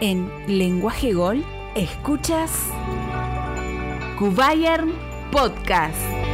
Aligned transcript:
En 0.00 0.30
Lenguaje 0.46 1.12
Gol, 1.12 1.44
escuchas 1.74 2.52
Kubayern 4.16 4.92
Podcast. 5.32 6.27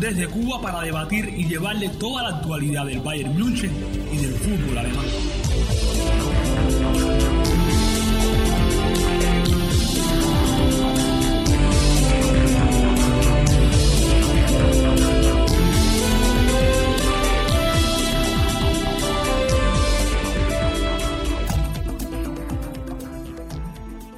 Desde 0.00 0.28
Cuba 0.28 0.60
para 0.60 0.82
debatir 0.82 1.28
y 1.28 1.46
llevarle 1.46 1.88
toda 1.88 2.22
la 2.22 2.36
actualidad 2.36 2.86
del 2.86 3.00
Bayern 3.00 3.36
München 3.36 3.72
y 4.12 4.16
del 4.18 4.34
fútbol 4.34 4.78
alemán. 4.78 5.04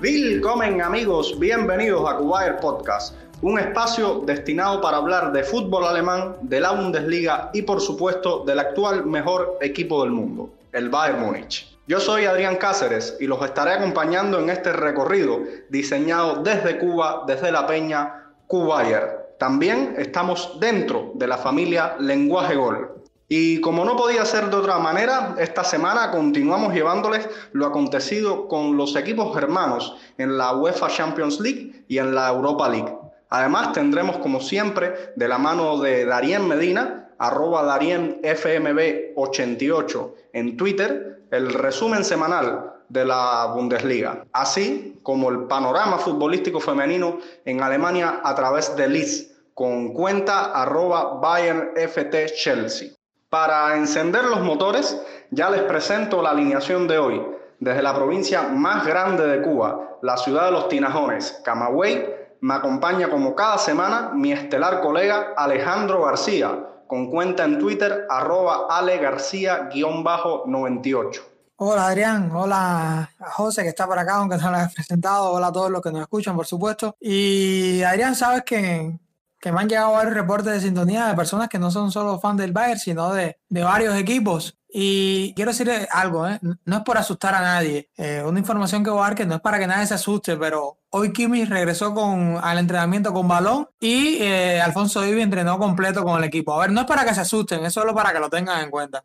Willkommen 0.00 0.80
amigos, 0.80 1.36
bienvenidos 1.38 2.08
a 2.08 2.16
Kubayer 2.16 2.60
Podcast, 2.60 3.14
un 3.40 3.58
espacio 3.58 4.22
destinado 4.26 4.80
para 4.80 4.96
hablar 4.96 5.32
de 5.32 5.44
fútbol 5.44 5.84
alemán, 5.84 6.36
de 6.42 6.60
la 6.60 6.72
Bundesliga 6.72 7.50
y 7.52 7.62
por 7.62 7.80
supuesto 7.80 8.44
del 8.44 8.58
actual 8.58 9.06
mejor 9.06 9.58
equipo 9.60 10.02
del 10.02 10.10
mundo, 10.10 10.50
el 10.72 10.88
Bayern 10.88 11.20
Múnich. 11.20 11.76
Yo 11.86 12.00
soy 12.00 12.24
Adrián 12.24 12.56
Cáceres 12.56 13.16
y 13.20 13.26
los 13.26 13.42
estaré 13.42 13.72
acompañando 13.72 14.40
en 14.40 14.50
este 14.50 14.72
recorrido 14.72 15.40
diseñado 15.68 16.42
desde 16.42 16.78
Cuba, 16.78 17.24
desde 17.26 17.52
la 17.52 17.66
peña 17.66 18.32
Kubayer. 18.46 19.36
También 19.38 19.94
estamos 19.98 20.58
dentro 20.58 21.12
de 21.14 21.28
la 21.28 21.38
familia 21.38 21.94
Lenguaje 22.00 22.56
Gol, 22.56 22.98
y 23.30 23.60
como 23.60 23.84
no 23.84 23.94
podía 23.94 24.24
ser 24.24 24.48
de 24.48 24.56
otra 24.56 24.78
manera, 24.78 25.34
esta 25.38 25.62
semana 25.62 26.10
continuamos 26.10 26.72
llevándoles 26.72 27.28
lo 27.52 27.66
acontecido 27.66 28.48
con 28.48 28.78
los 28.78 28.96
equipos 28.96 29.34
germanos 29.34 29.94
en 30.16 30.38
la 30.38 30.56
UEFA 30.56 30.88
Champions 30.88 31.38
League 31.38 31.84
y 31.88 31.98
en 31.98 32.14
la 32.14 32.30
Europa 32.30 32.70
League. 32.70 32.97
Además 33.30 33.72
tendremos 33.72 34.18
como 34.18 34.40
siempre 34.40 35.12
de 35.16 35.28
la 35.28 35.38
mano 35.38 35.78
de 35.78 36.04
Darien 36.04 36.46
Medina, 36.48 37.10
arroba 37.18 37.62
DarienFMB88 37.64 40.12
en 40.32 40.56
Twitter, 40.56 41.20
el 41.30 41.52
resumen 41.52 42.04
semanal 42.04 42.72
de 42.88 43.04
la 43.04 43.52
Bundesliga, 43.54 44.24
así 44.32 44.98
como 45.02 45.28
el 45.30 45.44
panorama 45.44 45.98
futbolístico 45.98 46.58
femenino 46.60 47.18
en 47.44 47.62
Alemania 47.62 48.22
a 48.24 48.34
través 48.34 48.74
de 48.76 48.88
Liz, 48.88 49.30
con 49.52 49.92
cuenta 49.92 50.52
arroba 50.52 51.18
BayernFT 51.20 52.32
Chelsea. 52.34 52.92
Para 53.28 53.76
encender 53.76 54.24
los 54.24 54.40
motores, 54.40 54.98
ya 55.30 55.50
les 55.50 55.60
presento 55.62 56.22
la 56.22 56.30
alineación 56.30 56.88
de 56.88 56.98
hoy. 56.98 57.22
Desde 57.60 57.82
la 57.82 57.94
provincia 57.94 58.42
más 58.42 58.86
grande 58.86 59.26
de 59.26 59.42
Cuba, 59.42 59.98
la 60.00 60.16
ciudad 60.16 60.46
de 60.46 60.52
los 60.52 60.68
Tinajones, 60.68 61.42
Camagüey, 61.44 62.17
me 62.40 62.54
acompaña 62.54 63.10
como 63.10 63.34
cada 63.34 63.58
semana 63.58 64.12
mi 64.14 64.32
estelar 64.32 64.80
colega 64.80 65.34
Alejandro 65.36 66.04
García, 66.04 66.66
con 66.86 67.10
cuenta 67.10 67.44
en 67.44 67.58
Twitter 67.58 68.06
arroba 68.08 68.68
alegarcía-98. 68.70 71.20
Hola 71.56 71.88
Adrián, 71.88 72.30
hola 72.32 73.10
José 73.18 73.62
que 73.62 73.70
está 73.70 73.84
por 73.86 73.98
acá, 73.98 74.16
aunque 74.16 74.36
no 74.36 74.50
lo 74.50 74.56
has 74.56 74.72
presentado, 74.72 75.32
hola 75.32 75.48
a 75.48 75.52
todos 75.52 75.70
los 75.70 75.82
que 75.82 75.90
nos 75.90 76.02
escuchan, 76.02 76.36
por 76.36 76.46
supuesto. 76.46 76.96
Y 77.00 77.82
Adrián, 77.82 78.14
sabes 78.14 78.44
que 78.44 78.96
que 79.40 79.52
me 79.52 79.60
han 79.60 79.68
llegado 79.68 79.92
varios 79.92 80.14
reportes 80.14 80.52
de 80.52 80.60
sintonía 80.60 81.06
de 81.06 81.14
personas 81.14 81.48
que 81.48 81.58
no 81.58 81.70
son 81.70 81.90
solo 81.92 82.18
fans 82.18 82.38
del 82.38 82.52
Bayern, 82.52 82.78
sino 82.78 83.12
de, 83.12 83.38
de 83.48 83.62
varios 83.62 83.96
equipos. 83.96 84.58
Y 84.70 85.32
quiero 85.34 85.50
decir 85.50 85.70
algo, 85.90 86.28
¿eh? 86.28 86.38
no 86.42 86.76
es 86.76 86.82
por 86.82 86.98
asustar 86.98 87.34
a 87.34 87.40
nadie. 87.40 87.88
Eh, 87.96 88.22
una 88.24 88.38
información 88.38 88.84
que 88.84 88.90
voy 88.90 89.00
a 89.00 89.04
dar 89.04 89.14
que 89.14 89.24
no 89.24 89.36
es 89.36 89.40
para 89.40 89.58
que 89.58 89.66
nadie 89.66 89.86
se 89.86 89.94
asuste, 89.94 90.36
pero 90.36 90.78
hoy 90.90 91.12
Kimmich 91.12 91.48
regresó 91.48 91.94
con, 91.94 92.38
al 92.42 92.58
entrenamiento 92.58 93.12
con 93.12 93.26
balón 93.26 93.68
y 93.80 94.18
eh, 94.20 94.60
Alfonso 94.60 95.06
Ibi 95.06 95.22
entrenó 95.22 95.58
completo 95.58 96.04
con 96.04 96.18
el 96.18 96.24
equipo. 96.24 96.52
A 96.52 96.60
ver, 96.60 96.72
no 96.72 96.82
es 96.82 96.86
para 96.86 97.04
que 97.06 97.14
se 97.14 97.22
asusten, 97.22 97.64
es 97.64 97.72
solo 97.72 97.94
para 97.94 98.12
que 98.12 98.20
lo 98.20 98.28
tengan 98.28 98.62
en 98.62 98.70
cuenta. 98.70 99.04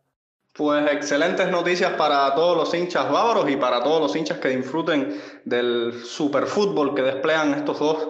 Pues 0.51 0.85
excelentes 0.91 1.49
noticias 1.49 1.93
para 1.93 2.35
todos 2.35 2.55
los 2.55 2.73
hinchas 2.75 3.09
bávaros 3.09 3.49
y 3.49 3.55
para 3.55 3.81
todos 3.81 4.01
los 4.01 4.15
hinchas 4.15 4.37
que 4.37 4.49
disfruten 4.49 5.19
del 5.45 6.03
superfútbol 6.05 6.93
que 6.93 7.01
desplegan 7.01 7.55
estos 7.55 7.79
dos 7.79 8.09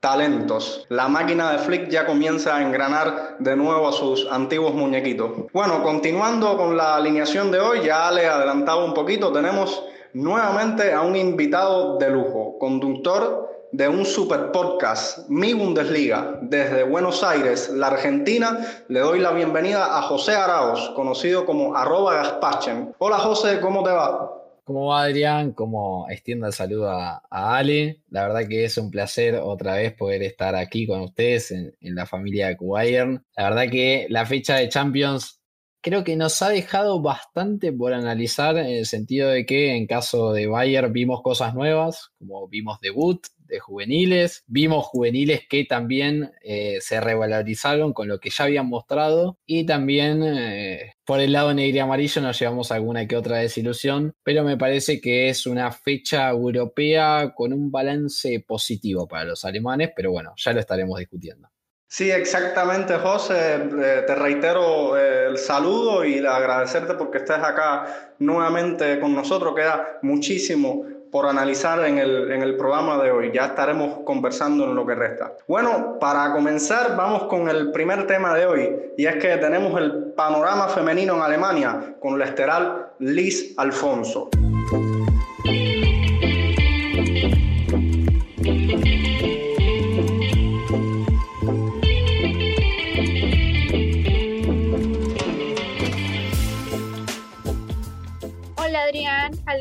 talentos. 0.00 0.86
La 0.88 1.08
máquina 1.08 1.52
de 1.52 1.58
Flick 1.58 1.88
ya 1.88 2.06
comienza 2.06 2.56
a 2.56 2.62
engranar 2.62 3.36
de 3.38 3.56
nuevo 3.56 3.88
a 3.88 3.92
sus 3.92 4.26
antiguos 4.30 4.74
muñequitos. 4.74 5.30
Bueno, 5.52 5.82
continuando 5.82 6.56
con 6.56 6.76
la 6.76 6.96
alineación 6.96 7.50
de 7.50 7.60
hoy, 7.60 7.84
ya 7.84 8.10
le 8.12 8.26
adelantaba 8.26 8.84
un 8.84 8.94
poquito, 8.94 9.32
tenemos 9.32 9.82
nuevamente 10.12 10.92
a 10.92 11.02
un 11.02 11.16
invitado 11.16 11.98
de 11.98 12.10
lujo, 12.10 12.58
conductor 12.58 13.48
de 13.72 13.88
un 13.88 14.06
super 14.06 14.50
podcast, 14.50 15.28
Mi 15.28 15.52
Bundesliga, 15.52 16.38
desde 16.42 16.84
Buenos 16.84 17.22
Aires, 17.22 17.68
la 17.68 17.88
Argentina. 17.88 18.58
Le 18.88 19.00
doy 19.00 19.20
la 19.20 19.32
bienvenida 19.32 19.98
a 19.98 20.02
José 20.02 20.34
Araos, 20.34 20.90
conocido 20.96 21.44
como 21.44 21.76
arroba 21.76 22.14
Gaspachen. 22.14 22.94
Hola 22.98 23.18
José, 23.18 23.60
¿cómo 23.60 23.82
te 23.82 23.90
va? 23.90 24.37
¿Cómo 24.68 24.88
va 24.88 25.04
Adrián? 25.04 25.52
¿Cómo 25.52 26.06
extiendo 26.10 26.46
el 26.46 26.52
saludo 26.52 26.90
a, 26.90 27.22
Ale? 27.30 28.02
La 28.10 28.28
verdad 28.28 28.46
que 28.46 28.66
es 28.66 28.76
un 28.76 28.90
placer 28.90 29.36
otra 29.36 29.76
vez 29.76 29.94
poder 29.94 30.22
estar 30.22 30.54
aquí 30.54 30.86
con 30.86 31.00
ustedes 31.00 31.52
en, 31.52 31.74
la 31.80 32.04
familia 32.04 32.48
de 32.48 32.58
Bayern. 32.60 33.24
La 33.34 33.44
verdad 33.48 33.70
que 33.70 34.06
la 34.10 34.26
fecha 34.26 34.56
de 34.56 34.68
Champions 34.68 35.37
creo 35.80 36.04
que 36.04 36.16
nos 36.16 36.40
ha 36.42 36.48
dejado 36.50 37.00
bastante 37.00 37.72
por 37.72 37.92
analizar 37.92 38.56
en 38.56 38.66
el 38.66 38.86
sentido 38.86 39.28
de 39.30 39.46
que 39.46 39.76
en 39.76 39.86
caso 39.86 40.32
de 40.32 40.46
Bayern 40.46 40.92
vimos 40.92 41.22
cosas 41.22 41.54
nuevas, 41.54 42.10
como 42.18 42.48
vimos 42.48 42.80
debut, 42.80 43.26
de 43.48 43.58
juveniles. 43.58 44.44
Vimos 44.46 44.86
juveniles 44.86 45.42
que 45.48 45.64
también 45.64 46.32
eh, 46.42 46.78
se 46.80 47.00
revalorizaron 47.00 47.92
con 47.92 48.06
lo 48.08 48.20
que 48.20 48.30
ya 48.30 48.44
habían 48.44 48.68
mostrado. 48.68 49.38
Y 49.46 49.64
también 49.64 50.22
eh, 50.22 50.92
por 51.04 51.20
el 51.20 51.32
lado 51.32 51.52
negro 51.54 51.76
y 51.76 51.80
amarillo 51.80 52.22
nos 52.22 52.38
llevamos 52.38 52.70
alguna 52.70 53.08
que 53.08 53.16
otra 53.16 53.38
desilusión. 53.38 54.14
Pero 54.22 54.44
me 54.44 54.56
parece 54.56 55.00
que 55.00 55.28
es 55.28 55.46
una 55.46 55.72
fecha 55.72 56.28
europea 56.30 57.32
con 57.34 57.52
un 57.52 57.70
balance 57.70 58.44
positivo 58.46 59.08
para 59.08 59.24
los 59.24 59.44
alemanes. 59.44 59.90
Pero 59.96 60.12
bueno, 60.12 60.34
ya 60.36 60.52
lo 60.52 60.60
estaremos 60.60 60.98
discutiendo. 60.98 61.48
Sí, 61.90 62.10
exactamente, 62.10 62.94
José. 62.98 63.54
Eh, 63.56 64.04
te 64.06 64.14
reitero 64.14 64.96
el 64.96 65.38
saludo 65.38 66.04
y 66.04 66.18
agradecerte 66.18 66.92
porque 66.94 67.18
estés 67.18 67.38
acá 67.38 68.12
nuevamente 68.18 69.00
con 69.00 69.14
nosotros. 69.14 69.54
Queda 69.54 69.98
muchísimo 70.02 70.84
por 71.10 71.24
analizar 71.24 71.82
en 71.86 71.96
el, 71.96 72.30
en 72.30 72.42
el 72.42 72.58
programa 72.58 73.02
de 73.02 73.10
hoy. 73.10 73.32
Ya 73.32 73.46
estaremos 73.46 74.00
conversando 74.04 74.64
en 74.64 74.74
lo 74.74 74.86
que 74.86 74.94
resta. 74.94 75.32
Bueno, 75.46 75.98
para 75.98 76.30
comenzar 76.34 76.94
vamos 76.94 77.24
con 77.24 77.48
el 77.48 77.72
primer 77.72 78.06
tema 78.06 78.34
de 78.34 78.44
hoy 78.44 78.76
y 78.98 79.06
es 79.06 79.16
que 79.16 79.38
tenemos 79.38 79.80
el 79.80 80.12
panorama 80.14 80.68
femenino 80.68 81.16
en 81.16 81.22
Alemania 81.22 81.94
con 82.00 82.18
la 82.18 82.26
esteral 82.26 82.90
Liz 82.98 83.54
Alfonso. 83.56 84.28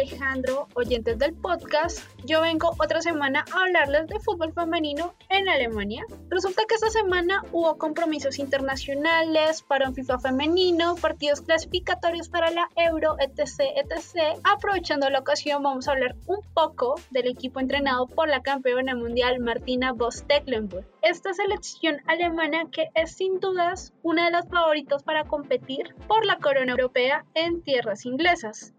Alejandro, 0.07 0.69
oyentes 0.75 1.19
del 1.19 1.33
podcast, 1.33 1.99
yo 2.23 2.39
vengo 2.39 2.73
otra 2.79 3.01
semana 3.01 3.43
a 3.51 3.63
hablarles 3.63 4.07
de 4.07 4.19
fútbol 4.21 4.53
femenino 4.53 5.13
en 5.29 5.49
Alemania. 5.49 6.05
Resulta 6.29 6.63
que 6.67 6.75
esta 6.75 6.89
semana 6.89 7.43
hubo 7.51 7.77
compromisos 7.77 8.39
internacionales 8.39 9.63
para 9.63 9.89
un 9.89 9.95
FIFA 9.95 10.19
femenino, 10.19 10.95
partidos 10.95 11.41
clasificatorios 11.41 12.29
para 12.29 12.51
la 12.51 12.69
Euro, 12.77 13.17
etc, 13.19 13.75
etc. 13.75 14.39
Aprovechando 14.43 15.09
la 15.09 15.19
ocasión 15.19 15.61
vamos 15.61 15.87
a 15.87 15.91
hablar 15.91 16.15
un 16.25 16.39
poco 16.53 16.95
del 17.11 17.27
equipo 17.27 17.59
entrenado 17.59 18.07
por 18.07 18.29
la 18.29 18.41
campeona 18.41 18.95
mundial 18.95 19.39
Martina 19.39 19.91
Voss-Tecklenburg. 19.91 20.85
Esta 21.01 21.33
selección 21.33 21.97
alemana 22.07 22.69
que 22.71 22.87
es 22.95 23.11
sin 23.11 23.41
dudas 23.41 23.93
una 24.03 24.25
de 24.25 24.31
las 24.31 24.47
favoritas 24.47 25.03
para 25.03 25.25
competir 25.25 25.95
por 26.07 26.25
la 26.25 26.37
corona 26.37 26.71
europea 26.71 27.25
en 27.33 27.61
tierras 27.61 28.05
inglesas. 28.05 28.73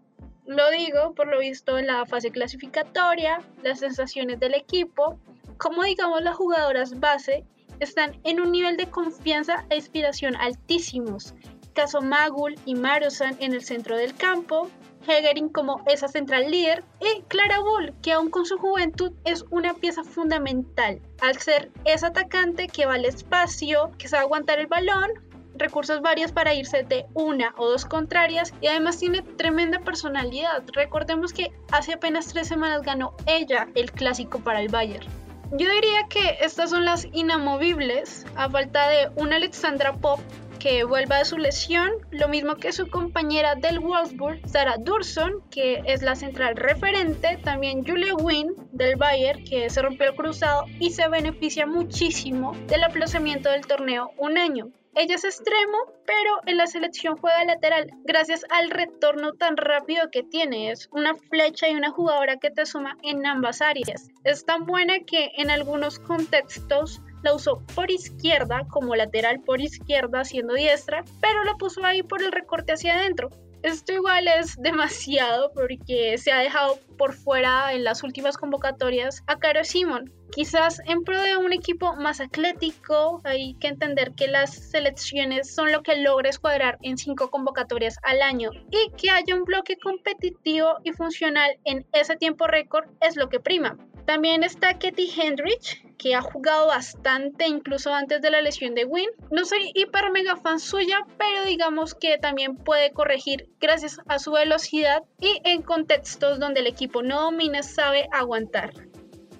Lo 0.49 0.71
digo 0.71 1.13
por 1.13 1.27
lo 1.27 1.37
visto 1.37 1.77
en 1.77 1.85
la 1.85 2.07
fase 2.07 2.31
clasificatoria, 2.31 3.39
las 3.61 3.81
sensaciones 3.81 4.39
del 4.39 4.55
equipo, 4.55 5.19
como 5.59 5.83
digamos 5.83 6.23
las 6.23 6.37
jugadoras 6.37 6.99
base 6.99 7.45
están 7.79 8.19
en 8.23 8.41
un 8.41 8.51
nivel 8.51 8.75
de 8.75 8.89
confianza 8.89 9.67
e 9.69 9.75
inspiración 9.75 10.35
altísimos. 10.35 11.35
Caso 11.75 12.01
Magul 12.01 12.55
y 12.65 12.73
Marusan 12.73 13.37
en 13.39 13.53
el 13.53 13.63
centro 13.63 13.95
del 13.95 14.15
campo, 14.15 14.67
Hegering 15.07 15.49
como 15.49 15.83
esa 15.85 16.07
central 16.07 16.49
líder 16.49 16.83
y 16.99 17.21
Clara 17.27 17.59
Bull, 17.59 17.93
que 18.01 18.13
aún 18.13 18.31
con 18.31 18.47
su 18.47 18.57
juventud 18.57 19.11
es 19.25 19.45
una 19.51 19.75
pieza 19.75 20.03
fundamental 20.03 20.99
al 21.21 21.37
ser 21.37 21.69
esa 21.85 22.07
atacante 22.07 22.67
que 22.69 22.87
va 22.87 22.95
al 22.95 23.05
espacio, 23.05 23.91
que 23.99 24.07
sabe 24.07 24.23
aguantar 24.23 24.57
el 24.57 24.65
balón, 24.65 25.11
recursos 25.59 26.01
varios 26.01 26.31
para 26.31 26.53
irse 26.53 26.83
de 26.83 27.05
una 27.13 27.53
o 27.57 27.69
dos 27.69 27.85
contrarias 27.85 28.53
y 28.61 28.67
además 28.67 28.97
tiene 28.97 29.21
tremenda 29.21 29.79
personalidad. 29.79 30.63
Recordemos 30.73 31.33
que 31.33 31.51
hace 31.71 31.93
apenas 31.93 32.27
tres 32.27 32.47
semanas 32.47 32.81
ganó 32.81 33.13
ella 33.25 33.67
el 33.75 33.91
clásico 33.91 34.39
para 34.39 34.61
el 34.61 34.69
Bayern. 34.69 35.05
Yo 35.51 35.69
diría 35.69 36.07
que 36.09 36.37
estas 36.41 36.69
son 36.69 36.85
las 36.85 37.07
inamovibles, 37.11 38.25
a 38.35 38.49
falta 38.49 38.87
de 38.87 39.09
una 39.15 39.37
Alexandra 39.37 39.93
Pop 39.93 40.19
que 40.59 40.83
vuelva 40.83 41.17
de 41.17 41.25
su 41.25 41.37
lesión, 41.37 41.89
lo 42.11 42.27
mismo 42.27 42.55
que 42.55 42.71
su 42.71 42.87
compañera 42.89 43.55
del 43.55 43.79
Wolfsburg, 43.79 44.41
Sarah 44.45 44.77
Durson, 44.77 45.41
que 45.49 45.81
es 45.85 46.03
la 46.03 46.15
central 46.15 46.55
referente, 46.55 47.39
también 47.43 47.83
Julia 47.85 48.13
Wynn 48.13 48.53
del 48.73 48.97
Bayern, 48.97 49.43
que 49.43 49.69
se 49.69 49.81
rompió 49.81 50.09
el 50.09 50.15
cruzado 50.15 50.65
y 50.79 50.91
se 50.91 51.07
beneficia 51.07 51.65
muchísimo 51.65 52.51
del 52.67 52.83
aplazamiento 52.83 53.49
del 53.49 53.65
torneo 53.65 54.11
un 54.17 54.37
año. 54.37 54.69
Ella 55.01 55.15
es 55.15 55.23
extremo, 55.23 55.77
pero 56.05 56.41
en 56.45 56.57
la 56.57 56.67
selección 56.67 57.15
juega 57.15 57.45
lateral 57.45 57.89
gracias 58.03 58.43
al 58.49 58.69
retorno 58.69 59.31
tan 59.31 59.55
rápido 59.55 60.11
que 60.11 60.23
tiene. 60.23 60.71
Es 60.71 60.89
una 60.91 61.15
flecha 61.15 61.69
y 61.69 61.75
una 61.75 61.89
jugadora 61.89 62.35
que 62.35 62.51
te 62.51 62.65
suma 62.65 62.97
en 63.01 63.25
ambas 63.25 63.61
áreas. 63.61 64.09
Es 64.25 64.43
tan 64.43 64.65
buena 64.65 64.99
que 65.07 65.31
en 65.37 65.51
algunos 65.51 65.99
contextos 65.99 67.01
la 67.23 67.33
usó 67.33 67.63
por 67.75 67.89
izquierda 67.89 68.67
como 68.69 68.93
lateral 68.93 69.39
por 69.39 69.61
izquierda 69.61 70.25
siendo 70.25 70.53
diestra, 70.53 71.05
pero 71.21 71.45
la 71.45 71.55
puso 71.55 71.85
ahí 71.85 72.03
por 72.03 72.21
el 72.21 72.33
recorte 72.33 72.73
hacia 72.73 72.95
adentro. 72.95 73.29
Esto 73.63 73.93
igual 73.93 74.27
es 74.27 74.57
demasiado 74.61 75.53
porque 75.53 76.17
se 76.17 76.33
ha 76.33 76.39
dejado 76.39 76.77
por 76.97 77.13
fuera 77.13 77.71
en 77.71 77.85
las 77.85 78.03
últimas 78.03 78.37
convocatorias 78.37 79.23
a 79.27 79.39
Caro 79.39 79.63
Simon. 79.63 80.11
Quizás 80.31 80.81
en 80.85 81.03
pro 81.03 81.21
de 81.21 81.37
un 81.37 81.53
equipo 81.53 81.95
más 81.95 82.21
atlético, 82.21 83.21
hay 83.23 83.55
que 83.55 83.67
entender 83.67 84.13
que 84.13 84.27
las 84.27 84.53
selecciones 84.53 85.53
son 85.53 85.71
lo 85.71 85.81
que 85.81 85.97
logra 85.97 86.29
escuadrar 86.29 86.77
en 86.81 86.97
cinco 86.97 87.31
convocatorias 87.31 87.97
al 88.03 88.21
año 88.21 88.51
y 88.69 88.91
que 88.91 89.09
haya 89.09 89.35
un 89.35 89.43
bloque 89.43 89.77
competitivo 89.77 90.75
y 90.83 90.91
funcional 90.91 91.57
en 91.65 91.85
ese 91.93 92.15
tiempo 92.15 92.47
récord 92.47 92.87
es 93.01 93.15
lo 93.15 93.29
que 93.29 93.39
prima. 93.39 93.77
También 94.05 94.43
está 94.43 94.79
Katie 94.79 95.11
Hendrich, 95.15 95.85
que 95.99 96.15
ha 96.15 96.21
jugado 96.21 96.67
bastante 96.67 97.47
incluso 97.47 97.93
antes 97.93 98.21
de 98.21 98.31
la 98.31 98.41
lesión 98.41 98.73
de 98.73 98.85
Win. 98.85 99.09
No 99.29 99.45
soy 99.45 99.71
hiper 99.75 100.11
mega 100.11 100.35
fan 100.35 100.59
suya, 100.59 101.05
pero 101.19 101.45
digamos 101.45 101.93
que 101.93 102.17
también 102.17 102.55
puede 102.55 102.91
corregir 102.91 103.49
gracias 103.59 103.99
a 104.07 104.17
su 104.17 104.31
velocidad 104.31 105.03
y 105.19 105.41
en 105.43 105.61
contextos 105.61 106.39
donde 106.39 106.61
el 106.61 106.67
equipo 106.67 107.03
no 107.03 107.21
domina 107.21 107.61
sabe 107.61 108.07
aguantar. 108.11 108.71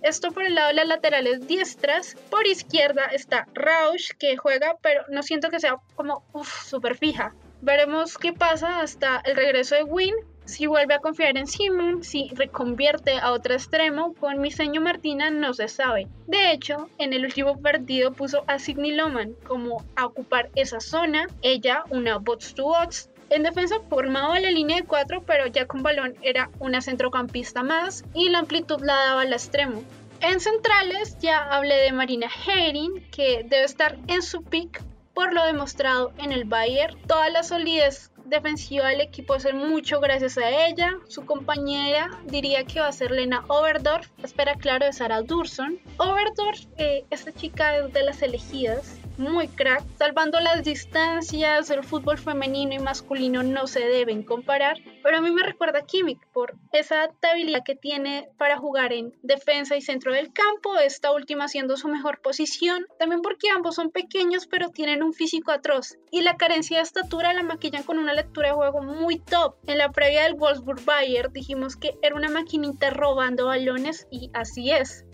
Esto 0.02 0.32
por 0.32 0.44
el 0.44 0.56
lado 0.56 0.70
de 0.70 0.76
las 0.76 0.88
laterales 0.88 1.48
diestras. 1.48 2.16
Por 2.30 2.48
izquierda 2.48 3.06
está 3.06 3.48
Rausch 3.54 4.12
que 4.18 4.38
juega, 4.38 4.78
pero 4.82 5.04
no 5.10 5.24
siento 5.24 5.50
que 5.50 5.60
sea 5.60 5.78
como 5.96 6.24
súper 6.44 6.96
fija. 6.96 7.34
Veremos 7.62 8.18
qué 8.18 8.32
pasa 8.32 8.82
hasta 8.82 9.22
el 9.26 9.36
regreso 9.36 9.76
de 9.76 9.84
Win 9.84 10.16
si 10.50 10.66
vuelve 10.66 10.96
a 10.96 11.00
confiar 11.00 11.38
en 11.38 11.46
Simon, 11.46 12.04
si 12.04 12.30
reconvierte 12.34 13.20
a 13.20 13.34
otro 13.34 13.54
extremo, 13.54 14.16
con 14.16 14.42
Miseño 14.42 14.82
Martina 14.82 15.30
no 15.30 15.54
se 15.54 15.68
sabe. 15.68 16.08
De 16.26 16.52
hecho, 16.52 16.90
en 16.98 17.14
el 17.14 17.24
último 17.24 17.62
partido 17.62 18.14
puso 18.14 18.44
a 18.48 18.58
Sidney 18.58 18.94
Loman 18.94 19.36
como 19.48 19.86
a 19.96 20.08
ocupar 20.08 20.50
esa 20.56 20.80
zona, 20.80 21.28
ella 21.44 21.84
una 21.92 22.18
bots 22.18 22.56
to 22.56 22.64
bots. 22.64 23.12
En 23.30 23.44
defensa 23.44 23.76
formaba 23.90 24.40
la 24.40 24.50
línea 24.50 24.78
de 24.78 24.84
4, 24.84 25.24
pero 25.26 25.46
ya 25.48 25.68
con 25.68 25.84
balón 25.84 26.16
era 26.22 26.50
una 26.60 26.82
centrocampista 26.82 27.64
más 27.64 28.04
y 28.14 28.30
la 28.30 28.40
amplitud 28.40 28.82
la 28.82 28.96
daba 28.96 29.22
al 29.22 29.34
extremo. 29.34 29.84
En 30.22 30.40
centrales 30.40 31.18
ya 31.20 31.44
hablé 31.44 31.76
de 31.76 31.92
Marina 31.92 32.28
Herring, 32.28 33.10
que 33.12 33.46
debe 33.46 33.64
estar 33.64 33.98
en 34.08 34.22
su 34.22 34.44
pick 34.44 34.84
por 35.14 35.34
lo 35.34 35.46
demostrado 35.46 36.12
en 36.18 36.32
el 36.32 36.46
Bayern. 36.46 36.98
Toda 37.08 37.30
la 37.30 37.44
solidez 37.44 38.12
defensiva 38.26 38.88
del 38.88 39.02
equipo 39.02 39.40
ser 39.40 39.56
mucho 39.56 40.00
gracias 40.00 40.38
a 40.38 40.68
ella. 40.68 40.92
Su 41.08 41.26
compañera 41.26 42.10
diría 42.26 42.64
que 42.64 42.80
va 42.80 42.88
a 42.88 42.92
ser 42.92 43.12
Lena 43.12 43.44
Overdorf, 43.48 44.10
espera 44.24 44.56
claro 44.56 44.86
de 44.86 44.94
Sarah 44.94 45.22
Durson. 45.22 45.80
Overdorf, 45.98 46.66
eh, 46.78 47.06
esta 47.10 47.32
chica 47.32 47.88
de 47.88 48.04
las 48.04 48.22
elegidas, 48.22 48.99
muy 49.20 49.50
crack, 49.50 49.84
salvando 49.98 50.40
las 50.40 50.64
distancias, 50.64 51.70
el 51.70 51.84
fútbol 51.84 52.18
femenino 52.18 52.74
y 52.74 52.80
masculino 52.80 53.44
no 53.44 53.68
se 53.68 53.82
deben 53.82 54.24
comparar, 54.24 54.78
pero 55.04 55.18
a 55.18 55.22
mí 55.22 55.30
me 55.30 55.44
recuerda 55.44 55.80
a 55.80 55.86
Kimmich 55.86 56.26
por 56.34 56.56
esa 56.72 57.04
adaptabilidad 57.04 57.64
que 57.64 57.76
tiene 57.76 58.30
para 58.38 58.58
jugar 58.58 58.94
en 58.94 59.14
defensa 59.22 59.76
y 59.76 59.82
centro 59.82 60.14
del 60.14 60.32
campo, 60.32 60.78
esta 60.78 61.12
última 61.12 61.48
siendo 61.50 61.76
su 61.76 61.90
mejor 61.90 62.22
posición, 62.22 62.86
también 62.98 63.22
porque 63.22 63.50
ambos 63.50 63.76
son 63.76 63.92
pequeños 63.92 64.48
pero 64.48 64.70
tienen 64.70 65.04
un 65.04 65.14
físico 65.14 65.52
atroz 65.52 65.98
y 66.12 66.22
la 66.22 66.38
carencia 66.38 66.78
de 66.78 66.84
estatura 66.84 67.34
la 67.34 67.44
maquillan 67.44 67.84
con 67.84 68.00
una 68.00 68.14
lectura 68.14 68.50
de 68.50 68.56
juego 68.56 68.82
muy 68.82 69.20
top. 69.20 69.56
En 69.68 69.78
la 69.78 69.92
previa 69.92 70.24
del 70.24 70.36
Wolfsburg 70.36 70.84
Bayern 70.86 71.34
dijimos 71.34 71.76
que 71.76 71.98
era 72.02 72.16
una 72.16 72.30
maquinita 72.30 72.90
robando 72.90 73.48
balones 73.48 74.08
y 74.10 74.32
así 74.34 74.72
es 74.72 75.06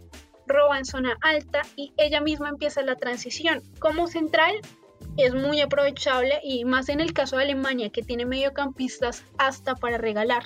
roba 0.47 0.77
en 0.77 0.85
zona 0.85 1.17
alta 1.21 1.61
y 1.75 1.93
ella 1.97 2.21
misma 2.21 2.49
empieza 2.49 2.81
la 2.81 2.95
transición. 2.95 3.61
Como 3.79 4.07
central 4.07 4.55
es 5.17 5.33
muy 5.33 5.61
aprovechable 5.61 6.39
y 6.43 6.65
más 6.65 6.89
en 6.89 6.99
el 6.99 7.13
caso 7.13 7.37
de 7.37 7.43
Alemania 7.43 7.89
que 7.89 8.01
tiene 8.01 8.25
mediocampistas 8.25 9.23
hasta 9.37 9.75
para 9.75 9.97
regalar. 9.97 10.43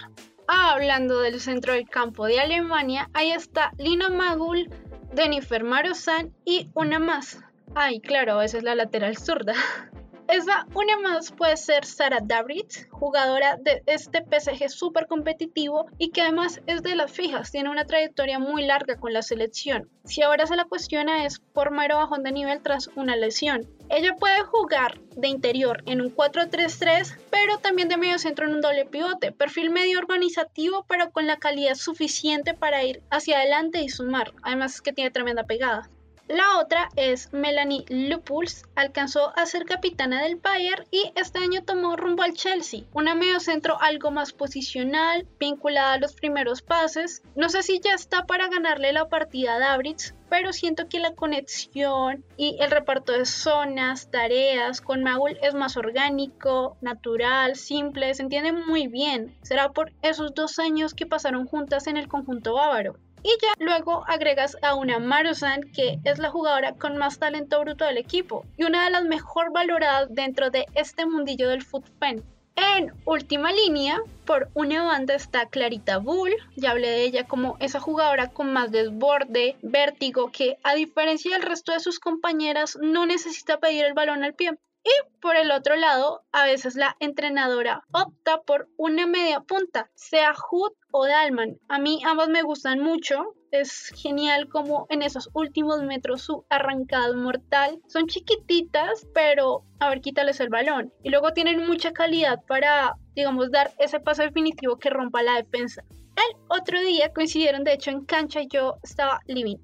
Hablando 0.48 1.22
del 1.22 1.40
centro 1.40 1.74
del 1.74 1.88
campo 1.88 2.26
de 2.26 2.40
Alemania, 2.40 3.10
ahí 3.14 3.32
está 3.32 3.72
Lina 3.78 4.10
Magul, 4.10 4.70
Jennifer 5.16 5.64
Marosan 5.64 6.34
y 6.46 6.70
una 6.74 7.00
más. 7.00 7.40
Ay, 7.76 8.00
claro, 8.00 8.42
esa 8.42 8.58
es 8.58 8.64
la 8.64 8.76
lateral 8.76 9.18
zurda. 9.18 9.54
Esa 10.30 10.68
una 10.76 11.00
más 11.00 11.32
puede 11.32 11.58
ser 11.58 11.86
Sara 11.86 12.20
David, 12.22 12.66
jugadora 12.92 13.58
de 13.60 13.82
este 13.88 14.24
PSG 14.24 14.70
súper 14.70 15.08
competitivo 15.08 15.88
y 15.98 16.12
que 16.12 16.22
además 16.22 16.62
es 16.68 16.84
de 16.84 16.96
las 16.96 17.12
fijas, 17.12 17.50
tiene 17.50 17.72
una 17.72 17.86
trayectoria 17.86 18.38
muy 18.38 18.64
larga 18.64 18.98
con 18.98 19.12
la 19.12 19.24
selección. 19.24 19.90
Si 20.06 20.22
ahora 20.22 20.46
se 20.46 20.56
la 20.56 20.66
cuestiona 20.66 21.26
es 21.26 21.40
por 21.40 21.72
mero 21.72 21.98
bajón 21.98 22.22
de 22.22 22.32
nivel 22.32 22.62
tras 22.62 22.92
una 22.96 23.16
lesión. 23.16 23.68
Ella 23.90 24.18
puede 24.20 24.42
jugar 24.44 25.00
de 25.18 25.30
interior 25.30 25.82
en 25.88 26.00
un 26.00 26.16
4-3-3, 26.16 27.18
pero 27.32 27.58
también 27.58 27.90
de 27.90 27.98
medio 27.98 28.20
centro 28.20 28.46
en 28.46 28.54
un 28.54 28.62
doble 28.62 28.86
pivote, 28.86 29.32
perfil 29.32 29.72
medio 29.72 29.98
organizativo, 29.98 30.86
pero 30.88 31.10
con 31.12 31.26
la 31.26 31.38
calidad 31.38 31.74
suficiente 31.74 32.54
para 32.54 32.84
ir 32.84 33.02
hacia 33.10 33.40
adelante 33.40 33.82
y 33.82 33.90
sumar. 33.90 34.32
Además 34.44 34.80
que 34.82 34.94
tiene 34.94 35.10
tremenda 35.10 35.46
pegada. 35.46 35.90
La 36.30 36.60
otra 36.60 36.90
es 36.96 37.34
Melanie 37.34 37.86
Lupuls, 37.90 38.64
alcanzó 38.76 39.36
a 39.36 39.48
ser 39.48 39.66
capitana 39.66 40.22
del 40.22 40.36
Bayern 40.36 40.86
y 40.92 41.12
este 41.16 41.40
año 41.40 41.64
tomó 41.64 41.96
rumbo 41.96 42.22
al 42.22 42.36
Chelsea, 42.36 42.84
una 42.94 43.16
mediocentro 43.16 43.82
algo 43.82 44.12
más 44.12 44.32
posicional, 44.32 45.26
vinculada 45.40 45.94
a 45.94 45.98
los 45.98 46.14
primeros 46.14 46.62
pases. 46.62 47.24
No 47.36 47.50
sé 47.50 47.64
si 47.64 47.80
ya 47.80 47.96
está 47.96 48.28
para 48.28 48.48
ganarle 48.48 48.94
la 48.94 49.10
partida 49.10 49.56
a 49.56 49.60
Dabritz, 49.60 50.14
pero 50.30 50.54
siento 50.54 50.88
que 50.88 51.00
la 51.00 51.16
conexión 51.16 52.24
y 52.38 52.58
el 52.60 52.70
reparto 52.70 53.14
de 53.14 53.26
zonas, 53.26 54.12
tareas 54.12 54.82
con 54.82 55.02
Magul 55.02 55.36
es 55.42 55.56
más 55.56 55.78
orgánico, 55.78 56.78
natural, 56.82 57.56
simple, 57.56 58.14
se 58.14 58.22
entiende 58.22 58.52
muy 58.52 58.86
bien. 58.86 59.36
Será 59.42 59.72
por 59.72 59.94
esos 60.04 60.36
dos 60.36 60.60
años 60.60 60.94
que 60.94 61.08
pasaron 61.08 61.48
juntas 61.48 61.88
en 61.88 61.98
el 61.98 62.08
conjunto 62.08 62.54
bávaro. 62.54 62.98
Y 63.22 63.30
ya 63.42 63.54
luego 63.60 64.04
agregas 64.08 64.58
a 64.62 64.76
una 64.76 65.00
Marusan, 65.00 65.62
que 65.74 66.00
es 66.06 66.20
la 66.20 66.30
jugadora 66.30 66.76
con 66.76 66.98
más 66.98 67.20
talento 67.20 67.60
bruto 67.60 67.86
del 67.86 67.98
equipo 67.98 68.46
y 68.58 68.64
una 68.64 68.86
de 68.86 68.92
las 68.92 69.04
mejor 69.04 69.52
valoradas 69.52 70.08
dentro 70.12 70.50
de 70.50 70.66
este 70.74 71.06
mundillo 71.06 71.50
del 71.50 71.64
fútbol. 71.64 72.24
En 72.56 72.92
última 73.06 73.52
línea, 73.54 74.02
por 74.26 74.50
una 74.54 74.84
banda 74.84 75.16
está 75.16 75.46
Clarita 75.48 75.98
Bull, 75.98 76.36
ya 76.58 76.72
hablé 76.72 76.90
de 76.90 77.04
ella 77.04 77.26
como 77.26 77.56
esa 77.60 77.80
jugadora 77.80 78.30
con 78.30 78.52
más 78.52 78.72
desborde, 78.72 79.56
vértigo, 79.62 80.30
que 80.32 80.58
a 80.64 80.76
diferencia 80.76 81.32
del 81.32 81.48
resto 81.48 81.72
de 81.72 81.80
sus 81.80 82.00
compañeras 82.00 82.78
no 82.82 83.06
necesita 83.06 83.60
pedir 83.60 83.86
el 83.86 83.94
balón 83.94 84.24
al 84.26 84.34
pie. 84.34 84.58
Y 84.84 85.20
por 85.22 85.36
el 85.36 85.52
otro 85.52 85.76
lado, 85.76 86.24
a 86.32 86.46
veces 86.46 86.76
la 86.76 86.96
entrenadora 87.00 87.84
opta 87.92 88.42
por 88.42 88.68
una 88.78 89.08
media 89.08 89.42
punta, 89.42 89.90
sea 89.96 90.34
Hood 90.34 90.74
o 90.92 91.06
Dalman. 91.06 91.60
A 91.68 91.80
mí 91.80 92.02
ambas 92.06 92.30
me 92.30 92.44
gustan 92.44 92.80
mucho. 92.80 93.36
Es 93.52 93.92
genial 93.96 94.48
como 94.48 94.86
en 94.90 95.02
esos 95.02 95.30
últimos 95.34 95.82
metros 95.84 96.22
su 96.22 96.46
arrancada 96.50 97.16
mortal. 97.16 97.80
Son 97.88 98.08
chiquititas, 98.08 99.08
pero 99.14 99.64
a 99.80 99.90
ver, 99.90 100.02
quítales 100.02 100.40
el 100.40 100.50
balón. 100.50 100.94
Y 101.04 101.10
luego 101.10 101.34
tienen 101.34 101.66
mucha 101.66 101.92
calidad 101.92 102.44
para, 102.48 102.96
digamos, 103.16 103.52
dar 103.52 103.72
ese 103.80 104.00
paso 104.00 104.22
definitivo 104.22 104.78
que 104.78 104.90
rompa 104.90 105.24
la 105.24 105.36
defensa. 105.36 105.84
El 105.92 106.38
otro 106.50 106.80
día 106.82 107.14
coincidieron, 107.14 107.64
de 107.64 107.74
hecho, 107.74 107.92
en 107.92 108.06
cancha 108.06 108.42
yo 108.44 108.78
estaba 108.84 109.20
living. 109.26 109.58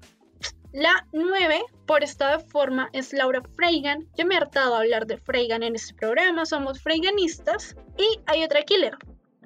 La 0.72 1.06
9, 1.12 1.64
por 1.86 2.04
esta 2.04 2.38
forma, 2.38 2.90
es 2.92 3.12
Laura 3.12 3.40
Freigan. 3.54 4.06
Yo 4.16 4.26
me 4.26 4.34
he 4.34 4.38
hartado 4.38 4.74
a 4.74 4.80
hablar 4.80 5.06
de 5.06 5.16
Freigan 5.16 5.62
en 5.62 5.74
este 5.74 5.94
programa, 5.94 6.44
somos 6.44 6.82
freiganistas. 6.82 7.76
Y 7.96 8.20
hay 8.26 8.44
otra 8.44 8.62
killer, 8.62 8.96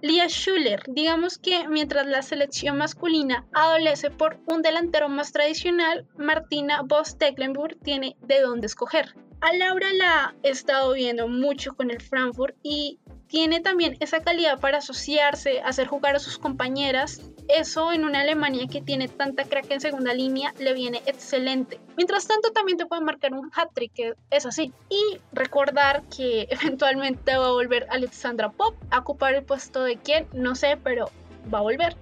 Lia 0.02 0.28
Schuller, 0.28 0.82
digamos 0.86 1.36
que 1.36 1.68
mientras 1.68 2.06
la 2.06 2.22
selección 2.22 2.78
masculina 2.78 3.46
adolece 3.52 4.10
por 4.10 4.38
un 4.46 4.62
delantero 4.62 5.10
más 5.10 5.32
tradicional, 5.32 6.06
Martina 6.16 6.80
Voss-Tecklenburg 6.82 7.78
tiene 7.82 8.16
de 8.22 8.40
dónde 8.40 8.66
escoger. 8.66 9.14
A 9.42 9.54
Laura 9.54 9.92
la 9.94 10.34
he 10.42 10.50
estado 10.50 10.92
viendo 10.92 11.26
mucho 11.26 11.74
con 11.74 11.90
el 11.90 12.02
Frankfurt 12.02 12.54
y 12.62 12.98
tiene 13.26 13.60
también 13.60 13.96
esa 14.00 14.20
calidad 14.20 14.60
para 14.60 14.78
asociarse, 14.78 15.60
hacer 15.62 15.86
jugar 15.86 16.14
a 16.14 16.18
sus 16.18 16.36
compañeras. 16.36 17.22
Eso 17.48 17.90
en 17.92 18.04
una 18.04 18.20
Alemania 18.20 18.66
que 18.70 18.82
tiene 18.82 19.08
tanta 19.08 19.44
crack 19.44 19.70
en 19.70 19.80
segunda 19.80 20.12
línea 20.12 20.52
le 20.58 20.74
viene 20.74 21.00
excelente. 21.06 21.80
Mientras 21.96 22.26
tanto 22.26 22.50
también 22.52 22.76
te 22.76 22.84
puede 22.84 23.00
marcar 23.00 23.32
un 23.32 23.50
hat-trick, 23.54 24.14
es 24.30 24.44
así. 24.44 24.74
Y 24.90 25.18
recordar 25.32 26.02
que 26.14 26.46
eventualmente 26.50 27.36
va 27.36 27.46
a 27.46 27.52
volver 27.52 27.86
Alexandra 27.88 28.50
Pop 28.50 28.74
a 28.90 28.98
ocupar 28.98 29.34
el 29.34 29.44
puesto 29.44 29.84
de 29.84 29.96
quien, 29.96 30.26
no 30.34 30.54
sé, 30.54 30.76
pero 30.82 31.10
va 31.52 31.60
a 31.60 31.62
volver. 31.62 31.96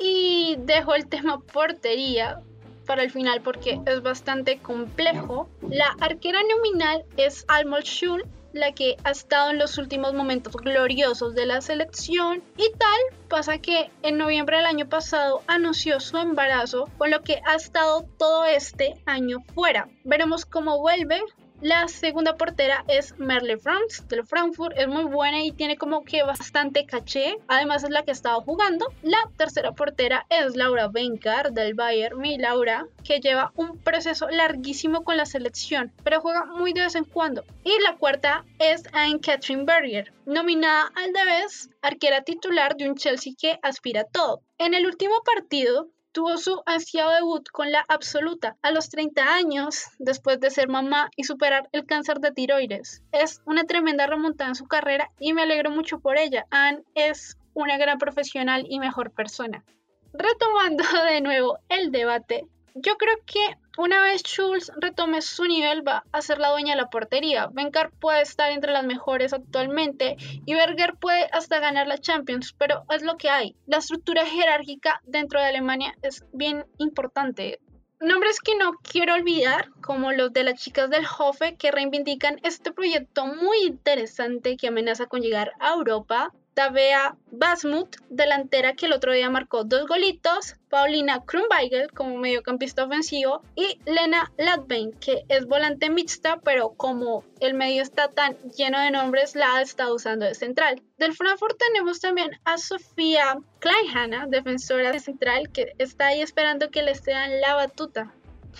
Y 0.00 0.56
dejo 0.58 0.96
el 0.96 1.06
tema 1.06 1.38
portería 1.38 2.40
para 2.86 3.02
el 3.02 3.10
final 3.10 3.40
porque 3.42 3.80
es 3.86 4.02
bastante 4.02 4.58
complejo. 4.58 5.48
La 5.68 5.94
arquera 6.00 6.40
nominal 6.54 7.04
es 7.16 7.44
Almol 7.48 7.82
Schul, 7.82 8.24
la 8.52 8.72
que 8.72 8.96
ha 9.04 9.10
estado 9.10 9.50
en 9.50 9.58
los 9.58 9.78
últimos 9.78 10.12
momentos 10.14 10.54
gloriosos 10.56 11.34
de 11.34 11.46
la 11.46 11.60
selección 11.60 12.42
y 12.56 12.70
tal 12.72 13.18
pasa 13.28 13.58
que 13.58 13.90
en 14.02 14.18
noviembre 14.18 14.58
del 14.58 14.66
año 14.66 14.88
pasado 14.88 15.42
anunció 15.46 16.00
su 16.00 16.18
embarazo, 16.18 16.88
con 16.98 17.10
lo 17.10 17.22
que 17.22 17.40
ha 17.46 17.54
estado 17.54 18.04
todo 18.18 18.44
este 18.44 18.94
año 19.06 19.38
fuera. 19.54 19.88
Veremos 20.04 20.44
cómo 20.44 20.80
vuelve, 20.80 21.22
la 21.62 21.86
segunda 21.86 22.36
portera 22.36 22.84
es 22.88 23.16
Merle 23.18 23.56
Franz 23.56 24.06
del 24.08 24.26
Frankfurt, 24.26 24.76
es 24.76 24.88
muy 24.88 25.04
buena 25.04 25.44
y 25.44 25.52
tiene 25.52 25.76
como 25.76 26.02
que 26.04 26.24
bastante 26.24 26.84
caché, 26.86 27.38
además 27.46 27.84
es 27.84 27.90
la 27.90 28.02
que 28.02 28.10
ha 28.10 28.14
estado 28.14 28.40
jugando. 28.40 28.86
La 29.02 29.30
tercera 29.36 29.70
portera 29.70 30.26
es 30.28 30.56
Laura 30.56 30.88
Benkar 30.88 31.52
del 31.52 31.74
Bayern, 31.74 32.18
mi 32.18 32.36
Laura, 32.36 32.86
que 33.04 33.20
lleva 33.20 33.52
un 33.54 33.78
proceso 33.78 34.28
larguísimo 34.28 35.04
con 35.04 35.16
la 35.16 35.24
selección, 35.24 35.92
pero 36.02 36.20
juega 36.20 36.46
muy 36.46 36.72
de 36.72 36.82
vez 36.82 36.96
en 36.96 37.04
cuando. 37.04 37.44
Y 37.62 37.80
la 37.82 37.96
cuarta 37.96 38.44
es 38.58 38.82
Anne 38.92 39.20
Catherine 39.20 39.64
Berger, 39.64 40.12
nominada 40.26 40.90
al 40.96 41.12
vez 41.12 41.70
arquera 41.80 42.22
titular 42.22 42.76
de 42.76 42.88
un 42.88 42.96
Chelsea 42.96 43.34
que 43.38 43.60
aspira 43.62 44.00
a 44.00 44.04
todo. 44.04 44.42
En 44.58 44.74
el 44.74 44.84
último 44.84 45.14
partido 45.24 45.88
tuvo 46.12 46.36
su 46.36 46.62
ansiado 46.66 47.10
debut 47.10 47.48
con 47.50 47.72
la 47.72 47.84
absoluta 47.88 48.56
a 48.62 48.70
los 48.70 48.90
30 48.90 49.34
años 49.34 49.86
después 49.98 50.38
de 50.40 50.50
ser 50.50 50.68
mamá 50.68 51.10
y 51.16 51.24
superar 51.24 51.68
el 51.72 51.86
cáncer 51.86 52.18
de 52.20 52.32
tiroides. 52.32 53.02
Es 53.12 53.40
una 53.46 53.64
tremenda 53.64 54.06
remontada 54.06 54.50
en 54.50 54.54
su 54.54 54.66
carrera 54.66 55.10
y 55.18 55.32
me 55.32 55.42
alegro 55.42 55.70
mucho 55.70 56.00
por 56.00 56.18
ella. 56.18 56.46
Anne 56.50 56.82
es 56.94 57.36
una 57.54 57.78
gran 57.78 57.98
profesional 57.98 58.66
y 58.68 58.78
mejor 58.78 59.10
persona. 59.10 59.64
Retomando 60.12 60.84
de 61.10 61.20
nuevo 61.22 61.58
el 61.68 61.90
debate, 61.90 62.46
yo 62.74 62.96
creo 62.96 63.16
que 63.26 63.56
una 63.78 64.02
vez 64.02 64.22
Schulz 64.22 64.70
retome 64.76 65.22
su 65.22 65.44
nivel 65.44 65.86
va 65.86 66.04
a 66.12 66.22
ser 66.22 66.38
la 66.38 66.50
dueña 66.50 66.74
de 66.74 66.82
la 66.82 66.90
portería. 66.90 67.48
Benkar 67.52 67.90
puede 67.90 68.22
estar 68.22 68.50
entre 68.50 68.72
las 68.72 68.84
mejores 68.84 69.32
actualmente 69.32 70.16
y 70.44 70.54
Berger 70.54 70.94
puede 70.96 71.28
hasta 71.32 71.58
ganar 71.58 71.86
la 71.86 71.98
Champions, 71.98 72.54
pero 72.56 72.84
es 72.90 73.02
lo 73.02 73.16
que 73.16 73.30
hay. 73.30 73.56
La 73.66 73.78
estructura 73.78 74.26
jerárquica 74.26 75.00
dentro 75.04 75.40
de 75.40 75.46
Alemania 75.46 75.94
es 76.02 76.24
bien 76.32 76.66
importante. 76.78 77.60
Nombres 78.00 78.40
que 78.40 78.56
no 78.56 78.72
quiero 78.82 79.14
olvidar, 79.14 79.70
como 79.80 80.10
los 80.10 80.32
de 80.32 80.42
las 80.42 80.60
chicas 80.60 80.90
del 80.90 81.06
Hofe, 81.06 81.56
que 81.56 81.70
reivindican 81.70 82.40
este 82.42 82.72
proyecto 82.72 83.26
muy 83.26 83.58
interesante 83.64 84.56
que 84.56 84.66
amenaza 84.66 85.06
con 85.06 85.20
llegar 85.20 85.52
a 85.60 85.74
Europa, 85.74 86.32
Tabea 86.54 87.16
Basmut, 87.30 87.96
delantera 88.10 88.74
que 88.74 88.86
el 88.86 88.92
otro 88.92 89.12
día 89.12 89.30
marcó 89.30 89.64
dos 89.64 89.86
golitos, 89.86 90.56
Paulina 90.68 91.24
Krumbeigel 91.24 91.90
como 91.92 92.18
mediocampista 92.18 92.84
ofensivo 92.84 93.42
y 93.54 93.78
Lena 93.86 94.30
Latvein, 94.36 94.92
que 94.92 95.24
es 95.28 95.46
volante 95.46 95.88
mixta, 95.88 96.40
pero 96.40 96.74
como 96.74 97.24
el 97.40 97.54
medio 97.54 97.82
está 97.82 98.08
tan 98.08 98.36
lleno 98.56 98.78
de 98.80 98.90
nombres, 98.90 99.34
la 99.34 99.56
ha 99.56 99.62
estado 99.62 99.94
usando 99.94 100.26
de 100.26 100.34
central. 100.34 100.82
Del 100.98 101.14
Frankfurt 101.14 101.58
tenemos 101.58 102.00
también 102.00 102.38
a 102.44 102.58
Sofía 102.58 103.38
Kleinhana, 103.60 104.26
defensora 104.28 104.92
de 104.92 105.00
central, 105.00 105.50
que 105.50 105.72
está 105.78 106.08
ahí 106.08 106.20
esperando 106.20 106.70
que 106.70 106.82
le 106.82 106.94
sean 106.94 107.40
la 107.40 107.54
batuta. 107.54 108.12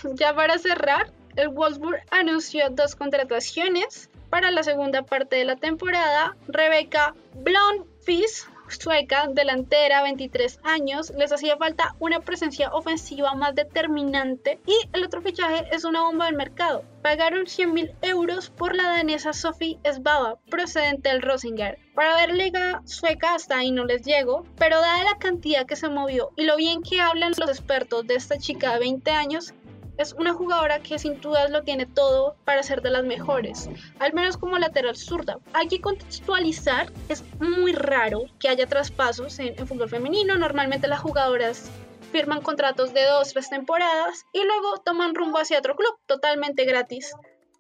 Ya 0.15 0.35
para 0.35 0.59
cerrar, 0.59 1.13
el 1.37 1.49
Wolfsburg 1.49 2.03
anunció 2.11 2.71
dos 2.71 2.95
contrataciones 2.95 4.11
para 4.33 4.51
la 4.51 4.63
segunda 4.63 5.03
parte 5.03 5.37
de 5.37 5.45
la 5.45 5.57
temporada. 5.57 6.35
Rebecca 6.49 7.15
Blomqvist, 7.35 8.47
sueca, 8.69 9.29
delantera, 9.31 10.03
23 10.03 10.61
años, 10.65 11.13
les 11.19 11.33
hacía 11.33 11.59
falta 11.59 11.95
una 11.99 12.21
presencia 12.21 12.71
ofensiva 12.73 13.35
más 13.35 13.55
determinante 13.55 14.59
y 14.67 14.75
el 14.95 15.05
otro 15.05 15.21
fichaje 15.21 15.67
es 15.71 15.85
una 15.85 16.01
bomba 16.01 16.25
del 16.25 16.37
mercado. 16.37 16.83
Pagaron 17.03 17.47
100 17.47 17.75
mil 17.75 17.95
euros 18.01 18.49
por 18.49 18.75
la 18.75 18.85
danesa 18.85 19.35
Sophie 19.35 19.79
Sbaba, 19.85 20.39
procedente 20.49 21.11
del 21.11 21.21
Rosinger. 21.21 21.79
Para 21.95 22.17
ver 22.17 22.33
liga 22.35 22.81
sueca 22.87 23.35
hasta 23.35 23.59
ahí 23.59 23.71
no 23.71 23.85
les 23.85 24.01
llego, 24.01 24.47
pero 24.57 24.81
dada 24.81 25.05
la 25.05 25.19
cantidad 25.19 25.67
que 25.67 25.77
se 25.77 25.91
movió 25.91 26.31
y 26.37 26.45
lo 26.45 26.57
bien 26.57 26.81
que 26.83 27.03
hablan 27.03 27.35
los 27.37 27.51
expertos 27.51 28.07
de 28.07 28.15
esta 28.15 28.39
chica 28.39 28.73
de 28.73 28.79
20 28.79 29.11
años, 29.11 29.53
es 29.99 30.13
una 30.15 30.33
jugadora 30.33 30.81
que 30.81 30.99
sin 30.99 31.21
dudas 31.21 31.51
lo 31.51 31.63
tiene 31.63 31.87
todo 31.87 32.37
para 32.45 32.63
ser 32.63 32.83
de 32.83 32.91
las 32.91 33.05
mejores, 33.05 33.69
al 33.99 34.13
menos 34.13 34.37
como 34.37 34.59
lateral 34.59 34.97
zurda. 34.97 35.39
Hay 35.53 35.69
que 35.69 35.81
contextualizar, 35.81 36.91
es 37.09 37.25
muy 37.41 37.73
raro 37.73 38.25
que 38.39 38.49
haya 38.49 38.67
traspasos 38.67 39.39
en, 39.39 39.59
en 39.59 39.67
fútbol 39.67 39.89
femenino, 39.89 40.37
normalmente 40.37 40.89
las 40.89 41.01
jugadoras 41.01 41.71
firman 42.11 42.43
contratos 42.43 42.93
de 42.93 43.05
dos, 43.05 43.33
tres 43.33 43.49
temporadas 43.49 44.25
y 44.33 44.45
luego 44.45 44.79
toman 44.85 45.15
rumbo 45.15 45.39
hacia 45.39 45.59
otro 45.59 45.77
club 45.77 45.95
totalmente 46.07 46.65
gratis 46.65 47.15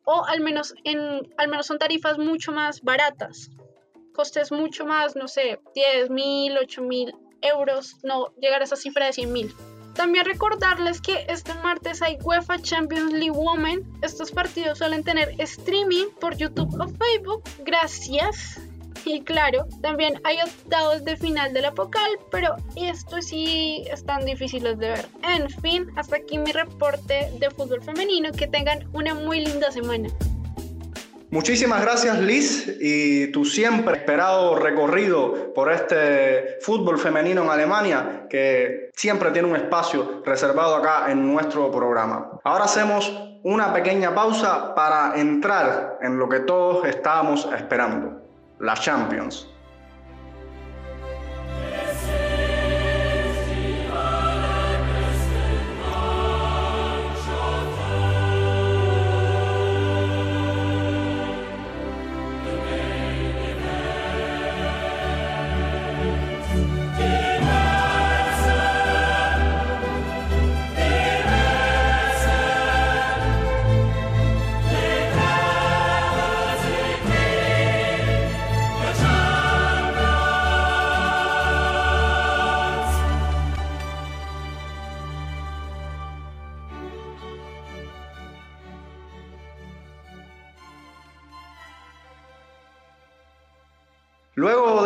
o 0.05 0.25
al 0.25 0.41
menos, 0.41 0.75
en, 0.85 1.33
al 1.37 1.49
menos 1.49 1.67
son 1.67 1.79
tarifas 1.79 2.19
mucho 2.19 2.53
más 2.53 2.83
baratas, 2.83 3.51
costes 4.15 4.51
mucho 4.51 4.85
más, 4.85 5.17
no 5.17 5.29
sé, 5.29 5.61
10 5.75 6.11
mil, 6.11 6.59
8 6.59 6.83
mil 6.83 7.15
euros, 7.41 7.97
no 8.03 8.33
llegar 8.41 8.61
a 8.61 8.65
esa 8.65 8.77
cifra 8.77 9.07
de 9.07 9.13
100 9.13 9.33
mil. 9.33 9.55
También 9.95 10.25
recordarles 10.25 11.01
que 11.01 11.25
este 11.29 11.55
martes 11.55 12.03
hay 12.03 12.17
UEFA 12.23 12.59
Champions 12.61 13.13
League 13.13 13.31
Women. 13.31 13.85
Estos 14.03 14.31
partidos 14.31 14.79
suelen 14.79 15.05
tener 15.05 15.35
streaming 15.39 16.07
por 16.21 16.37
YouTube 16.37 16.75
o 16.81 16.89
Facebook. 16.89 17.43
Gracias. 17.65 18.61
Y 19.05 19.23
claro, 19.23 19.67
también 19.81 20.21
hay 20.25 20.39
octavos 20.41 21.05
de 21.05 21.17
final 21.17 21.53
de 21.53 21.63
la 21.63 21.73
Pocal, 21.73 22.11
pero 22.31 22.55
esto 22.77 23.21
sí 23.21 23.85
están 23.91 24.25
difíciles 24.25 24.79
de 24.79 24.91
ver. 24.91 25.09
En 25.23 25.51
fin, 25.51 25.91
hasta 25.97 26.17
aquí 26.17 26.39
mi 26.39 26.53
reporte 26.53 27.31
de 27.39 27.51
fútbol 27.51 27.83
femenino. 27.83 28.31
Que 28.33 28.47
tengan 28.47 28.89
una 28.93 29.15
muy 29.15 29.45
linda 29.45 29.71
semana. 29.73 30.09
Muchísimas 31.33 31.81
gracias 31.81 32.19
Liz 32.19 32.77
y 32.79 33.29
tu 33.29 33.47
siempre 33.47 33.97
esperado 33.97 34.55
recorrido 34.55 35.55
por 35.55 35.73
este 35.73 36.59
fútbol 36.61 36.99
femenino 36.99 37.43
en 37.45 37.49
Alemania 37.49 38.27
que 38.29 38.91
siempre 38.95 39.31
tiene 39.31 39.49
un 39.49 39.57
espacio 39.57 40.21
reservado 40.27 40.77
acá 40.77 41.11
en 41.11 41.33
nuestro 41.33 41.71
programa. 41.71 42.33
Ahora 42.45 42.67
hacemos 42.67 43.11
una 43.45 43.73
pequeña 43.73 44.15
pausa 44.15 44.75
para 44.75 45.19
entrar 45.19 45.99
en 46.03 46.19
lo 46.19 46.29
que 46.29 46.41
todos 46.41 46.87
estábamos 46.87 47.49
esperando, 47.57 48.21
la 48.59 48.75
Champions. 48.75 49.52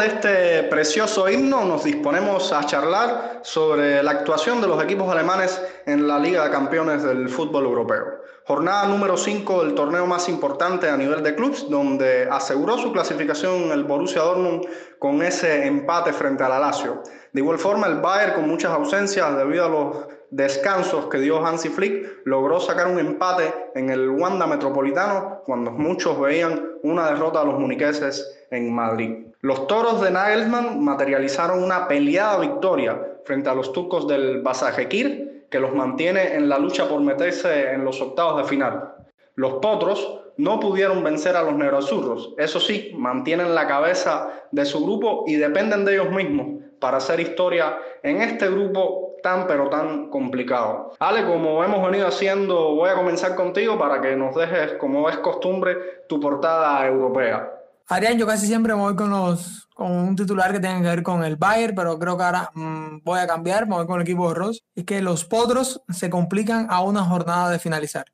Este 0.06 0.62
precioso 0.64 1.28
himno 1.28 1.64
nos 1.64 1.84
disponemos 1.84 2.52
a 2.52 2.64
charlar 2.64 3.40
sobre 3.42 4.02
la 4.02 4.12
actuación 4.12 4.60
de 4.60 4.68
los 4.68 4.82
equipos 4.82 5.10
alemanes 5.10 5.60
en 5.84 6.06
la 6.06 6.18
Liga 6.18 6.44
de 6.44 6.50
Campeones 6.50 7.02
del 7.02 7.28
fútbol 7.28 7.64
europeo. 7.64 8.04
Jornada 8.46 8.86
número 8.86 9.16
5 9.16 9.64
del 9.64 9.74
torneo 9.74 10.06
más 10.06 10.28
importante 10.28 10.88
a 10.88 10.96
nivel 10.96 11.24
de 11.24 11.34
clubes, 11.34 11.68
donde 11.68 12.28
aseguró 12.30 12.78
su 12.78 12.92
clasificación 12.92 13.72
el 13.72 13.82
Borussia 13.82 14.22
Dortmund 14.22 14.66
con 15.00 15.22
ese 15.22 15.66
empate 15.66 16.12
frente 16.12 16.44
al 16.44 16.60
Lazio. 16.60 17.02
De 17.32 17.40
igual 17.40 17.58
forma, 17.58 17.88
el 17.88 17.96
Bayern, 17.96 18.34
con 18.34 18.48
muchas 18.48 18.70
ausencias 18.70 19.36
debido 19.36 19.64
a 19.64 19.68
los 19.68 19.96
descansos 20.30 21.06
que 21.06 21.18
dio 21.18 21.44
Hansi 21.44 21.68
Flick, 21.70 22.20
logró 22.24 22.60
sacar 22.60 22.86
un 22.86 23.00
empate 23.00 23.52
en 23.74 23.90
el 23.90 24.08
Wanda 24.10 24.46
Metropolitano 24.46 25.42
cuando 25.44 25.72
muchos 25.72 26.20
veían 26.20 26.64
una 26.84 27.10
derrota 27.10 27.40
de 27.40 27.46
los 27.46 27.58
muniqueses 27.58 28.46
en 28.52 28.72
Madrid. 28.72 29.25
Los 29.40 29.66
toros 29.66 30.00
de 30.00 30.10
Nagelsmann 30.10 30.82
materializaron 30.82 31.62
una 31.62 31.86
peleada 31.88 32.38
victoria 32.38 33.00
frente 33.24 33.50
a 33.50 33.54
los 33.54 33.72
turcos 33.72 34.08
del 34.08 34.42
Basajekir, 34.42 35.46
que 35.50 35.60
los 35.60 35.74
mantiene 35.74 36.34
en 36.34 36.48
la 36.48 36.58
lucha 36.58 36.88
por 36.88 37.00
meterse 37.00 37.70
en 37.72 37.84
los 37.84 38.00
octavos 38.00 38.42
de 38.42 38.48
final. 38.48 38.94
Los 39.34 39.54
potros 39.54 40.20
no 40.38 40.60
pudieron 40.60 41.02
vencer 41.04 41.36
a 41.36 41.42
los 41.42 41.54
negroazurros, 41.54 42.34
eso 42.38 42.60
sí, 42.60 42.92
mantienen 42.94 43.54
la 43.54 43.66
cabeza 43.66 44.30
de 44.50 44.64
su 44.64 44.84
grupo 44.84 45.24
y 45.26 45.36
dependen 45.36 45.84
de 45.84 45.94
ellos 45.94 46.10
mismos 46.10 46.62
para 46.78 46.98
hacer 46.98 47.20
historia 47.20 47.78
en 48.02 48.20
este 48.20 48.48
grupo 48.48 49.16
tan 49.22 49.46
pero 49.46 49.68
tan 49.68 50.08
complicado. 50.10 50.92
Ale, 50.98 51.24
como 51.24 51.64
hemos 51.64 51.84
venido 51.84 52.06
haciendo, 52.06 52.74
voy 52.74 52.90
a 52.90 52.94
comenzar 52.94 53.34
contigo 53.34 53.78
para 53.78 54.00
que 54.00 54.14
nos 54.14 54.34
dejes, 54.34 54.74
como 54.74 55.08
es 55.08 55.16
costumbre, 55.18 56.04
tu 56.06 56.20
portada 56.20 56.86
europea. 56.86 57.55
Adrián, 57.88 58.18
yo 58.18 58.26
casi 58.26 58.46
siempre 58.46 58.74
me 58.74 58.80
voy 58.80 58.96
con 58.96 59.10
los 59.10 59.66
con 59.76 59.92
un 59.92 60.16
titular 60.16 60.52
que 60.52 60.58
tenga 60.58 60.80
que 60.80 60.88
ver 60.88 61.02
con 61.02 61.22
el 61.22 61.36
Bayern, 61.36 61.74
pero 61.74 61.98
creo 61.98 62.16
que 62.16 62.24
ahora 62.24 62.50
mm, 62.54 63.02
voy 63.04 63.20
a 63.20 63.26
cambiar, 63.26 63.68
me 63.68 63.76
voy 63.76 63.86
con 63.86 63.96
el 63.96 64.02
equipo 64.02 64.28
de 64.28 64.34
Ross. 64.34 64.64
Es 64.74 64.84
que 64.84 65.02
los 65.02 65.24
potros 65.24 65.82
se 65.90 66.08
complican 66.08 66.66
a 66.70 66.80
una 66.80 67.04
jornada 67.04 67.50
de 67.50 67.58
finalizar. 67.58 68.06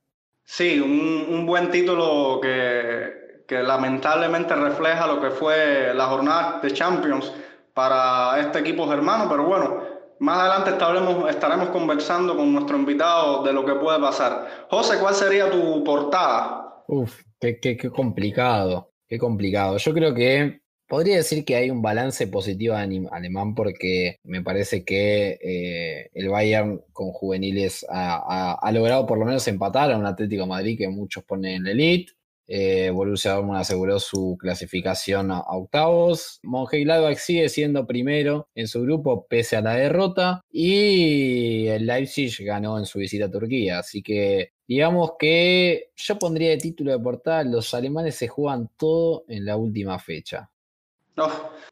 Sí, 0.45 0.81
un, 0.81 1.35
un 1.35 1.47
buen 1.47 1.71
título 1.71 2.41
que, 2.43 3.45
que 3.47 3.63
lamentablemente 3.63 4.55
refleja 4.57 5.07
lo 5.07 5.21
que 5.21 5.31
fue 5.31 5.95
la 5.95 6.07
jornada 6.07 6.61
de 6.61 6.73
Champions 6.73 7.33
para 7.73 8.41
este 8.41 8.59
equipo 8.59 8.89
germano, 8.89 9.27
pero 9.31 9.45
bueno, 9.45 9.83
más 10.19 10.41
adelante 10.41 10.71
estaremos, 10.71 11.31
estaremos 11.31 11.69
conversando 11.71 12.37
con 12.37 12.53
nuestro 12.53 12.77
invitado 12.77 13.43
de 13.43 13.53
lo 13.53 13.65
que 13.65 13.75
puede 13.75 14.01
pasar. 14.01 14.67
José, 14.69 14.99
¿cuál 15.01 15.15
sería 15.15 15.51
tu 15.51 15.83
portada? 15.83 16.85
Uf, 16.89 17.23
qué, 17.41 17.59
qué, 17.59 17.77
qué 17.77 17.91
complicado, 17.91 18.92
qué 19.13 19.19
complicado. 19.19 19.77
Yo 19.77 19.93
creo 19.93 20.15
que 20.15 20.63
podría 20.89 21.17
decir 21.17 21.45
que 21.45 21.55
hay 21.57 21.71
un 21.71 21.83
balance 21.83 22.27
positivo 22.29 22.77
alemán 22.77 23.55
porque 23.55 24.17
me 24.25 24.43
parece 24.43 24.87
que 24.87 25.39
eh, 25.43 26.09
el 26.15 26.31
Bayern 26.31 26.81
con 26.95 27.13
juveniles 27.13 27.85
ha, 27.91 28.71
logrado 28.73 29.07
por 29.07 29.19
lo 29.19 29.27
menos 29.27 29.47
empatar 29.49 29.93
a 29.93 29.99
un 29.99 30.07
Atlético 30.07 30.47
Madrid 30.47 30.79
que 30.79 30.89
muchos 30.89 31.25
ponen 31.25 31.57
en 31.57 31.65
la 31.65 31.71
elite. 31.73 32.15
Eh, 32.55 32.91
Borussia 32.91 33.33
Dortmund 33.33 33.61
aseguró 33.61 33.99
su 33.99 34.37
clasificación 34.39 35.31
a, 35.31 35.41
octavos. 35.41 36.39
Mönchengladbach 36.43 37.17
sigue 37.17 37.49
siendo 37.49 37.87
primero 37.87 38.51
en 38.55 38.69
su 38.69 38.83
grupo 38.83 39.27
pese 39.27 39.57
a 39.57 39.63
la 39.63 39.73
derrota 39.73 40.43
y 40.51 41.67
el 41.69 41.87
Leipzig 41.87 42.31
ganó 42.45 42.79
en 42.79 42.85
su 42.85 42.99
visita 42.99 43.25
a 43.25 43.31
Turquía. 43.31 43.79
Así 43.79 44.03
que 44.03 44.53
digamos 44.69 45.13
que 45.19 45.93
yo 45.97 46.19
pondría 46.19 46.51
de 46.51 46.59
título 46.59 46.93
de 46.93 46.99
portada 46.99 47.43
los 47.45 47.73
alemanes 47.73 48.17
se 48.17 48.29
juegan 48.29 48.69
todo 48.77 49.25
en 49.29 49.47
la 49.47 49.57
última 49.57 49.99
fecha. 49.99 50.52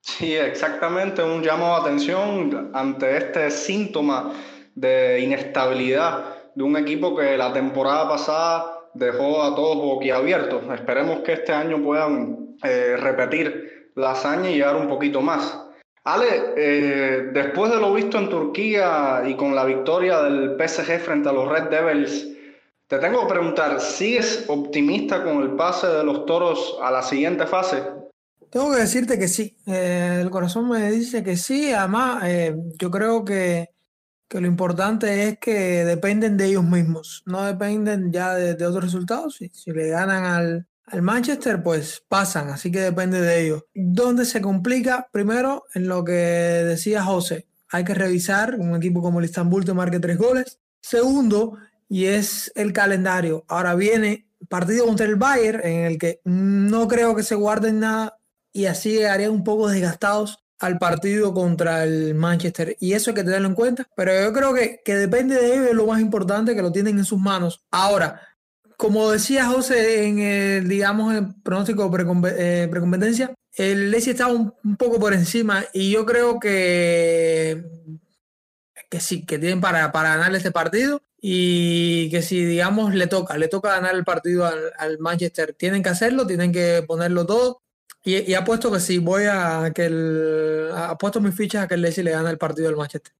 Sí, 0.00 0.34
exactamente, 0.34 1.22
un 1.22 1.42
llamado 1.42 1.76
de 1.76 1.80
atención 1.88 2.70
ante 2.74 3.16
este 3.16 3.50
síntoma 3.50 4.32
de 4.74 5.20
inestabilidad 5.20 6.52
de 6.54 6.64
un 6.64 6.76
equipo 6.76 7.16
que 7.16 7.36
la 7.36 7.52
temporada 7.52 8.08
pasada 8.08 8.78
dejó 8.94 9.42
a 9.42 9.54
todos 9.54 9.76
boquiabiertos. 9.76 10.64
Esperemos 10.74 11.20
que 11.20 11.34
este 11.34 11.52
año 11.52 11.82
puedan 11.82 12.51
eh, 12.62 12.96
repetir 12.96 13.90
la 13.94 14.12
hazaña 14.12 14.50
y 14.50 14.54
llegar 14.54 14.76
un 14.76 14.88
poquito 14.88 15.20
más. 15.20 15.58
Ale, 16.04 16.54
eh, 16.56 17.30
después 17.32 17.70
de 17.70 17.78
lo 17.78 17.92
visto 17.94 18.18
en 18.18 18.28
Turquía 18.28 19.22
y 19.26 19.34
con 19.34 19.54
la 19.54 19.64
victoria 19.64 20.22
del 20.22 20.56
PSG 20.56 20.98
frente 21.00 21.28
a 21.28 21.32
los 21.32 21.48
Red 21.48 21.70
Devils, 21.70 22.28
te 22.88 22.98
tengo 22.98 23.22
que 23.22 23.34
preguntar, 23.34 23.80
¿sigues 23.80 24.44
optimista 24.48 25.22
con 25.22 25.42
el 25.42 25.50
pase 25.52 25.86
de 25.86 26.04
los 26.04 26.26
toros 26.26 26.78
a 26.82 26.90
la 26.90 27.02
siguiente 27.02 27.46
fase? 27.46 27.82
Tengo 28.50 28.70
que 28.70 28.80
decirte 28.80 29.18
que 29.18 29.28
sí, 29.28 29.56
eh, 29.66 30.18
el 30.20 30.30
corazón 30.30 30.68
me 30.68 30.90
dice 30.90 31.22
que 31.22 31.36
sí, 31.36 31.72
además 31.72 32.24
yo 32.78 32.90
creo 32.90 33.24
que 33.24 33.70
que 34.32 34.40
lo 34.40 34.46
importante 34.46 35.28
es 35.28 35.38
que 35.38 35.84
dependen 35.84 36.38
de 36.38 36.46
ellos 36.46 36.64
mismos, 36.64 37.22
no 37.26 37.44
dependen 37.44 38.10
ya 38.10 38.34
de, 38.34 38.66
otros 38.66 38.84
resultados. 38.84 39.36
Si, 39.36 39.50
si 39.50 39.72
le 39.72 39.90
ganan 39.90 40.24
al, 40.24 40.66
al, 40.86 41.02
Manchester, 41.02 41.62
pues 41.62 42.02
pasan, 42.08 42.48
así 42.50 42.70
que 42.70 42.80
depende 42.80 43.20
de 43.20 43.44
ellos. 43.44 43.64
¿Dónde 43.74 44.24
se 44.24 44.40
complica? 44.40 45.08
Primero, 45.12 45.64
en 45.74 45.88
lo 45.88 46.04
que 46.04 46.12
decía 46.12 47.02
José, 47.02 47.46
hay 47.70 47.84
que 47.84 47.94
revisar 47.94 48.56
un 48.58 48.76
equipo 48.76 49.00
como 49.00 49.18
el 49.18 49.24
Istanbul 49.26 49.64
que 49.64 49.72
marque 49.72 50.00
tres 50.00 50.18
goles. 50.18 50.58
Segundo, 50.80 51.58
y 51.88 52.06
es 52.06 52.52
el 52.54 52.72
calendario. 52.72 53.44
Ahora 53.48 53.74
viene 53.74 54.26
partido 54.48 54.86
contra 54.86 55.06
el 55.06 55.16
Bayern, 55.16 55.60
en 55.64 55.84
el 55.84 55.98
que 55.98 56.20
no 56.24 56.88
creo 56.88 57.14
que 57.14 57.22
se 57.22 57.34
guarden 57.34 57.80
nada 57.80 58.18
y 58.52 58.66
así 58.66 58.92
llegarían 58.92 59.30
un 59.30 59.44
poco 59.44 59.68
desgastados 59.68 60.42
al 60.58 60.78
partido 60.78 61.34
contra 61.34 61.84
el 61.84 62.14
Manchester. 62.14 62.76
Y 62.78 62.92
eso 62.92 63.10
hay 63.10 63.16
que 63.16 63.24
tenerlo 63.24 63.48
en 63.48 63.54
cuenta. 63.54 63.88
Pero 63.96 64.12
yo 64.22 64.32
creo 64.32 64.54
que, 64.54 64.80
que 64.84 64.94
depende 64.96 65.34
de 65.34 65.54
ellos, 65.54 65.66
es 65.68 65.74
lo 65.74 65.86
más 65.86 66.00
importante, 66.00 66.54
que 66.54 66.62
lo 66.62 66.70
tienen 66.70 66.98
en 66.98 67.04
sus 67.04 67.18
manos. 67.18 67.64
Ahora, 67.70 68.20
como 68.82 69.12
decía 69.12 69.46
José 69.46 70.08
en 70.08 70.18
el, 70.18 70.66
digamos, 70.66 71.14
pronóstico 71.44 71.88
eh, 72.26 72.66
precompetencia, 72.68 73.32
el 73.56 73.92
Leicester 73.92 74.14
estaba 74.14 74.32
un, 74.32 74.76
poco 74.76 74.98
por 74.98 75.14
encima 75.14 75.64
y 75.72 75.92
yo 75.92 76.04
creo 76.04 76.40
que, 76.40 77.64
que 78.90 78.98
sí, 78.98 79.24
que 79.24 79.38
tienen 79.38 79.60
para, 79.60 79.92
para 79.92 80.16
ganar 80.16 80.34
este 80.34 80.50
partido 80.50 81.00
y 81.20 82.10
que 82.10 82.22
si, 82.22 82.44
digamos, 82.44 82.92
le 82.92 83.06
toca, 83.06 83.38
le 83.38 83.46
toca 83.46 83.68
ganar 83.68 83.94
el 83.94 84.02
partido 84.02 84.46
al, 84.46 84.72
al 84.76 84.98
Manchester, 84.98 85.54
tienen 85.54 85.84
que 85.84 85.90
hacerlo, 85.90 86.26
tienen 86.26 86.50
que 86.50 86.82
ponerlo 86.84 87.24
todo 87.24 87.62
y, 88.04 88.34
apuesto 88.34 88.72
que 88.72 88.80
sí, 88.80 88.98
voy 88.98 89.26
a 89.30 89.70
que. 89.72 90.70
Apuesto 90.74 91.20
mis 91.20 91.36
fichas 91.36 91.62
a 91.64 91.68
que 91.68 91.74
el 91.74 91.82
Leicester 91.82 92.04
le 92.04 92.10
gane 92.10 92.30
el 92.30 92.38
partido 92.38 92.66
del 92.66 92.76
Manchester. 92.76 93.14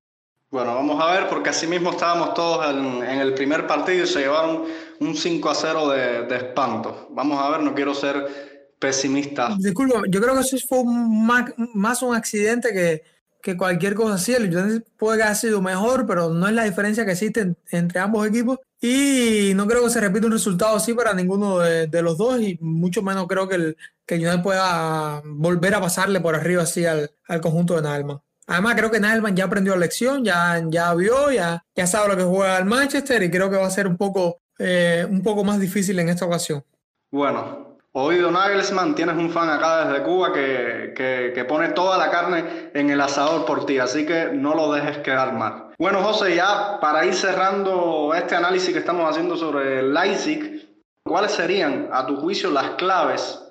Bueno, 0.52 0.74
vamos 0.74 1.02
a 1.02 1.10
ver, 1.12 1.30
porque 1.30 1.48
así 1.48 1.66
mismo 1.66 1.92
estábamos 1.92 2.34
todos 2.34 2.70
en, 2.70 3.02
el 3.02 3.32
primer 3.32 3.66
partido 3.66 4.04
y 4.04 4.06
se 4.06 4.20
llevaron 4.20 4.64
un 5.00 5.16
5 5.16 5.48
a 5.48 5.54
0 5.54 5.88
de, 5.88 6.36
espanto. 6.36 7.08
Vamos 7.10 7.42
a 7.42 7.48
ver, 7.48 7.62
no 7.62 7.74
quiero 7.74 7.94
ser 7.94 8.70
pesimista. 8.78 9.56
Disculpa, 9.58 10.02
yo 10.06 10.20
creo 10.20 10.34
que 10.34 10.40
eso 10.40 10.58
fue 10.68 10.84
más, 10.84 12.02
un 12.02 12.14
accidente 12.14 12.70
que, 12.70 13.02
que, 13.40 13.56
cualquier 13.56 13.94
cosa 13.94 14.16
así. 14.16 14.34
El 14.34 14.84
puede 14.98 15.22
haber 15.22 15.36
sido 15.36 15.62
mejor, 15.62 16.06
pero 16.06 16.28
no 16.28 16.46
es 16.46 16.52
la 16.52 16.64
diferencia 16.64 17.06
que 17.06 17.12
existe 17.12 17.54
entre 17.70 18.00
ambos 18.00 18.26
equipos. 18.26 18.58
Y 18.78 19.52
no 19.54 19.66
creo 19.66 19.84
que 19.84 19.90
se 19.90 20.02
repita 20.02 20.26
un 20.26 20.32
resultado 20.32 20.76
así 20.76 20.92
para 20.92 21.14
ninguno 21.14 21.60
de, 21.60 22.02
los 22.02 22.18
dos, 22.18 22.38
y 22.42 22.58
mucho 22.60 23.00
menos 23.00 23.26
creo 23.26 23.48
que 23.48 23.54
el, 23.54 23.76
que 24.04 24.16
United 24.16 24.42
pueda 24.42 25.22
volver 25.24 25.76
a 25.76 25.80
pasarle 25.80 26.20
por 26.20 26.34
arriba 26.34 26.64
así 26.64 26.84
al, 26.84 27.10
conjunto 27.40 27.76
de 27.76 27.82
Nalman. 27.82 28.20
Además, 28.46 28.74
creo 28.76 28.90
que 28.90 29.00
Nalman 29.00 29.36
ya 29.36 29.44
aprendió 29.44 29.74
la 29.74 29.80
lección, 29.80 30.24
ya, 30.24 30.60
ya 30.66 30.94
vio, 30.94 31.30
ya, 31.30 31.64
ya 31.74 31.86
sabe 31.86 32.08
lo 32.08 32.16
que 32.16 32.24
juega 32.24 32.58
el 32.58 32.64
Manchester 32.64 33.22
y 33.22 33.30
creo 33.30 33.50
que 33.50 33.56
va 33.56 33.66
a 33.66 33.70
ser 33.70 33.86
un 33.86 33.96
poco, 33.96 34.40
eh, 34.58 35.06
un 35.08 35.22
poco 35.22 35.44
más 35.44 35.60
difícil 35.60 35.98
en 36.00 36.08
esta 36.08 36.26
ocasión. 36.26 36.64
Bueno, 37.10 37.72
Oído 37.94 38.30
Nagelsmann, 38.30 38.94
tienes 38.94 39.16
un 39.16 39.30
fan 39.30 39.50
acá 39.50 39.84
desde 39.84 40.02
Cuba 40.02 40.32
que, 40.32 40.94
que, 40.96 41.44
pone 41.44 41.68
toda 41.70 41.98
la 41.98 42.10
carne 42.10 42.70
en 42.72 42.88
el 42.88 42.98
asador 42.98 43.44
por 43.44 43.66
ti, 43.66 43.78
así 43.78 44.06
que 44.06 44.30
no 44.32 44.54
lo 44.54 44.72
dejes 44.72 44.98
quedar 44.98 45.34
mal. 45.34 45.74
Bueno, 45.78 46.02
José, 46.02 46.34
ya 46.34 46.78
para 46.80 47.04
ir 47.04 47.14
cerrando 47.14 48.14
este 48.14 48.34
análisis 48.34 48.72
que 48.72 48.78
estamos 48.78 49.08
haciendo 49.10 49.36
sobre 49.36 49.80
el 49.80 49.92
Leipzig, 49.92 50.70
¿cuáles 51.04 51.32
serían, 51.32 51.90
a 51.92 52.06
tu 52.06 52.16
juicio, 52.16 52.50
las 52.50 52.70
claves 52.76 53.42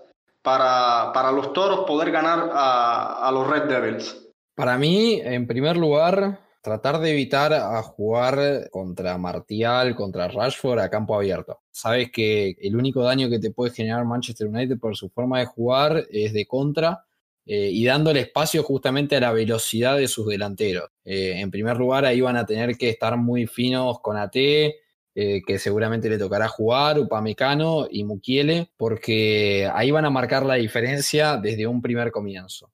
para, 0.42 1.12
para 1.14 1.32
los 1.32 1.54
toros 1.54 1.82
poder 1.86 2.10
ganar 2.10 2.50
a, 2.52 3.28
a 3.28 3.32
los 3.32 3.48
Red 3.48 3.66
Devils? 3.66 4.31
Para 4.56 4.78
mí, 4.78 5.20
en 5.24 5.48
primer 5.48 5.78
lugar, 5.78 6.40
tratar 6.62 7.00
de 7.00 7.12
evitar 7.12 7.54
a 7.54 7.82
jugar 7.82 8.70
contra 8.70 9.18
Martial, 9.18 9.96
contra 9.96 10.28
Rashford 10.28 10.80
a 10.80 10.90
campo 10.90 11.16
abierto. 11.16 11.62
Sabes 11.72 12.12
que 12.12 12.56
el 12.60 12.76
único 12.76 13.02
daño 13.04 13.30
que 13.30 13.40
te 13.40 13.52
puede 13.52 13.74
generar 13.74 14.06
Manchester 14.06 14.48
United 14.48 14.78
por 14.78 14.96
su 14.96 15.10
forma 15.10 15.40
de 15.40 15.46
jugar 15.46 16.06
es 16.12 16.34
de 16.34 16.46
contra 16.46 17.06
eh, 17.46 17.70
y 17.72 17.86
dándole 17.86 18.22
espacio 18.22 18.62
justamente 18.64 19.16
a 19.16 19.20
la 19.20 19.32
velocidad 19.32 19.98
de 19.98 20.08
sus 20.08 20.28
delanteros. 20.28 20.90
Eh, 21.04 21.34
en 21.38 21.50
primer 21.50 21.78
lugar, 21.78 22.06
ahí 22.06 22.22
van 22.22 22.38
a 22.38 22.46
tener 22.46 22.78
que 22.78 22.90
estar 22.90 23.18
muy 23.18 23.48
finos 23.48 24.00
con 24.00 24.18
AT, 24.18 24.36
eh, 24.36 25.42
que 25.46 25.60
seguramente 25.60 26.10
le 26.10 26.20
tocará 26.20 26.48
jugar, 26.48 27.00
Upamecano 27.00 27.88
y 27.90 28.04
Mukiele, 28.04 28.70
porque 28.78 29.70
ahí 29.74 29.90
van 29.92 30.06
a 30.06 30.12
marcar 30.12 30.46
la 30.46 30.56
diferencia 30.56 31.38
desde 31.38 31.66
un 31.68 31.82
primer 31.82 32.12
comienzo. 32.12 32.72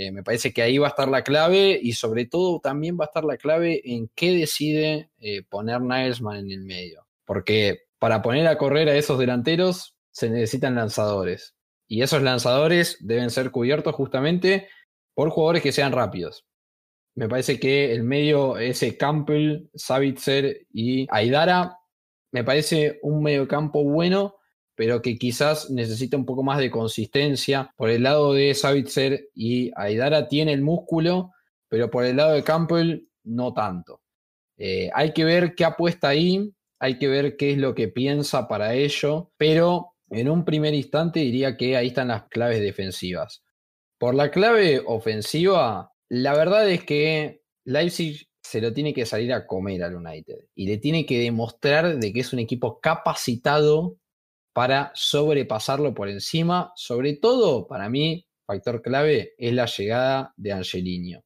Eh, 0.00 0.12
me 0.12 0.22
parece 0.22 0.52
que 0.52 0.62
ahí 0.62 0.78
va 0.78 0.86
a 0.86 0.90
estar 0.90 1.08
la 1.08 1.24
clave 1.24 1.76
y 1.82 1.94
sobre 1.94 2.24
todo 2.24 2.60
también 2.60 2.96
va 2.96 3.06
a 3.06 3.08
estar 3.08 3.24
la 3.24 3.36
clave 3.36 3.82
en 3.84 4.08
qué 4.14 4.32
decide 4.32 5.10
eh, 5.18 5.42
poner 5.42 5.80
Nagelsmann 5.80 6.36
en 6.36 6.52
el 6.52 6.60
medio. 6.60 7.08
Porque 7.24 7.80
para 7.98 8.22
poner 8.22 8.46
a 8.46 8.58
correr 8.58 8.88
a 8.88 8.94
esos 8.94 9.18
delanteros 9.18 9.96
se 10.12 10.30
necesitan 10.30 10.76
lanzadores. 10.76 11.56
Y 11.88 12.02
esos 12.02 12.22
lanzadores 12.22 12.98
deben 13.00 13.30
ser 13.30 13.50
cubiertos 13.50 13.92
justamente 13.96 14.68
por 15.14 15.30
jugadores 15.30 15.64
que 15.64 15.72
sean 15.72 15.90
rápidos. 15.90 16.46
Me 17.16 17.28
parece 17.28 17.58
que 17.58 17.92
el 17.92 18.04
medio, 18.04 18.56
ese 18.56 18.96
Campbell, 18.96 19.68
Savitzer 19.74 20.64
y 20.72 21.08
Aidara, 21.10 21.76
me 22.30 22.44
parece 22.44 23.00
un 23.02 23.20
medio 23.20 23.48
campo 23.48 23.82
bueno 23.82 24.36
pero 24.78 25.02
que 25.02 25.18
quizás 25.18 25.70
necesita 25.70 26.16
un 26.16 26.24
poco 26.24 26.44
más 26.44 26.60
de 26.60 26.70
consistencia. 26.70 27.74
Por 27.76 27.90
el 27.90 28.04
lado 28.04 28.32
de 28.32 28.54
Savitzer 28.54 29.28
y 29.34 29.72
Aidara 29.74 30.28
tiene 30.28 30.52
el 30.52 30.62
músculo, 30.62 31.32
pero 31.68 31.90
por 31.90 32.04
el 32.04 32.14
lado 32.14 32.34
de 32.34 32.44
Campbell 32.44 33.08
no 33.24 33.52
tanto. 33.52 34.02
Eh, 34.56 34.88
hay 34.94 35.12
que 35.12 35.24
ver 35.24 35.56
qué 35.56 35.64
apuesta 35.64 36.10
ahí, 36.10 36.54
hay 36.78 36.96
que 36.96 37.08
ver 37.08 37.36
qué 37.36 37.50
es 37.50 37.58
lo 37.58 37.74
que 37.74 37.88
piensa 37.88 38.46
para 38.46 38.74
ello, 38.74 39.32
pero 39.36 39.96
en 40.10 40.30
un 40.30 40.44
primer 40.44 40.74
instante 40.74 41.18
diría 41.18 41.56
que 41.56 41.76
ahí 41.76 41.88
están 41.88 42.06
las 42.06 42.28
claves 42.28 42.60
defensivas. 42.60 43.42
Por 43.98 44.14
la 44.14 44.30
clave 44.30 44.80
ofensiva, 44.86 45.92
la 46.08 46.34
verdad 46.34 46.70
es 46.70 46.84
que 46.84 47.42
Leipzig 47.64 48.28
se 48.44 48.60
lo 48.60 48.72
tiene 48.72 48.94
que 48.94 49.06
salir 49.06 49.32
a 49.32 49.44
comer 49.44 49.82
al 49.82 49.96
United 49.96 50.38
y 50.54 50.68
le 50.68 50.78
tiene 50.78 51.04
que 51.04 51.18
demostrar 51.18 51.98
de 51.98 52.12
que 52.12 52.20
es 52.20 52.32
un 52.32 52.38
equipo 52.38 52.78
capacitado 52.78 53.98
para 54.58 54.90
sobrepasarlo 54.92 55.94
por 55.94 56.08
encima. 56.08 56.72
Sobre 56.74 57.14
todo, 57.14 57.68
para 57.68 57.88
mí, 57.88 58.26
factor 58.44 58.82
clave 58.82 59.34
es 59.38 59.52
la 59.52 59.66
llegada 59.66 60.34
de 60.36 60.50
Angelino. 60.50 61.22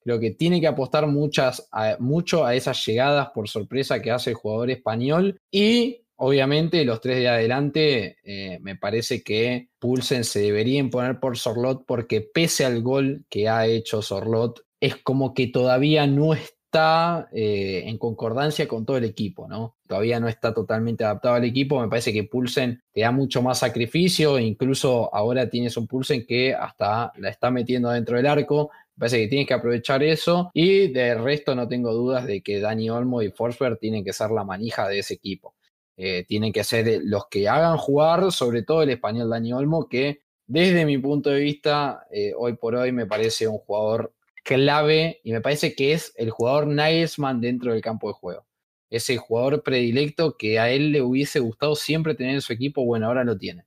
Creo 0.00 0.18
que 0.18 0.32
tiene 0.32 0.60
que 0.60 0.66
apostar 0.66 1.06
muchas, 1.06 1.68
mucho 2.00 2.44
a 2.44 2.56
esas 2.56 2.84
llegadas 2.84 3.28
por 3.32 3.48
sorpresa 3.48 4.02
que 4.02 4.10
hace 4.10 4.30
el 4.30 4.36
jugador 4.36 4.72
español 4.72 5.38
y 5.52 6.04
obviamente 6.16 6.84
los 6.84 7.00
tres 7.00 7.18
de 7.18 7.28
adelante 7.28 8.16
eh, 8.24 8.58
me 8.60 8.74
parece 8.74 9.22
que 9.22 9.68
Pulsen 9.78 10.24
se 10.24 10.40
debería 10.40 10.80
imponer 10.80 11.20
por 11.20 11.38
Sorlot 11.38 11.84
porque 11.86 12.22
pese 12.22 12.64
al 12.64 12.82
gol 12.82 13.24
que 13.30 13.48
ha 13.48 13.68
hecho 13.68 14.02
Sorlot 14.02 14.64
es 14.80 14.96
como 14.96 15.32
que 15.32 15.46
todavía 15.46 16.08
no 16.08 16.34
está 16.34 16.53
eh, 16.76 17.84
en 17.86 17.98
concordancia 17.98 18.66
con 18.66 18.84
todo 18.84 18.96
el 18.96 19.04
equipo, 19.04 19.46
¿no? 19.48 19.76
Todavía 19.86 20.18
no 20.20 20.28
está 20.28 20.52
totalmente 20.52 21.04
adaptado 21.04 21.34
al 21.34 21.44
equipo. 21.44 21.80
Me 21.80 21.88
parece 21.88 22.12
que 22.12 22.24
Pulsen 22.24 22.82
te 22.92 23.02
da 23.02 23.10
mucho 23.10 23.42
más 23.42 23.58
sacrificio, 23.58 24.38
incluso 24.38 25.14
ahora 25.14 25.48
tienes 25.48 25.76
un 25.76 25.86
Pulsen 25.86 26.26
que 26.26 26.54
hasta 26.54 27.12
la 27.18 27.28
está 27.28 27.50
metiendo 27.50 27.90
dentro 27.90 28.16
del 28.16 28.26
arco. 28.26 28.70
Me 28.96 29.00
parece 29.00 29.20
que 29.20 29.28
tienes 29.28 29.46
que 29.46 29.54
aprovechar 29.54 30.02
eso. 30.02 30.50
Y 30.54 30.88
de 30.88 31.14
resto 31.14 31.54
no 31.54 31.68
tengo 31.68 31.92
dudas 31.92 32.26
de 32.26 32.42
que 32.42 32.60
Dani 32.60 32.90
Olmo 32.90 33.22
y 33.22 33.30
Forsberg 33.30 33.78
tienen 33.78 34.04
que 34.04 34.12
ser 34.12 34.30
la 34.30 34.44
manija 34.44 34.88
de 34.88 34.98
ese 34.98 35.14
equipo. 35.14 35.54
Eh, 35.96 36.24
tienen 36.26 36.52
que 36.52 36.64
ser 36.64 37.02
los 37.04 37.26
que 37.28 37.48
hagan 37.48 37.76
jugar, 37.76 38.32
sobre 38.32 38.62
todo 38.62 38.82
el 38.82 38.90
español 38.90 39.30
Dani 39.30 39.52
Olmo, 39.52 39.88
que 39.88 40.20
desde 40.46 40.84
mi 40.84 40.98
punto 40.98 41.30
de 41.30 41.40
vista, 41.40 42.06
eh, 42.10 42.32
hoy 42.36 42.54
por 42.56 42.74
hoy 42.74 42.92
me 42.92 43.06
parece 43.06 43.48
un 43.48 43.58
jugador 43.58 44.12
clave 44.44 45.20
y 45.24 45.32
me 45.32 45.40
parece 45.40 45.74
que 45.74 45.92
es 45.92 46.12
el 46.16 46.30
jugador 46.30 46.68
Nagelsmann 46.68 47.40
dentro 47.40 47.72
del 47.72 47.82
campo 47.82 48.08
de 48.08 48.14
juego. 48.14 48.46
Ese 48.90 49.16
jugador 49.16 49.64
predilecto 49.64 50.36
que 50.36 50.60
a 50.60 50.70
él 50.70 50.92
le 50.92 51.02
hubiese 51.02 51.40
gustado 51.40 51.74
siempre 51.74 52.14
tener 52.14 52.34
en 52.34 52.42
su 52.42 52.52
equipo, 52.52 52.84
bueno, 52.84 53.06
ahora 53.06 53.24
lo 53.24 53.36
tiene. 53.36 53.66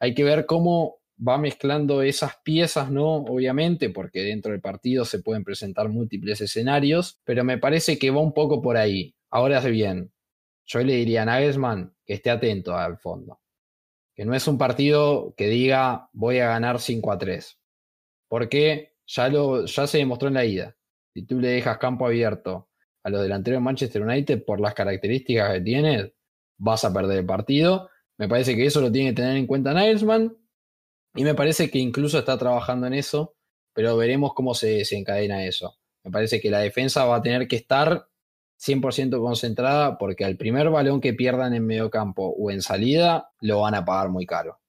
Hay 0.00 0.14
que 0.14 0.24
ver 0.24 0.46
cómo 0.46 1.00
va 1.16 1.38
mezclando 1.38 2.02
esas 2.02 2.36
piezas, 2.42 2.90
¿no? 2.90 3.16
Obviamente, 3.16 3.90
porque 3.90 4.22
dentro 4.22 4.52
del 4.52 4.60
partido 4.60 5.04
se 5.04 5.20
pueden 5.20 5.44
presentar 5.44 5.88
múltiples 5.88 6.40
escenarios, 6.40 7.20
pero 7.24 7.44
me 7.44 7.58
parece 7.58 7.98
que 7.98 8.10
va 8.10 8.20
un 8.20 8.32
poco 8.32 8.62
por 8.62 8.76
ahí. 8.76 9.14
Ahora 9.30 9.60
bien, 9.60 10.12
yo 10.64 10.80
le 10.80 10.94
diría 10.94 11.22
a 11.22 11.24
Nagelsmann 11.26 11.94
que 12.04 12.14
esté 12.14 12.30
atento 12.30 12.76
al 12.76 12.98
fondo. 12.98 13.40
Que 14.14 14.24
no 14.24 14.34
es 14.34 14.46
un 14.46 14.58
partido 14.58 15.34
que 15.36 15.48
diga 15.48 16.08
voy 16.12 16.38
a 16.38 16.48
ganar 16.48 16.80
5 16.80 17.12
a 17.12 17.18
3. 17.18 17.58
Porque 18.28 18.93
ya, 19.06 19.28
lo, 19.28 19.66
ya 19.66 19.86
se 19.86 19.98
demostró 19.98 20.28
en 20.28 20.34
la 20.34 20.44
ida. 20.44 20.76
Si 21.14 21.24
tú 21.24 21.40
le 21.40 21.48
dejas 21.48 21.78
campo 21.78 22.06
abierto 22.06 22.68
a 23.02 23.10
los 23.10 23.22
delanteros 23.22 23.58
de 23.58 23.64
Manchester 23.64 24.02
United 24.02 24.44
por 24.44 24.60
las 24.60 24.74
características 24.74 25.52
que 25.52 25.60
tiene, 25.60 26.14
vas 26.58 26.84
a 26.84 26.92
perder 26.92 27.18
el 27.18 27.26
partido. 27.26 27.90
Me 28.18 28.28
parece 28.28 28.56
que 28.56 28.66
eso 28.66 28.80
lo 28.80 28.90
tiene 28.90 29.10
que 29.10 29.16
tener 29.16 29.36
en 29.36 29.46
cuenta 29.46 29.72
Nagelsmann. 29.72 30.36
Y 31.14 31.24
me 31.24 31.34
parece 31.34 31.70
que 31.70 31.78
incluso 31.78 32.18
está 32.18 32.36
trabajando 32.38 32.86
en 32.86 32.94
eso, 32.94 33.36
pero 33.72 33.96
veremos 33.96 34.34
cómo 34.34 34.54
se, 34.54 34.84
se 34.84 34.96
encadena 34.96 35.44
eso. 35.44 35.76
Me 36.02 36.10
parece 36.10 36.40
que 36.40 36.50
la 36.50 36.60
defensa 36.60 37.04
va 37.04 37.16
a 37.16 37.22
tener 37.22 37.46
que 37.46 37.56
estar 37.56 38.08
100% 38.60 39.20
concentrada 39.20 39.98
porque 39.98 40.24
al 40.24 40.36
primer 40.36 40.70
balón 40.70 41.00
que 41.00 41.14
pierdan 41.14 41.54
en 41.54 41.66
medio 41.66 41.90
campo 41.90 42.34
o 42.36 42.50
en 42.50 42.62
salida 42.62 43.30
lo 43.40 43.60
van 43.60 43.74
a 43.74 43.84
pagar 43.84 44.08
muy 44.08 44.26
caro. 44.26 44.60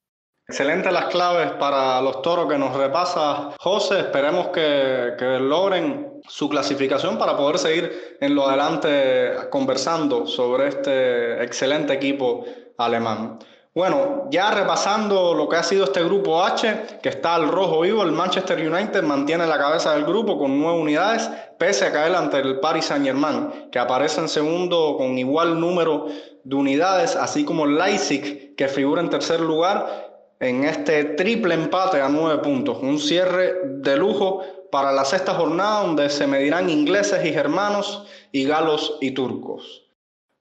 Excelente 0.47 0.91
las 0.91 1.05
claves 1.05 1.53
para 1.53 1.99
los 2.01 2.21
toros 2.21 2.47
que 2.47 2.55
nos 2.55 2.75
repasa 2.75 3.49
José. 3.60 4.01
Esperemos 4.01 4.49
que, 4.49 5.15
logren 5.39 6.21
su 6.27 6.47
clasificación 6.47 7.17
para 7.17 7.36
poder 7.36 7.58
seguir 7.58 8.17
en 8.21 8.36
lo 8.36 8.47
adelante 8.47 9.49
conversando 9.49 10.27
sobre 10.27 10.67
este 10.67 11.43
excelente 11.43 11.93
equipo 11.93 12.45
alemán. 12.77 13.39
Bueno, 13.73 14.27
ya 14.29 14.51
repasando 14.51 15.34
lo 15.34 15.49
que 15.49 15.58
ha 15.58 15.63
sido 15.63 15.86
este 15.86 16.03
grupo 16.03 16.43
H, 16.43 16.99
que 17.01 17.10
está 17.10 17.36
al 17.36 17.49
rojo 17.49 17.81
vivo, 17.81 18.03
el 18.03 18.12
Manchester 18.12 18.60
United 18.60 19.01
mantiene 19.01 19.47
la 19.47 19.58
cabeza 19.58 19.93
del 19.93 20.05
grupo 20.05 20.38
con 20.38 20.60
nueve 20.60 20.79
unidades, 20.79 21.29
pese 21.58 21.88
a 21.88 21.91
caer 21.91 22.15
ante 22.15 22.38
el 22.38 22.60
Paris 22.60 22.86
Saint-Germain, 22.86 23.69
que 23.71 23.79
aparece 23.79 24.21
en 24.21 24.29
segundo 24.29 24.95
con 24.95 25.17
igual 25.17 25.60
número 25.60 26.05
de 26.43 26.55
unidades, 26.55 27.15
así 27.15 27.43
como 27.43 27.65
el 27.65 27.77
Leipzig, 27.77 28.55
que 28.55 28.67
figura 28.69 29.01
en 29.01 29.10
tercer 29.10 29.41
lugar 29.41 30.14
en 30.39 30.63
este 30.65 31.03
triple 31.15 31.55
empate 31.55 32.01
a 32.01 32.09
nueve 32.09 32.41
puntos. 32.41 32.79
Un 32.81 32.99
cierre 32.99 33.53
de 33.63 33.97
lujo 33.97 34.41
para 34.71 34.91
la 34.91 35.05
sexta 35.05 35.33
jornada, 35.33 35.83
donde 35.83 36.09
se 36.09 36.27
medirán 36.27 36.69
ingleses 36.69 37.25
y 37.25 37.31
germanos 37.31 38.05
y 38.31 38.45
galos 38.45 38.97
y 39.01 39.11
turcos. 39.11 39.83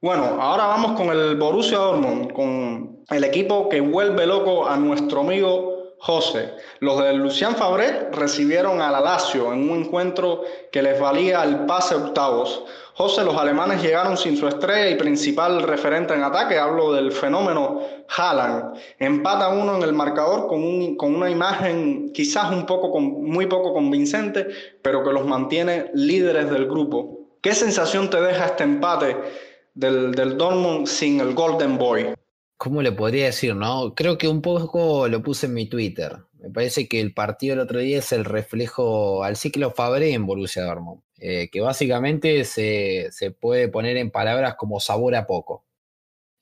Bueno, 0.00 0.36
ahora 0.40 0.66
vamos 0.66 1.00
con 1.00 1.08
el 1.08 1.36
Borussia 1.36 1.78
Dortmund, 1.78 2.32
con 2.32 3.04
el 3.08 3.24
equipo 3.24 3.68
que 3.68 3.80
vuelve 3.80 4.26
loco 4.26 4.66
a 4.66 4.76
nuestro 4.76 5.20
amigo 5.20 5.94
José. 5.98 6.52
Los 6.80 7.02
de 7.02 7.14
Lucian 7.14 7.56
Fabré 7.56 8.10
recibieron 8.12 8.82
al 8.82 9.02
Lazio 9.02 9.52
en 9.52 9.70
un 9.70 9.84
encuentro 9.84 10.42
que 10.70 10.82
les 10.82 11.00
valía 11.00 11.42
el 11.42 11.64
pase 11.64 11.94
octavos. 11.94 12.64
José, 12.94 13.24
los 13.24 13.36
alemanes 13.36 13.82
llegaron 13.82 14.16
sin 14.16 14.36
su 14.36 14.46
estrella 14.46 14.88
y 14.88 14.94
principal 14.94 15.62
referente 15.62 16.14
en 16.14 16.22
ataque, 16.22 16.58
hablo 16.58 16.92
del 16.92 17.12
fenómeno 17.12 17.80
Haaland. 18.16 18.78
Empata 18.98 19.48
uno 19.48 19.76
en 19.76 19.82
el 19.82 19.92
marcador 19.92 20.46
con, 20.46 20.62
un, 20.62 20.96
con 20.96 21.14
una 21.14 21.28
imagen 21.28 22.12
quizás 22.12 22.52
un 22.52 22.66
poco, 22.66 22.98
muy 23.00 23.46
poco 23.46 23.72
convincente, 23.72 24.46
pero 24.80 25.02
que 25.02 25.12
los 25.12 25.26
mantiene 25.26 25.90
líderes 25.94 26.50
del 26.50 26.66
grupo. 26.66 27.18
¿Qué 27.40 27.54
sensación 27.54 28.08
te 28.10 28.20
deja 28.20 28.46
este 28.46 28.64
empate? 28.64 29.16
del, 29.74 30.12
del 30.12 30.38
Dortmund 30.38 30.86
sin 30.86 31.20
el 31.20 31.34
Golden 31.34 31.76
Boy. 31.76 32.14
¿Cómo 32.56 32.80
le 32.80 32.92
podría 32.92 33.26
decir, 33.26 33.54
no? 33.54 33.94
Creo 33.94 34.16
que 34.16 34.28
un 34.28 34.40
poco 34.40 35.08
lo 35.08 35.22
puse 35.22 35.46
en 35.46 35.54
mi 35.54 35.68
Twitter. 35.68 36.16
Me 36.38 36.50
parece 36.50 36.88
que 36.88 37.00
el 37.00 37.12
partido 37.12 37.56
del 37.56 37.64
otro 37.64 37.80
día 37.80 37.98
es 37.98 38.12
el 38.12 38.24
reflejo 38.24 39.24
al 39.24 39.36
ciclo 39.36 39.70
Fabré 39.70 40.12
en 40.12 40.26
Borussia 40.26 40.64
Dortmund, 40.64 41.02
eh, 41.18 41.48
que 41.50 41.60
básicamente 41.60 42.44
se, 42.44 43.10
puede 43.40 43.68
poner 43.68 43.96
en 43.96 44.10
palabras 44.10 44.56
como 44.56 44.80
sabor 44.80 45.14
a 45.14 45.26
poco. 45.26 45.64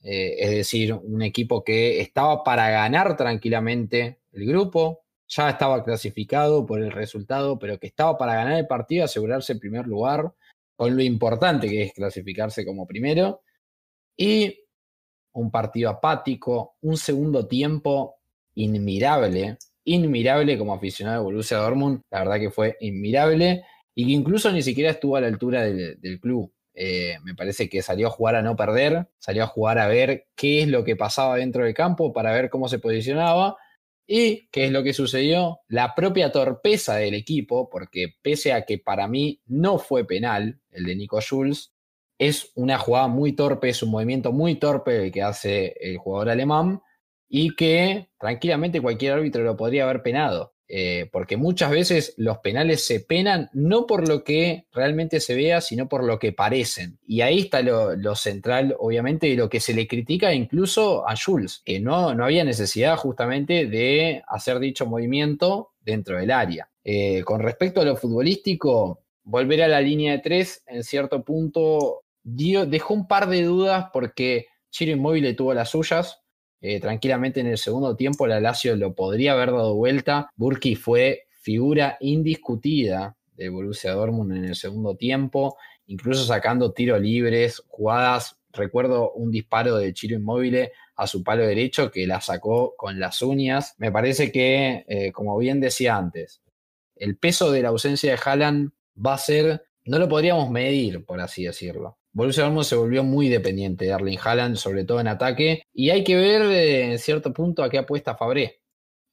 Eh, 0.02 0.37
es 0.38 0.50
decir, 0.50 0.94
un 0.94 1.22
equipo 1.22 1.62
que 1.62 2.00
estaba 2.00 2.42
para 2.42 2.70
ganar 2.70 3.16
tranquilamente 3.16 4.20
el 4.32 4.46
grupo, 4.46 5.04
ya 5.28 5.50
estaba 5.50 5.85
clasificado 5.85 6.66
por 6.66 6.82
el 6.82 6.90
resultado, 6.90 7.58
pero 7.58 7.78
que 7.78 7.87
estaba 7.87 8.18
para 8.18 8.35
ganar 8.35 8.58
el 8.58 8.66
partido, 8.66 9.04
asegurarse 9.04 9.52
el 9.52 9.61
primer 9.61 9.87
lugar, 9.87 10.32
con 10.76 10.96
lo 10.96 11.02
importante 11.02 11.68
que 11.68 11.82
es 11.85 11.92
clasificarse 11.92 12.66
como 12.66 12.87
primero. 12.87 13.42
Y 14.16 14.58
un 15.32 15.50
partido 15.50 15.90
apático, 15.90 16.76
un 16.80 16.96
segundo 16.96 17.46
tiempo 17.46 18.16
inmirable, 18.54 19.58
inmirable 19.85 20.58
como 20.58 20.74
aficionado 20.74 21.18
de 21.18 21.24
Borussia 21.24 21.58
Dortmund, 21.58 22.02
la 22.11 22.20
verdad 22.20 22.38
que 22.38 22.50
fue 22.50 22.76
inmirable 22.80 23.64
y 23.94 24.07
que 24.07 24.12
incluso 24.12 24.50
ni 24.52 24.62
siquiera 24.62 24.90
estuvo 24.90 25.16
a 25.16 25.20
la 25.20 25.26
altura 25.26 25.62
del, 25.62 26.20
club. 26.20 26.52
Eh, 26.74 27.16
me 27.22 27.35
parece 27.35 27.68
que 27.68 27.83
salió 27.83 28.07
a 28.07 28.11
jugar 28.11 28.37
a 28.37 28.42
no 28.42 28.57
perder, 28.57 29.09
salió 29.18 29.44
a 29.44 29.46
jugar 29.46 29.78
a 29.78 29.88
ver 29.88 30.28
qué 30.35 30.62
es 30.62 30.68
lo 30.68 30.85
que 30.85 30.96
pasaba 30.96 31.37
dentro 31.37 31.64
del 31.64 31.74
campo 31.74 32.12
para 32.12 32.33
ver 32.33 32.48
cómo 32.48 32.68
se 32.68 32.78
posicionaba 32.78 33.57
¿Y 34.07 34.48
qué 34.50 34.66
es 34.66 34.72
lo 34.72 34.83
que 34.83 34.92
sucedió? 34.92 35.61
La 35.68 35.94
propia 35.94 36.33
torpeza 36.33 36.96
del 36.96 37.14
equipo, 37.14 37.70
porque 37.70 38.14
pese 38.20 38.52
a 38.52 38.66
que 38.66 38.78
para 38.78 39.07
mí 39.09 39.40
no 39.46 39.78
fue 39.78 40.05
penal 40.07 40.61
el 40.70 40.85
de 40.85 40.96
Nico 40.96 41.20
Schulz, 41.20 41.72
es 42.18 42.52
una 42.55 42.78
jugada 42.78 43.09
muy 43.09 43.33
torpe, 43.33 43.68
es 43.68 43.83
un 43.83 43.90
movimiento 43.90 44.33
muy 44.33 44.57
torpe 44.57 45.07
el 45.07 45.12
que 45.12 45.22
hace 45.22 45.74
el 45.81 45.98
jugador 45.98 46.31
alemán 46.31 46.83
y 47.28 47.55
que 47.57 48.11
tranquilamente 48.18 48.81
cualquier 48.81 49.14
árbitro 49.14 49.44
lo 49.44 49.57
podría 49.57 49.85
haber 49.85 50.02
penado. 50.02 50.55
Eh, 50.68 51.11
porque 51.12 51.37
muchas 51.37 51.70
veces 51.70 52.14
los 52.16 52.38
penales 52.38 52.87
se 52.87 53.01
penan 53.01 53.51
no 53.53 53.87
por 53.87 54.09
lo 54.09 54.25
que 54.25 54.66
realmente 54.72 55.20
se 55.20 55.35
vea, 55.35 55.61
sino 55.61 55.88
por 55.88 56.03
lo 56.03 56.18
que 56.18 56.33
parecen. 56.33 56.98
Y 57.07 57.20
ahí 57.20 57.40
está 57.40 57.61
lo, 57.61 58.14
central, 58.14 58.75
obviamente, 58.79 59.27
de 59.27 59.37
lo 59.37 59.51
que 59.51 59.61
se 59.61 59.75
le 59.75 59.87
critica 59.87 60.33
incluso 60.33 61.07
a 61.07 61.14
Jules, 61.14 61.61
que 61.64 61.79
no, 61.79 62.14
no 62.14 62.25
había 62.25 62.44
necesidad 62.44 62.96
justamente 62.96 63.66
de 63.66 64.22
hacer 64.27 64.61
dicho 64.61 64.87
movimiento 64.87 65.72
dentro 65.81 66.18
del 66.18 66.31
área. 66.31 66.70
Eh, 66.85 67.22
con 67.25 67.40
respecto 67.40 67.81
a 67.81 67.85
lo 67.85 67.96
futbolístico, 67.96 69.03
volver 69.25 69.62
a 69.62 69.68
la 69.68 69.81
línea 69.81 70.12
de 70.12 70.18
tres 70.18 70.62
en 70.66 70.83
cierto 70.85 71.22
punto 71.22 72.03
dio, 72.22 72.66
dejó 72.66 72.94
un 72.94 73.07
par 73.07 73.29
de 73.29 73.42
dudas 73.42 73.87
porque 73.92 74.46
Chiro 74.70 74.92
Inmóvil 74.92 75.37
tuvo 75.37 75.55
las 75.55 75.70
suyas, 75.70 76.21
eh, 76.62 76.79
tranquilamente 76.79 77.40
en 77.40 77.48
el 77.48 77.59
segundo 77.59 77.96
tiempo 77.96 78.29
la 78.29 78.38
Lazio 78.40 78.77
lo 78.77 78.94
podría 78.94 79.33
haber 79.33 79.51
dado 79.51 79.75
vuelta. 79.75 80.31
Burki 80.37 80.77
fue 80.77 81.27
figura 81.29 81.96
indiscutida 82.01 83.16
de 83.35 83.48
Borussia 83.48 83.92
Dortmund 83.92 84.37
en 84.37 84.44
el 84.44 84.55
segundo 84.55 84.96
tiempo, 84.96 85.57
incluso 85.87 86.25
sacando 86.25 86.72
tiros 86.72 87.01
libres, 87.01 87.64
jugadas. 87.66 88.38
Recuerdo 88.53 89.11
un 89.12 89.33
disparo 89.33 89.77
de 89.77 89.92
Chiro 89.92 90.14
Inmóvil 90.14 90.68
a 90.94 91.07
su 91.09 91.25
palo 91.25 91.44
derecho 91.44 91.90
que 91.90 92.07
la 92.07 92.20
sacó 92.20 92.75
con 92.77 93.01
las 93.01 93.22
uñas. 93.22 93.75
Me 93.79 93.90
parece 93.90 94.31
que, 94.31 94.85
eh, 94.87 95.11
como 95.11 95.37
bien 95.38 95.59
decía 95.59 95.96
antes, 95.96 96.42
el 96.94 97.16
peso 97.16 97.51
de 97.51 97.62
la 97.62 97.70
ausencia 97.70 98.12
de 98.12 98.20
Haaland 98.25 98.70
va 99.05 99.14
a 99.14 99.18
ser, 99.18 99.64
no 99.85 99.98
lo 99.98 100.09
podríamos 100.09 100.48
medir, 100.48 101.05
por 101.05 101.20
así 101.20 101.42
decirlo. 101.44 101.98
Borussia 102.14 102.51
se 102.62 102.77
volvió 102.77 103.05
muy 103.05 103.29
dependiente 103.29 103.87
de 103.87 103.92
Erling 103.92 104.18
Haaland, 104.22 104.57
sobre 104.57 104.85
todo 104.85 105.01
en 105.01 105.09
ataque, 105.09 105.62
y 105.72 105.90
hay 105.90 106.05
que 106.05 106.16
ver 106.16 106.42
eh, 106.42 106.92
en 106.92 106.98
cierto 106.98 107.33
punto 107.33 107.62
a 107.62 107.70
qué 107.70 107.79
apuesta 107.79 108.16
Fabré. 108.16 108.61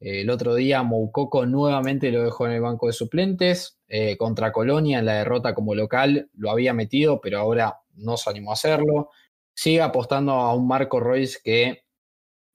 el 0.01 0.29
otro 0.29 0.55
día 0.55 0.83
Moukoko 0.83 1.45
nuevamente 1.45 2.11
lo 2.11 2.23
dejó 2.23 2.47
en 2.47 2.53
el 2.53 2.61
banco 2.61 2.87
de 2.87 2.93
suplentes. 2.93 3.79
Eh, 3.87 4.17
contra 4.17 4.51
Colonia 4.51 4.99
en 4.99 5.05
la 5.05 5.15
derrota 5.15 5.55
como 5.55 5.73
local 5.73 6.29
lo 6.33 6.51
había 6.51 6.73
metido, 6.73 7.21
pero 7.21 7.39
ahora 7.39 7.79
no 7.95 8.17
se 8.17 8.29
animó 8.29 8.51
a 8.51 8.53
hacerlo. 8.53 9.09
Sigue 9.53 9.81
apostando 9.81 10.33
a 10.33 10.53
un 10.53 10.67
Marco 10.67 10.99
Royce 10.99 11.39
que, 11.43 11.85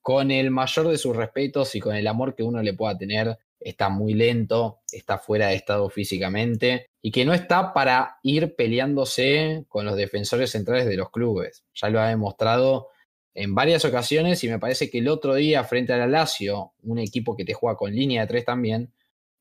con 0.00 0.30
el 0.30 0.50
mayor 0.50 0.88
de 0.88 0.98
sus 0.98 1.16
respetos 1.16 1.74
y 1.74 1.80
con 1.80 1.96
el 1.96 2.07
amor 2.07 2.35
que 2.35 2.42
uno 2.42 2.62
le 2.62 2.74
pueda 2.74 2.96
tener, 2.96 3.38
está 3.64 3.88
muy 3.88 4.12
lento, 4.12 4.81
está 4.92 5.18
fuera 5.18 5.48
de 5.48 5.55
estado 5.55 5.88
físicamente 5.88 6.90
y 7.00 7.11
que 7.11 7.24
no 7.24 7.33
está 7.33 7.72
para 7.72 8.18
ir 8.22 8.55
peleándose 8.55 9.64
con 9.68 9.87
los 9.87 9.96
defensores 9.96 10.50
centrales 10.50 10.87
de 10.87 10.96
los 10.96 11.11
clubes. 11.11 11.64
Ya 11.74 11.88
lo 11.88 11.98
ha 12.00 12.09
demostrado 12.09 12.88
en 13.33 13.55
varias 13.55 13.85
ocasiones 13.87 14.44
y 14.44 14.48
me 14.48 14.59
parece 14.59 14.90
que 14.90 14.98
el 14.98 15.09
otro 15.09 15.35
día 15.35 15.64
frente 15.64 15.94
a 15.94 15.96
la 15.96 16.07
Lazio, 16.07 16.74
un 16.83 16.98
equipo 16.98 17.35
que 17.35 17.46
te 17.46 17.55
juega 17.55 17.77
con 17.77 17.92
línea 17.92 18.20
de 18.20 18.29
tres 18.29 18.44
también, 18.44 18.92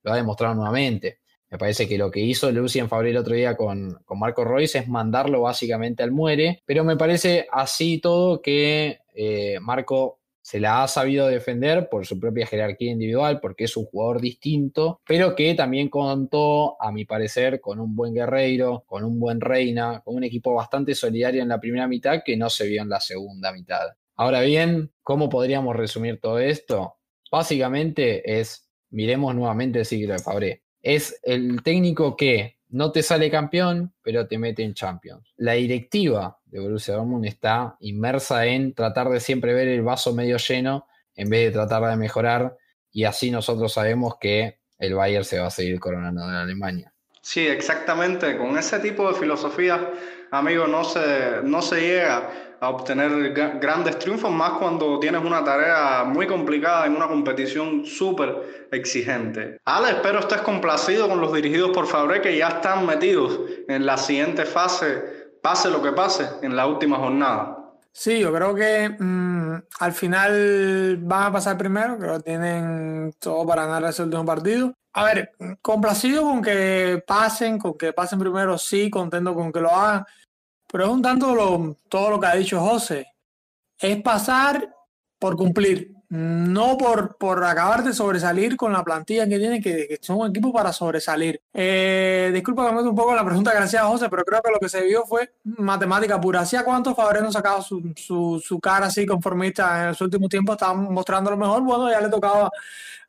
lo 0.04 0.14
ha 0.14 0.16
demostrado 0.16 0.56
nuevamente. 0.56 1.20
Me 1.50 1.58
parece 1.58 1.88
que 1.88 1.98
lo 1.98 2.10
que 2.10 2.22
hizo 2.22 2.50
Lucien 2.52 2.90
Fabré 2.90 3.12
el 3.12 3.18
otro 3.18 3.36
día 3.36 3.56
con, 3.58 4.00
con 4.06 4.20
Marco 4.20 4.44
Royce 4.46 4.80
es 4.80 4.88
mandarlo 4.88 5.42
básicamente 5.42 6.02
al 6.02 6.12
muere, 6.12 6.64
pero 6.66 6.84
me 6.86 6.96
parece 6.96 7.46
así 7.52 8.00
todo 8.00 8.42
que 8.42 9.00
eh, 9.14 9.60
Marco 9.62 10.22
se 10.44 10.60
la 10.60 10.84
ha 10.84 10.88
sabido 10.90 11.28
defender 11.28 11.88
por 11.90 12.06
su 12.06 12.20
propia 12.20 12.46
jerarquía 12.46 12.92
individual, 12.92 13.40
porque 13.40 13.64
es 13.64 13.78
un 13.78 13.86
jugador 13.86 14.20
distinto, 14.20 15.00
pero 15.08 15.36
que 15.36 15.56
también 15.56 15.88
contó, 15.90 16.76
a 16.82 16.92
mi 16.92 17.06
parecer, 17.06 17.62
con 17.62 17.80
un 17.80 17.96
buen 17.96 18.14
guerreiro, 18.14 18.84
con 18.86 19.06
un 19.06 19.22
buen 19.22 19.40
reina, 19.40 20.02
con 20.04 20.16
un 20.16 20.26
equipo 20.26 20.54
bastante 20.54 20.96
solidario 20.96 21.42
en 21.42 21.48
la 21.48 21.62
primera 21.62 21.88
mitad 21.88 22.24
que 22.26 22.36
no 22.36 22.50
se 22.50 22.68
vio 22.68 22.82
en 22.82 22.90
la 22.90 23.00
segunda 23.00 23.54
mitad. 23.54 23.88
Ahora 24.16 24.42
bien, 24.42 24.92
¿cómo 25.02 25.30
podríamos 25.30 25.78
resumir 25.78 26.20
todo 26.20 26.40
esto? 26.40 26.98
Básicamente 27.32 28.40
es, 28.40 28.70
miremos 28.90 29.34
nuevamente 29.34 29.80
el 29.80 29.86
ciclo 29.86 30.14
de 30.14 30.20
Fabré. 30.20 30.64
Es 30.82 31.22
el 31.24 31.64
técnico 31.64 32.18
que 32.18 32.58
no 32.74 32.92
te 32.92 33.04
sale 33.04 33.30
campeón, 33.30 33.94
pero 34.02 34.28
te 34.28 34.40
mete 34.40 34.64
en 34.64 34.74
Champions. 34.74 35.32
La 35.38 35.54
directiva 35.54 36.40
de 36.46 36.60
Borussia 36.60 36.96
Dortmund 36.96 37.26
está 37.26 37.78
inmersa 37.80 38.48
en 38.48 38.74
tratar 38.74 39.10
de 39.10 39.20
siempre 39.20 39.54
ver 39.54 39.68
el 39.68 39.84
vaso 39.84 40.14
medio 40.16 40.38
lleno 40.38 40.88
en 41.16 41.30
vez 41.30 41.46
de 41.46 41.52
tratar 41.52 41.86
de 41.86 41.96
mejorar 41.96 42.58
y 42.92 43.04
así 43.04 43.30
nosotros 43.30 43.74
sabemos 43.74 44.16
que 44.20 44.60
el 44.80 44.96
Bayern 44.96 45.24
se 45.24 45.40
va 45.40 45.48
a 45.48 45.52
seguir 45.52 45.80
coronando 45.80 46.24
en 46.24 46.32
Alemania. 46.32 46.92
Sí, 47.22 47.46
exactamente. 47.48 48.38
Con 48.38 48.58
ese 48.58 48.80
tipo 48.80 49.08
de 49.08 49.20
filosofía, 49.20 49.92
amigo, 50.32 50.66
no 50.66 50.84
se, 50.84 51.44
no 51.44 51.62
se 51.62 51.80
llega 51.80 52.53
obtener 52.70 53.34
grandes 53.60 54.00
triunfos, 54.00 54.32
más 54.32 54.52
cuando 54.54 55.00
tienes 55.00 55.24
una 55.24 55.44
tarea 55.44 56.04
muy 56.04 56.28
complicada 56.28 56.86
en 56.86 56.96
una 56.96 57.08
competición 57.08 57.86
súper 57.86 58.68
exigente. 58.72 59.58
Ale, 59.66 59.92
espero 59.92 60.20
estés 60.20 60.42
complacido 60.42 61.08
con 61.08 61.20
los 61.22 61.34
dirigidos 61.34 61.72
por 61.72 61.88
Fabre 61.88 62.22
que 62.22 62.38
ya 62.38 62.48
están 62.50 62.86
metidos 62.86 63.40
en 63.68 63.86
la 63.86 63.98
siguiente 63.98 64.46
fase, 64.46 65.32
pase 65.42 65.70
lo 65.70 65.82
que 65.82 65.92
pase, 65.92 66.28
en 66.42 66.56
la 66.56 66.68
última 66.68 66.98
jornada. 66.98 67.60
Sí, 67.92 68.20
yo 68.20 68.34
creo 68.34 68.56
que 68.56 68.90
mm, 68.90 69.54
al 69.80 69.94
final 69.94 70.98
van 71.02 71.24
a 71.24 71.32
pasar 71.32 71.58
primero, 71.58 71.98
creo 72.00 72.18
que 72.18 72.24
tienen 72.24 73.14
todo 73.20 73.46
para 73.46 73.68
ganar 73.68 73.92
ese 73.92 74.02
último 74.02 74.26
partido. 74.26 74.74
A 74.94 75.06
ver, 75.06 75.32
complacido 75.62 76.24
con 76.24 76.42
que 76.42 77.04
pasen, 77.06 77.60
con 77.60 77.78
que 77.78 77.94
pasen 77.94 78.20
primero, 78.20 78.58
sí, 78.58 78.90
contento 78.90 79.34
con 79.36 79.52
que 79.52 79.60
lo 79.60 79.70
hagan. 79.70 80.06
Pero 80.74 80.86
es 80.86 80.90
un 80.90 81.04
tanto 81.04 81.36
lo, 81.36 81.78
todo 81.88 82.10
lo 82.10 82.20
que 82.20 82.26
ha 82.26 82.34
dicho 82.34 82.60
José. 82.60 83.06
Es 83.78 84.02
pasar 84.02 84.74
por 85.20 85.38
cumplir, 85.38 85.94
no 86.10 86.80
por, 86.80 87.16
por 87.16 87.44
acabar 87.44 87.84
de 87.84 87.94
sobresalir 87.94 88.58
con 88.58 88.74
la 88.74 88.84
plantilla 88.84 89.30
que 89.30 89.38
tienen, 89.38 89.62
que, 89.62 90.00
son 90.02 90.18
un 90.18 90.32
equipo 90.32 90.52
para 90.52 90.74
sobresalir. 90.74 91.40
Eh, 91.54 92.32
disculpa 92.34 92.68
que 92.68 92.74
me 92.74 92.82
un 92.82 92.96
poco 92.96 93.14
la 93.14 93.24
pregunta 93.24 93.52
que 93.52 93.60
hacía 93.60 93.86
José, 93.86 94.10
pero 94.10 94.26
creo 94.26 94.42
que 94.42 94.52
lo 94.52 94.58
que 94.58 94.68
se 94.68 94.82
vio 94.82 95.06
fue 95.06 95.36
matemática 95.44 96.20
pura. 96.20 96.40
¿Hacía 96.40 96.66
cuántos 96.66 96.96
favores 96.96 97.22
no 97.22 97.32
sacado 97.32 97.62
su, 97.62 97.94
su, 97.96 98.42
su, 98.44 98.60
cara 98.60 98.88
así 98.88 99.06
conformista 99.06 99.80
en 99.80 99.88
los 99.90 100.02
últimos 100.02 100.28
tiempos? 100.28 100.56
Estaban 100.56 100.92
mostrando 100.92 101.30
lo 101.30 101.38
mejor. 101.38 101.62
Bueno, 101.62 101.92
ya 101.92 102.02
le 102.02 102.10
tocaba 102.10 102.50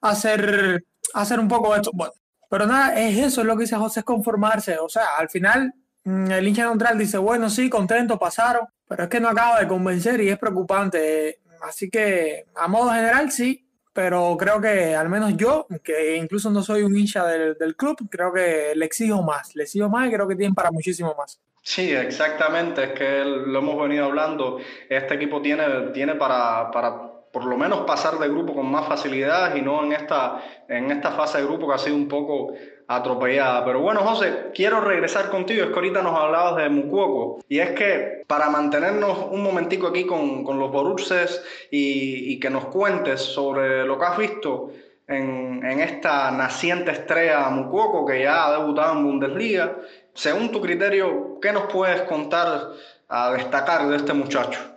hacer, 0.03 0.85
hacer 1.15 1.41
un 1.41 1.49
poco 1.49 1.75
esto. 1.75 1.93
Bueno, 1.95 2.13
pero 2.51 2.67
nada, 2.67 3.01
es 3.01 3.17
eso, 3.17 3.41
es 3.41 3.47
lo 3.47 3.57
que 3.57 3.63
dice 3.63 3.77
José, 3.77 4.01
es 4.01 4.05
conformarse. 4.05 4.77
O 4.79 4.89
sea, 4.91 5.17
al 5.17 5.31
final 5.31 5.73
el 6.05 6.47
hincha 6.47 6.65
neutral 6.65 6.99
dice, 6.99 7.19
bueno, 7.19 7.49
sí, 7.49 7.71
contento, 7.71 8.19
pasaron, 8.19 8.67
pero 8.87 9.05
es 9.05 9.09
que 9.09 9.21
no 9.21 9.29
acaba 9.29 9.61
de 9.61 9.69
convencer 9.69 10.21
y 10.21 10.29
es 10.29 10.39
preocupante. 10.39 11.41
Así 11.63 11.89
que, 11.89 12.45
a 12.55 12.69
modo 12.69 12.91
general, 12.91 13.31
sí, 13.31 13.67
pero 13.95 14.37
creo 14.37 14.61
que 14.61 14.95
al 14.95 15.09
menos 15.09 15.37
yo, 15.37 15.67
que 15.83 16.17
incluso 16.17 16.51
no 16.51 16.63
soy 16.63 16.83
un 16.83 16.97
hincha 16.97 17.25
del, 17.27 17.77
club, 17.77 17.97
creo 18.11 18.33
que 18.33 18.73
le 18.75 18.85
exijo 18.85 19.23
más, 19.23 19.55
le 19.55 19.63
exijo 19.63 19.89
más 19.89 20.09
y 20.09 20.13
creo 20.13 20.29
que 20.29 20.37
tienen 20.37 20.55
para 20.55 20.71
muchísimo 20.71 21.15
más. 21.17 21.41
Sí, 21.63 21.93
exactamente, 21.93 22.85
es 22.85 22.93
que 22.93 23.25
lo 23.25 23.61
hemos 23.61 23.81
venido 23.81 24.05
hablando, 24.05 24.59
este 24.91 25.15
equipo 25.15 25.41
tiene, 25.41 25.65
tiene 25.95 26.17
para, 26.17 26.71
para 26.71 27.15
por 27.35 27.47
lo 27.47 27.57
menos 27.57 27.81
pasar 27.81 28.19
de 28.19 28.29
grupo 28.29 28.55
con 28.55 28.71
más 28.71 28.87
facilidad 28.87 29.57
y 29.57 29.63
no 29.63 29.83
en 29.85 29.93
esta, 29.93 30.41
en 30.69 30.91
esta 30.91 31.13
fase 31.13 31.39
de 31.39 31.45
grupo 31.45 31.67
que 31.67 31.75
ha 31.75 31.79
sido 31.79 31.97
un 31.97 32.07
poco 32.07 32.53
atropellada. 32.87 33.65
Pero 33.65 33.81
bueno, 33.81 34.01
José, 34.01 34.51
quiero 34.55 34.81
regresar 34.81 35.31
contigo. 35.31 35.65
Es 35.65 35.71
que 35.71 35.75
ahorita 35.75 36.03
nos 36.03 36.19
hablabas 36.19 36.63
de 36.63 36.69
Mucuoco. 36.69 37.43
Y 37.49 37.59
es 37.59 37.71
que 37.71 38.25
para 38.27 38.51
mantenernos 38.51 39.27
un 39.31 39.43
momentico 39.43 39.89
aquí 39.89 40.05
con, 40.07 40.45
con 40.45 40.59
los 40.59 40.71
Borusses 40.71 41.43
y, 41.71 42.33
y, 42.33 42.41
que 42.41 42.51
nos 42.51 42.67
cuentes 42.67 43.21
sobre 43.21 43.85
lo 43.85 43.99
que 43.99 44.05
has 44.05 44.19
visto 44.19 44.71
en, 45.07 45.65
en 45.65 45.81
esta 45.81 46.31
naciente 46.31 46.91
estrella 46.91 47.49
Mucuoco 47.51 48.07
que 48.07 48.23
ya 48.23 48.47
ha 48.47 48.59
debutado 48.59 48.93
en 48.95 49.05
Bundesliga, 49.05 49.77
según 50.15 50.51
tu 50.51 50.61
criterio, 50.61 51.39
¿qué 51.41 51.53
nos 51.53 51.65
puedes 51.73 52.03
contar 52.03 52.71
a 53.09 53.33
destacar 53.33 53.89
de 53.89 53.97
este 53.97 54.13
muchacho? 54.13 54.74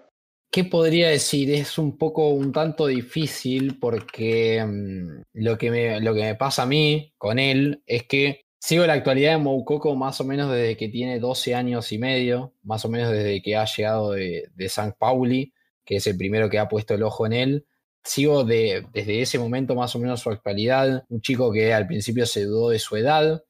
¿Qué 0.52 0.64
podría 0.64 1.10
decir? 1.10 1.52
Es 1.52 1.78
un 1.78 1.98
poco 1.98 2.30
un 2.30 2.52
tanto 2.52 2.88
difícil 2.88 3.78
porque 3.80 4.64
mm, 4.66 5.22
lo, 5.34 5.58
que 5.58 5.72
me, 5.72 6.00
lo 6.02 6.14
que 6.14 6.22
me 6.22 6.36
pasa 6.36 6.64
a 6.64 6.66
mí 6.66 7.14
con 7.18 7.38
él 7.38 7.84
es 7.86 8.04
que 8.04 8.46
sigo 8.60 8.86
la 8.86 8.94
actualidad 8.94 9.34
de 9.34 9.44
Moukoko 9.44 9.96
más 9.96 10.20
o 10.22 10.24
menos 10.24 10.52
desde 10.52 10.78
que 10.78 10.90
tiene 10.90 11.20
12 11.20 11.54
años 11.54 11.92
y 11.92 11.98
medio, 11.98 12.54
más 12.64 12.86
o 12.86 12.90
menos 12.90 13.12
desde 13.12 13.42
que 13.42 13.56
ha 13.56 13.66
llegado 13.66 14.12
de, 14.12 14.50
de 14.56 14.70
San 14.70 14.96
Pauli, 14.98 15.54
que 15.86 15.98
es 15.98 16.08
el 16.08 16.18
primero 16.18 16.50
que 16.50 16.60
ha 16.60 16.70
puesto 16.70 16.94
el 16.96 17.04
ojo 17.04 17.26
en 17.26 17.34
él. 17.34 17.68
Sigo 18.04 18.44
de, 18.46 18.86
desde 18.94 19.22
ese 19.22 19.40
momento 19.40 19.76
más 19.76 19.96
o 19.96 20.00
menos 20.00 20.22
su 20.22 20.30
actualidad, 20.30 21.06
un 21.10 21.22
chico 21.22 21.52
que 21.52 21.74
al 21.74 21.88
principio 21.88 22.26
se 22.26 22.46
dudó 22.46 22.70
de 22.70 22.80
su 22.80 22.96
edad, 22.96 23.44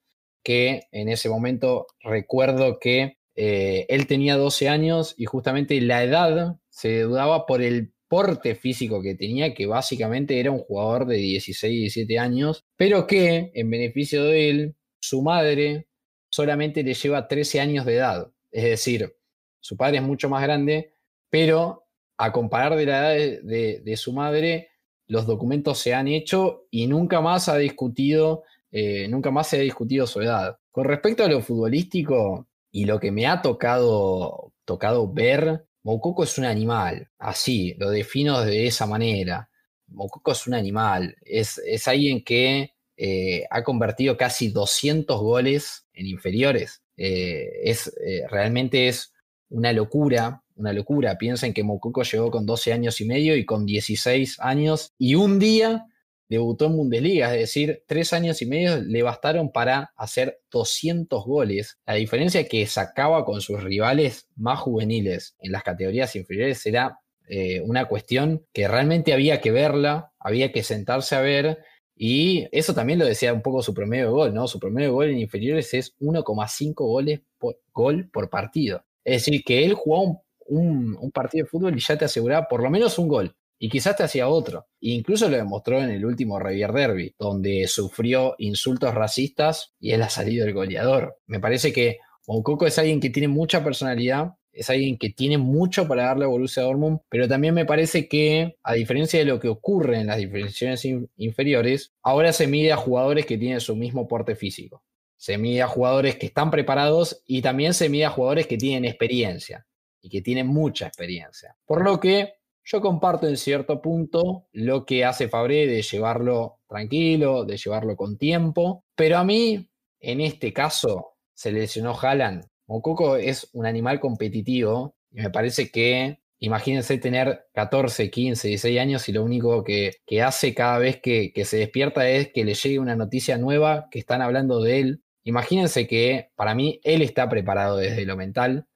que 0.43 0.88
en 0.91 1.10
ese 1.10 1.29
momento 1.29 1.88
recuerdo 2.01 2.79
que 2.79 3.17
eh, 3.35 3.85
él 3.89 4.08
tenía 4.08 4.35
12 4.35 4.67
años 4.67 5.13
y 5.15 5.25
justamente 5.25 5.79
la 5.79 6.04
edad 6.04 6.58
se 6.78 7.02
dudaba 7.02 7.48
por 7.48 7.63
el 7.63 7.92
porte 8.08 8.54
físico 8.54 9.02
que 9.02 9.15
tenía, 9.15 9.56
que 9.56 9.65
básicamente 9.65 10.40
era 10.40 10.52
un 10.52 10.60
jugador 10.60 11.08
de 11.08 11.15
16, 11.15 11.73
17 11.73 12.19
años, 12.19 12.65
pero 12.75 13.08
que 13.08 13.52
en 13.56 13.71
beneficio 13.71 14.23
de 14.25 14.50
él, 14.52 14.75
su 15.00 15.23
madre 15.23 15.88
solamente 16.30 16.84
le 16.84 16.94
lleva 16.94 17.28
13 17.28 17.62
años 17.62 17.84
de 17.84 17.96
edad. 17.96 18.32
Es 18.52 18.63
decir, 18.65 19.17
su 19.60 19.75
padre 19.75 19.98
es 19.98 20.04
mucho 20.04 20.30
más 20.30 20.44
grande, 20.44 20.94
pero 21.32 21.88
a 22.15 22.32
comparar 22.32 22.75
de 22.75 22.86
la 22.86 23.15
edad 23.15 23.42
de, 23.42 23.98
su 23.98 24.13
madre, 24.13 24.69
los 25.08 25.25
documentos 25.25 25.80
se 25.80 25.96
han 25.96 26.08
hecho 26.08 26.67
y 26.69 26.86
nunca 26.86 27.21
más 27.21 27.50
ha 27.50 27.58
discutido, 27.58 28.44
eh, 28.69 29.08
nunca 29.08 29.32
más 29.32 29.48
se 29.48 29.58
ha 29.58 29.62
discutido 29.62 30.06
su 30.06 30.21
edad. 30.21 30.60
Con 30.69 30.86
respecto 30.86 31.23
a 31.23 31.28
lo 31.28 31.42
futbolístico 31.42 32.48
y 32.71 32.86
lo 32.86 33.00
que 33.00 33.12
me 33.12 33.25
ha 33.25 33.42
tocado, 33.42 34.54
tocado 34.63 35.12
ver 35.12 35.66
Moukoko 35.88 36.25
es 36.25 36.38
un 36.38 36.44
animal, 36.44 37.10
así, 37.17 37.73
lo 37.77 37.90
defino 37.90 38.42
de 38.42 38.67
esa 38.67 38.85
manera. 38.85 39.50
Moukoko 39.88 40.33
es 40.33 40.46
un 40.46 40.54
animal, 40.54 41.15
es, 41.21 41.60
es 41.60 41.88
alguien 41.88 42.25
que 42.25 42.73
eh, 42.98 43.46
ha 43.50 43.63
convertido 43.63 44.17
casi 44.17 44.50
200 44.50 45.17
goles 45.21 45.88
en 45.94 46.08
inferiores. 46.08 46.81
Eh, 46.98 47.62
es, 47.63 47.88
eh, 48.06 48.23
realmente 48.29 48.90
es 48.90 49.13
una 49.50 49.71
locura 49.71 50.44
una 50.58 50.73
locura. 50.73 51.17
Piensen 51.17 51.54
que 51.54 51.63
Moukoko 51.63 52.04
llegó 52.04 52.31
con 52.31 52.46
12 52.46 52.73
años 52.73 53.00
y 53.00 53.06
medio 53.06 53.35
y 53.38 53.46
con 53.46 53.65
16 53.65 54.40
años 54.40 54.92
y 54.98 55.15
un 55.15 55.40
día 55.40 55.85
debutó 56.30 56.65
en 56.65 56.78
Bundesliga, 56.78 57.34
es 57.34 57.40
decir, 57.40 57.84
tres 57.88 58.13
años 58.13 58.42
y 58.42 58.46
medio 58.46 58.82
le 58.82 59.04
bastaron 59.04 59.52
para 59.52 59.94
hacer 59.96 60.42
200 60.52 61.25
goles. 61.25 61.80
La 61.86 61.94
diferencia 61.94 62.48
que 62.48 62.65
sacaba 62.67 63.25
con 63.25 63.42
sus 63.42 63.63
rivales 63.63 64.28
más 64.36 64.60
juveniles 64.60 65.36
en 65.40 65.52
las 65.52 65.63
categorías 65.63 66.15
inferiores 66.15 66.65
era 66.65 67.00
eh, 67.30 67.62
una 67.62 67.86
cuestión 67.86 68.46
que 68.54 68.67
realmente 68.67 69.13
había 69.13 69.42
que 69.42 69.52
verla, 69.52 70.12
había 70.19 70.52
que 70.52 70.63
sentarse 70.63 71.15
a 71.15 71.21
ver. 71.21 71.60
Y 71.96 72.48
eso 72.52 72.73
también 72.73 73.00
lo 73.00 73.06
decía 73.06 73.34
un 73.34 73.42
poco 73.42 73.63
su 73.63 73.73
promedio 73.73 74.06
de 74.06 74.12
gol, 74.12 74.34
¿no? 74.34 74.48
Su 74.48 74.60
promedio 74.60 74.90
de 74.90 74.94
gol 74.94 75.10
en 75.10 75.19
inferiores 75.19 75.73
es 75.73 75.96
1,5 76.00 76.73
goles 76.75 77.21
por 77.40 77.60
gol 77.73 78.10
por 78.12 78.30
partido. 78.30 78.84
Es 79.04 79.25
decir, 79.25 79.44
que 79.44 79.65
él 79.65 79.73
jugaba 79.73 80.19
un, 80.48 80.98
un, 81.00 81.12
partido 81.12 81.46
de 81.46 81.50
fútbol 81.50 81.75
y 81.75 81.80
ya 81.80 81.98
te 81.98 82.06
aseguraba 82.06 82.48
por 82.48 82.62
lo 82.62 82.69
menos 82.69 83.00
un 83.00 83.08
gol 83.08 83.36
y 83.60 83.69
quizás 83.69 83.95
te 83.95 84.03
hacía 84.03 84.27
otro. 84.27 84.67
Incluso 84.79 85.29
lo 85.29 85.37
demostró 85.37 85.81
en 85.81 85.89
el 85.89 86.05
último 86.05 86.39
Revier 86.39 86.71
Derby, 86.71 87.15
donde 87.17 87.67
sufrió 87.67 88.35
insultos 88.37 88.93
racistas 88.93 89.73
y 89.79 89.91
él 89.91 90.01
ha 90.03 90.10
salido 90.10 90.45
el 90.45 90.53
goleador. 90.53 91.17
Me 91.25 91.39
parece 91.39 91.73
que 91.73 91.97
Moukoko 92.27 92.67
es 92.67 92.77
alguien 92.77 92.99
que 92.99 93.10
tiene 93.10 93.27
mucha 93.27 93.63
personalidad, 93.63 94.33
es 94.51 94.69
alguien 94.69 94.97
que 94.97 95.12
tiene 95.12 95.37
mucho 95.37 95.87
para 95.87 96.05
darle 96.05 96.25
a 96.25 96.29
Borussia 96.29 96.63
Dortmund, 96.63 96.99
pero 97.10 97.27
también 97.27 97.53
me 97.53 97.65
parece 97.65 98.08
que, 98.08 98.58
a 98.63 98.73
diferencia 98.73 99.19
de 99.19 99.25
lo 99.25 99.39
que 99.39 99.47
ocurre 99.47 99.99
en 99.99 100.08
las 100.08 100.17
diferencias 100.17 100.83
inferiores, 101.15 101.93
ahora 102.01 102.33
se 102.33 102.47
mide 102.47 102.71
a 102.71 102.77
jugadores 102.77 103.25
que 103.25 103.37
tienen 103.37 103.62
su 103.62 103.75
mismo 103.75 104.08
porte 104.08 104.35
físico. 104.35 104.83
Se 105.15 105.37
mide 105.37 105.62
a 105.62 105.67
jugadores 105.67 106.15
que 106.15 106.27
están 106.27 106.51
preparados 106.51 107.23
y 107.25 107.41
también 107.41 107.73
se 107.73 107.89
mide 107.89 108.05
a 108.05 108.12
jugadores 108.12 108.47
que 108.47 108.58
tienen 108.58 108.85
experiencia 108.85 109.65
y 110.01 110.10
que 110.10 110.21
tienen 110.21 110.47
mucha 110.47 110.87
experiencia. 110.87 111.55
Por 111.65 111.83
lo 111.83 111.99
que 111.99 112.33
yo 112.67 112.81
comparto 112.81 113.27
en 113.27 113.37
cierto 113.37 113.81
punto 113.81 114.47
lo 114.51 114.85
que 114.85 115.05
hace 115.05 115.29
Fabré 115.29 115.67
de 115.67 115.81
llevarlo 115.81 116.59
tranquilo, 116.67 117.45
de 117.45 117.55
llevarlo 117.55 117.95
con 117.95 118.17
tiempo, 118.17 118.83
pero 118.93 119.17
a 119.17 119.23
mí, 119.23 119.69
en 120.01 120.19
este 120.19 120.51
caso, 120.51 121.13
se 121.33 121.53
lesionó 121.53 121.97
Haaland. 121.97 122.45
Mococo 122.67 123.15
es 123.15 123.49
un 123.53 123.65
animal 123.65 124.01
competitivo 124.01 124.95
y 125.11 125.21
me 125.21 125.29
parece 125.29 125.71
que, 125.71 126.19
imagínense 126.39 126.97
tener 126.97 127.45
14, 127.53 128.11
15, 128.11 128.49
16 128.49 128.79
años 128.81 129.07
y 129.07 129.13
lo 129.13 129.23
único 129.23 129.63
que, 129.63 129.93
hace 130.21 130.53
cada 130.53 130.77
vez 130.77 130.99
que, 131.01 131.31
que 131.31 131.45
se 131.45 131.57
despierta 131.57 132.09
es 132.09 132.33
que 132.33 132.43
le 132.43 132.53
llegue 132.53 132.79
una 132.79 132.97
noticia 132.97 133.37
nueva, 133.37 133.87
que 133.89 133.99
están 133.99 134.21
hablando 134.21 134.61
de 134.61 134.79
él. 134.81 135.03
Imagínense 135.23 135.87
que 135.87 136.31
para 136.35 136.53
mí 136.53 136.81
él 136.83 137.01
está 137.01 137.29
preparado 137.29 137.77
desde 137.77 138.05
lo 138.05 138.17
mental, 138.17 138.67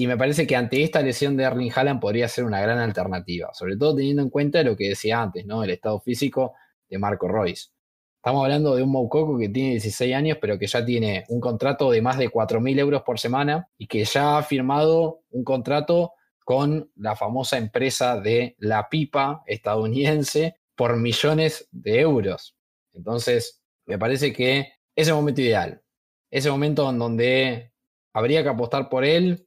y 0.00 0.06
me 0.06 0.16
parece 0.16 0.46
que 0.46 0.56
ante 0.56 0.82
esta 0.82 1.02
lesión 1.02 1.36
de 1.36 1.44
Erling 1.44 1.70
Haaland 1.76 2.00
podría 2.00 2.26
ser 2.26 2.44
una 2.44 2.58
gran 2.58 2.78
alternativa, 2.78 3.50
sobre 3.52 3.76
todo 3.76 3.94
teniendo 3.94 4.22
en 4.22 4.30
cuenta 4.30 4.62
lo 4.62 4.74
que 4.74 4.88
decía 4.88 5.20
antes, 5.20 5.44
¿no? 5.44 5.62
El 5.62 5.68
estado 5.68 6.00
físico 6.00 6.54
de 6.88 6.96
Marco 6.96 7.28
Royce. 7.28 7.68
Estamos 8.16 8.42
hablando 8.42 8.74
de 8.74 8.82
un 8.82 8.90
Moukoko 8.90 9.38
que 9.38 9.50
tiene 9.50 9.72
16 9.72 10.14
años, 10.14 10.38
pero 10.40 10.58
que 10.58 10.66
ya 10.66 10.82
tiene 10.82 11.26
un 11.28 11.38
contrato 11.38 11.90
de 11.90 12.00
más 12.00 12.16
de 12.16 12.30
4.000 12.30 12.78
euros 12.78 13.02
por 13.02 13.18
semana 13.18 13.68
y 13.76 13.88
que 13.88 14.02
ya 14.06 14.38
ha 14.38 14.42
firmado 14.42 15.20
un 15.28 15.44
contrato 15.44 16.14
con 16.46 16.90
la 16.96 17.14
famosa 17.14 17.58
empresa 17.58 18.18
de 18.18 18.56
la 18.56 18.88
pipa 18.88 19.42
estadounidense 19.44 20.56
por 20.76 20.96
millones 20.96 21.68
de 21.72 22.00
euros. 22.00 22.56
Entonces, 22.94 23.60
me 23.84 23.98
parece 23.98 24.32
que 24.32 24.72
ese 24.96 25.12
momento 25.12 25.42
ideal, 25.42 25.82
ese 26.30 26.50
momento 26.50 26.88
en 26.88 26.98
donde 26.98 27.74
habría 28.14 28.42
que 28.42 28.48
apostar 28.48 28.88
por 28.88 29.04
él, 29.04 29.46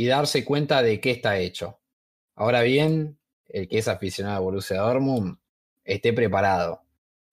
y 0.00 0.06
darse 0.06 0.46
cuenta 0.46 0.82
de 0.82 0.98
qué 0.98 1.10
está 1.10 1.36
hecho. 1.36 1.78
Ahora 2.34 2.62
bien, 2.62 3.18
el 3.46 3.68
que 3.68 3.76
es 3.76 3.86
aficionado 3.86 4.38
a 4.38 4.40
Borussia 4.40 4.80
Dortmund 4.80 5.36
esté 5.84 6.14
preparado, 6.14 6.80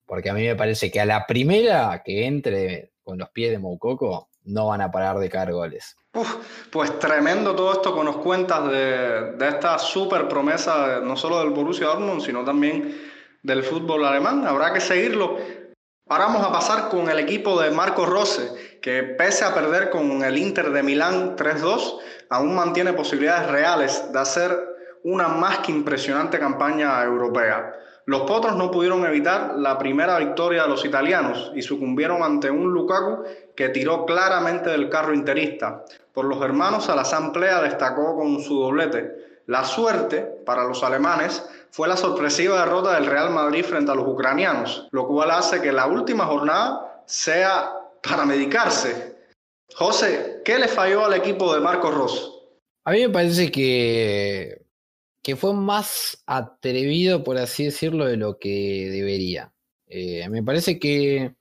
porque 0.04 0.28
a 0.28 0.34
mí 0.34 0.44
me 0.44 0.54
parece 0.54 0.90
que 0.90 1.00
a 1.00 1.06
la 1.06 1.26
primera 1.26 2.02
que 2.04 2.26
entre 2.26 2.92
con 3.02 3.16
los 3.16 3.30
pies 3.30 3.52
de 3.52 3.58
Moukoko 3.58 4.28
no 4.44 4.66
van 4.66 4.82
a 4.82 4.90
parar 4.90 5.16
de 5.16 5.30
caer 5.30 5.52
goles. 5.52 5.96
pues 6.70 6.98
tremendo 6.98 7.56
todo 7.56 7.72
esto 7.72 7.96
que 7.96 8.04
nos 8.04 8.18
cuentas 8.18 8.70
de, 8.70 9.32
de 9.38 9.48
esta 9.48 9.78
super 9.78 10.28
promesa, 10.28 11.00
no 11.00 11.16
solo 11.16 11.38
del 11.38 11.48
Borussia 11.48 11.86
Dortmund, 11.86 12.20
sino 12.20 12.44
también 12.44 12.94
del 13.42 13.62
fútbol 13.62 14.04
alemán. 14.04 14.46
Habrá 14.46 14.74
que 14.74 14.80
seguirlo. 14.80 15.38
Ahora 16.10 16.24
vamos 16.24 16.46
a 16.46 16.50
pasar 16.50 16.88
con 16.88 17.10
el 17.10 17.18
equipo 17.18 17.60
de 17.60 17.70
Marco 17.70 18.06
Rose, 18.06 18.78
que 18.80 19.02
pese 19.02 19.44
a 19.44 19.52
perder 19.52 19.90
con 19.90 20.24
el 20.24 20.38
Inter 20.38 20.70
de 20.70 20.82
Milán 20.82 21.36
3-2, 21.36 21.98
aún 22.30 22.54
mantiene 22.54 22.94
posibilidades 22.94 23.50
reales 23.50 24.10
de 24.10 24.18
hacer 24.18 24.58
una 25.04 25.28
más 25.28 25.58
que 25.58 25.70
impresionante 25.70 26.38
campaña 26.38 27.04
europea. 27.04 27.74
Los 28.06 28.22
potros 28.22 28.56
no 28.56 28.70
pudieron 28.70 29.04
evitar 29.04 29.56
la 29.56 29.76
primera 29.76 30.18
victoria 30.18 30.62
de 30.62 30.70
los 30.70 30.82
italianos 30.86 31.52
y 31.54 31.60
sucumbieron 31.60 32.22
ante 32.22 32.50
un 32.50 32.72
Lukaku 32.72 33.24
que 33.54 33.68
tiró 33.68 34.06
claramente 34.06 34.70
del 34.70 34.88
carro 34.88 35.12
interista. 35.12 35.84
Por 36.14 36.24
los 36.24 36.40
hermanos, 36.40 36.88
la 36.88 37.02
Asamblea 37.02 37.60
destacó 37.60 38.16
con 38.16 38.40
su 38.40 38.58
doblete. 38.58 39.37
La 39.48 39.64
suerte 39.64 40.20
para 40.44 40.64
los 40.64 40.84
alemanes 40.84 41.42
fue 41.70 41.88
la 41.88 41.96
sorpresiva 41.96 42.60
derrota 42.60 42.94
del 42.94 43.06
Real 43.06 43.30
Madrid 43.30 43.64
frente 43.64 43.90
a 43.90 43.94
los 43.94 44.06
ucranianos, 44.06 44.88
lo 44.90 45.08
cual 45.08 45.30
hace 45.30 45.62
que 45.62 45.72
la 45.72 45.86
última 45.86 46.26
jornada 46.26 47.02
sea 47.06 47.72
para 48.02 48.26
medicarse. 48.26 49.16
José, 49.74 50.42
¿qué 50.44 50.58
le 50.58 50.68
falló 50.68 51.06
al 51.06 51.14
equipo 51.14 51.54
de 51.54 51.60
Marcos 51.60 51.94
Ross? 51.94 52.34
A 52.84 52.90
mí 52.92 53.00
me 53.00 53.08
parece 53.08 53.50
que, 53.50 54.66
que 55.22 55.34
fue 55.34 55.54
más 55.54 56.22
atrevido, 56.26 57.24
por 57.24 57.38
así 57.38 57.64
decirlo, 57.64 58.04
de 58.04 58.18
lo 58.18 58.38
que 58.38 58.90
debería. 58.90 59.54
Eh, 59.86 60.28
me 60.28 60.42
parece 60.42 60.78
que 60.78 61.34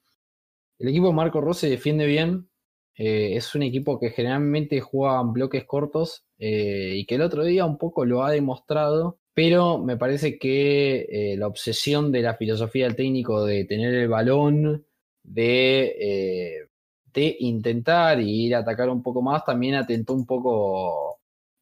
el 0.79 0.87
equipo 0.87 1.07
de 1.07 1.13
Marcos 1.13 1.43
Ross 1.43 1.57
se 1.57 1.69
defiende 1.69 2.05
bien. 2.05 2.49
Eh, 2.97 3.35
es 3.35 3.53
un 3.55 3.63
equipo 3.63 3.99
que 3.99 4.09
generalmente 4.09 4.81
juega 4.81 5.21
en 5.21 5.33
bloques 5.33 5.65
cortos 5.65 6.25
eh, 6.39 6.93
y 6.95 7.05
que 7.05 7.15
el 7.15 7.21
otro 7.21 7.43
día 7.43 7.65
un 7.65 7.77
poco 7.77 8.05
lo 8.05 8.23
ha 8.23 8.31
demostrado 8.31 9.19
pero 9.33 9.77
me 9.77 9.97
parece 9.97 10.39
que 10.39 11.35
la 11.37 11.45
obsesión 11.45 12.11
de 12.11 12.23
la 12.23 12.33
filosofía 12.33 12.85
del 12.85 12.95
técnico 12.95 13.45
de 13.45 13.65
tener 13.65 13.93
el 13.93 14.07
balón, 14.07 14.87
de 15.21 16.67
intentar 17.13 18.19
ir 18.19 18.55
a 18.55 18.59
atacar 18.59 18.89
un 18.89 19.03
poco 19.03 19.21
más, 19.21 19.45
también 19.45 19.75
atentó 19.75 20.13
un 20.13 20.25
poco 20.25 21.17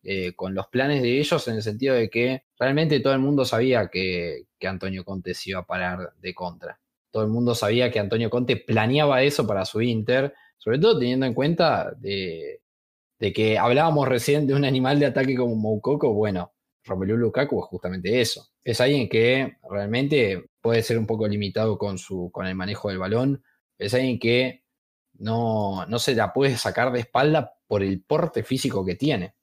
eh, 0.08 0.36
con 0.36 0.54
los 0.54 0.68
planes 0.68 1.02
de 1.02 1.20
ellos 1.20 1.48
en 1.48 1.56
el 1.56 1.64
sentido 1.64 1.96
de 1.96 2.12
que 2.12 2.44
realmente 2.60 3.00
todo 3.00 3.14
el 3.14 3.20
mundo 3.20 3.44
sabía 3.44 3.88
que, 3.88 4.46
Antonio 4.62 5.04
Conte 5.04 5.34
se 5.34 5.52
iba 5.52 5.62
a 5.62 5.66
parar 5.66 6.14
de 6.20 6.34
contra. 6.34 6.80
Todo 7.12 7.24
el 7.24 7.30
mundo 7.30 7.56
sabía 7.56 7.92
que 7.92 8.00
Antonio 8.00 8.30
Conte 8.30 8.58
planeaba 8.58 9.24
eso 9.24 9.48
para 9.48 9.66
su 9.66 9.82
Inter, 9.82 10.34
sobre 10.58 10.80
todo 10.80 11.00
teniendo 11.00 11.26
en 11.26 11.34
cuenta 11.34 11.92
de, 11.98 12.62
que 13.34 13.58
hablábamos 13.58 14.08
recién 14.08 14.46
de 14.48 14.54
un 14.54 14.66
animal 14.66 15.00
de 15.00 15.08
ataque 15.08 15.36
como 15.36 15.56
Moukoko, 15.56 16.14
bueno, 16.14 16.54
Romelu 16.84 17.18
Lukaku 17.18 17.60
es 17.60 17.66
justamente 17.66 18.22
eso. 18.22 18.48
Es 18.64 18.82
alguien 18.82 19.10
que 19.10 19.58
realmente 19.70 20.46
puede 20.62 20.84
ser 20.84 20.98
un 20.98 21.08
poco 21.08 21.28
limitado 21.28 21.78
con, 21.78 21.98
su, 21.98 22.30
con 22.32 22.46
el 22.46 22.56
manejo 22.56 22.90
del 22.90 23.00
balón, 23.00 23.44
es 23.78 23.94
alguien 23.94 24.20
que 24.20 24.64
no, 25.14 25.86
no 25.88 26.00
se 26.00 26.16
la 26.16 26.34
puede 26.34 26.58
sacar 26.58 26.92
de 26.92 27.02
espalda 27.02 27.54
por 27.68 27.84
el 27.84 28.02
porte 28.04 28.44
físico 28.44 28.86
que 28.86 28.96
tiene. 28.96 29.36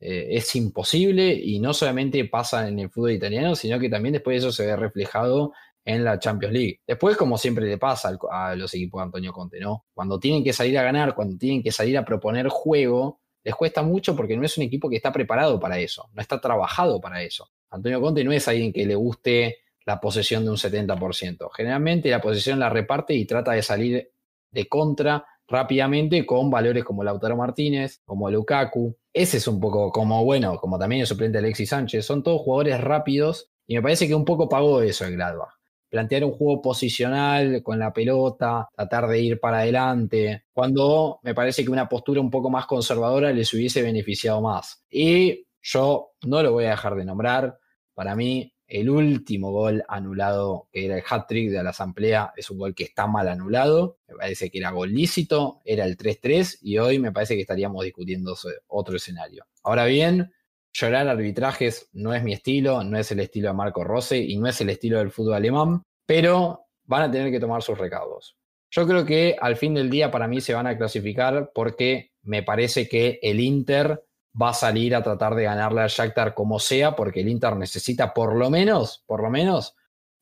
Eh, 0.00 0.36
es 0.36 0.56
imposible 0.56 1.32
y 1.32 1.60
no 1.60 1.74
solamente 1.74 2.24
pasa 2.24 2.66
en 2.68 2.78
el 2.78 2.90
fútbol 2.90 3.12
italiano, 3.12 3.54
sino 3.54 3.78
que 3.78 3.90
también 3.90 4.14
después 4.14 4.38
eso 4.38 4.50
se 4.50 4.66
ve 4.66 4.76
reflejado 4.76 5.52
en 5.84 6.04
la 6.04 6.18
Champions 6.18 6.52
League. 6.52 6.80
Después, 6.86 7.16
como 7.16 7.38
siempre 7.38 7.66
le 7.66 7.78
pasa 7.78 8.16
a 8.30 8.54
los 8.54 8.72
equipos 8.74 9.00
de 9.00 9.04
Antonio 9.04 9.32
Conte, 9.32 9.60
¿no? 9.60 9.86
Cuando 9.94 10.18
tienen 10.20 10.44
que 10.44 10.52
salir 10.52 10.78
a 10.78 10.82
ganar, 10.82 11.14
cuando 11.14 11.36
tienen 11.36 11.62
que 11.62 11.72
salir 11.72 11.96
a 11.98 12.04
proponer 12.04 12.48
juego, 12.48 13.20
les 13.42 13.54
cuesta 13.54 13.82
mucho 13.82 14.14
porque 14.14 14.36
no 14.36 14.44
es 14.44 14.56
un 14.58 14.64
equipo 14.64 14.88
que 14.88 14.96
está 14.96 15.12
preparado 15.12 15.58
para 15.58 15.78
eso, 15.78 16.10
no 16.12 16.20
está 16.20 16.40
trabajado 16.40 17.00
para 17.00 17.22
eso. 17.22 17.48
Antonio 17.70 18.00
Conte 18.00 18.24
no 18.24 18.32
es 18.32 18.46
alguien 18.48 18.72
que 18.72 18.84
le 18.84 18.94
guste 18.94 19.58
la 19.86 20.00
posesión 20.00 20.44
de 20.44 20.50
un 20.50 20.56
70%. 20.56 21.48
Generalmente 21.52 22.10
la 22.10 22.20
posesión 22.20 22.58
la 22.58 22.68
reparte 22.68 23.14
y 23.14 23.24
trata 23.24 23.52
de 23.52 23.62
salir 23.62 24.10
de 24.50 24.68
contra 24.68 25.24
rápidamente 25.48 26.26
con 26.26 26.50
valores 26.50 26.84
como 26.84 27.02
Lautaro 27.02 27.36
Martínez, 27.36 28.00
como 28.04 28.30
Lukaku. 28.30 28.96
Ese 29.12 29.38
es 29.38 29.48
un 29.48 29.58
poco 29.58 29.90
como, 29.90 30.24
bueno, 30.24 30.56
como 30.58 30.78
también 30.78 31.00
el 31.00 31.06
suplente 31.06 31.38
Alexis 31.38 31.70
Sánchez. 31.70 32.04
Son 32.04 32.22
todos 32.22 32.42
jugadores 32.42 32.80
rápidos 32.80 33.50
y 33.66 33.74
me 33.74 33.82
parece 33.82 34.06
que 34.06 34.14
un 34.14 34.24
poco 34.24 34.48
pagó 34.48 34.82
eso 34.82 35.04
el 35.04 35.14
Gladbach. 35.14 35.59
Plantear 35.90 36.24
un 36.24 36.32
juego 36.32 36.62
posicional 36.62 37.62
con 37.62 37.78
la 37.78 37.92
pelota, 37.92 38.68
tratar 38.74 39.08
de 39.08 39.20
ir 39.20 39.40
para 39.40 39.58
adelante, 39.58 40.44
cuando 40.52 41.18
me 41.22 41.34
parece 41.34 41.64
que 41.64 41.70
una 41.70 41.88
postura 41.88 42.20
un 42.20 42.30
poco 42.30 42.48
más 42.48 42.66
conservadora 42.66 43.32
les 43.32 43.52
hubiese 43.52 43.82
beneficiado 43.82 44.40
más. 44.40 44.84
Y 44.88 45.46
yo 45.60 46.12
no 46.24 46.42
lo 46.42 46.52
voy 46.52 46.64
a 46.64 46.70
dejar 46.70 46.94
de 46.94 47.04
nombrar. 47.04 47.58
Para 47.92 48.14
mí, 48.14 48.54
el 48.70 48.88
último 48.88 49.50
gol 49.50 49.82
anulado, 49.88 50.68
que 50.70 50.86
era 50.86 50.96
el 50.96 51.02
hat-trick 51.06 51.50
de 51.50 51.62
la 51.62 51.70
Asamblea, 51.70 52.32
es 52.36 52.50
un 52.50 52.58
gol 52.58 52.72
que 52.72 52.84
está 52.84 53.08
mal 53.08 53.28
anulado. 53.28 53.98
Me 54.06 54.14
parece 54.14 54.48
que 54.48 54.58
era 54.58 54.70
gol 54.70 54.94
lícito, 54.94 55.60
era 55.64 55.84
el 55.84 55.96
3-3 55.96 56.58
y 56.62 56.78
hoy 56.78 57.00
me 57.00 57.10
parece 57.10 57.34
que 57.34 57.40
estaríamos 57.40 57.84
discutiendo 57.84 58.36
otro 58.68 58.96
escenario. 58.96 59.44
Ahora 59.64 59.86
bien, 59.86 60.32
Llorar 60.72 61.08
arbitrajes 61.08 61.88
no 61.92 62.14
es 62.14 62.22
mi 62.22 62.32
estilo, 62.32 62.84
no 62.84 62.96
es 62.98 63.10
el 63.10 63.20
estilo 63.20 63.48
de 63.48 63.54
Marco 63.54 63.84
Rossi 63.84 64.32
y 64.32 64.36
no 64.38 64.48
es 64.48 64.60
el 64.60 64.70
estilo 64.70 64.98
del 64.98 65.10
fútbol 65.10 65.34
alemán, 65.34 65.82
pero 66.06 66.66
van 66.84 67.02
a 67.02 67.10
tener 67.10 67.30
que 67.30 67.40
tomar 67.40 67.62
sus 67.62 67.78
recaudos. 67.78 68.36
Yo 68.70 68.86
creo 68.86 69.04
que 69.04 69.36
al 69.40 69.56
fin 69.56 69.74
del 69.74 69.90
día 69.90 70.10
para 70.10 70.28
mí 70.28 70.40
se 70.40 70.54
van 70.54 70.66
a 70.66 70.78
clasificar 70.78 71.50
porque 71.52 72.12
me 72.22 72.42
parece 72.42 72.88
que 72.88 73.18
el 73.22 73.40
Inter 73.40 74.04
va 74.40 74.50
a 74.50 74.54
salir 74.54 74.94
a 74.94 75.02
tratar 75.02 75.34
de 75.34 75.44
ganarle 75.44 75.80
al 75.80 75.88
Shakhtar 75.88 76.34
como 76.34 76.60
sea, 76.60 76.94
porque 76.94 77.20
el 77.20 77.28
Inter 77.28 77.56
necesita 77.56 78.14
por 78.14 78.36
lo 78.36 78.48
menos, 78.48 79.02
por 79.06 79.22
lo 79.22 79.30
menos, 79.30 79.74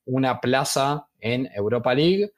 una 0.06 0.40
plaza 0.40 1.08
en 1.20 1.50
Europa 1.54 1.94
League. 1.94 2.32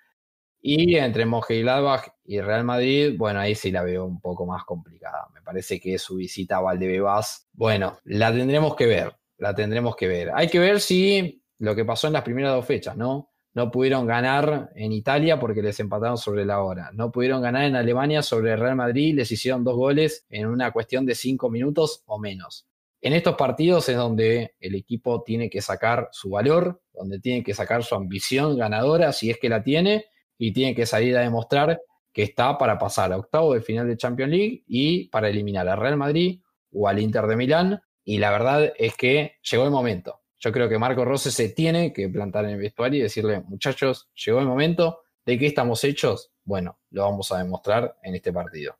Y 0.62 0.96
entre 0.96 1.24
Mönchengladbach 1.24 2.08
y 2.24 2.40
Real 2.40 2.64
Madrid, 2.64 3.14
bueno, 3.16 3.40
ahí 3.40 3.54
sí 3.54 3.70
la 3.70 3.82
veo 3.82 4.04
un 4.04 4.20
poco 4.20 4.46
más 4.46 4.64
complicada. 4.64 5.28
Me 5.34 5.42
parece 5.42 5.80
que 5.80 5.98
su 5.98 6.16
visita 6.16 6.58
a 6.58 6.60
Valdebebas, 6.60 7.48
bueno, 7.52 7.98
la 8.04 8.32
tendremos 8.32 8.76
que 8.76 8.86
ver, 8.86 9.16
la 9.38 9.54
tendremos 9.54 9.96
que 9.96 10.06
ver. 10.06 10.30
Hay 10.34 10.48
que 10.48 10.58
ver 10.58 10.80
si 10.80 11.42
lo 11.58 11.74
que 11.74 11.84
pasó 11.84 12.06
en 12.06 12.12
las 12.12 12.22
primeras 12.22 12.52
dos 12.52 12.66
fechas, 12.66 12.96
¿no? 12.96 13.30
no 13.52 13.70
pudieron 13.70 14.06
ganar 14.06 14.70
en 14.74 14.92
Italia 14.92 15.40
porque 15.40 15.62
les 15.62 15.80
empataron 15.80 16.18
sobre 16.18 16.44
la 16.44 16.62
hora. 16.62 16.90
No 16.92 17.10
pudieron 17.10 17.42
ganar 17.42 17.64
en 17.64 17.76
Alemania 17.76 18.22
sobre 18.22 18.56
Real 18.56 18.76
Madrid, 18.76 19.14
les 19.14 19.30
hicieron 19.32 19.64
dos 19.64 19.76
goles 19.76 20.24
en 20.30 20.46
una 20.46 20.70
cuestión 20.72 21.04
de 21.04 21.14
cinco 21.14 21.50
minutos 21.50 22.02
o 22.06 22.18
menos. 22.18 22.66
En 23.00 23.12
estos 23.12 23.34
partidos 23.34 23.88
es 23.88 23.96
donde 23.96 24.54
el 24.60 24.74
equipo 24.74 25.22
tiene 25.22 25.48
que 25.48 25.62
sacar 25.62 26.08
su 26.12 26.30
valor, 26.30 26.82
donde 26.92 27.18
tiene 27.18 27.42
que 27.42 27.54
sacar 27.54 27.82
su 27.82 27.94
ambición 27.94 28.56
ganadora, 28.56 29.12
si 29.12 29.30
es 29.30 29.38
que 29.38 29.48
la 29.48 29.62
tiene, 29.62 30.06
y 30.40 30.52
tiene 30.52 30.74
que 30.74 30.86
salir 30.86 31.16
a 31.16 31.20
demostrar 31.20 31.80
que 32.12 32.24
está 32.24 32.58
para 32.58 32.78
pasar 32.78 33.12
a 33.12 33.18
octavo 33.18 33.54
de 33.54 33.60
final 33.60 33.86
de 33.86 33.96
Champions 33.96 34.32
League 34.32 34.64
y 34.66 35.08
para 35.10 35.28
eliminar 35.28 35.68
al 35.68 35.78
Real 35.78 35.96
Madrid 35.96 36.40
o 36.72 36.88
al 36.88 36.98
Inter 36.98 37.26
de 37.26 37.36
Milán. 37.36 37.80
Y 38.02 38.18
la 38.18 38.32
verdad 38.32 38.72
es 38.76 38.96
que 38.96 39.36
llegó 39.42 39.64
el 39.64 39.70
momento 39.70 40.20
yo 40.40 40.52
creo 40.52 40.68
que 40.68 40.78
Marco 40.78 41.04
Rose 41.04 41.30
se 41.30 41.50
tiene 41.50 41.92
que 41.92 42.08
plantar 42.08 42.46
en 42.46 42.52
el 42.52 42.58
vestuario 42.58 42.98
y 42.98 43.02
decirle, 43.02 43.42
muchachos, 43.46 44.08
llegó 44.14 44.40
el 44.40 44.46
momento, 44.46 45.02
¿de 45.26 45.38
qué 45.38 45.46
estamos 45.46 45.84
hechos? 45.84 46.32
Bueno, 46.44 46.80
lo 46.90 47.02
vamos 47.02 47.30
a 47.30 47.38
demostrar 47.38 47.98
en 48.02 48.14
este 48.14 48.32
partido. 48.32 48.74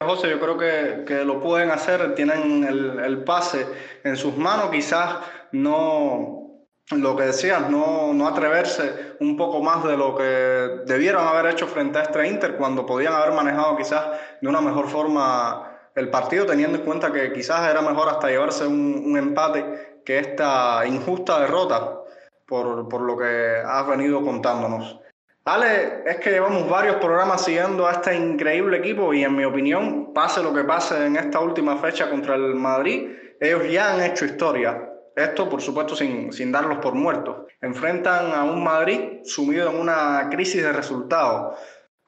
Yo 0.00 0.40
creo 0.40 0.58
que, 0.58 1.04
que 1.06 1.24
lo 1.24 1.40
pueden 1.40 1.70
hacer, 1.70 2.14
tienen 2.14 2.64
el, 2.64 3.22
pase 3.22 3.66
en 4.02 4.16
sus 4.16 4.36
manos, 4.36 4.70
quizás 4.70 5.18
no, 5.52 6.47
lo 6.90 7.16
que 7.16 7.24
decías, 7.24 7.68
no, 7.70 8.14
no 8.14 8.26
atreverse 8.26 9.16
un 9.20 9.36
poco 9.36 9.62
más 9.62 9.84
de 9.84 9.96
lo 9.96 10.16
que 10.16 10.82
debieron 10.86 11.26
haber 11.26 11.52
hecho 11.52 11.66
frente 11.66 11.98
a 11.98 12.02
este 12.02 12.26
Inter 12.26 12.56
cuando 12.56 12.86
podían 12.86 13.12
haber 13.12 13.32
manejado 13.32 13.76
quizás 13.76 14.06
de 14.40 14.48
una 14.48 14.60
mejor 14.60 14.88
forma 14.88 15.78
el 15.94 16.08
partido, 16.10 16.46
teniendo 16.46 16.78
en 16.78 16.84
cuenta 16.84 17.12
que 17.12 17.32
quizás 17.32 17.68
era 17.68 17.82
mejor 17.82 18.08
hasta 18.08 18.28
llevarse 18.28 18.66
un, 18.66 19.02
un 19.04 19.18
empate 19.18 20.00
que 20.04 20.18
esta 20.18 20.86
injusta 20.86 21.40
derrota 21.40 21.98
por, 22.46 22.88
por, 22.88 23.02
lo 23.02 23.16
que 23.18 23.62
has 23.64 23.86
venido 23.86 24.22
contándonos. 24.22 24.98
Ale, 25.44 26.02
es 26.06 26.16
que 26.16 26.30
llevamos 26.30 26.68
varios 26.68 26.96
programas 26.96 27.44
siguiendo 27.44 27.86
a 27.86 27.92
este 27.92 28.14
increíble 28.14 28.78
equipo 28.78 29.12
y 29.12 29.24
en 29.24 29.36
mi 29.36 29.44
opinión, 29.44 30.12
pase 30.14 30.42
lo 30.42 30.52
que 30.54 30.64
pase 30.64 31.06
en 31.06 31.16
esta 31.16 31.40
última 31.40 31.76
fecha 31.76 32.08
contra 32.08 32.34
el 32.34 32.54
Madrid, 32.54 33.10
ellos 33.40 33.70
ya 33.70 33.92
han 33.92 34.02
hecho 34.02 34.24
historia. 34.24 34.87
Esto, 35.18 35.48
por 35.48 35.60
supuesto, 35.60 35.96
sin, 35.96 36.32
sin 36.32 36.52
darlos 36.52 36.78
por 36.78 36.94
muertos. 36.94 37.46
Enfrentan 37.60 38.32
a 38.32 38.44
un 38.44 38.62
Madrid 38.62 39.20
sumido 39.24 39.70
en 39.70 39.76
una 39.78 40.28
crisis 40.30 40.62
de 40.62 40.72
resultados. 40.72 41.58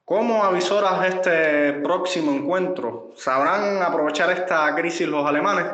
¿Cómo 0.04 0.44
avisoras 0.44 1.06
este 1.06 1.74
próximo 1.74 2.32
encuentro? 2.32 3.12
¿Sabrán 3.16 3.82
aprovechar 3.82 4.30
esta 4.30 4.74
crisis 4.74 5.06
los 5.06 5.26
alemanes? 5.26 5.66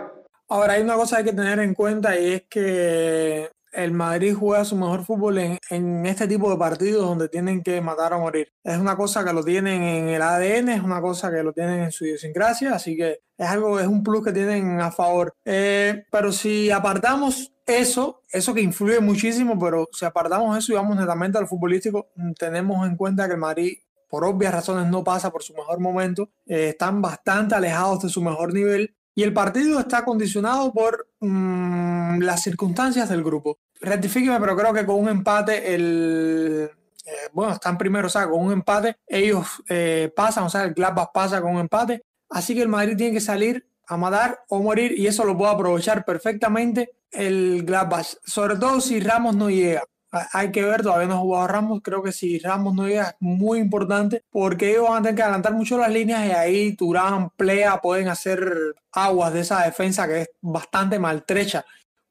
Ahora, 0.49 0.75
hay 0.75 0.83
una 0.83 0.95
cosa 0.95 1.17
que 1.17 1.21
hay 1.21 1.25
que 1.31 1.37
tener 1.37 1.59
en 1.61 1.75
cuenta 1.75 2.19
y 2.19 2.33
es 2.35 2.43
que 2.49 3.51
el 3.77 3.93
Madrid 3.93 4.35
juega 4.35 4.65
su 4.65 4.75
mejor 4.77 5.05
fútbol 5.05 5.39
en, 5.39 6.07
este 6.07 6.27
tipo 6.27 6.51
de 6.51 6.57
partidos 6.57 7.07
donde 7.07 7.29
tienen 7.29 7.63
que 7.63 7.81
matar 7.81 8.15
o 8.15 8.21
morir. 8.21 8.49
Es 8.65 8.79
una 8.79 8.97
cosa 8.97 9.25
que 9.25 9.33
lo 9.33 9.45
tienen 9.45 9.83
en 9.83 10.09
el 10.09 10.23
ADN, 10.23 10.71
es 10.71 10.83
una 10.83 11.01
cosa 11.01 11.31
que 11.31 11.43
lo 11.43 11.53
tienen 11.53 11.85
en 11.85 11.93
su 11.93 12.07
idiosincrasia, 12.07 12.75
así 12.75 12.97
que 12.97 13.21
es 13.37 13.49
algo, 13.49 13.79
es 13.79 13.87
un 13.87 14.03
plus 14.03 14.25
que 14.25 14.33
tienen 14.33 14.81
a 14.81 14.91
favor. 14.91 15.35
Eh, 15.45 16.05
pero 16.11 16.33
si 16.33 16.71
apartamos 16.71 17.53
eso, 17.67 18.23
eso 18.31 18.55
que 18.55 18.63
influye 18.63 19.01
muchísimo, 19.01 19.59
pero 19.59 19.89
si 19.93 20.05
apartamos 20.05 20.57
eso 20.57 20.73
y 20.73 20.77
vamos 20.77 20.97
netamente 20.97 21.37
al 21.39 21.47
futbolístico, 21.47 22.09
tenemos 22.39 22.87
en 22.87 22.97
cuenta 22.97 23.27
que 23.27 23.35
el 23.35 23.41
Madrid 23.41 23.77
por 24.09 24.25
obvias 24.25 24.55
razones 24.55 24.91
no 24.91 25.05
pasa 25.05 25.31
por 25.31 25.43
su 25.43 25.53
mejor 25.55 25.81
momento, 25.81 26.31
eh, 26.47 26.71
están 26.71 27.03
bastante 27.03 27.55
alejados 27.55 28.03
de 28.03 28.09
su 28.09 28.23
mejor 28.23 28.55
nivel 28.55 28.95
y 29.15 29.23
el 29.23 29.33
partido 29.33 29.81
está 29.81 30.05
condicionado 30.05 30.73
por 30.73 31.09
mm, 31.21 32.21
las 32.21 32.43
circunstancias 32.43 33.09
del 33.09 33.25
grupo. 33.25 33.59
Rectifíqueme, 33.81 34.41
pero 34.41 34.57
creo 34.57 34.73
que 34.73 34.87
con 34.87 34.97
un 34.97 35.09
empate, 35.09 35.75
el, 35.75 36.71
eh, 37.07 37.29
bueno, 37.33 37.53
están 37.53 37.79
primero, 37.79 38.09
o 38.09 38.11
sea, 38.11 38.29
con 38.29 38.45
un 38.45 38.53
empate, 38.53 38.97
ellos 39.07 39.47
eh, 39.69 40.13
pasan, 40.15 40.45
o 40.45 40.51
sea, 40.51 40.65
el 40.65 40.75
Gladbach 40.75 41.13
pasa 41.13 41.41
con 41.41 41.55
un 41.55 41.61
empate. 41.61 42.03
Así 42.29 42.55
que 42.55 42.63
el 42.63 42.69
Madrid 42.69 42.97
tiene 42.97 43.15
que 43.15 43.21
salir 43.21 43.69
a 43.87 43.97
matar 43.97 44.41
o 44.49 44.61
morir 44.61 44.93
y 44.99 45.07
eso 45.07 45.25
lo 45.25 45.37
puede 45.39 45.53
aprovechar 45.53 46.05
perfectamente 46.05 46.91
el 47.13 47.65
Gladbach, 47.65 48.07
sobre 48.25 48.57
todo 48.57 48.81
si 48.81 48.99
Ramos 48.99 49.37
no 49.37 49.49
llega. 49.49 49.85
Hay 50.33 50.51
que 50.51 50.65
ver, 50.65 50.83
todavía 50.83 51.09
no 51.09 51.15
ha 51.15 51.19
jugado 51.19 51.47
Ramos, 51.47 51.81
creo 51.83 52.03
que 52.03 52.11
si 52.11 52.39
Ramos 52.39 52.75
no 52.75 52.89
llega 52.89 53.11
es 53.11 53.17
muy 53.21 53.59
importante 53.59 54.25
porque 54.31 54.71
ellos 54.71 54.89
van 54.89 54.99
a 54.99 55.03
tener 55.03 55.15
que 55.15 55.23
adelantar 55.23 55.53
mucho 55.53 55.79
las 55.79 55.91
líneas 55.91 56.27
y 56.27 56.31
ahí 56.31 56.77
Turán, 56.77 57.31
Plea 57.37 57.81
pueden 57.81 58.09
hacer 58.09 58.75
aguas 58.93 59.33
de 59.33 59.41
esa 59.41 59.63
defensa 59.63 60.09
que 60.09 60.23
es 60.23 60.31
bastante 60.41 60.99
maltrecha 60.99 61.65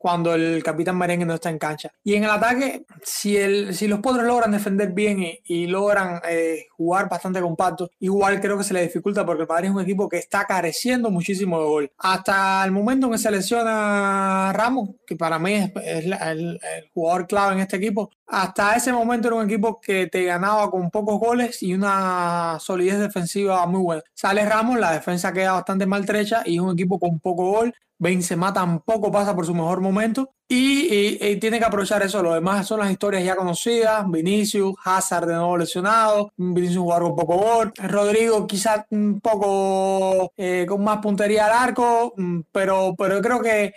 cuando 0.05 0.35
el 0.35 0.61
capitán 0.61 0.99
merengue 0.99 1.25
no 1.25 1.33
está 1.33 1.49
en 1.49 1.57
cancha. 1.57 1.91
Y 2.03 2.13
en 2.13 2.25
el 2.25 2.29
ataque, 2.29 2.85
si, 3.01 3.37
el, 3.37 3.73
si 3.73 3.87
los 3.87 4.01
potros 4.01 4.23
logran 4.23 4.51
defender 4.51 4.91
bien 4.91 5.17
y, 5.43 5.65
logran 5.65 6.21
eh, 6.29 6.67
jugar 6.77 7.09
bastante 7.09 7.41
compacto, 7.41 7.89
igual 8.01 8.39
creo 8.39 8.55
que 8.55 8.63
se 8.63 8.75
le 8.75 8.83
dificulta 8.83 9.25
porque 9.25 9.41
el 9.41 9.47
Madrid 9.47 9.69
es 9.69 9.73
un 9.73 9.81
equipo 9.81 10.07
que 10.07 10.17
está 10.17 10.45
careciendo 10.45 11.09
muchísimo 11.09 11.59
de 11.59 11.65
gol. 11.65 11.91
Hasta 11.97 12.63
el 12.63 12.71
momento 12.71 13.07
en 13.07 13.13
que 13.13 13.17
se 13.17 13.31
lesiona 13.31 14.53
Ramos, 14.53 14.91
que 15.07 15.15
para 15.15 15.39
mí 15.39 15.53
es, 15.53 15.71
el, 15.83 16.13
el, 16.13 16.59
jugador 16.93 17.25
clave 17.25 17.55
en 17.55 17.61
este 17.61 17.77
equipo, 17.77 18.11
hasta 18.27 18.75
ese 18.75 18.93
momento 18.93 19.29
era 19.29 19.37
un 19.37 19.45
equipo 19.45 19.81
que 19.81 20.05
te 20.05 20.23
ganaba 20.23 20.69
con 20.69 20.91
pocos 20.91 21.19
goles 21.19 21.63
y 21.63 21.73
una 21.73 22.59
solidez 22.59 22.99
defensiva 22.99 23.65
muy 23.65 23.81
buena. 23.81 24.03
Sale 24.13 24.45
Ramos, 24.45 24.79
la 24.79 24.91
defensa 24.91 25.33
queda 25.33 25.53
bastante 25.53 25.87
maltrecha 25.87 26.43
y 26.45 26.57
es 26.57 26.61
un 26.61 26.73
equipo 26.73 26.99
con 26.99 27.19
poco 27.19 27.45
gol 27.45 27.73
Benzema 27.97 28.53
tampoco 28.53 29.11
pasa 29.11 29.35
por 29.35 29.45
su 29.45 29.53
mejor 29.53 29.81
momento 29.81 30.31
y, 30.47 31.37
tiene 31.39 31.59
que 31.59 31.65
aprovechar 31.65 32.03
eso. 32.03 32.21
Lo 32.21 32.33
demás 32.33 32.67
son 32.67 32.79
las 32.79 32.91
historias 32.91 33.23
ya 33.23 33.35
conocidas. 33.35 34.09
Vinicius, 34.09 34.75
Hazard 34.83 35.27
de 35.27 35.33
nuevo 35.35 35.57
lesionado, 35.57 36.31
Vinicius 36.37 36.77
jugar 36.77 37.01
con 37.01 37.15
poco 37.15 37.37
gol, 37.37 37.73
Rodrigo 37.77 38.45
quizás 38.47 38.85
un 38.89 39.19
poco 39.21 40.31
eh, 40.37 40.65
con 40.67 40.83
más 40.83 40.99
puntería 40.99 41.45
al 41.45 41.69
arco, 41.69 42.13
mm, 42.15 42.41
pero, 42.51 42.95
pero 42.97 43.21
creo 43.21 43.41
que, 43.41 43.73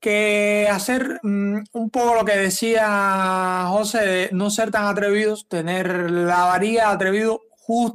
que 0.00 0.68
hacer 0.70 1.20
mm, 1.22 1.58
un 1.72 1.90
poco 1.90 2.14
lo 2.14 2.24
que 2.24 2.36
decía 2.36 3.66
José, 3.68 4.30
no 4.32 4.50
ser 4.50 4.70
tan 4.70 4.86
atrevidos, 4.86 5.46
tener 5.48 6.10
la 6.10 6.44
varía 6.44 6.90
atrevido, 6.90 7.40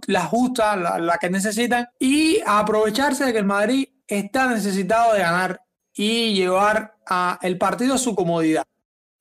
la 0.08 0.26
justa, 0.26 0.76
la, 0.76 0.98
la 0.98 1.18
que 1.18 1.30
necesitan 1.30 1.88
y 2.00 2.40
aprovecharse 2.46 3.26
de 3.26 3.34
que 3.34 3.40
el 3.40 3.46
Madrid 3.46 3.90
está 4.08 4.48
necesitado 4.48 5.14
de 5.14 5.20
ganar 5.20 5.62
y 5.94 6.34
llevar 6.34 6.96
a 7.06 7.40
el 7.42 7.58
partido 7.58 7.96
a 7.96 7.98
su 7.98 8.16
comodidad. 8.16 8.66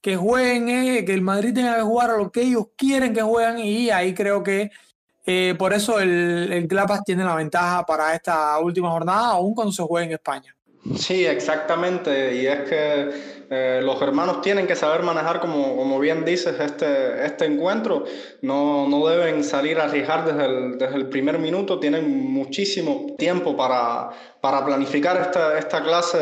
Que 0.01 0.17
jueguen, 0.17 0.69
eh, 0.69 1.05
que 1.05 1.15
el 1.15 1.23
Madrid 1.23 1.55
tenga 1.55 1.77
que 1.77 1.83
jugar 1.83 2.11
a 2.11 2.17
lo 2.17 2.31
que 2.31 2.43
ellos 2.43 2.67
quieren 2.77 3.13
que 3.13 3.23
jueguen 3.23 3.59
y 3.59 3.91
ahí 3.91 4.15
creo 4.15 4.43
que 4.43 4.71
eh, 5.27 5.57
por 5.59 5.73
eso 5.73 5.99
el, 5.99 6.53
el 6.53 6.69
tiene 7.05 7.25
la 7.25 7.35
ventaja 7.35 7.85
para 7.85 8.15
esta 8.15 8.59
última 8.61 8.91
jornada, 8.91 9.33
aún 9.33 9.55
cuando 9.55 9.73
se 9.73 9.83
juegue 9.83 10.07
en 10.07 10.13
España. 10.13 10.56
Sí, 10.95 11.27
exactamente. 11.27 12.37
Y 12.37 12.47
es 12.47 12.61
que 12.69 13.11
eh, 13.49 13.81
los 13.83 14.01
hermanos 14.03 14.41
tienen 14.41 14.67
que 14.67 14.77
saber 14.77 15.03
manejar, 15.03 15.41
como, 15.41 15.77
como 15.77 15.99
bien 15.99 16.25
dices, 16.25 16.59
este, 16.61 17.25
este 17.25 17.47
encuentro. 17.47 18.05
No, 18.43 18.89
no 18.89 19.07
deben 19.07 19.43
salir 19.43 19.79
a 19.79 19.85
arriesgar 19.85 20.25
desde 20.25 20.45
el, 20.45 20.79
desde 20.79 20.97
el 20.97 21.09
primer 21.09 21.39
minuto. 21.39 21.79
Tienen 21.79 22.09
muchísimo 22.33 23.15
tiempo 23.19 23.57
para, 23.57 24.11
para 24.41 24.65
planificar 24.65 25.17
esta, 25.21 25.59
esta 25.59 25.83
clase 25.83 26.19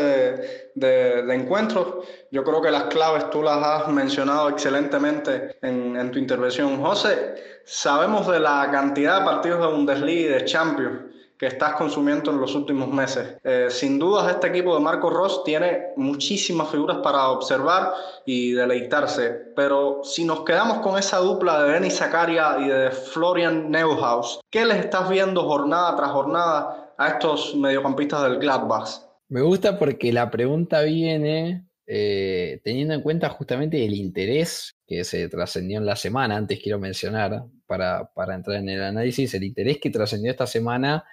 de, 0.75 1.23
de, 1.23 1.35
encuentros. 1.35 2.05
Yo 2.31 2.43
creo 2.43 2.61
que 2.61 2.71
las 2.71 2.85
claves 2.85 3.29
tú 3.29 3.43
las 3.43 3.57
has 3.57 3.87
mencionado 3.89 4.49
excelentemente 4.49 5.57
en, 5.61 5.95
en 5.95 6.11
tu 6.11 6.19
intervención. 6.19 6.81
José, 6.81 7.35
sabemos 7.65 8.27
de 8.27 8.39
la 8.39 8.69
cantidad 8.71 9.19
de 9.19 9.25
partidos 9.25 9.59
de 9.61 9.67
Bundesliga 9.75 10.29
y 10.29 10.33
de 10.39 10.45
Champions 10.45 11.14
que 11.37 11.47
estás 11.47 11.75
consumiendo 11.75 12.31
en 12.31 12.39
los 12.39 12.55
últimos 12.55 12.87
meses. 12.89 13.37
Eh, 13.43 13.67
sin 13.69 13.99
dudas, 13.99 14.31
este 14.31 14.47
equipo 14.47 14.73
de 14.73 14.81
Marco 14.81 15.09
Ross 15.09 15.43
tiene 15.43 15.87
muchísimas 15.97 16.69
figuras 16.69 16.97
para 17.03 17.29
observar 17.29 17.91
y 18.25 18.51
deleitarse, 18.51 19.51
pero 19.55 20.01
si 20.03 20.23
nos 20.23 20.43
quedamos 20.43 20.79
con 20.79 20.97
esa 20.97 21.17
dupla 21.17 21.63
de 21.63 21.73
Denis 21.73 21.97
Zakaria 21.97 22.57
y 22.59 22.67
de 22.67 22.91
Florian 22.91 23.69
Neuhaus, 23.69 24.39
¿qué 24.49 24.65
les 24.65 24.77
estás 24.77 25.09
viendo 25.09 25.43
jornada 25.43 25.95
tras 25.95 26.11
jornada 26.11 26.93
a 26.97 27.07
estos 27.09 27.55
mediocampistas 27.55 28.23
del 28.23 28.39
Gladbach? 28.39 28.89
Me 29.27 29.41
gusta 29.41 29.77
porque 29.77 30.13
la 30.13 30.29
pregunta 30.29 30.81
viene 30.81 31.65
eh, 31.87 32.61
teniendo 32.63 32.93
en 32.93 33.01
cuenta 33.01 33.29
justamente 33.29 33.83
el 33.85 33.93
interés 33.93 34.75
que 34.87 35.03
se 35.03 35.27
trascendió 35.29 35.77
en 35.77 35.85
la 35.85 35.95
semana, 35.95 36.35
antes 36.35 36.59
quiero 36.61 36.79
mencionar, 36.79 37.43
para, 37.67 38.11
para 38.13 38.35
entrar 38.35 38.57
en 38.57 38.69
el 38.69 38.83
análisis, 38.83 39.33
el 39.33 39.43
interés 39.43 39.79
que 39.79 39.89
trascendió 39.89 40.31
esta 40.31 40.47
semana 40.47 41.03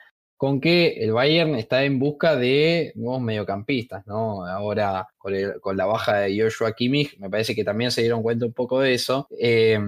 con 0.42 0.60
que 0.60 0.94
el 1.04 1.12
Bayern 1.12 1.54
está 1.54 1.84
en 1.84 2.00
busca 2.00 2.34
de 2.34 2.90
nuevos 2.96 3.22
mediocampistas, 3.22 4.04
¿no? 4.08 4.44
Ahora 4.44 5.06
con, 5.16 5.76
la 5.76 5.86
baja 5.86 6.16
de 6.16 6.36
Joshua 6.36 6.74
Kimmich, 6.74 7.16
me 7.20 7.30
parece 7.30 7.54
que 7.54 7.62
también 7.62 7.92
se 7.92 8.00
dieron 8.00 8.24
cuenta 8.24 8.46
un 8.46 8.52
poco 8.52 8.80
de 8.80 8.92
eso. 8.92 9.28
Eh, 9.38 9.78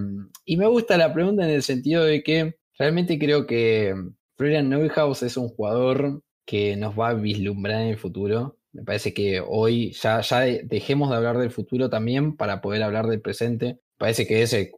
y 0.45 0.57
me 0.57 0.69
gusta 0.69 0.97
la 0.97 1.13
pregunta 1.13 1.43
en 1.43 1.51
el 1.51 1.65
sentido 1.65 2.05
de 2.05 2.23
que 2.23 2.55
realmente 2.79 3.19
creo 3.19 3.49
que 3.49 3.97
Florian 4.37 4.69
Neuhaus 4.69 5.25
es 5.25 5.37
un 5.37 5.49
jugador 5.49 6.23
que 6.47 6.77
nos 6.77 6.97
va 6.97 7.09
a 7.09 7.15
vislumbrar 7.15 7.83
en 7.83 7.89
el 7.89 7.99
futuro. 7.99 8.57
Me 8.71 8.85
parece 8.85 9.13
que 9.13 9.43
hoy 9.45 9.91
ya, 9.91 10.21
ya 10.21 10.43
dejemos 10.63 11.11
de 11.11 11.17
hablar 11.17 11.37
del 11.39 11.51
futuro 11.51 11.91
también 11.91 12.37
para 12.37 12.61
poder 12.61 12.85
hablar 12.85 13.09
del 13.09 13.21
presente. 13.21 13.81
Parece 13.99 14.25
que 14.25 14.43
es 14.43 14.53
el, 14.53 14.71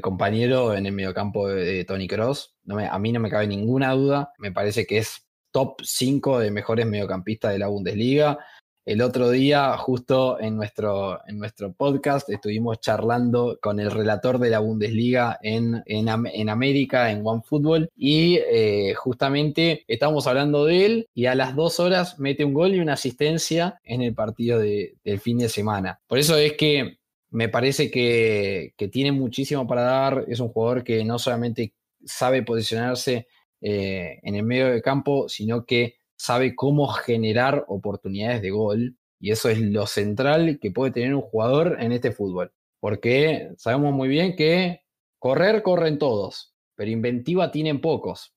compañero 0.00 0.74
en 0.74 0.86
el 0.86 0.92
mediocampo 0.92 1.48
de, 1.48 1.84
Tony 1.84 2.06
Cross. 2.06 2.54
No 2.64 2.78
a 2.78 2.98
mí 2.98 3.12
no 3.12 3.20
me 3.20 3.30
cabe 3.30 3.46
ninguna 3.46 3.92
duda. 3.92 4.32
Me 4.38 4.52
parece 4.52 4.86
que 4.86 4.98
es 4.98 5.26
top 5.50 5.80
5 5.82 6.38
de 6.38 6.50
mejores 6.50 6.86
mediocampistas 6.86 7.52
de 7.52 7.58
la 7.58 7.68
Bundesliga. 7.68 8.38
El 8.86 9.02
otro 9.02 9.30
día, 9.30 9.76
justo 9.76 10.40
en 10.40 10.56
nuestro, 10.56 11.20
en 11.26 11.38
nuestro 11.38 11.72
podcast, 11.72 12.30
estuvimos 12.30 12.80
charlando 12.80 13.58
con 13.60 13.78
el 13.78 13.90
relator 13.90 14.38
de 14.38 14.50
la 14.50 14.58
Bundesliga 14.58 15.38
en, 15.42 15.82
en, 15.84 16.08
América, 16.48 17.10
en 17.10 17.20
OneFootball, 17.24 17.90
y 17.94 18.38
eh, 18.50 18.94
justamente 18.94 19.84
estábamos 19.86 20.26
hablando 20.26 20.64
de 20.64 20.86
él 20.86 21.08
y 21.14 21.26
a 21.26 21.34
las 21.34 21.54
dos 21.54 21.78
horas 21.78 22.18
mete 22.18 22.44
un 22.44 22.54
gol 22.54 22.74
y 22.74 22.80
una 22.80 22.94
asistencia 22.94 23.78
en 23.84 24.00
el 24.00 24.14
partido 24.14 24.58
del 24.58 25.20
fin 25.20 25.38
de 25.38 25.50
semana. 25.50 26.00
Por 26.06 26.18
eso 26.18 26.36
es 26.38 26.54
que 26.54 26.99
me 27.30 27.48
parece 27.48 27.90
que, 27.90 28.74
tiene 28.92 29.12
muchísimo 29.12 29.66
para 29.66 29.82
dar, 29.82 30.24
es 30.28 30.40
un 30.40 30.48
jugador 30.48 30.84
que 30.84 31.04
no 31.04 31.18
solamente 31.18 31.74
sabe 32.04 32.42
posicionarse 32.42 33.28
eh, 33.60 34.18
en 34.22 34.34
el 34.34 34.42
medio 34.42 34.68
del 34.68 34.82
campo, 34.82 35.28
sino 35.28 35.64
que 35.64 35.96
sabe 36.16 36.54
cómo 36.54 36.88
generar 36.88 37.64
oportunidades 37.68 38.42
de 38.42 38.50
gol 38.50 38.96
y 39.20 39.30
eso 39.30 39.48
es 39.48 39.60
lo 39.60 39.86
central 39.86 40.58
que 40.60 40.70
puede 40.70 40.92
tener 40.92 41.14
un 41.14 41.22
jugador 41.22 41.76
en 41.80 41.92
este 41.92 42.10
fútbol. 42.10 42.52
Porque 42.80 43.50
sabemos 43.58 43.92
muy 43.92 44.08
bien 44.08 44.34
que 44.34 44.82
correr 45.18 45.62
corren 45.62 45.98
todos, 45.98 46.54
pero 46.74 46.90
inventiva 46.90 47.50
tienen 47.50 47.80
pocos. 47.80 48.34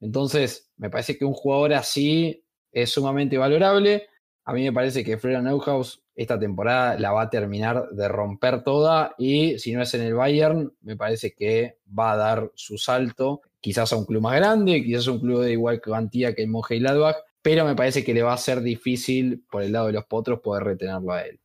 Entonces, 0.00 0.72
me 0.78 0.90
parece 0.90 1.16
que 1.18 1.24
un 1.24 1.34
jugador 1.34 1.74
así 1.74 2.44
es 2.72 2.90
sumamente 2.90 3.36
valorable. 3.38 4.08
A 4.44 4.52
mí 4.52 4.64
me 4.64 4.72
parece 4.72 5.04
que 5.04 5.18
Florian 5.18 5.44
Neuhaus 5.44 6.02
esta 6.14 6.38
temporada 6.38 6.98
la 6.98 7.12
va 7.12 7.22
a 7.22 7.30
terminar 7.30 7.88
de 7.90 8.08
romper 8.08 8.62
toda 8.62 9.14
y 9.16 9.58
si 9.58 9.72
no 9.72 9.82
es 9.82 9.94
en 9.94 10.02
el 10.02 10.14
Bayern, 10.14 10.72
me 10.80 10.96
parece 10.96 11.32
que 11.32 11.78
va 11.96 12.12
a 12.12 12.16
dar 12.16 12.50
su 12.54 12.76
salto 12.76 13.42
quizás 13.60 13.92
a 13.92 13.96
un 13.96 14.04
club 14.04 14.22
más 14.22 14.36
grande, 14.36 14.82
quizás 14.82 15.06
a 15.08 15.12
un 15.12 15.20
club 15.20 15.42
de 15.42 15.52
igual 15.52 15.80
cuantía 15.80 16.34
que 16.34 16.42
el 16.42 16.48
Mönchengladbach, 16.48 17.16
pero 17.40 17.64
me 17.64 17.76
parece 17.76 18.04
que 18.04 18.12
le 18.12 18.22
va 18.22 18.32
a 18.32 18.38
ser 18.38 18.60
difícil 18.60 19.44
por 19.50 19.62
el 19.62 19.72
lado 19.72 19.86
de 19.86 19.92
los 19.92 20.04
potros 20.04 20.40
poder 20.40 20.64
retenerlo 20.64 21.12
a 21.12 21.22
él. 21.22 21.40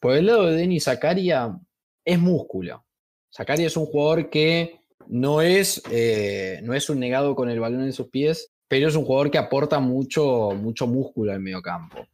Por 0.00 0.14
el 0.14 0.26
lado 0.26 0.46
de 0.46 0.56
Denis 0.56 0.84
Zakaria, 0.84 1.58
es 2.04 2.18
músculo. 2.18 2.84
Zakaria 3.34 3.66
es 3.66 3.76
un 3.76 3.86
jugador 3.86 4.30
que 4.30 4.80
no 5.08 5.42
es, 5.42 5.82
eh, 5.90 6.60
no 6.62 6.74
es 6.74 6.88
un 6.88 7.00
negado 7.00 7.34
con 7.34 7.50
el 7.50 7.58
balón 7.58 7.82
en 7.82 7.92
sus 7.92 8.08
pies, 8.08 8.52
pero 8.68 8.88
es 8.88 8.94
un 8.94 9.04
jugador 9.04 9.30
que 9.30 9.38
aporta 9.38 9.80
mucho, 9.80 10.52
mucho 10.54 10.86
músculo 10.86 11.32
al 11.32 11.40
mediocampo 11.40 12.06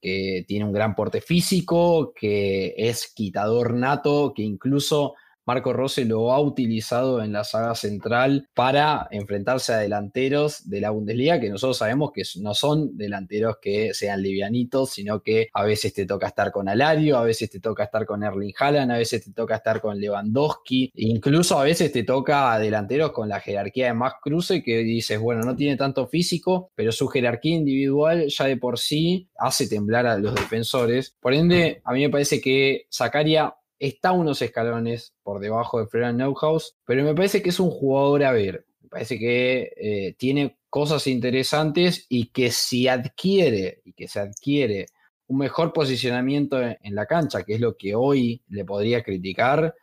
que 0.00 0.44
tiene 0.46 0.64
un 0.64 0.72
gran 0.72 0.94
porte 0.94 1.20
físico, 1.20 2.12
que 2.14 2.74
es 2.76 3.12
quitador 3.14 3.74
nato, 3.74 4.32
que 4.34 4.42
incluso 4.42 5.14
Marco 5.50 5.72
Rossi 5.72 6.04
lo 6.04 6.30
ha 6.30 6.40
utilizado 6.40 7.24
en 7.24 7.32
la 7.32 7.42
saga 7.42 7.74
central 7.74 8.48
para 8.54 9.08
enfrentarse 9.10 9.72
a 9.72 9.78
delanteros 9.78 10.70
de 10.70 10.80
la 10.80 10.90
Bundesliga, 10.90 11.40
que 11.40 11.50
nosotros 11.50 11.78
sabemos 11.78 12.12
que 12.12 12.22
no 12.40 12.54
son 12.54 12.96
delanteros 12.96 13.56
que 13.60 13.92
sean 13.92 14.22
livianitos, 14.22 14.90
sino 14.90 15.22
que 15.22 15.48
a 15.52 15.64
veces 15.64 15.92
te 15.92 16.06
toca 16.06 16.28
estar 16.28 16.52
con 16.52 16.68
Alario, 16.68 17.18
a 17.18 17.24
veces 17.24 17.50
te 17.50 17.58
toca 17.58 17.82
estar 17.82 18.06
con 18.06 18.22
Erling 18.22 18.54
Haaland, 18.56 18.92
a 18.92 18.98
veces 18.98 19.24
te 19.24 19.32
toca 19.32 19.56
estar 19.56 19.80
con 19.80 19.98
Lewandowski, 19.98 20.92
incluso 20.94 21.58
a 21.58 21.64
veces 21.64 21.90
te 21.90 22.04
toca 22.04 22.52
a 22.52 22.60
delanteros 22.60 23.10
con 23.10 23.28
la 23.28 23.40
jerarquía 23.40 23.86
de 23.86 23.94
Max 23.94 24.18
Kruse, 24.22 24.62
que 24.62 24.84
dices, 24.84 25.18
bueno, 25.18 25.42
no 25.42 25.56
tiene 25.56 25.76
tanto 25.76 26.06
físico, 26.06 26.70
pero 26.76 26.92
su 26.92 27.08
jerarquía 27.08 27.56
individual 27.56 28.28
ya 28.28 28.44
de 28.44 28.56
por 28.56 28.78
sí 28.78 29.28
hace 29.36 29.66
temblar 29.66 30.06
a 30.06 30.16
los 30.16 30.32
defensores. 30.32 31.16
Por 31.18 31.34
ende, 31.34 31.80
a 31.82 31.92
mí 31.92 32.02
me 32.02 32.08
parece 32.08 32.40
que 32.40 32.86
Zakaria 32.88 33.52
está 33.80 34.12
unos 34.12 34.42
escalones 34.42 35.14
por 35.22 35.40
debajo 35.40 35.80
de 35.80 35.86
Florian 35.86 36.18
Neuhaus, 36.18 36.76
pero 36.84 37.02
me 37.02 37.14
parece 37.14 37.42
que 37.42 37.48
es 37.48 37.58
un 37.58 37.70
jugador 37.70 38.22
a 38.24 38.32
ver. 38.32 38.66
Me 38.82 38.88
parece 38.90 39.18
que 39.18 39.72
eh, 39.76 40.14
tiene 40.18 40.58
cosas 40.68 41.06
interesantes 41.06 42.06
y 42.08 42.26
que 42.26 42.50
si 42.50 42.86
adquiere 42.86 43.80
y 43.84 43.94
que 43.94 44.06
se 44.06 44.20
adquiere 44.20 44.86
un 45.26 45.38
mejor 45.38 45.72
posicionamiento 45.72 46.60
en, 46.60 46.94
la 46.94 47.06
cancha, 47.06 47.42
que 47.42 47.54
es 47.54 47.60
lo 47.60 47.76
que 47.76 47.94
hoy 47.94 48.42
le 48.48 48.64
podría 48.64 49.02
criticar, 49.02 49.74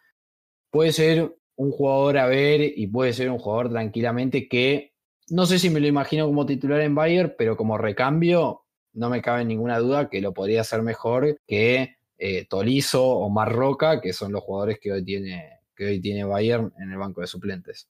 puede 0.70 0.92
ser 0.92 1.36
un 1.56 1.72
jugador 1.72 2.20
a 2.20 2.28
ver 2.28 2.62
y 2.62 2.88
puede 2.88 3.14
ser 3.14 3.32
un 3.32 3.40
jugador 3.40 3.72
tranquilamente 3.72 4.48
que 4.48 4.94
no 5.30 5.46
sé 5.46 5.58
si 5.58 5.70
me 5.70 5.80
lo 5.80 5.88
imagino 5.88 6.26
como 6.28 6.46
titular 6.46 6.82
en 6.82 6.96
Bayern, 6.96 7.34
pero 7.38 7.58
como 7.58 7.78
recambio 7.78 8.66
no 8.94 9.10
me 9.10 9.22
cabe 9.22 9.44
ninguna 9.46 9.80
duda 9.80 10.10
que 10.10 10.22
lo 10.22 10.34
podría 10.34 10.62
hacer 10.62 10.82
mejor 10.84 11.40
que 11.48 11.97
eh, 12.18 12.46
Tolizo 12.50 13.04
o 13.04 13.30
Marroca, 13.30 14.02
que 14.02 14.14
son 14.14 14.32
los 14.32 14.44
jugadores 14.44 14.80
que 14.82 14.92
hoy, 14.92 15.04
tiene, 15.04 15.60
que 15.76 15.86
hoy 15.86 16.02
tiene 16.02 16.24
Bayern 16.24 16.74
en 16.80 16.92
el 16.92 16.98
banco 16.98 17.22
de 17.22 17.28
suplentes. 17.28 17.88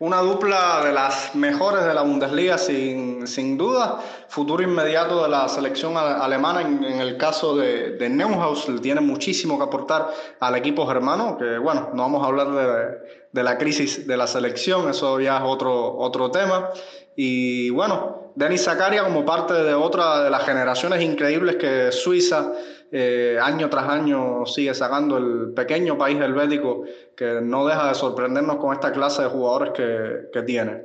Una 0.00 0.22
dupla 0.22 0.82
de 0.82 0.94
las 0.94 1.34
mejores 1.34 1.84
de 1.84 1.92
la 1.92 2.00
Bundesliga, 2.00 2.56
sin, 2.56 3.26
sin 3.26 3.58
duda. 3.58 4.00
Futuro 4.28 4.62
inmediato 4.62 5.22
de 5.22 5.28
la 5.28 5.46
selección 5.46 5.94
alemana, 5.98 6.62
en, 6.62 6.82
el 6.82 7.18
caso 7.18 7.54
de, 7.54 7.98
de, 7.98 8.08
Neuhaus, 8.08 8.66
tiene 8.80 9.02
muchísimo 9.02 9.58
que 9.58 9.64
aportar 9.64 10.08
al 10.40 10.56
equipo 10.56 10.86
germano, 10.86 11.36
que 11.36 11.58
bueno, 11.58 11.90
no 11.92 12.02
vamos 12.04 12.24
a 12.24 12.28
hablar 12.28 12.50
de, 12.50 12.98
de 13.30 13.42
la 13.42 13.58
crisis 13.58 14.06
de 14.06 14.16
la 14.16 14.26
selección, 14.26 14.88
eso 14.88 15.20
ya 15.20 15.36
es 15.36 15.42
otro, 15.44 15.98
otro 15.98 16.30
tema. 16.30 16.70
Y 17.14 17.68
bueno, 17.68 18.32
Denis 18.34 18.64
Zakaria 18.64 19.04
como 19.04 19.26
parte 19.26 19.52
de 19.52 19.74
otra 19.74 20.24
de 20.24 20.30
las 20.30 20.44
generaciones 20.44 21.02
increíbles 21.02 21.56
que 21.56 21.92
Suiza 21.92 22.52
eh, 22.92 23.38
año 23.40 23.68
tras 23.70 23.88
año 23.88 24.44
sigue 24.46 24.74
sacando 24.74 25.16
el 25.18 25.52
pequeño 25.54 25.96
país 25.96 26.20
helvético 26.20 26.82
que 27.16 27.40
no 27.40 27.66
deja 27.66 27.88
de 27.88 27.94
sorprendernos 27.94 28.56
con 28.56 28.72
esta 28.72 28.92
clase 28.92 29.22
de 29.22 29.28
jugadores 29.28 29.72
que, 29.72 30.28
que 30.32 30.42
tiene. 30.42 30.84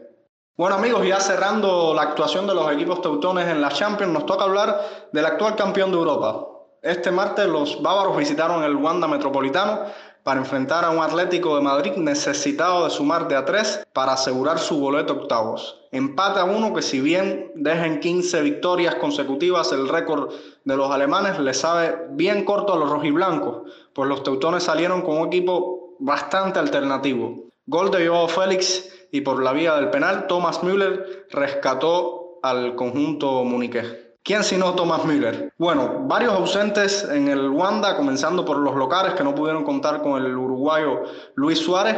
Bueno 0.57 0.75
amigos, 0.75 1.05
ya 1.05 1.19
cerrando 1.19 1.93
la 1.93 2.03
actuación 2.03 2.47
de 2.47 2.55
los 2.55 2.71
equipos 2.71 3.01
teutones 3.01 3.47
en 3.47 3.59
la 3.59 3.69
Champions, 3.69 4.13
nos 4.13 4.25
toca 4.25 4.45
hablar 4.45 5.09
del 5.11 5.25
actual 5.25 5.55
campeón 5.55 5.91
de 5.91 5.97
Europa. 5.97 6.47
Este 6.81 7.11
martes 7.11 7.47
los 7.47 7.81
bávaros 7.81 8.15
visitaron 8.15 8.63
el 8.63 8.75
Wanda 8.75 9.07
Metropolitano 9.07 9.81
para 10.25 10.39
enfrentar 10.39 10.83
a 10.85 10.89
un 10.89 11.03
Atlético 11.03 11.55
de 11.55 11.61
Madrid 11.61 11.91
necesitado 11.97 12.83
de 12.85 12.89
sumar 12.89 13.27
de 13.27 13.35
a 13.35 13.45
tres 13.45 13.85
para 13.93 14.13
asegurar 14.13 14.57
su 14.57 14.79
boleto 14.79 15.13
octavos. 15.13 15.81
Empate 15.91 16.39
a 16.39 16.45
uno 16.45 16.73
que 16.73 16.81
si 16.81 16.99
bien 16.99 17.51
deja 17.53 17.85
en 17.85 17.99
15 17.99 18.41
victorias 18.41 18.95
consecutivas 18.95 19.71
el 19.71 19.87
récord 19.87 20.31
de 20.65 20.75
los 20.75 20.91
alemanes, 20.91 21.39
le 21.39 21.53
sabe 21.53 22.07
bien 22.11 22.43
corto 22.43 22.73
a 22.73 22.77
los 22.77 22.89
rojiblancos, 22.89 23.71
pues 23.93 24.09
los 24.09 24.23
teutones 24.23 24.63
salieron 24.63 25.01
con 25.03 25.19
un 25.19 25.27
equipo 25.27 25.95
bastante 25.99 26.59
alternativo. 26.59 27.45
Gol 27.67 27.91
de 27.91 28.07
Joao 28.07 28.27
Félix 28.27 28.91
y 29.11 29.21
por 29.21 29.41
la 29.41 29.53
vía 29.53 29.75
del 29.75 29.89
penal, 29.89 30.27
Thomas 30.27 30.63
Müller 30.63 31.27
rescató 31.31 32.39
al 32.43 32.75
conjunto 32.75 33.43
muniqués. 33.43 34.05
¿Quién 34.23 34.43
sino 34.43 34.73
Thomas 34.73 35.05
Müller? 35.05 35.53
Bueno, 35.57 36.01
varios 36.01 36.33
ausentes 36.33 37.03
en 37.03 37.27
el 37.27 37.47
Wanda, 37.49 37.95
comenzando 37.95 38.43
por 38.43 38.57
los 38.57 38.75
locales 38.75 39.13
que 39.13 39.23
no 39.23 39.35
pudieron 39.35 39.63
contar 39.63 40.01
con 40.01 40.23
el 40.23 40.35
uruguayo 40.35 41.03
Luis 41.35 41.59
Suárez, 41.59 41.95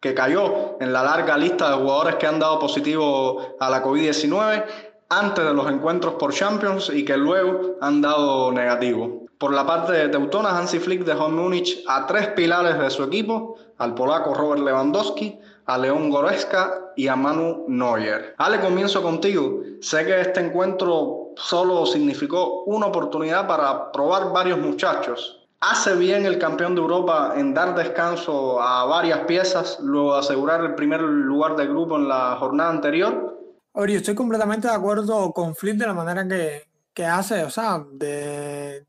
que 0.00 0.12
cayó 0.14 0.76
en 0.80 0.92
la 0.92 1.02
larga 1.02 1.38
lista 1.38 1.70
de 1.70 1.76
jugadores 1.76 2.16
que 2.16 2.26
han 2.26 2.38
dado 2.38 2.58
positivo 2.58 3.56
a 3.58 3.70
la 3.70 3.82
COVID-19 3.82 4.64
antes 5.08 5.44
de 5.44 5.54
los 5.54 5.70
encuentros 5.70 6.14
por 6.14 6.32
Champions 6.32 6.90
y 6.92 7.04
que 7.04 7.16
luego 7.16 7.76
han 7.80 8.00
dado 8.00 8.52
negativo. 8.52 9.26
Por 9.38 9.52
la 9.52 9.66
parte 9.66 9.92
de 9.92 10.08
Teutonas, 10.08 10.54
Hansi 10.54 10.78
Flick 10.78 11.04
dejó 11.04 11.26
en 11.26 11.36
Múnich 11.36 11.84
a 11.86 12.06
tres 12.06 12.28
pilares 12.28 12.78
de 12.78 12.88
su 12.88 13.02
equipo, 13.02 13.56
al 13.78 13.94
polaco 13.94 14.32
Robert 14.32 14.62
Lewandowski, 14.62 15.38
a 15.66 15.76
León 15.76 16.10
Goretzka 16.10 16.92
y 16.96 17.08
a 17.08 17.16
Manu 17.16 17.66
Neuer. 17.68 18.34
Ale, 18.38 18.60
comienzo 18.60 19.02
contigo. 19.02 19.60
Sé 19.80 20.06
que 20.06 20.20
este 20.20 20.40
encuentro 20.40 21.32
solo 21.36 21.84
significó 21.84 22.62
una 22.64 22.86
oportunidad 22.86 23.46
para 23.46 23.92
probar 23.92 24.32
varios 24.32 24.58
muchachos. 24.58 25.42
¿Hace 25.60 25.96
bien 25.96 26.24
el 26.24 26.38
campeón 26.38 26.74
de 26.74 26.80
Europa 26.80 27.34
en 27.36 27.52
dar 27.52 27.74
descanso 27.74 28.60
a 28.60 28.84
varias 28.84 29.20
piezas 29.20 29.78
luego 29.80 30.14
de 30.14 30.20
asegurar 30.20 30.62
el 30.62 30.74
primer 30.74 31.00
lugar 31.00 31.56
de 31.56 31.66
grupo 31.66 31.96
en 31.96 32.08
la 32.08 32.36
jornada 32.38 32.70
anterior? 32.70 33.35
Ori, 33.78 33.94
estoy 33.94 34.14
completamente 34.14 34.68
de 34.68 34.74
acuerdo 34.74 35.32
con 35.34 35.54
Flip 35.54 35.76
de 35.76 35.86
la 35.86 35.92
manera 35.92 36.26
que, 36.26 36.62
que 36.94 37.04
hace, 37.04 37.44
o 37.44 37.50
sea, 37.50 37.84
de, 37.92 38.86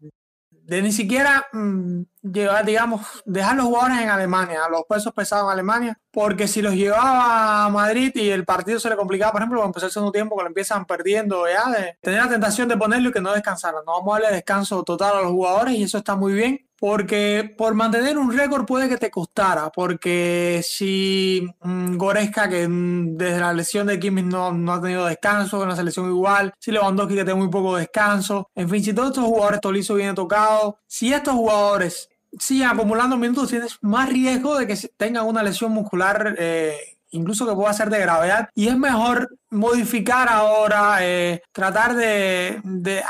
de 0.50 0.82
ni 0.82 0.94
siquiera 0.94 1.46
mm, 1.52 2.04
llevar, 2.22 2.66
digamos, 2.66 3.02
dejar 3.26 3.58
los 3.58 3.66
jugadores 3.66 4.00
en 4.00 4.08
Alemania, 4.08 4.62
los 4.72 4.84
pesos 4.88 5.12
pesados 5.14 5.48
en 5.48 5.52
Alemania, 5.52 6.00
porque 6.10 6.48
si 6.48 6.62
los 6.62 6.74
llevaba 6.74 7.66
a 7.66 7.70
Madrid 7.70 8.14
y 8.16 8.30
el 8.30 8.46
partido 8.46 8.80
se 8.80 8.90
le 8.90 8.96
complicaba, 8.96 9.34
por 9.34 9.42
ejemplo, 9.42 9.60
cuando 9.60 9.72
empezó 9.72 9.88
el 9.88 9.92
segundo 9.92 10.14
tiempo, 10.14 10.38
que 10.38 10.46
empiezan 10.46 10.86
perdiendo 10.86 11.46
ya, 11.50 11.66
tener 12.00 12.24
la 12.24 12.30
tentación 12.30 12.70
de 12.70 12.78
ponerlo 12.78 13.10
y 13.10 13.12
que 13.12 13.20
no 13.20 13.34
descansaran. 13.34 13.84
No 13.86 13.92
vamos 13.92 14.16
a 14.18 14.22
darle 14.22 14.36
descanso 14.38 14.84
total 14.84 15.18
a 15.18 15.22
los 15.22 15.32
jugadores 15.32 15.76
y 15.76 15.84
eso 15.84 15.98
está 15.98 16.16
muy 16.16 16.32
bien 16.32 16.67
porque 16.80 17.54
por 17.58 17.74
mantener 17.74 18.18
un 18.18 18.36
récord 18.36 18.66
puede 18.66 18.88
que 18.88 18.98
te 18.98 19.12
costara, 19.12 19.70
porque 19.70 20.62
si 20.64 21.48
mm, 21.62 21.98
Goreska, 21.98 22.48
que 22.48 22.68
mm, 22.68 23.18
desde 23.18 23.40
la 23.40 23.54
lesión 23.54 23.88
de 23.88 24.00
Kimmich 24.00 24.26
no, 24.26 24.52
no, 24.52 24.74
ha 24.74 24.82
tenido 24.82 25.06
descanso, 25.06 25.62
en 25.64 25.70
la 25.70 25.76
selección 25.76 26.10
igual, 26.10 26.54
si 26.60 26.72
Lewandowski 26.72 27.16
que 27.16 27.26
tiene 27.26 27.40
muy 27.40 27.50
poco 27.50 27.78
descanso, 27.78 28.50
en 28.56 28.70
fin, 28.70 28.84
si 28.84 28.94
todos 28.94 29.10
estos 29.10 29.26
jugadores 29.26 29.62
Tolizo 29.62 29.96
viene 29.96 30.14
tocado, 30.14 30.80
si 30.88 31.14
estos 31.14 31.34
jugadores 31.34 32.10
siguen 32.40 32.70
acumulando 32.70 33.18
minutos, 33.18 33.50
tienes 33.50 33.78
más 33.82 34.10
riesgo 34.10 34.58
de 34.58 34.68
que 34.68 34.76
tengan 34.98 35.26
una 35.26 35.44
lesión 35.44 35.72
muscular 35.72 36.36
eh, 36.38 36.97
incluso 37.12 37.48
que 37.48 37.56
pueda 37.56 37.74
ser 37.74 37.90
de 37.90 38.00
gravedad, 38.00 38.50
y 38.54 38.68
es 38.68 38.78
mejor 38.78 39.38
modificar 39.50 40.28
ahora, 40.30 40.98
eh, 41.02 41.42
tratar 41.52 41.96
de, 41.96 42.62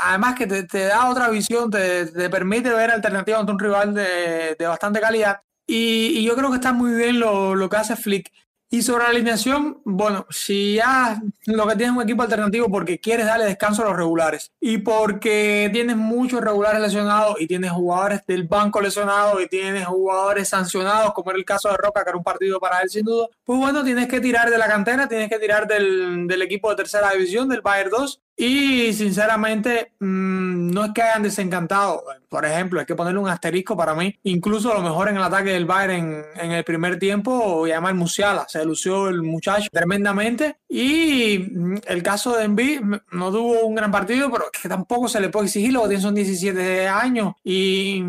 además 0.02 0.34
que 0.34 0.46
te, 0.46 0.84
da 0.84 1.08
otra 1.08 1.28
visión, 1.28 1.70
te, 1.70 2.06
permite 2.30 2.70
ver 2.70 2.90
alternativas 2.90 3.40
ante 3.40 3.52
un 3.52 3.58
rival 3.58 3.94
de, 3.94 4.56
bastante 4.60 5.00
calidad, 5.00 5.40
y, 5.66 6.24
yo 6.24 6.34
creo 6.36 6.50
que 6.50 6.56
está 6.56 6.72
muy 6.72 6.92
bien 6.92 7.20
lo, 7.20 7.54
lo 7.54 7.68
que 7.68 7.76
hace 7.76 7.96
Flick. 7.96 8.30
Y 8.70 8.82
sobre 8.82 9.04
la 9.04 9.10
alineación, 9.10 9.80
bueno, 9.84 10.26
si 10.28 10.74
ya 10.74 11.22
lo 11.46 11.66
que 11.66 11.74
tienes 11.74 11.92
es 11.92 11.96
un 11.96 12.02
equipo 12.02 12.22
alternativo 12.22 12.70
porque 12.70 12.98
quieres 12.98 13.24
darle 13.24 13.46
descanso 13.46 13.82
a 13.82 13.86
los 13.86 13.96
regulares 13.96 14.52
y 14.60 14.76
porque 14.78 15.70
tienes 15.72 15.96
muchos 15.96 16.42
regulares 16.42 16.82
lesionados 16.82 17.40
y 17.40 17.46
tienes 17.46 17.70
jugadores 17.70 18.26
del 18.26 18.44
banco 18.44 18.82
lesionados 18.82 19.40
y 19.42 19.48
tienes 19.48 19.86
jugadores 19.86 20.50
sancionados, 20.50 21.14
como 21.14 21.30
era 21.30 21.38
el 21.38 21.46
caso 21.46 21.70
de 21.70 21.78
Roca, 21.78 22.04
que 22.04 22.10
era 22.10 22.18
un 22.18 22.24
partido 22.24 22.60
para 22.60 22.80
él 22.80 22.90
sin 22.90 23.06
duda, 23.06 23.28
pues 23.42 23.58
bueno, 23.58 23.82
tienes 23.82 24.06
que 24.06 24.20
tirar 24.20 24.50
de 24.50 24.58
la 24.58 24.66
cantera, 24.66 25.08
tienes 25.08 25.30
que 25.30 25.38
tirar 25.38 25.66
del, 25.66 26.26
del 26.26 26.42
equipo 26.42 26.68
de 26.68 26.76
tercera 26.76 27.12
división, 27.12 27.48
del 27.48 27.62
Bayern 27.62 27.88
2, 27.90 28.20
y 28.40 28.92
sinceramente, 28.92 29.94
mm, 29.98 30.70
no 30.70 30.84
es 30.84 30.92
que 30.94 31.02
hayan 31.02 31.24
desencantado. 31.24 32.04
Por 32.28 32.44
ejemplo, 32.46 32.78
hay 32.78 32.86
que 32.86 32.94
ponerle 32.94 33.18
un 33.18 33.28
asterisco 33.28 33.76
para 33.76 33.96
mí. 33.96 34.16
Incluso 34.22 34.70
a 34.70 34.76
lo 34.76 34.80
mejor 34.80 35.08
en 35.08 35.16
el 35.16 35.24
ataque 35.24 35.50
del 35.50 35.66
Bayern 35.66 36.24
en, 36.36 36.52
el 36.52 36.62
primer 36.62 37.00
tiempo, 37.00 37.66
llamar 37.66 37.94
Musiala. 37.94 38.46
Se 38.48 38.64
lució 38.64 39.08
el 39.08 39.22
muchacho 39.22 39.66
tremendamente. 39.72 40.58
Y 40.68 41.48
mm, 41.50 41.74
el 41.88 42.02
caso 42.04 42.36
de 42.36 42.44
Envy 42.44 42.80
no 43.10 43.32
tuvo 43.32 43.66
un 43.66 43.74
gran 43.74 43.90
partido, 43.90 44.30
pero 44.30 44.44
que 44.52 44.68
tampoco 44.68 45.08
se 45.08 45.18
le 45.20 45.30
puede 45.30 45.46
exigir. 45.46 45.72
Lo 45.72 45.82
que 45.82 45.88
tiene 45.88 46.02
son 46.02 46.14
17 46.14 46.86
años 46.86 47.34
y, 47.42 48.04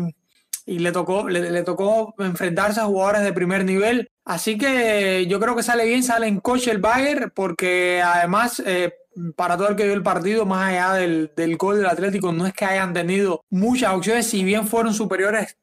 y 0.64 0.78
le, 0.78 0.92
tocó, 0.92 1.28
le, 1.28 1.62
tocó 1.64 2.14
enfrentarse 2.20 2.78
a 2.78 2.84
jugadores 2.84 3.22
de 3.22 3.32
primer 3.32 3.64
nivel. 3.64 4.08
Así 4.24 4.56
que 4.56 5.26
yo 5.28 5.40
creo 5.40 5.56
que 5.56 5.64
sale 5.64 5.86
bien, 5.86 6.04
sale 6.04 6.28
en 6.28 6.38
coche 6.38 6.70
el 6.70 6.78
Bayern, 6.78 7.32
porque 7.34 8.00
además 8.00 8.62
eh, 8.64 8.94
para 9.36 9.56
todo 9.56 9.68
el 9.68 9.76
que 9.76 9.84
vio 9.84 9.94
el 9.94 10.02
partido, 10.02 10.46
más 10.46 10.70
allá 10.70 10.94
del, 10.94 11.32
del 11.36 11.56
gol 11.56 11.78
del 11.78 11.86
Atlético, 11.86 12.32
no 12.32 12.46
es 12.46 12.52
que 12.52 12.64
hayan 12.64 12.92
tenido 12.92 13.44
muchas 13.50 13.94
opciones, 13.94 14.26
si 14.26 14.44
bien 14.44 14.66
fueron 14.66 14.94
superiores 14.94 15.56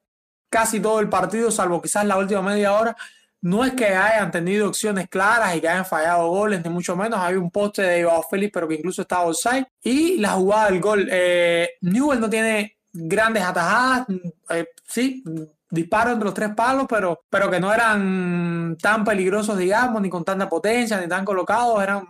casi 0.50 0.80
todo 0.80 1.00
el 1.00 1.10
partido, 1.10 1.52
salvo 1.52 1.82
quizás 1.82 2.06
la 2.06 2.18
última 2.18 2.42
media 2.42 2.74
hora, 2.74 2.96
no 3.42 3.64
es 3.64 3.74
que 3.74 3.86
hayan 3.86 4.32
tenido 4.32 4.68
opciones 4.68 5.08
claras 5.08 5.56
y 5.56 5.62
que 5.62 5.70
hayan 5.70 5.86
fallado 5.86 6.28
goles, 6.30 6.64
ni 6.64 6.70
mucho 6.70 6.96
menos. 6.96 7.20
Hay 7.20 7.36
un 7.36 7.52
poste 7.52 7.84
de 7.84 8.00
Ivao 8.00 8.24
Félix, 8.24 8.52
pero 8.52 8.68
que 8.68 8.76
incluso 8.76 9.04
estaba 9.04 9.26
offside. 9.26 9.68
Y 9.84 10.18
la 10.18 10.32
jugada 10.32 10.70
del 10.70 10.82
gol. 10.82 11.08
Eh, 11.10 11.70
Newell 11.82 12.20
no 12.20 12.30
tiene 12.30 12.78
grandes 12.92 13.44
atajadas. 13.44 14.08
Eh, 14.50 14.66
sí, 14.86 15.24
disparos 15.70 16.14
entre 16.14 16.26
los 16.26 16.34
tres 16.34 16.50
palos, 16.56 16.88
pero, 16.90 17.22
pero 17.30 17.50
que 17.50 17.60
no 17.60 17.72
eran 17.72 18.76
tan 18.82 19.06
peligrosos, 19.06 19.58
digamos, 19.58 20.02
ni 20.02 20.10
con 20.10 20.26
tanta 20.26 20.50
potencia, 20.50 21.00
ni 21.00 21.08
tan 21.08 21.24
colocados. 21.24 21.82
Eran 21.82 22.08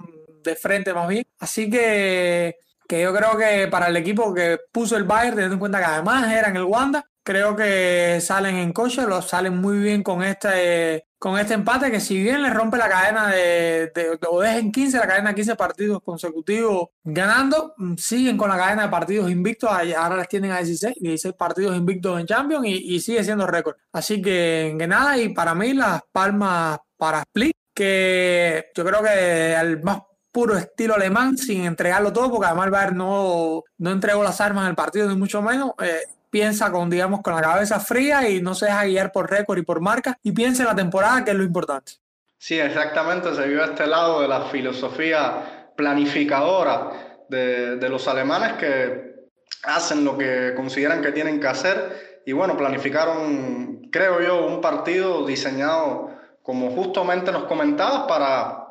de 0.47 0.55
frente 0.55 0.93
más 0.93 1.07
bien. 1.07 1.25
Así 1.39 1.69
que, 1.69 2.57
que 2.87 3.01
yo 3.01 3.13
creo 3.13 3.37
que 3.37 3.67
para 3.67 3.87
el 3.87 3.97
equipo 3.97 4.33
que 4.33 4.59
puso 4.71 4.97
el 4.97 5.03
Bayern, 5.03 5.35
teniendo 5.35 5.55
en 5.55 5.59
cuenta 5.59 5.79
que 5.79 5.85
además 5.85 6.31
era 6.31 6.49
en 6.49 6.55
el 6.57 6.63
Wanda, 6.63 7.05
creo 7.27 7.57
que 7.57 8.19
salen 8.21 8.55
en 8.55 8.71
coche, 8.71 9.05
lo 9.05 9.21
salen 9.21 9.57
muy 9.57 9.79
bien 9.79 10.01
con 10.01 10.23
este 10.23 11.07
con 11.19 11.37
este 11.37 11.55
empate 11.55 11.91
que 11.91 11.99
si 11.99 12.21
bien 12.21 12.41
le 12.43 12.51
rompe 12.51 12.77
la 12.77 12.87
cadena 12.87 13.27
de, 13.27 13.91
de 13.93 14.17
o 14.29 14.39
dejen 14.39 14.71
15 14.71 14.97
la 14.97 15.07
cadena 15.07 15.29
de 15.29 15.35
15 15.35 15.55
partidos 15.55 16.01
consecutivos 16.03 16.89
ganando, 17.03 17.73
siguen 17.97 18.37
con 18.37 18.49
la 18.49 18.57
cadena 18.57 18.83
de 18.83 18.89
partidos 18.89 19.29
invictos, 19.29 19.69
ahora 19.69 20.17
les 20.17 20.29
tienen 20.29 20.51
a 20.51 20.59
16, 20.59 20.95
16 21.01 21.33
partidos 21.35 21.75
invictos 21.75 22.19
en 22.19 22.27
Champions 22.27 22.65
y, 22.67 22.95
y 22.95 22.99
sigue 23.01 23.23
siendo 23.23 23.47
récord. 23.47 23.75
Así 23.91 24.21
que, 24.21 24.75
que 24.77 24.87
nada, 24.87 25.17
y 25.17 25.29
para 25.29 25.55
mí 25.55 25.73
las 25.73 26.03
palmas 26.11 26.79
para 26.95 27.21
Split, 27.23 27.57
que 27.73 28.67
yo 28.73 28.85
creo 28.85 29.03
que 29.03 29.55
al 29.55 29.83
más 29.83 30.01
puro 30.37 30.55
estilo 30.55 30.93
alemán 30.93 31.35
sin 31.35 31.65
entregarlo 31.65 32.13
todo, 32.13 32.29
porque 32.29 32.45
además 32.45 32.67
el 32.67 32.71
Bayern 32.71 32.95
no, 32.95 33.63
no 33.79 33.89
entregó 33.89 34.21
las 34.21 34.39
armas 34.39 34.65
en 34.65 34.69
el 34.69 34.75
partido, 34.75 35.09
ni 35.09 35.15
mucho 35.15 35.41
menos. 35.41 35.71
Eh, 35.81 36.01
piensa 36.29 36.71
con, 36.71 36.91
digamos, 36.91 37.21
con 37.23 37.33
la 37.33 37.41
cabeza 37.41 37.79
fría 37.79 38.29
y 38.29 38.39
no 38.39 38.53
se 38.53 38.67
deja 38.67 38.85
guiar 38.85 39.11
por 39.11 39.31
récord 39.31 39.57
y 39.57 39.63
por 39.63 39.81
marca 39.81 40.19
y 40.21 40.33
piensa 40.33 40.61
en 40.61 40.69
la 40.69 40.75
temporada, 40.75 41.25
que 41.25 41.31
es 41.31 41.37
lo 41.37 41.43
importante. 41.43 41.93
Sí, 42.37 42.59
exactamente, 42.59 43.33
se 43.33 43.47
vio 43.47 43.63
este 43.63 43.87
lado 43.87 44.21
de 44.21 44.27
la 44.27 44.41
filosofía 44.41 45.71
planificadora 45.75 47.23
de, 47.27 47.77
de 47.77 47.89
los 47.89 48.07
alemanes 48.07 48.53
que 48.59 49.15
hacen 49.63 50.05
lo 50.05 50.19
que 50.19 50.53
consideran 50.55 51.01
que 51.01 51.13
tienen 51.13 51.39
que 51.39 51.47
hacer 51.47 52.21
y 52.27 52.33
bueno, 52.33 52.55
planificaron, 52.55 53.89
creo 53.91 54.21
yo, 54.21 54.45
un 54.45 54.61
partido 54.61 55.25
diseñado 55.25 56.11
como 56.43 56.69
justamente 56.69 57.31
nos 57.31 57.45
comentabas 57.45 58.03
para 58.07 58.66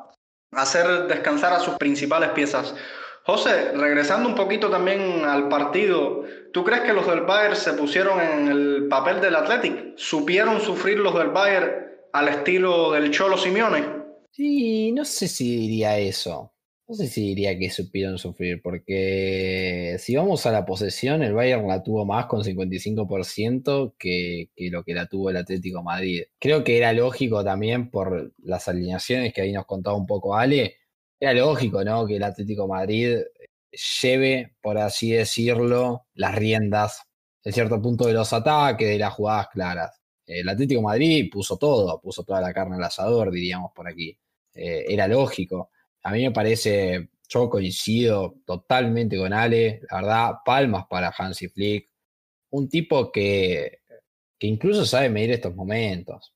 hacer 0.51 1.07
descansar 1.07 1.53
a 1.53 1.59
sus 1.59 1.75
principales 1.75 2.29
piezas. 2.29 2.73
José, 3.23 3.73
regresando 3.73 4.29
un 4.29 4.35
poquito 4.35 4.69
también 4.69 5.25
al 5.25 5.49
partido, 5.49 6.23
¿tú 6.53 6.63
crees 6.63 6.83
que 6.83 6.93
los 6.93 7.05
del 7.07 7.21
Bayern 7.21 7.57
se 7.57 7.73
pusieron 7.73 8.21
en 8.21 8.47
el 8.47 8.87
papel 8.87 9.19
del 9.19 9.35
Athletic? 9.35 9.97
¿Supieron 9.97 10.61
sufrir 10.61 10.99
los 10.99 11.13
del 11.13 11.29
Bayern 11.29 11.87
al 12.13 12.29
estilo 12.29 12.91
del 12.93 13.11
Cholo 13.11 13.37
Simeone? 13.37 13.83
Sí, 14.31 14.91
no 14.93 15.03
sé 15.03 15.27
si 15.27 15.57
diría 15.57 15.97
eso. 15.97 16.53
No 16.89 16.95
sé 16.95 17.07
si 17.07 17.21
diría 17.21 17.57
que 17.59 17.69
supieron 17.69 18.17
sufrir, 18.17 18.61
porque 18.61 19.97
si 19.99 20.15
vamos 20.15 20.45
a 20.45 20.51
la 20.53 20.65
posesión, 20.65 21.21
el 21.21 21.33
Bayern 21.33 21.67
la 21.67 21.83
tuvo 21.83 22.05
más 22.05 22.27
con 22.27 22.43
55% 22.43 23.95
que, 23.99 24.49
que 24.55 24.69
lo 24.69 24.83
que 24.85 24.93
la 24.93 25.07
tuvo 25.07 25.29
el 25.29 25.35
Atlético 25.35 25.83
Madrid. 25.83 26.23
Creo 26.39 26.63
que 26.63 26.77
era 26.77 26.93
lógico 26.93 27.43
también 27.43 27.89
por 27.89 28.33
las 28.37 28.69
alineaciones 28.69 29.33
que 29.33 29.41
ahí 29.41 29.51
nos 29.51 29.65
contaba 29.65 29.97
un 29.97 30.05
poco 30.05 30.35
Ale, 30.35 30.75
era 31.19 31.33
lógico, 31.33 31.83
¿no? 31.83 32.05
Que 32.05 32.17
el 32.17 32.23
Atlético 32.23 32.67
Madrid 32.67 33.17
lleve, 34.01 34.55
por 34.61 34.77
así 34.77 35.11
decirlo, 35.11 36.05
las 36.13 36.35
riendas 36.35 37.01
en 37.43 37.53
cierto 37.53 37.81
punto 37.81 38.05
de 38.07 38.13
los 38.13 38.31
ataques, 38.33 38.87
de 38.87 38.97
las 38.97 39.13
jugadas 39.13 39.47
claras. 39.49 40.01
El 40.25 40.47
Atlético 40.49 40.81
Madrid 40.81 41.29
puso 41.31 41.57
todo, 41.57 41.99
puso 42.01 42.23
toda 42.23 42.41
la 42.41 42.53
carne 42.53 42.75
al 42.75 42.83
asador, 42.83 43.31
diríamos 43.31 43.71
por 43.73 43.87
aquí. 43.87 44.17
Eh, 44.53 44.85
era 44.89 45.07
lógico. 45.07 45.71
A 46.03 46.11
mí 46.11 46.23
me 46.23 46.31
parece, 46.31 47.09
yo 47.27 47.49
coincido 47.49 48.35
totalmente 48.45 49.17
con 49.17 49.33
Ale, 49.33 49.81
la 49.89 49.97
verdad, 49.97 50.31
palmas 50.45 50.85
para 50.89 51.13
Hansi 51.17 51.49
Flick, 51.49 51.89
un 52.51 52.69
tipo 52.69 53.11
que, 53.11 53.79
que 54.39 54.47
incluso 54.47 54.85
sabe 54.85 55.09
medir 55.09 55.31
estos 55.31 55.55
momentos, 55.55 56.33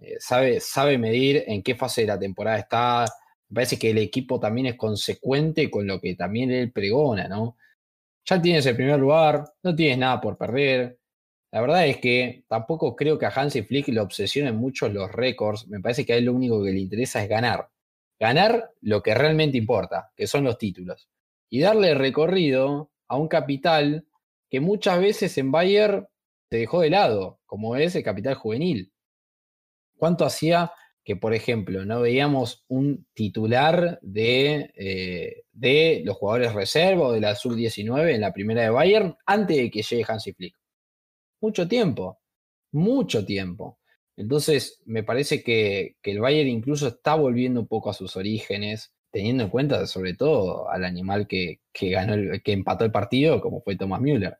eh, 0.00 0.16
sabe, 0.18 0.60
sabe 0.60 0.98
medir 0.98 1.44
en 1.46 1.62
qué 1.62 1.74
fase 1.74 2.02
de 2.02 2.08
la 2.08 2.18
temporada 2.18 2.58
está, 2.58 3.06
me 3.48 3.54
parece 3.56 3.78
que 3.78 3.90
el 3.90 3.98
equipo 3.98 4.40
también 4.40 4.66
es 4.68 4.76
consecuente 4.76 5.70
con 5.70 5.86
lo 5.86 6.00
que 6.00 6.14
también 6.14 6.50
él 6.50 6.72
pregona, 6.72 7.28
¿no? 7.28 7.56
Ya 8.26 8.42
tienes 8.42 8.66
el 8.66 8.76
primer 8.76 8.98
lugar, 8.98 9.44
no 9.62 9.74
tienes 9.74 9.98
nada 9.98 10.20
por 10.20 10.36
perder. 10.36 10.98
La 11.52 11.60
verdad 11.60 11.86
es 11.86 11.98
que 11.98 12.44
tampoco 12.48 12.96
creo 12.96 13.18
que 13.18 13.26
a 13.26 13.30
Hansi 13.30 13.62
Flick 13.62 13.88
le 13.88 14.00
obsesionen 14.00 14.56
mucho 14.56 14.88
los 14.88 15.10
récords. 15.12 15.68
Me 15.68 15.80
parece 15.80 16.04
que 16.04 16.12
a 16.14 16.16
él 16.16 16.24
lo 16.26 16.34
único 16.34 16.62
que 16.62 16.72
le 16.72 16.80
interesa 16.80 17.22
es 17.22 17.28
ganar 17.28 17.68
ganar 18.18 18.72
lo 18.80 19.02
que 19.02 19.14
realmente 19.14 19.58
importa, 19.58 20.12
que 20.16 20.26
son 20.26 20.44
los 20.44 20.58
títulos, 20.58 21.08
y 21.48 21.60
darle 21.60 21.94
recorrido 21.94 22.90
a 23.08 23.16
un 23.16 23.28
capital 23.28 24.06
que 24.50 24.60
muchas 24.60 25.00
veces 25.00 25.36
en 25.38 25.52
Bayer 25.52 26.08
se 26.50 26.58
dejó 26.58 26.80
de 26.80 26.90
lado, 26.90 27.40
como 27.46 27.76
es 27.76 27.94
el 27.96 28.02
capital 28.02 28.34
juvenil. 28.34 28.92
¿Cuánto 29.96 30.24
hacía 30.24 30.72
que, 31.04 31.16
por 31.16 31.34
ejemplo, 31.34 31.84
no 31.84 32.00
veíamos 32.00 32.64
un 32.68 33.06
titular 33.14 33.98
de, 34.02 34.72
eh, 34.74 35.44
de 35.52 36.02
los 36.04 36.16
jugadores 36.16 36.52
reserva 36.52 37.06
o 37.06 37.12
de 37.12 37.20
la 37.20 37.34
sub-19 37.34 38.14
en 38.14 38.20
la 38.20 38.32
primera 38.32 38.62
de 38.62 38.70
Bayern 38.70 39.16
antes 39.24 39.56
de 39.56 39.70
que 39.70 39.82
llegue 39.82 40.04
Hansi 40.06 40.32
Flick? 40.32 40.56
Mucho 41.40 41.68
tiempo, 41.68 42.18
mucho 42.72 43.24
tiempo. 43.24 43.78
Entonces, 44.16 44.80
me 44.86 45.02
parece 45.02 45.42
que, 45.42 45.96
el 46.02 46.20
Bayern 46.20 46.48
incluso 46.48 46.88
está 46.88 47.14
volviendo 47.14 47.60
un 47.60 47.66
poco 47.66 47.90
a 47.90 47.94
sus 47.94 48.16
orígenes. 48.16 48.92
teniendo 49.10 49.44
en 49.44 49.50
cuenta 49.50 49.86
sobre 49.86 50.14
todo 50.14 50.68
al 50.68 50.84
animal 50.84 51.26
que, 51.26 51.60
ganó 51.80 52.14
el, 52.14 52.42
que 52.42 52.52
empató 52.52 52.84
el 52.84 52.92
partido, 52.92 53.40
como 53.40 53.62
fue 53.62 53.76
Thomas 53.76 54.00
Müller. 54.00 54.38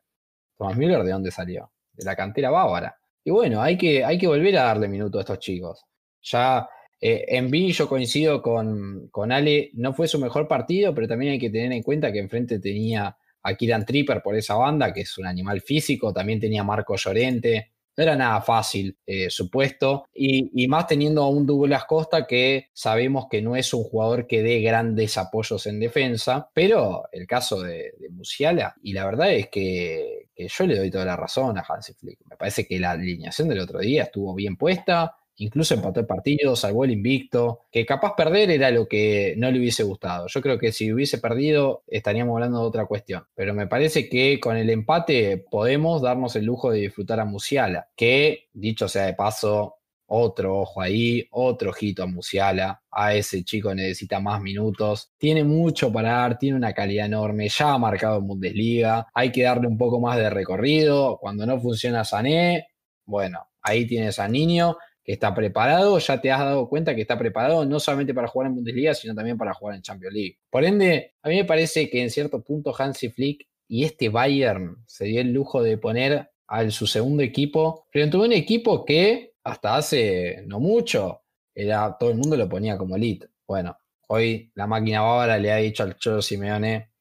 Thomas 0.57 0.77
Müller, 0.77 1.03
¿de 1.03 1.11
dónde 1.11 1.31
salió? 1.31 1.71
De 1.93 2.05
la 2.05 2.15
cantera 2.15 2.49
bávara. 2.51 2.97
Y 3.23 3.31
bueno, 3.31 3.61
hay 3.61 3.77
que, 3.77 4.03
hay 4.05 4.17
que 4.17 4.27
volver 4.27 4.57
a 4.57 4.63
darle 4.63 4.87
minuto 4.87 5.17
a 5.17 5.21
estos 5.21 5.39
chicos. 5.39 5.83
Ya 6.21 6.67
eh, 6.99 7.25
en 7.27 7.49
B 7.51 7.71
yo 7.71 7.87
coincido 7.87 8.41
con, 8.41 9.07
con 9.09 9.31
Ale, 9.31 9.71
no 9.73 9.93
fue 9.93 10.07
su 10.07 10.19
mejor 10.19 10.47
partido, 10.47 10.93
pero 10.95 11.07
también 11.07 11.33
hay 11.33 11.39
que 11.39 11.49
tener 11.49 11.71
en 11.71 11.83
cuenta 11.83 12.11
que 12.11 12.19
enfrente 12.19 12.59
tenía 12.59 13.17
a 13.43 13.55
Kiran 13.55 13.85
Tripper 13.85 14.21
por 14.21 14.35
esa 14.35 14.55
banda, 14.55 14.93
que 14.93 15.01
es 15.01 15.17
un 15.17 15.25
animal 15.25 15.61
físico, 15.61 16.11
también 16.11 16.39
tenía 16.39 16.63
Marco 16.63 16.95
Llorente, 16.95 17.71
no 17.97 18.03
era 18.03 18.15
nada 18.15 18.41
fácil 18.41 18.95
eh, 19.05 19.29
su 19.29 19.49
puesto, 19.49 20.05
y, 20.13 20.67
más 20.67 20.87
teniendo 20.87 21.23
a 21.23 21.29
un 21.29 21.45
Douglas 21.45 21.85
Costa 21.85 22.27
que 22.27 22.67
sabemos 22.73 23.27
que 23.29 23.41
no 23.41 23.55
es 23.55 23.73
un 23.73 23.83
jugador 23.83 24.27
que 24.27 24.43
dé 24.43 24.59
grandes 24.61 25.17
apoyos 25.17 25.65
en 25.65 25.79
defensa, 25.79 26.49
pero 26.53 27.03
el 27.11 27.25
caso 27.25 27.61
de, 27.61 27.93
Musiala, 28.11 28.75
y 28.81 28.93
la 28.93 29.05
verdad 29.05 29.31
es 29.33 29.49
que, 29.49 30.29
que, 30.35 30.47
yo 30.47 30.65
le 30.65 30.77
doy 30.77 30.91
toda 30.91 31.05
la 31.05 31.15
razón 31.15 31.57
a 31.57 31.65
Hansi 31.67 31.93
Flick, 31.93 32.19
me 32.29 32.35
parece 32.35 32.65
que 32.65 32.79
la 32.79 32.91
alineación 32.91 33.47
del 33.47 33.59
otro 33.59 33.79
día 33.79 34.03
estuvo 34.03 34.33
bien 34.33 34.55
puesta, 34.55 35.15
incluso 35.37 35.73
empató 35.73 35.99
el 35.99 36.05
partido, 36.05 36.55
salvó 36.55 36.85
el 36.85 36.91
invicto, 36.91 37.61
que 37.71 37.85
capaz 37.85 38.15
perder 38.15 38.51
era 38.51 38.71
lo 38.71 38.87
que 38.87 39.35
no 39.37 39.49
le 39.51 39.59
hubiese 39.59 39.83
gustado. 39.83 40.27
Yo 40.27 40.41
creo 40.41 40.57
que 40.57 40.71
si 40.71 40.91
hubiese 40.91 41.19
perdido 41.19 41.83
estaríamos 41.87 42.35
hablando 42.35 42.59
de 42.61 42.67
otra 42.67 42.85
cuestión, 42.85 43.23
pero 43.35 43.53
me 43.53 43.67
parece 43.67 44.09
que 44.09 44.39
con 44.39 44.57
el 44.57 44.69
empate 44.69 45.37
podemos 45.49 46.01
darnos 46.01 46.35
el 46.35 46.45
lujo 46.45 46.71
de 46.71 46.81
disfrutar 46.81 47.19
a 47.19 47.25
Musiala, 47.25 47.87
que 47.95 48.49
dicho 48.53 48.87
sea 48.87 49.05
de 49.05 49.13
paso, 49.13 49.77
otro 50.09 50.59
ojo 50.59 50.81
ahí, 50.81 51.27
otro 51.31 51.71
ojito 51.71 52.03
a 52.03 52.07
Musiala. 52.07 52.81
A 52.91 53.13
ese 53.13 53.43
chico 53.43 53.75
necesita 53.75 54.19
más 54.19 54.41
minutos. 54.41 55.11
Tiene 55.17 55.43
mucho 55.43 55.91
para 55.91 56.13
dar, 56.13 56.39
tiene 56.39 56.55
una 56.55 56.73
calidad 56.73 57.07
enorme. 57.07 57.49
Ya 57.49 57.73
ha 57.73 57.77
marcado 57.77 58.19
en 58.19 58.27
Bundesliga. 58.27 59.07
Hay 59.13 59.31
que 59.31 59.43
darle 59.43 59.67
un 59.67 59.77
poco 59.77 59.99
más 59.99 60.17
de 60.17 60.29
recorrido. 60.29 61.17
Cuando 61.19 61.45
no 61.45 61.59
funciona 61.59 62.05
Sané, 62.05 62.67
bueno, 63.05 63.49
ahí 63.61 63.85
tienes 63.85 64.17
a 64.19 64.27
Niño 64.29 64.77
que 65.07 65.13
está 65.13 65.33
preparado, 65.33 65.97
ya 65.99 66.19
te 66.19 66.29
has 66.29 66.41
dado 66.41 66.67
cuenta 66.67 66.93
que 66.93 66.99
está 66.99 67.17
preparado 67.17 67.65
no 67.65 67.79
solamente 67.79 68.13
para 68.13 68.27
jugar 68.27 68.47
en 68.49 68.55
Bundesliga, 68.55 68.93
sino 68.93 69.15
también 69.15 69.37
para 69.37 69.53
jugar 69.53 69.77
en 69.77 69.81
Champions 69.81 70.13
League. 70.13 70.37
Por 70.49 70.65
ende, 70.65 71.13
a 71.21 71.29
mí 71.29 71.37
me 71.37 71.45
parece 71.45 71.89
que 71.89 72.01
en 72.03 72.09
cierto 72.09 72.43
punto 72.43 72.75
Hansi 72.77 73.07
Flick 73.07 73.47
y 73.69 73.85
este 73.85 74.09
Bayern 74.09 74.83
se 74.85 75.05
dio 75.05 75.21
el 75.21 75.31
lujo 75.31 75.63
de 75.63 75.77
poner 75.77 76.29
a 76.45 76.69
su 76.71 76.87
segundo 76.87 77.23
equipo 77.23 77.87
frente 77.89 78.17
a 78.17 78.19
un 78.19 78.33
equipo 78.33 78.83
que 78.83 79.31
hasta 79.45 79.77
hace 79.77 80.43
no 80.45 80.59
mucho 80.59 81.21
era, 81.55 81.95
todo 81.97 82.09
el 82.09 82.17
mundo 82.17 82.35
lo 82.35 82.49
ponía 82.49 82.77
como 82.77 82.97
elite. 82.97 83.29
Bueno, 83.47 83.77
hoy 84.09 84.51
la 84.55 84.67
máquina 84.67 85.03
bávara 85.03 85.37
le 85.37 85.53
ha 85.53 85.55
dicho 85.55 85.83
al 85.83 85.95
Cholo 85.95 86.21
Simeone, 86.21 86.91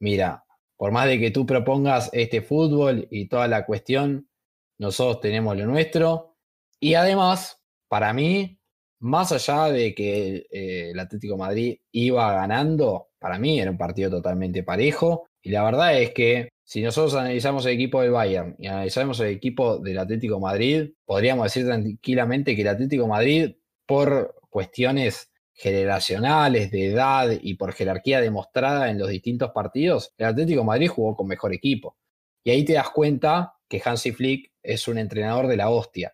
mira, 0.00 0.42
por 0.78 0.90
más 0.90 1.06
de 1.06 1.20
que 1.20 1.30
tú 1.30 1.44
propongas 1.44 2.08
este 2.14 2.40
fútbol 2.40 3.06
y 3.10 3.28
toda 3.28 3.46
la 3.46 3.66
cuestión, 3.66 4.30
nosotros 4.78 5.20
tenemos 5.20 5.54
lo 5.54 5.66
nuestro, 5.66 6.31
y 6.82 6.94
además, 6.94 7.60
para 7.86 8.12
mí, 8.12 8.58
más 8.98 9.30
allá 9.30 9.66
de 9.72 9.94
que 9.94 10.48
eh, 10.50 10.90
el 10.90 10.98
Atlético 10.98 11.36
Madrid 11.36 11.78
iba 11.92 12.34
ganando, 12.34 13.10
para 13.20 13.38
mí 13.38 13.60
era 13.60 13.70
un 13.70 13.78
partido 13.78 14.10
totalmente 14.10 14.64
parejo. 14.64 15.28
Y 15.40 15.50
la 15.50 15.62
verdad 15.62 16.00
es 16.00 16.10
que 16.10 16.48
si 16.64 16.82
nosotros 16.82 17.14
analizamos 17.14 17.64
el 17.66 17.74
equipo 17.74 18.02
del 18.02 18.10
Bayern 18.10 18.56
y 18.58 18.66
analizamos 18.66 19.20
el 19.20 19.28
equipo 19.28 19.78
del 19.78 19.96
Atlético 19.96 20.40
Madrid, 20.40 20.90
podríamos 21.04 21.44
decir 21.44 21.66
tranquilamente 21.66 22.56
que 22.56 22.62
el 22.62 22.68
Atlético 22.68 23.06
Madrid, 23.06 23.54
por 23.86 24.34
cuestiones 24.50 25.30
generacionales, 25.52 26.72
de 26.72 26.86
edad 26.86 27.30
y 27.40 27.54
por 27.54 27.74
jerarquía 27.74 28.20
demostrada 28.20 28.90
en 28.90 28.98
los 28.98 29.08
distintos 29.08 29.52
partidos, 29.52 30.12
el 30.18 30.26
Atlético 30.26 30.64
Madrid 30.64 30.88
jugó 30.88 31.14
con 31.14 31.28
mejor 31.28 31.54
equipo. 31.54 31.96
Y 32.42 32.50
ahí 32.50 32.64
te 32.64 32.72
das 32.72 32.90
cuenta 32.90 33.54
que 33.68 33.80
Hansi 33.84 34.10
Flick 34.10 34.50
es 34.64 34.88
un 34.88 34.98
entrenador 34.98 35.46
de 35.46 35.56
la 35.56 35.70
hostia. 35.70 36.12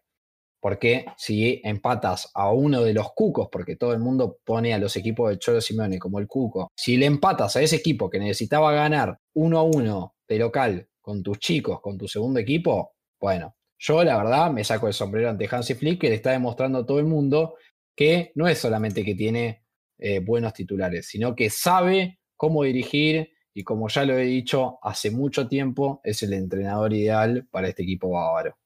Porque 0.68 1.06
si 1.16 1.62
empatas 1.64 2.30
a 2.34 2.52
uno 2.52 2.82
de 2.82 2.92
los 2.92 3.14
cucos, 3.14 3.48
porque 3.50 3.76
todo 3.76 3.94
el 3.94 4.00
mundo 4.00 4.36
pone 4.44 4.74
a 4.74 4.78
los 4.78 4.94
equipos 4.96 5.30
de 5.30 5.38
Cholo 5.38 5.62
Simeone 5.62 5.98
como 5.98 6.18
el 6.18 6.26
cuco, 6.26 6.70
si 6.76 6.98
le 6.98 7.06
empatas 7.06 7.56
a 7.56 7.62
ese 7.62 7.76
equipo 7.76 8.10
que 8.10 8.18
necesitaba 8.18 8.70
ganar 8.72 9.18
uno 9.32 9.60
a 9.60 9.62
uno 9.62 10.16
de 10.28 10.38
local 10.38 10.86
con 11.00 11.22
tus 11.22 11.38
chicos, 11.38 11.80
con 11.80 11.96
tu 11.96 12.06
segundo 12.06 12.38
equipo, 12.38 12.92
bueno, 13.18 13.56
yo 13.78 14.04
la 14.04 14.18
verdad 14.18 14.50
me 14.50 14.62
saco 14.62 14.88
el 14.88 14.92
sombrero 14.92 15.30
ante 15.30 15.48
Hansi 15.50 15.72
Flick, 15.72 16.02
que 16.02 16.10
le 16.10 16.16
está 16.16 16.32
demostrando 16.32 16.80
a 16.80 16.84
todo 16.84 16.98
el 16.98 17.06
mundo 17.06 17.54
que 17.96 18.32
no 18.34 18.46
es 18.46 18.58
solamente 18.58 19.02
que 19.02 19.14
tiene 19.14 19.64
eh, 19.96 20.18
buenos 20.18 20.52
titulares, 20.52 21.06
sino 21.08 21.34
que 21.34 21.48
sabe 21.48 22.18
cómo 22.36 22.64
dirigir 22.64 23.30
y 23.54 23.64
como 23.64 23.88
ya 23.88 24.04
lo 24.04 24.18
he 24.18 24.24
dicho 24.26 24.80
hace 24.82 25.10
mucho 25.10 25.48
tiempo, 25.48 26.02
es 26.04 26.22
el 26.22 26.34
entrenador 26.34 26.92
ideal 26.92 27.48
para 27.50 27.68
este 27.68 27.84
equipo 27.84 28.10
bávaro. 28.10 28.58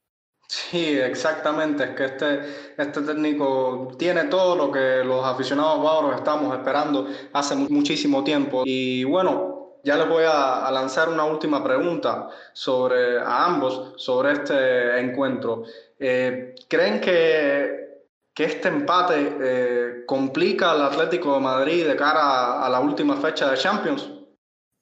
Sí, 0.53 0.98
exactamente. 0.98 1.82
Es 1.84 1.90
que 1.90 2.05
este, 2.05 2.40
este 2.76 3.00
técnico 3.00 3.88
tiene 3.98 4.24
todo 4.24 4.55
lo 4.55 4.70
que 4.70 5.03
los 5.03 5.24
aficionados 5.24 5.82
bávaros 5.82 6.16
estamos 6.16 6.55
esperando 6.55 7.09
hace 7.32 7.57
muchísimo 7.57 8.22
tiempo. 8.22 8.62
Y 8.66 9.03
bueno, 9.05 9.78
ya 9.82 9.96
les 9.96 10.07
voy 10.07 10.24
a, 10.28 10.70
lanzar 10.70 11.09
una 11.09 11.24
última 11.24 11.64
pregunta 11.64 12.28
sobre, 12.53 13.18
a 13.18 13.46
ambos 13.46 13.94
sobre 13.96 14.32
este 14.32 15.00
encuentro. 15.00 15.62
Eh, 15.98 16.55
¿Creen 16.68 17.00
que, 17.00 18.03
que, 18.34 18.44
este 18.44 18.68
empate 18.68 19.36
eh, 19.40 20.05
complica 20.07 20.72
al 20.72 20.82
Atlético 20.82 21.32
de 21.32 21.40
Madrid 21.40 21.86
de 21.86 21.96
cara 21.96 22.62
a 22.62 22.68
la 22.68 22.80
última 22.80 23.16
fecha 23.16 23.50
de 23.50 23.57
Champions? 23.57 24.22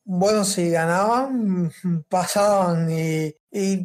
Bueno, 0.05 0.45
si 0.45 0.71
ganaban, 0.71 1.73
pasaban. 2.09 2.91
Y, 2.91 3.35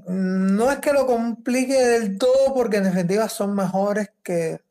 no 0.08 0.72
es 0.72 0.80
que 0.80 0.94
lo 0.94 1.08
complique 1.08 1.74
del 1.74 2.18
todo 2.18 2.54
porque 2.54 2.78
en 2.78 2.84
definitiva 2.86 3.28
son 3.30 3.56
mejores 3.56 4.12
que 4.24 4.62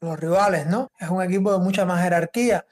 los 0.00 0.18
rivales, 0.18 0.66
¿no? 0.66 0.90
Es 0.98 1.08
un 1.08 1.22
equipo 1.22 1.52
de 1.52 1.58
mucha 1.58 1.84
más 1.84 2.02
jerarquía, 2.02 2.64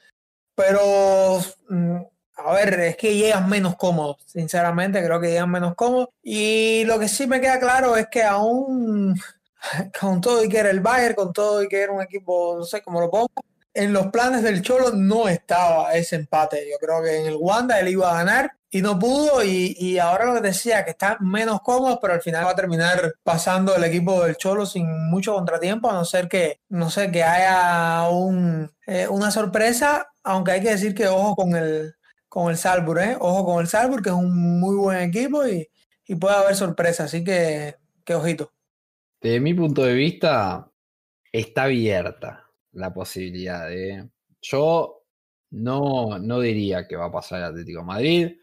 pero 0.55 1.39
mm, 1.69 1.97
a 2.37 2.53
ver, 2.53 2.79
es 2.79 2.97
que 2.97 3.15
llegan 3.15 3.49
menos 3.49 3.75
cómodos, 3.75 4.17
sinceramente 4.25 5.03
creo 5.03 5.19
que 5.19 5.31
llegan 5.31 5.51
menos 5.51 5.75
cómodos. 5.75 6.09
Y 6.23 6.83
lo 6.85 6.99
que 6.99 7.09
sí 7.09 7.27
me 7.27 7.41
queda 7.41 7.59
claro 7.59 7.95
es 7.97 8.07
que 8.07 8.23
aún 8.23 9.19
con 9.99 10.21
todo 10.21 10.43
y 10.43 10.49
que 10.49 10.59
era 10.59 10.69
el 10.71 10.79
Bayern, 10.81 11.15
con 11.15 11.33
todo 11.33 11.63
y 11.63 11.67
que 11.67 11.81
era 11.81 11.91
un 11.91 12.01
equipo, 12.01 12.55
no 12.57 12.63
sé 12.63 12.81
cómo 12.81 13.01
lo 13.01 13.09
pongo, 13.11 13.29
en 13.73 13.93
los 13.93 14.07
planes 14.07 14.43
del 14.43 14.61
Cholo 14.61 14.91
no 14.91 15.27
estaba 15.27 15.93
ese 15.93 16.15
empate. 16.15 16.67
Yo 16.69 16.77
creo 16.79 17.03
que 17.03 17.19
en 17.19 17.27
el 17.27 17.37
Wanda 17.37 17.79
él 17.79 17.89
iba 17.89 18.11
a 18.11 18.15
ganar 18.15 18.51
y 18.71 18.81
no 18.81 18.99
pudo 18.99 19.43
y, 19.43 19.97
ahora 19.97 20.25
lo 20.25 20.35
que 20.35 20.47
decía 20.47 20.85
que 20.85 20.91
está 20.91 21.17
menos 21.21 21.61
cómodo, 21.61 21.99
pero 21.99 22.13
al 22.13 22.21
final 22.21 22.45
va 22.45 22.51
a 22.51 22.55
terminar 22.55 23.15
pasando 23.23 23.75
el 23.75 23.83
equipo 23.83 24.23
del 24.23 24.37
Cholo 24.37 24.65
sin 24.65 25.09
mucho 25.09 25.33
contratiempo, 25.33 25.89
a 25.89 25.93
no 25.93 26.05
ser 26.05 26.27
que, 26.27 26.59
no 26.69 26.89
sé, 26.91 27.11
que 27.11 27.23
haya 27.23 28.09
un, 28.09 28.71
eh, 28.85 29.07
una 29.07 29.31
sorpresa, 29.31 30.11
aunque 30.23 30.51
hay 30.51 30.61
que 30.61 30.71
decir 30.71 30.93
que 30.93 31.07
ojo 31.07 31.35
con 31.35 31.55
el, 31.55 31.95
con 32.27 32.51
el 32.51 32.57
Salzburg, 32.57 32.99
¿eh? 32.99 33.17
ojo 33.19 33.43
con 33.45 33.61
el 33.61 33.67
Salzburg, 33.67 34.03
que 34.03 34.09
es 34.09 34.15
un 34.15 34.59
muy 34.59 34.75
buen 34.75 34.99
equipo 34.99 35.47
y, 35.47 35.67
y 36.05 36.15
puede 36.15 36.35
haber 36.35 36.55
sorpresa, 36.55 37.05
así 37.05 37.23
que, 37.23 37.75
que 38.05 38.13
ojito. 38.13 38.51
Desde 39.19 39.39
mi 39.39 39.53
punto 39.55 39.83
de 39.83 39.93
vista, 39.93 40.69
está 41.31 41.63
abierta 41.63 42.48
la 42.73 42.93
posibilidad 42.93 43.67
de... 43.67 44.09
Yo 44.41 45.03
no, 45.51 46.19
no 46.19 46.39
diría 46.39 46.87
que 46.87 46.95
va 46.95 47.05
a 47.05 47.11
pasar 47.11 47.39
el 47.39 47.45
Atlético 47.45 47.83
Madrid, 47.83 48.37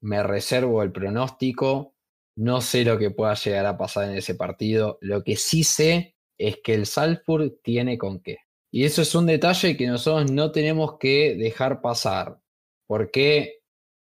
me 0.00 0.22
reservo 0.22 0.82
el 0.82 0.92
pronóstico, 0.92 1.94
no 2.36 2.60
sé 2.60 2.84
lo 2.84 2.98
que 2.98 3.10
pueda 3.10 3.34
llegar 3.34 3.66
a 3.66 3.76
pasar 3.76 4.10
en 4.10 4.16
ese 4.16 4.34
partido, 4.34 4.98
lo 5.00 5.22
que 5.22 5.36
sí 5.36 5.64
sé 5.64 6.16
es 6.38 6.58
que 6.62 6.74
el 6.74 6.86
Salzburg 6.86 7.60
tiene 7.62 7.98
con 7.98 8.20
qué. 8.20 8.38
Y 8.70 8.84
eso 8.84 9.02
es 9.02 9.14
un 9.14 9.26
detalle 9.26 9.76
que 9.76 9.86
nosotros 9.86 10.30
no 10.30 10.52
tenemos 10.52 10.96
que 10.98 11.34
dejar 11.36 11.80
pasar, 11.80 12.40
porque 12.86 13.60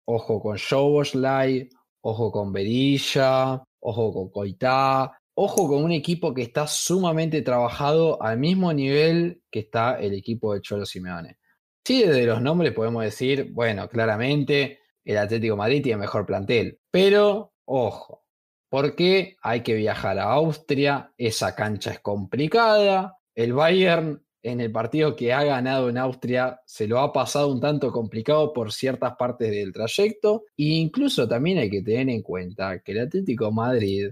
ojo 0.05 0.41
con 0.41 0.57
Shoboslai, 0.57 1.69
ojo 2.01 2.31
con 2.31 2.51
Berilla, 2.51 3.63
ojo 3.79 4.13
con 4.13 4.29
Coitá, 4.29 5.18
Ojo 5.41 5.69
con 5.69 5.85
un 5.85 5.93
equipo 5.93 6.33
que 6.33 6.41
está 6.41 6.67
sumamente 6.67 7.41
trabajado 7.41 8.21
al 8.21 8.37
mismo 8.37 8.73
nivel 8.73 9.41
que 9.49 9.59
está 9.59 9.97
el 9.97 10.13
equipo 10.13 10.53
de 10.53 10.59
Cholo 10.59 10.85
Simeone. 10.85 11.37
Sí, 11.81 12.03
desde 12.03 12.25
los 12.25 12.41
nombres 12.41 12.73
podemos 12.73 13.05
decir, 13.05 13.49
bueno, 13.53 13.87
claramente 13.87 14.79
el 15.05 15.17
Atlético 15.17 15.55
Madrid 15.55 15.81
tiene 15.81 16.01
mejor 16.01 16.25
plantel, 16.25 16.81
pero 16.91 17.53
ojo, 17.63 18.25
porque 18.67 19.37
hay 19.41 19.61
que 19.61 19.75
viajar 19.75 20.19
a 20.19 20.25
Austria, 20.25 21.13
esa 21.15 21.55
cancha 21.55 21.91
es 21.91 22.01
complicada, 22.01 23.17
el 23.33 23.53
Bayern 23.53 24.21
en 24.43 24.59
el 24.59 24.73
partido 24.73 25.15
que 25.15 25.31
ha 25.31 25.45
ganado 25.45 25.87
en 25.87 25.99
Austria 25.99 26.59
se 26.65 26.85
lo 26.85 26.99
ha 26.99 27.13
pasado 27.13 27.47
un 27.47 27.61
tanto 27.61 27.93
complicado 27.93 28.51
por 28.51 28.73
ciertas 28.73 29.15
partes 29.17 29.49
del 29.51 29.71
trayecto. 29.71 30.43
E 30.57 30.63
incluso 30.65 31.29
también 31.29 31.59
hay 31.59 31.69
que 31.69 31.81
tener 31.81 32.09
en 32.09 32.23
cuenta 32.23 32.79
que 32.79 32.91
el 32.91 32.99
Atlético 32.99 33.53
Madrid 33.53 34.09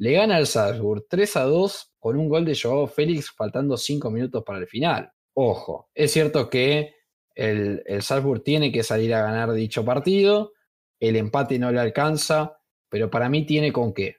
le 0.00 0.12
gana 0.12 0.36
al 0.36 0.46
Salzburg 0.46 1.04
3 1.10 1.36
a 1.36 1.42
2 1.42 1.92
con 1.98 2.16
un 2.16 2.30
gol 2.30 2.46
de 2.46 2.58
Joao 2.58 2.86
Félix 2.86 3.30
faltando 3.36 3.76
5 3.76 4.10
minutos 4.10 4.42
para 4.44 4.58
el 4.58 4.66
final. 4.66 5.12
Ojo, 5.34 5.90
es 5.94 6.10
cierto 6.12 6.48
que 6.48 6.94
El, 7.34 7.82
el 7.84 8.02
Salzburg 8.02 8.42
tiene 8.42 8.72
que 8.72 8.82
salir 8.82 9.12
a 9.14 9.22
ganar 9.22 9.52
dicho 9.52 9.84
partido, 9.84 10.52
el 10.98 11.16
empate 11.16 11.58
no 11.58 11.70
le 11.70 11.80
alcanza, 11.80 12.58
pero 12.88 13.10
para 13.10 13.28
mí 13.28 13.44
tiene 13.44 13.72
con 13.72 13.92
qué. 13.92 14.16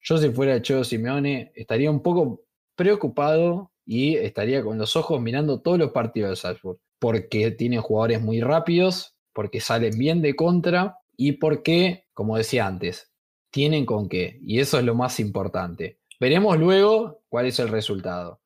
Yo 0.00 0.18
si 0.18 0.30
fuera 0.30 0.54
el 0.54 0.62
Cholo 0.62 0.82
Simeone 0.82 1.52
estaría 1.54 1.92
un 1.92 2.02
poco 2.02 2.44
preocupado 2.74 3.72
y 3.86 4.16
estaría 4.16 4.64
con 4.64 4.78
los 4.78 4.96
ojos 4.96 5.20
mirando 5.20 5.62
todos 5.62 5.78
los 5.78 5.92
partidos 5.92 6.30
de 6.30 6.36
Salzburg, 6.36 6.80
porque 6.98 7.52
tiene 7.52 7.78
jugadores 7.78 8.20
muy 8.20 8.40
rápidos, 8.40 9.14
porque 9.32 9.60
salen 9.60 9.96
bien 9.96 10.22
de 10.22 10.34
contra 10.34 10.98
y 11.16 11.32
porque, 11.32 12.06
como 12.14 12.36
decía 12.36 12.66
antes, 12.66 13.13
tienen 13.54 13.86
con 13.86 14.08
qué. 14.08 14.40
Y 14.44 14.58
eso 14.58 14.80
es 14.80 14.84
lo 14.84 14.96
más 14.96 15.20
importante. 15.20 16.00
Veremos 16.18 16.58
luego 16.58 17.22
cuál 17.28 17.46
es 17.46 17.60
el 17.60 17.68
resultado. 17.68 18.40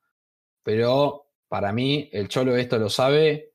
Pero 0.61 1.31
para 1.47 1.73
mí, 1.73 2.11
el 2.13 2.27
Cholo 2.27 2.55
esto 2.55 2.77
lo 2.77 2.91
sabe 2.91 3.53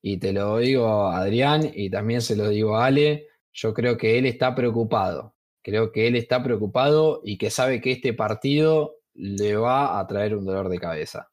y 0.00 0.18
te 0.18 0.32
lo 0.32 0.58
digo 0.58 1.08
a 1.08 1.18
Adrián 1.18 1.68
y 1.74 1.90
también 1.90 2.22
se 2.22 2.36
lo 2.36 2.50
digo 2.50 2.76
a 2.76 2.86
Ale. 2.86 3.26
Yo 3.52 3.74
creo 3.74 3.96
que 3.96 4.16
él 4.16 4.26
está 4.26 4.54
preocupado. 4.54 5.34
Creo 5.60 5.90
que 5.90 6.06
él 6.06 6.14
está 6.14 6.40
preocupado 6.44 7.20
y 7.24 7.36
que 7.36 7.50
sabe 7.50 7.80
que 7.80 7.90
este 7.90 8.12
partido 8.12 9.00
le 9.12 9.56
va 9.56 9.98
a 9.98 10.06
traer 10.06 10.36
un 10.36 10.46
dolor 10.46 10.68
de 10.68 10.78
cabeza. 10.78 11.32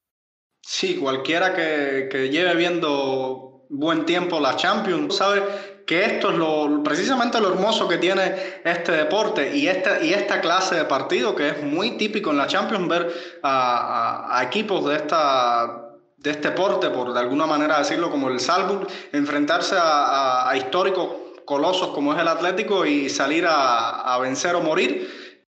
Sí, 0.64 0.98
cualquiera 0.98 1.54
que, 1.54 2.10
que 2.10 2.30
lleve 2.30 2.56
viendo 2.56 3.68
buen 3.70 4.04
tiempo 4.06 4.40
la 4.40 4.56
Champions 4.56 5.16
sabe 5.16 5.44
que 5.86 6.06
esto 6.06 6.32
es 6.32 6.38
lo, 6.38 6.82
precisamente 6.84 7.40
lo 7.40 7.50
hermoso 7.50 7.88
que 7.88 7.98
tiene 7.98 8.62
este 8.64 8.94
deporte 8.94 9.56
y 9.56 9.68
esta, 9.68 10.02
y 10.04 10.14
esta 10.14 10.40
clase 10.40 10.76
de 10.76 10.86
partido 10.86 11.36
que 11.36 11.50
es 11.50 11.64
muy 11.64 11.98
típico 11.98 12.32
en 12.32 12.38
la 12.38 12.48
Champions 12.48 12.88
ver 12.88 13.14
a, 13.44 14.42
equipos 14.44 14.86
de 14.86 14.96
esta 14.96 15.80
de 16.18 16.32
este 16.32 16.52
deporte, 16.52 16.90
por 16.90 17.14
de 17.14 17.20
alguna 17.20 17.46
manera 17.46 17.80
decirlo, 17.80 18.10
como 18.10 18.30
el 18.30 18.40
Salzburg, 18.40 18.88
enfrentarse 19.12 19.76
a, 19.78 20.54
históricos 20.56 21.10
colosos 21.44 21.90
como 21.90 22.14
es 22.14 22.22
el 22.22 22.30
Atlético 22.30 22.86
y 22.86 23.10
salir 23.10 23.46
a, 23.46 24.18
vencer 24.22 24.56
o 24.56 24.62
morir. 24.62 25.42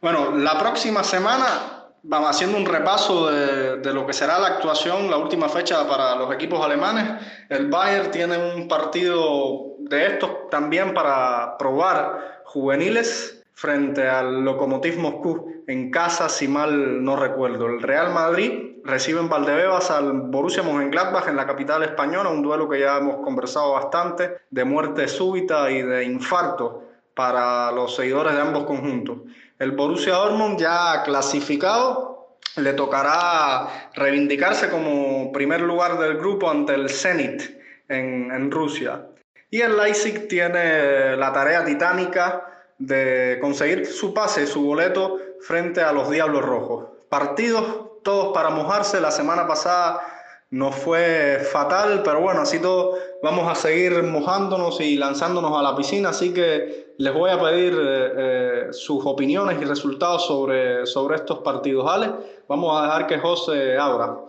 Bueno, 0.00 0.34
la 0.34 0.58
próxima 0.58 1.04
semana 1.04 1.81
vamos 2.02 2.30
haciendo 2.30 2.56
un 2.56 2.66
repaso 2.66 3.30
de, 3.30 3.78
de, 3.78 3.94
lo 3.94 4.06
que 4.06 4.12
será 4.12 4.38
la 4.38 4.48
actuación, 4.48 5.10
la 5.10 5.16
última 5.16 5.48
fecha 5.48 5.86
para 5.86 6.16
los 6.16 6.32
equipos 6.34 6.64
alemanes. 6.64 7.04
El 7.48 7.68
Bayern 7.68 8.10
tiene 8.10 8.36
un 8.36 8.68
partido 8.68 9.76
de 9.78 10.06
estos 10.06 10.48
también 10.50 10.94
para 10.94 11.56
probar 11.58 12.42
juveniles 12.44 13.42
frente 13.52 14.08
al 14.08 14.44
Lokomotiv 14.44 14.98
Moscú 14.98 15.62
en 15.66 15.90
casa, 15.90 16.28
si 16.28 16.48
mal 16.48 17.04
no 17.04 17.16
recuerdo. 17.16 17.66
El 17.66 17.80
Real 17.80 18.12
Madrid 18.12 18.72
recibe 18.84 19.20
en 19.20 19.28
Valdebebas 19.28 19.90
al 19.90 20.12
Borussia 20.12 20.62
Mönchengladbach 20.62 21.28
en 21.28 21.36
la 21.36 21.46
capital 21.46 21.82
española, 21.84 22.30
un 22.30 22.42
duelo 22.42 22.68
que 22.68 22.80
ya 22.80 22.98
hemos 22.98 23.16
conversado 23.24 23.72
bastante, 23.72 24.38
de 24.50 24.64
muerte 24.64 25.06
súbita 25.06 25.70
y 25.70 25.82
de 25.82 26.04
infarto 26.04 26.82
para 27.14 27.70
los 27.72 27.94
seguidores 27.94 28.34
de 28.34 28.40
ambos 28.40 28.64
conjuntos. 28.64 29.18
El 29.62 29.70
Borussia 29.70 30.14
Dortmund 30.14 30.58
ya 30.58 31.04
clasificado 31.04 32.36
le 32.56 32.72
tocará 32.72 33.90
reivindicarse 33.94 34.68
como 34.68 35.30
primer 35.30 35.60
lugar 35.60 36.00
del 36.00 36.18
grupo 36.18 36.50
ante 36.50 36.74
el 36.74 36.90
Zenit 36.90 37.42
en, 37.88 38.50
Rusia. 38.50 39.06
Y 39.52 39.60
el 39.60 39.76
Leipzig 39.76 40.26
tiene 40.26 41.16
la 41.16 41.32
tarea 41.32 41.64
titánica 41.64 42.44
de 42.76 43.38
conseguir 43.40 43.86
su 43.86 44.12
pase, 44.12 44.48
su 44.48 44.64
boleto 44.64 45.20
frente 45.42 45.80
a 45.80 45.92
los 45.92 46.10
Diablos 46.10 46.44
Rojos. 46.44 46.86
Partidos 47.08 48.02
todos 48.02 48.34
para 48.34 48.50
mojarse. 48.50 49.00
La 49.00 49.12
semana 49.12 49.46
pasada 49.46 50.00
nos 50.50 50.74
fue 50.74 51.38
fatal, 51.52 52.02
pero 52.04 52.20
bueno, 52.20 52.40
así 52.40 52.58
todo 52.58 52.98
vamos 53.22 53.48
a 53.48 53.54
seguir 53.54 54.02
mojándonos 54.02 54.80
y 54.80 54.96
lanzándonos 54.96 55.56
a 55.56 55.62
la 55.62 55.76
piscina. 55.76 56.08
Así 56.08 56.34
que 56.34 56.91
les 57.02 57.12
voy 57.12 57.30
a 57.30 57.40
pedir 57.40 57.72
eh, 57.74 58.12
eh, 58.16 58.66
sus 58.70 59.04
opiniones 59.04 59.60
y 59.60 59.64
resultados 59.64 60.24
sobre, 60.24 60.86
sobre 60.86 61.16
estos 61.16 61.40
partidos. 61.40 61.90
Ale, 61.90 62.12
vamos 62.48 62.78
a 62.78 62.84
dejar 62.84 63.06
que 63.08 63.18
José 63.18 63.76
abra. 63.76 64.20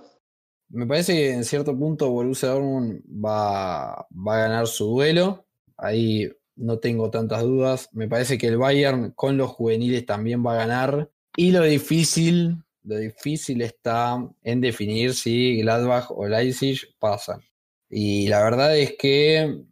Me 0.70 0.88
parece 0.88 1.14
que 1.14 1.34
en 1.34 1.44
cierto 1.44 1.78
punto 1.78 2.10
Borussia 2.10 2.50
Dortmund 2.50 3.04
va, 3.24 4.08
va 4.12 4.36
a 4.36 4.40
ganar 4.40 4.66
su 4.66 4.88
duelo. 4.88 5.46
Ahí 5.78 6.28
no 6.56 6.80
tengo 6.80 7.12
tantas 7.12 7.44
dudas. 7.44 7.90
Me 7.92 8.08
parece 8.08 8.40
que 8.40 8.48
el 8.48 8.58
Bayern 8.58 9.12
con 9.12 9.38
los 9.38 9.52
juveniles 9.52 10.08
también 10.08 10.44
va 10.44 10.54
a 10.54 10.66
ganar. 10.66 11.12
Y 11.38 11.52
lo 11.52 11.62
difícil, 11.62 12.58
lo 12.84 12.98
difícil 12.98 13.62
está 13.62 14.18
en 14.42 14.62
definir 14.62 15.14
si 15.14 15.62
Gladbach 15.62 16.10
o 16.10 16.26
Leipzig 16.26 16.80
pasan. 16.98 17.40
Y 17.88 18.28
la 18.30 18.44
verdad 18.44 18.76
es 18.76 18.96
que 18.98 19.64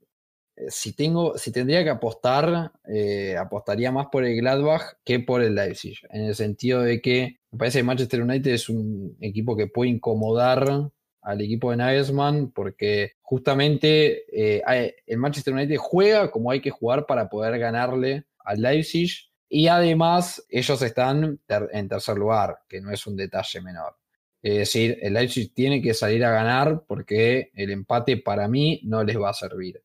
si 0.69 0.93
tengo, 0.93 1.37
si 1.37 1.51
tendría 1.51 1.83
que 1.83 1.89
apostar, 1.89 2.71
eh, 2.87 3.35
apostaría 3.37 3.91
más 3.91 4.07
por 4.11 4.25
el 4.25 4.35
Gladbach 4.37 4.97
que 5.03 5.19
por 5.19 5.41
el 5.41 5.55
Leipzig. 5.55 5.97
En 6.09 6.23
el 6.23 6.35
sentido 6.35 6.81
de 6.81 7.01
que 7.01 7.39
me 7.51 7.57
parece 7.59 7.79
que 7.79 7.83
Manchester 7.83 8.21
United 8.21 8.51
es 8.51 8.69
un 8.69 9.17
equipo 9.19 9.55
que 9.55 9.67
puede 9.67 9.91
incomodar 9.91 10.91
al 11.21 11.41
equipo 11.41 11.71
de 11.71 11.77
Nagelsmann 11.77 12.51
porque 12.51 13.13
justamente 13.21 14.23
eh, 14.31 14.95
el 15.05 15.17
Manchester 15.17 15.53
United 15.53 15.77
juega 15.77 16.31
como 16.31 16.51
hay 16.51 16.61
que 16.61 16.71
jugar 16.71 17.05
para 17.05 17.29
poder 17.29 17.59
ganarle 17.59 18.25
al 18.39 18.61
Leipzig 18.61 19.11
y 19.47 19.67
además 19.67 20.45
ellos 20.49 20.81
están 20.81 21.39
en 21.47 21.89
tercer 21.89 22.17
lugar, 22.17 22.59
que 22.69 22.79
no 22.79 22.91
es 22.91 23.05
un 23.05 23.17
detalle 23.17 23.61
menor. 23.61 23.97
Es 24.41 24.57
decir, 24.57 24.97
el 25.01 25.13
Leipzig 25.13 25.53
tiene 25.53 25.81
que 25.81 25.93
salir 25.93 26.23
a 26.25 26.31
ganar 26.31 26.83
porque 26.87 27.51
el 27.53 27.69
empate 27.69 28.17
para 28.17 28.47
mí 28.47 28.81
no 28.85 29.03
les 29.03 29.19
va 29.19 29.29
a 29.29 29.33
servir. 29.33 29.83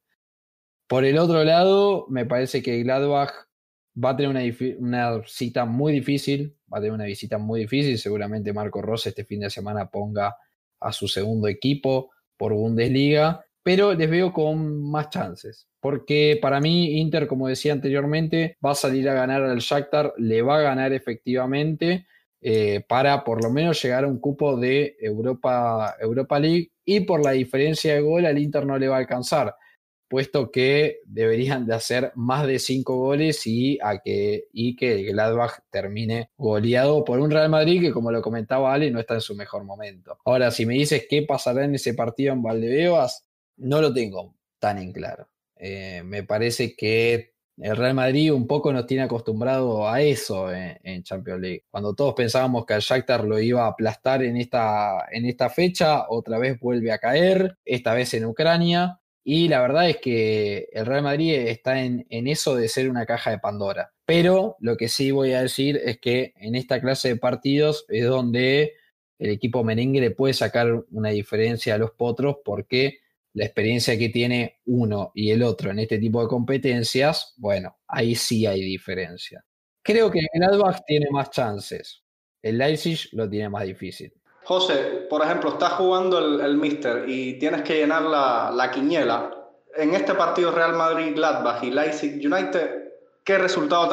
Por 0.87 1.05
el 1.05 1.19
otro 1.19 1.43
lado, 1.43 2.07
me 2.09 2.27
parece 2.27 2.63
que 2.63 2.83
Gladbach 2.83 3.33
va 4.03 4.11
a 4.11 4.17
tener 4.17 4.31
una, 4.79 5.23
cita 5.27 5.65
muy 5.65 5.93
difícil, 5.93 6.57
va 6.73 6.79
a 6.79 6.81
tener 6.81 6.93
una 6.93 7.07
visita 7.07 7.39
muy 7.39 7.61
difícil. 7.61 7.99
Seguramente 7.99 8.53
Marco 8.53 8.83
Ross 8.83 9.07
este 9.07 9.25
fin 9.25 9.41
de 9.41 9.51
semana 9.51 9.91
ponga 9.91 10.37
a 10.81 10.93
su 10.93 11.09
segundo 11.09 11.49
equipo 11.49 12.11
por 12.37 12.53
Bundesliga, 12.53 13.45
pero 13.63 13.95
les 13.95 14.09
veo 14.09 14.33
con 14.33 14.89
más 14.91 15.11
chances. 15.11 15.69
Porque 15.81 16.39
para 16.41 16.61
mí 16.61 17.01
Inter, 17.01 17.27
como 17.27 17.49
decía 17.49 17.73
anteriormente, 17.73 18.57
va 18.65 18.73
a 18.73 18.75
salir 18.77 19.09
a 19.09 19.15
ganar 19.15 19.43
al 19.43 19.59
Shakhtar, 19.59 20.15
le 20.19 20.43
va 20.43 20.59
a 20.59 20.63
ganar 20.63 20.93
efectivamente 20.93 22.07
eh, 22.41 22.85
para 22.87 23.25
por 23.25 23.43
lo 23.43 23.51
menos 23.51 23.83
llegar 23.83 24.05
a 24.05 24.09
un 24.09 24.21
cupo 24.21 24.57
de 24.57 24.97
Europa, 25.01 25.97
Europa 25.99 26.39
League 26.39 26.71
y 26.85 27.01
por 27.01 27.25
la 27.25 27.33
diferencia 27.33 27.95
de 27.95 28.03
gol 28.03 28.27
al 28.27 28.39
Inter 28.39 28.67
no 28.67 28.79
le 28.79 28.89
va 28.89 28.97
a 28.97 29.01
alcanzar 29.01 29.55
puesto 30.09 30.51
que 30.51 31.01
deberían 31.05 31.67
de 31.67 31.75
hacer 31.75 32.13
más 32.15 32.47
de 32.47 32.59
cinco 32.59 32.97
goles 32.97 33.47
y, 33.47 33.79
a 33.83 33.99
que, 33.99 34.49
y 34.53 34.77
que 34.77 35.01
el 35.01 35.07
Gladbach 35.13 35.61
termine 35.71 36.31
goleado 36.37 37.05
por 37.05 37.21
un 37.21 37.31
Real 37.31 37.49
Madrid 37.49 37.81
que, 37.81 37.93
como 37.93 38.11
lo 38.11 38.23
comentaba 38.23 38.73
Ale, 38.73 38.91
no 38.91 39.01
está 39.01 39.15
en 39.15 39.21
su 39.21 39.35
mejor 39.35 39.65
momento. 39.65 40.19
Ahora, 40.25 40.51
si 40.51 40.67
me 40.67 40.75
dices 40.75 41.07
qué 41.09 41.23
pasará 41.23 41.65
en 41.65 41.75
ese 41.75 41.95
partido 41.95 42.33
en 42.33 42.43
Valdebebas, 42.43 43.27
no 43.57 43.81
lo 43.81 43.93
tengo 43.93 44.35
tan 44.59 44.79
en 44.79 44.93
claro. 44.93 45.29
Eh, 45.59 46.03
me 46.05 46.23
parece 46.23 46.75
que 46.77 47.37
el 47.59 47.77
Real 47.77 47.95
Madrid 47.95 48.33
un 48.33 48.47
poco 48.47 48.73
nos 48.73 48.87
tiene 48.87 49.05
acostumbrado 49.05 49.89
a 49.89 50.03
eso 50.03 50.53
en, 50.53 51.03
Champions 51.03 51.41
League. 51.41 51.65
Cuando 51.71 51.95
todos 51.95 52.15
pensábamos 52.15 52.67
que 52.67 52.75
el 52.75 52.81
Shakhtar 52.81 53.25
lo 53.25 53.39
iba 53.41 53.65
a 53.65 53.69
aplastar 53.69 54.23
en 54.23 54.37
esta, 54.37 55.07
en 55.11 55.25
esta 55.25 55.49
fecha, 55.49 56.09
otra 56.09 56.39
vez 56.39 56.61
vuelve 56.61 56.93
a 56.93 56.99
caer, 56.99 57.57
esta 57.65 57.95
vez 57.95 58.13
en 58.15 58.27
Ucrania. 58.27 59.01
Y 59.29 59.49
la 59.49 59.61
verdad 59.61 59.91
es 59.91 59.97
que 59.97 60.69
el 60.71 60.87
Real 60.87 61.03
Madrid 61.03 61.35
está 61.35 61.83
en, 61.83 62.07
eso 62.09 62.55
de 62.55 62.69
ser 62.69 62.89
una 62.89 63.07
caja 63.07 63.33
de 63.33 63.41
Pandora. 63.41 63.93
Pero 64.05 64.55
lo 64.61 64.77
que 64.77 64.87
sí 64.89 65.11
voy 65.11 65.33
a 65.33 65.43
decir 65.43 65.81
es 65.85 65.99
que 65.99 66.33
en 66.37 66.55
esta 66.55 66.81
clase 66.81 67.09
de 67.09 67.17
partidos 67.17 67.87
es 67.89 68.07
donde 68.07 68.75
el 69.19 69.31
equipo 69.31 69.65
merengue 69.65 70.01
le 70.01 70.13
puede 70.13 70.33
sacar 70.33 70.69
una 70.93 71.11
diferencia 71.11 71.75
a 71.75 71.79
los 71.79 71.91
potros 71.91 72.37
porque 72.45 73.01
la 73.33 73.45
experiencia 73.45 73.99
que 73.99 74.11
tiene 74.11 74.61
uno 74.67 75.11
y 75.13 75.33
el 75.33 75.43
otro 75.43 75.73
en 75.73 75.81
este 75.81 75.99
tipo 75.99 76.23
de 76.23 76.29
competencias, 76.29 77.35
bueno, 77.37 77.79
ahí 77.89 78.15
sí 78.15 78.47
hay 78.47 78.61
diferencia. 78.61 79.45
Creo 79.83 80.09
que 80.09 80.21
el 80.33 80.43
Adbach 80.45 80.85
tiene 80.87 81.07
más 81.11 81.33
chances. 81.33 82.05
El 82.41 82.59
Leipzig 82.59 83.09
lo 83.11 83.29
tiene 83.29 83.49
más 83.49 83.65
difícil. 83.65 84.13
José, 84.47 85.07
por 85.11 85.25
ejemplo, 85.25 85.51
estás 85.51 85.73
jugando 85.73 86.21
el, 86.21 86.41
el 86.41 87.09
y 87.09 87.37
tienes 87.37 87.63
que 87.63 87.79
llenar 87.79 88.03
la, 88.03 88.53
la 88.55 88.71
quiniela. 88.71 89.29
En 89.77 89.93
este 89.93 90.15
partido 90.15 90.53
Real 90.53 90.75
Madrid-Gladbach 90.75 91.65
y 91.65 91.73
Leipzig 91.73 92.25
United, 92.25 92.93
¿qué 93.25 93.39
resultado 93.39 93.89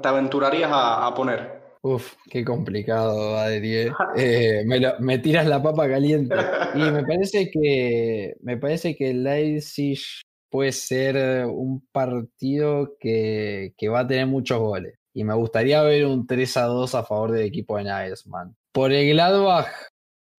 te, 0.00 0.08
aventurarías 0.08 0.70
a, 0.72 1.12
poner? 1.14 1.60
Uf, 1.82 2.14
qué 2.30 2.42
complicado, 2.42 3.36
Adri. 3.36 3.92
Eh, 4.16 4.62
me, 4.64 4.80
me, 4.98 5.18
tiras 5.18 5.46
la 5.46 5.62
papa 5.62 5.86
caliente. 5.86 6.36
Y 6.74 6.78
me 6.78 7.04
parece 7.04 7.50
que 7.50 8.34
me 8.40 8.56
parece 8.56 8.96
que 8.96 9.12
Leipzig 9.12 10.00
puede 10.48 10.72
ser 10.72 11.44
un 11.44 11.86
partido 11.92 12.96
que, 12.98 13.74
que, 13.76 13.90
va 13.90 14.00
a 14.00 14.06
tener 14.06 14.26
muchos 14.26 14.58
goles. 14.58 14.94
Y 15.12 15.24
me 15.24 15.34
gustaría 15.34 15.82
ver 15.82 16.06
un 16.06 16.26
3 16.26 16.56
a 16.56 16.62
2 16.62 16.94
a 16.94 17.04
favor 17.04 17.32
del 17.32 17.44
equipo 17.44 17.76
de 17.76 17.84
Nagelsmann. 17.84 18.56
Por 18.72 18.92
el 18.92 19.10
Gladbach, 19.10 19.68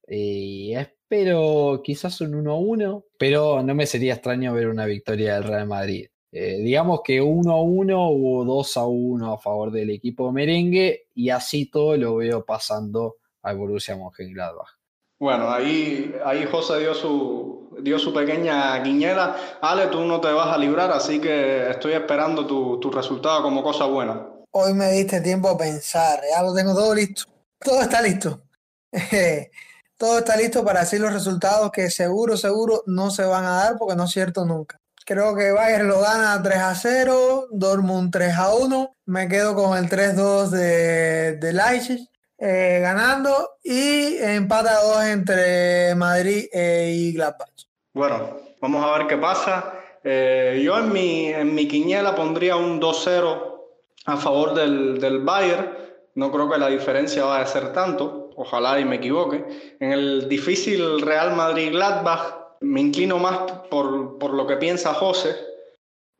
y 0.09 0.75
es 0.75 0.89
pero 1.09 1.81
quizás 1.83 2.21
un 2.21 2.45
1-1, 2.45 3.03
pero 3.17 3.63
no 3.63 3.75
me 3.75 3.87
sería 3.87 4.13
extraño 4.13 4.53
ver 4.53 4.67
una 4.67 4.85
victoria 4.85 5.33
del 5.33 5.43
Real 5.43 5.67
Madrid. 5.67 6.07
Eh, 6.31 6.59
digamos 6.59 7.01
que 7.03 7.21
1-1 7.21 7.95
o 7.97 8.45
2-1 8.45 9.33
a 9.33 9.37
favor 9.39 9.71
del 9.71 9.89
equipo 9.89 10.31
merengue 10.31 11.07
y 11.15 11.31
así 11.31 11.65
todo 11.65 11.97
lo 11.97 12.17
veo 12.17 12.45
pasando 12.45 13.17
al 13.41 13.57
Borussia 13.57 13.97
Mönchengladbach. 13.97 14.77
Bueno, 15.19 15.49
ahí, 15.49 16.15
ahí 16.23 16.45
José 16.45 16.79
dio 16.79 16.93
su, 16.93 17.75
dio 17.81 17.97
su 17.97 18.13
pequeña 18.13 18.77
guiñela. 18.83 19.35
Ale, 19.61 19.87
tú 19.87 20.05
no 20.05 20.21
te 20.21 20.31
vas 20.31 20.53
a 20.53 20.59
librar, 20.59 20.91
así 20.91 21.19
que 21.19 21.71
estoy 21.71 21.93
esperando 21.93 22.45
tu, 22.45 22.79
tu 22.79 22.91
resultado 22.91 23.41
como 23.41 23.63
cosa 23.63 23.85
buena. 23.85 24.27
Hoy 24.51 24.75
me 24.75 24.91
diste 24.91 25.21
tiempo 25.21 25.49
a 25.49 25.57
pensar, 25.57 26.19
ya 26.31 26.43
lo 26.43 26.53
tengo 26.53 26.75
todo 26.75 26.93
listo. 26.93 27.23
Todo 27.59 27.81
está 27.81 28.01
listo. 28.01 28.43
todo 29.99 30.19
está 30.19 30.37
listo 30.37 30.63
para 30.63 30.79
decir 30.79 31.01
los 31.01 31.11
resultados 31.11 31.71
que 31.71 31.89
seguro, 31.91 32.37
seguro 32.37 32.83
no 32.85 33.11
se 33.11 33.25
van 33.25 33.43
a 33.43 33.57
dar 33.57 33.77
porque 33.77 33.97
no 33.97 34.05
es 34.05 34.11
cierto 34.11 34.45
nunca. 34.45 34.79
Creo 35.05 35.35
que 35.35 35.51
Bayern 35.51 35.89
lo 35.89 35.99
gana 35.99 36.41
3 36.41 36.57
a 36.57 36.73
0, 36.73 37.47
Dortmund 37.51 38.09
3 38.11 38.33
a 38.33 38.55
1, 38.55 38.95
me 39.07 39.27
quedo 39.27 39.55
con 39.55 39.77
el 39.77 39.89
3-2 39.89 40.49
de, 40.49 41.37
de 41.37 41.53
Leipzig 41.53 42.07
eh, 42.37 42.79
ganando 42.81 43.57
y 43.61 44.15
empata 44.17 44.77
a 44.77 44.83
2 44.83 45.03
entre 45.05 45.93
Madrid 45.95 46.45
eh, 46.53 46.93
y 46.95 47.13
Gladbach. 47.13 47.67
Bueno, 47.93 48.37
vamos 48.61 48.85
a 48.85 48.97
ver 48.97 49.07
qué 49.07 49.17
pasa. 49.17 49.73
Eh, 50.01 50.61
yo 50.63 50.77
en 50.77 50.93
mi, 50.93 51.25
en 51.27 51.53
mi 51.53 51.67
quiniela 51.67 52.15
pondría 52.15 52.55
un 52.55 52.79
2-0 52.79 53.59
a 54.05 54.15
favor 54.15 54.53
del, 54.53 55.01
del 55.01 55.19
Bayern. 55.19 55.77
No 56.15 56.31
creo 56.31 56.49
que 56.49 56.57
la 56.57 56.67
diferencia 56.67 57.25
vaya 57.25 57.43
a 57.43 57.47
ser 57.47 57.73
tanto, 57.73 58.18
ojalá 58.39 58.79
y 58.79 58.85
me 58.85 58.95
equivoque. 58.95 59.75
En 59.79 59.91
el 59.91 60.29
difícil 60.29 61.01
Real 61.01 61.35
Madrid-Gladbach 61.35 62.57
me 62.61 62.79
inclino 62.79 63.17
más 63.17 63.37
por, 63.69 64.17
por, 64.17 64.33
lo 64.33 64.47
que 64.47 64.55
piensa 64.55 64.93
José, 64.93 65.35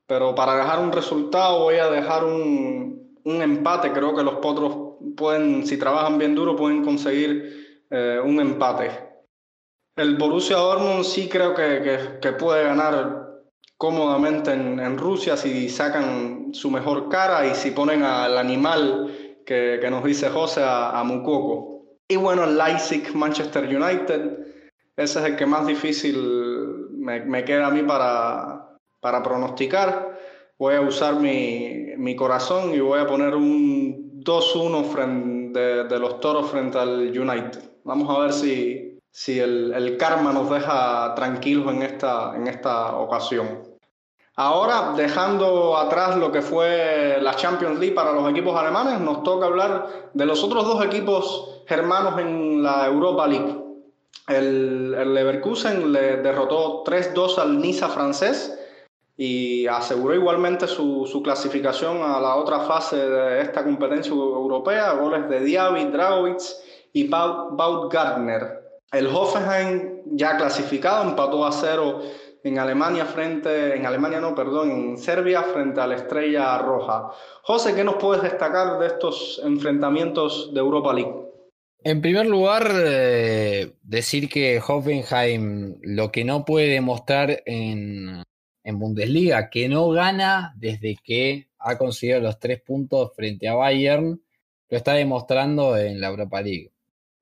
pero 0.05 0.35
para 0.35 0.55
dejar 0.55 0.79
un 0.79 0.91
resultado 0.91 1.59
voy 1.59 1.75
a 1.75 1.89
dejar 1.89 2.25
un, 2.25 3.17
un 3.23 3.41
empate. 3.41 3.93
Creo 3.93 4.13
que 4.13 4.23
los 4.23 4.35
potros 4.35 4.97
pueden, 5.15 5.65
si 5.65 5.77
trabajan 5.77 6.17
bien 6.17 6.35
duro, 6.35 6.57
pueden 6.57 6.83
conseguir 6.83 7.85
eh, 7.89 8.19
un 8.23 8.39
empate. 8.41 8.91
El 9.95 10.17
Borussia 10.17 10.57
Dortmund 10.57 11.03
sí 11.03 11.29
creo 11.29 11.53
que, 11.53 12.19
que, 12.21 12.31
puede 12.33 12.63
ganar 12.63 13.27
cómodamente 13.77 14.51
en, 14.53 14.79
en, 14.79 14.97
Rusia 14.97 15.35
si 15.35 15.69
sacan 15.69 16.53
su 16.53 16.69
mejor 16.71 17.09
cara 17.09 17.45
y 17.45 17.55
si 17.55 17.71
ponen 17.71 18.03
al 18.03 18.37
animal 18.37 19.41
que, 19.45 19.77
que 19.81 19.89
nos 19.89 20.03
dice 20.03 20.29
José, 20.29 20.63
a, 20.63 20.97
a 20.97 21.03
Mukoko. 21.03 21.68
Y 22.09 22.17
bueno, 22.17 22.45
Leipzig, 22.45 23.15
Manchester 23.15 23.63
United 23.63 24.49
ese 24.99 25.19
es 25.19 25.25
el 25.25 25.37
que 25.37 25.45
más 25.45 25.65
difícil 25.65 26.17
me, 26.91 27.21
me 27.21 27.45
queda 27.45 27.67
a 27.67 27.71
mí 27.71 27.83
para, 27.83 28.75
para 28.99 29.23
pronosticar. 29.23 30.19
Voy 30.57 30.75
a 30.75 30.81
usar 30.81 31.15
mi, 31.15 31.93
mi, 31.95 32.17
corazón 32.17 32.73
y 32.73 32.81
voy 32.81 32.99
a 32.99 33.07
poner 33.07 33.33
un 33.33 34.21
2-1 34.21 35.53
de, 35.53 35.85
de, 35.85 35.99
los 35.99 36.19
toros 36.19 36.51
frente 36.51 36.77
al 36.77 37.17
United. 37.17 37.61
Vamos 37.85 38.13
a 38.13 38.19
ver 38.19 38.33
si, 38.33 38.99
si 39.09 39.39
el, 39.39 39.73
el, 39.73 39.95
karma 39.95 40.33
nos 40.33 40.49
deja 40.49 41.15
tranquilos 41.15 41.73
en 41.73 41.83
esta, 41.83 42.35
en 42.35 42.47
esta 42.47 42.97
ocasión. 42.97 43.68
Ahora, 44.41 44.93
dejando 44.95 45.75
atrás 45.75 46.15
lo 46.15 46.31
que 46.31 46.41
fue 46.41 47.17
la 47.21 47.35
Champions 47.35 47.77
League 47.77 47.93
para 47.93 48.13
los 48.13 48.29
equipos 48.31 48.57
alemanes, 48.57 49.01
nos 49.01 49.21
toca 49.21 49.47
hablar 49.47 50.11
de 50.13 50.25
los 50.25 50.41
otros 50.45 50.65
dos 50.65 50.85
equipos 50.85 51.63
germanos 51.67 52.17
en 52.21 52.63
la 52.63 52.87
Europa 52.87 53.27
League. 53.27 53.53
El, 54.29 54.95
el 54.97 55.13
Leverkusen 55.13 55.91
le 55.91 56.21
derrotó 56.21 56.85
3-2 56.85 57.37
al 57.37 57.59
Niza 57.59 57.89
francés 57.89 58.57
y 59.17 59.67
aseguró 59.67 60.15
igualmente 60.15 60.67
su, 60.67 61.05
su, 61.05 61.21
clasificación 61.21 62.01
a 62.01 62.21
la 62.21 62.37
otra 62.37 62.61
fase 62.61 62.95
de 62.95 63.41
esta 63.41 63.65
competencia 63.65 64.13
europea, 64.13 64.93
goles 64.93 65.27
de 65.27 65.41
Diaby, 65.41 65.83
Dragovic 65.91 66.39
y 66.93 67.09
Bautgartner. 67.09 68.57
El 68.89 69.07
Hoffenheim 69.07 69.99
ya 70.05 70.37
clasificado 70.37 71.03
empató 71.03 71.45
a 71.45 71.51
cero 71.51 71.99
en 72.43 72.59
Alemania 72.59 73.05
frente, 73.05 73.75
en 73.75 73.85
Alemania 73.85 74.19
no, 74.19 74.33
perdón, 74.33 74.71
en 74.71 74.97
Serbia 74.97 75.43
frente 75.43 75.81
a 75.81 75.87
la 75.87 75.95
Estrella 75.95 76.57
Roja. 76.59 77.11
José, 77.43 77.75
¿qué 77.75 77.83
nos 77.83 77.95
puedes 77.95 78.23
destacar 78.23 78.79
de 78.79 78.87
estos 78.87 79.41
enfrentamientos 79.43 80.53
de 80.53 80.59
Europa 80.59 80.93
League? 80.93 81.29
En 81.81 82.01
primer 82.01 82.25
lugar, 82.25 82.69
eh, 82.73 83.73
decir 83.83 84.27
que 84.27 84.61
Hoffenheim 84.65 85.77
lo 85.81 86.11
que 86.11 86.25
no 86.25 86.43
puede 86.43 86.67
demostrar 86.67 87.41
en, 87.45 88.23
en, 88.63 88.79
Bundesliga, 88.79 89.49
que 89.49 89.69
no 89.69 89.89
gana 89.89 90.53
desde 90.57 90.97
que 91.01 91.47
ha 91.57 91.77
conseguido 91.77 92.19
los 92.19 92.37
tres 92.37 92.61
puntos 92.61 93.11
frente 93.15 93.47
a 93.47 93.55
Bayern, 93.55 94.21
lo 94.69 94.77
está 94.77 94.93
demostrando 94.93 95.77
en 95.77 96.01
la 96.01 96.09
Europa 96.09 96.41
League. 96.41 96.71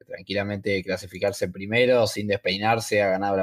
Tranquilamente 0.05 0.81
clasificarse 0.83 1.49
primero, 1.49 2.07
sin 2.07 2.27
despeinarse, 2.27 3.01
ha 3.01 3.09
ganado 3.09 3.35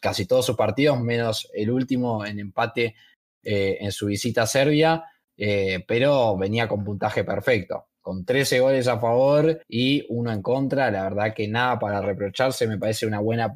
casi 0.00 0.26
todos 0.26 0.46
sus 0.46 0.56
partidos, 0.56 1.00
menos 1.00 1.48
el 1.54 1.70
último 1.70 2.24
en 2.24 2.38
empate 2.38 2.94
eh, 3.42 3.78
en 3.80 3.92
su 3.92 4.06
visita 4.06 4.42
a 4.42 4.46
Serbia, 4.46 5.04
eh, 5.36 5.84
pero 5.86 6.36
venía 6.36 6.68
con 6.68 6.84
puntaje 6.84 7.24
perfecto 7.24 7.90
con 8.00 8.24
13 8.24 8.60
goles 8.60 8.88
a 8.88 8.98
favor 8.98 9.62
y 9.68 10.04
uno 10.08 10.32
en 10.32 10.42
contra. 10.42 10.90
La 10.90 11.04
verdad 11.04 11.34
que 11.34 11.48
nada 11.48 11.78
para 11.78 12.00
reprocharse, 12.00 12.66
me 12.66 12.78
parece 12.78 13.06
una 13.06 13.20
buena 13.20 13.52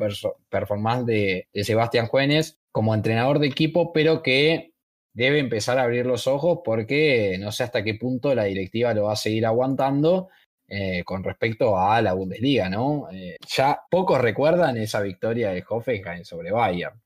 performance 0.49 1.07
de, 1.07 1.49
Sebastián 1.65 2.07
Juenes 2.07 2.59
como 2.71 2.95
entrenador 2.95 3.39
de 3.39 3.47
equipo, 3.47 3.93
pero 3.93 4.23
que 4.23 4.75
debe 5.13 5.39
empezar 5.39 5.79
a 5.79 5.85
abrir 5.85 6.07
los 6.07 6.27
ojos 6.27 6.61
porque 6.65 7.37
no 7.41 7.53
sé 7.53 7.63
hasta 7.65 7.85
qué 7.85 7.95
punto 7.95 8.35
la 8.35 8.45
directiva 8.45 8.95
lo 8.95 9.05
va 9.05 9.13
a 9.13 9.17
seguir 9.17 9.47
aguantando 9.47 10.29
eh, 10.77 11.05
con 11.05 11.23
respecto 11.23 11.79
a 11.79 12.03
la 12.03 12.15
Bundesliga, 12.15 12.69
¿no? 12.69 13.07
Eh, 13.13 13.37
ya 13.47 13.79
pocos 13.89 14.21
recuerdan 14.21 14.77
esa 14.77 15.01
victoria 15.03 15.51
de 15.51 15.63
Hoffenheim 15.69 16.25
sobre 16.25 16.51
Bayern. 16.51 17.01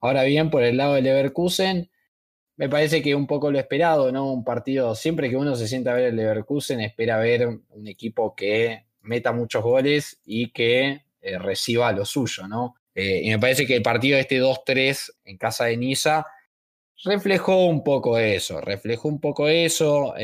Ahora 0.00 0.22
bien, 0.22 0.48
por 0.48 0.62
el 0.62 0.78
lado 0.78 0.94
de 0.94 1.02
Leverkusen, 1.02 1.90
me 2.56 2.70
parece 2.70 3.02
que 3.02 3.14
un 3.14 3.26
poco 3.26 3.50
lo 3.50 3.58
esperado, 3.58 4.10
¿no? 4.12 4.32
Un 4.32 4.44
partido, 4.44 4.94
siempre 4.94 5.28
que 5.28 5.36
uno 5.36 5.56
se 5.56 5.68
sienta 5.68 5.92
a 5.92 5.96
ver 5.96 6.06
el 6.06 6.16
Leverkusen, 6.16 6.80
espera 6.80 7.18
ver 7.18 7.48
un 7.48 7.86
equipo 7.86 8.34
que 8.34 8.86
meta 9.02 9.32
muchos 9.32 9.62
goles 9.62 10.18
y 10.24 10.50
que 10.50 11.02
eh, 11.20 11.38
reciba 11.38 11.92
lo 11.92 12.06
suyo, 12.06 12.48
¿no? 12.48 12.76
Y 12.94 13.28
me 13.28 13.38
parece 13.38 13.66
que 13.66 13.76
el 13.76 13.82
partido 13.82 14.18
este 14.18 14.40
2-3 14.40 15.16
en 15.24 15.36
casa 15.36 15.66
de 15.66 15.76
Niza 15.76 16.26
reflejó 17.04 17.66
un 17.66 17.84
poco 17.84 18.18
eso, 18.18 18.58
reflejó 18.62 19.08
un 19.08 19.20
poco 19.20 19.48
eso 19.48 20.14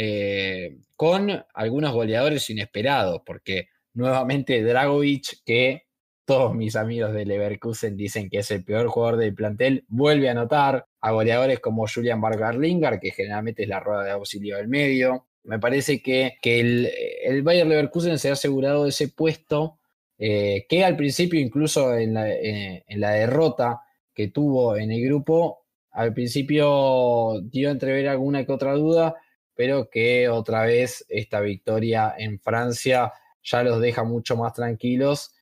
con 0.98 1.30
algunos 1.54 1.92
goleadores 1.92 2.50
inesperados, 2.50 3.22
porque 3.24 3.68
nuevamente 3.94 4.60
Dragovic, 4.64 5.44
que 5.46 5.84
todos 6.24 6.56
mis 6.56 6.74
amigos 6.74 7.12
de 7.12 7.24
Leverkusen 7.24 7.96
dicen 7.96 8.28
que 8.28 8.38
es 8.38 8.50
el 8.50 8.64
peor 8.64 8.88
jugador 8.88 9.16
del 9.16 9.32
plantel, 9.32 9.84
vuelve 9.86 10.28
a 10.28 10.32
anotar 10.32 10.86
a 11.00 11.12
goleadores 11.12 11.60
como 11.60 11.86
Julian 11.86 12.20
Bargarlingar, 12.20 12.98
que 12.98 13.12
generalmente 13.12 13.62
es 13.62 13.68
la 13.68 13.78
rueda 13.78 14.02
de 14.02 14.10
auxilio 14.10 14.56
del 14.56 14.66
medio. 14.66 15.28
Me 15.44 15.60
parece 15.60 16.02
que, 16.02 16.34
que 16.42 16.58
el, 16.58 16.90
el 17.22 17.42
Bayer 17.44 17.68
Leverkusen 17.68 18.18
se 18.18 18.30
ha 18.30 18.32
asegurado 18.32 18.84
ese 18.84 19.06
puesto, 19.06 19.78
eh, 20.18 20.66
que 20.68 20.84
al 20.84 20.96
principio, 20.96 21.38
incluso 21.38 21.96
en 21.96 22.14
la, 22.14 22.28
eh, 22.28 22.84
en 22.88 23.00
la 23.00 23.12
derrota 23.12 23.82
que 24.12 24.26
tuvo 24.26 24.76
en 24.76 24.90
el 24.90 25.04
grupo, 25.04 25.60
al 25.92 26.12
principio 26.12 27.40
dio 27.40 27.70
entrever 27.70 28.08
alguna 28.08 28.44
que 28.44 28.50
otra 28.50 28.72
duda, 28.72 29.14
pero 29.58 29.90
que 29.90 30.28
otra 30.28 30.62
vez 30.62 31.04
esta 31.08 31.40
victoria 31.40 32.14
en 32.16 32.38
Francia 32.38 33.12
ya 33.42 33.64
los 33.64 33.80
deja 33.80 34.04
mucho 34.04 34.36
más 34.36 34.52
tranquilos 34.54 35.34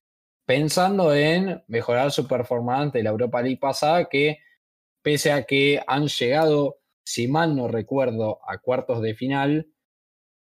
pensando 0.46 1.14
en 1.14 1.62
mejorar 1.66 2.10
su 2.12 2.26
performance 2.26 2.94
de 2.94 3.02
la 3.02 3.10
Europa 3.10 3.42
League 3.42 3.58
pasada, 3.58 4.08
que 4.08 4.38
pese 5.02 5.32
a 5.32 5.42
que 5.42 5.82
han 5.86 6.06
llegado, 6.06 6.78
si 7.04 7.28
mal 7.28 7.54
no 7.54 7.68
recuerdo, 7.68 8.40
a 8.48 8.56
cuartos 8.56 9.02
de 9.02 9.14
final, 9.14 9.68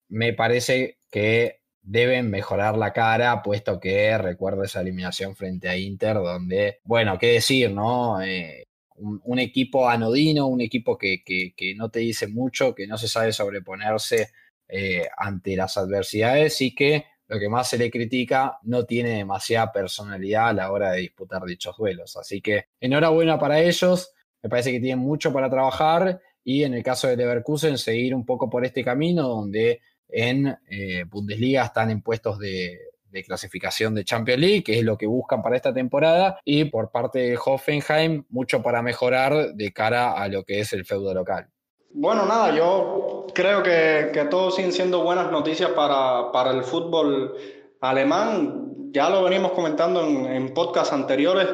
me 0.07 0.31
parece 0.31 0.99
que 1.11 1.59
deben 1.81 2.29
mejorar 2.29 2.77
la 2.77 2.93
cara, 2.93 3.43
puesto 3.43 3.79
que 3.81 4.17
recuerdo 4.17 4.63
esa 4.63 4.79
eliminación 4.79 5.35
frente 5.35 5.67
a 5.67 5.77
Inter, 5.77 6.15
donde, 6.15 6.79
bueno, 6.85 7.17
qué 7.19 7.33
decir, 7.33 7.71
¿no? 7.71 8.21
Eh, 8.21 8.64
un, 8.97 9.39
equipo 9.39 9.89
anodino, 9.89 10.47
un 10.47 10.61
equipo 10.61 10.97
que, 10.97 11.23
que, 11.23 11.53
que, 11.55 11.75
no 11.75 11.89
te 11.89 11.99
dice 11.99 12.27
mucho, 12.27 12.73
que 12.73 12.87
no 12.87 12.97
se 12.97 13.07
sabe 13.07 13.33
sobreponerse 13.33 14.31
eh, 14.67 15.07
ante 15.17 15.55
las 15.55 15.77
adversidades 15.77 16.61
y 16.61 16.73
que 16.73 17.05
lo 17.27 17.39
que 17.39 17.49
más 17.49 17.69
se 17.69 17.77
le 17.77 17.89
critica, 17.89 18.59
no 18.63 18.85
tiene 18.85 19.17
demasiada 19.17 19.71
personalidad 19.71 20.49
a 20.49 20.53
la 20.53 20.71
hora 20.71 20.91
de 20.91 21.01
disputar 21.01 21.43
dichos 21.43 21.75
duelos. 21.77 22.15
Así 22.17 22.41
que 22.41 22.67
enhorabuena 22.79 23.39
para 23.39 23.59
ellos, 23.61 24.13
me 24.43 24.49
parece 24.49 24.71
que 24.71 24.79
tienen 24.79 24.99
mucho 24.99 25.33
para 25.33 25.49
trabajar 25.49 26.21
y 26.43 26.63
en 26.63 26.75
el 26.75 26.83
caso 26.83 27.07
de 27.07 27.17
Leverkusen 27.17 27.77
seguir 27.79 28.13
un 28.13 28.25
poco 28.25 28.49
por 28.49 28.63
este 28.63 28.83
camino 28.83 29.27
donde 29.27 29.81
en 30.07 30.55
eh, 30.69 31.03
Bundesliga 31.05 31.65
están 31.65 31.89
en 31.89 32.01
puestos 32.01 32.37
de, 32.37 32.79
de 33.15 33.23
clasificación 33.23 33.95
de 33.95 34.03
Champions 34.03 34.41
League, 34.41 34.63
que 34.63 34.77
es 34.77 34.83
lo 34.83 34.97
que 34.97 35.07
buscan 35.07 35.41
para 35.41 35.55
esta 35.55 35.73
temporada, 35.73 36.39
y 36.43 36.65
por 36.65 36.91
parte 36.91 37.19
de 37.19 37.39
Hoffenheim, 37.43 38.25
mucho 38.29 38.61
para 38.61 38.81
mejorar 38.81 39.53
de 39.53 39.71
cara 39.71 40.11
a 40.11 40.27
lo 40.27 40.43
que 40.43 40.59
es 40.59 40.73
el 40.73 40.85
feudo 40.85 41.13
local. 41.13 41.47
Bueno, 41.91 42.25
nada, 42.25 42.53
yo 42.53 43.25
creo 43.33 43.63
que, 43.63 44.09
que 44.13 44.25
todo 44.25 44.51
siguen 44.51 44.73
siendo 44.73 45.01
buenas 45.01 45.31
noticias 45.31 45.71
para, 45.71 46.29
para, 46.33 46.51
el 46.51 46.63
fútbol 46.63 47.35
alemán. 47.79 48.91
Ya 48.91 49.09
lo 49.09 49.23
venimos 49.23 49.53
comentando 49.53 50.05
en, 50.05 50.25
en 50.25 50.53
podcasts 50.53 50.91
anteriores. 50.91 51.47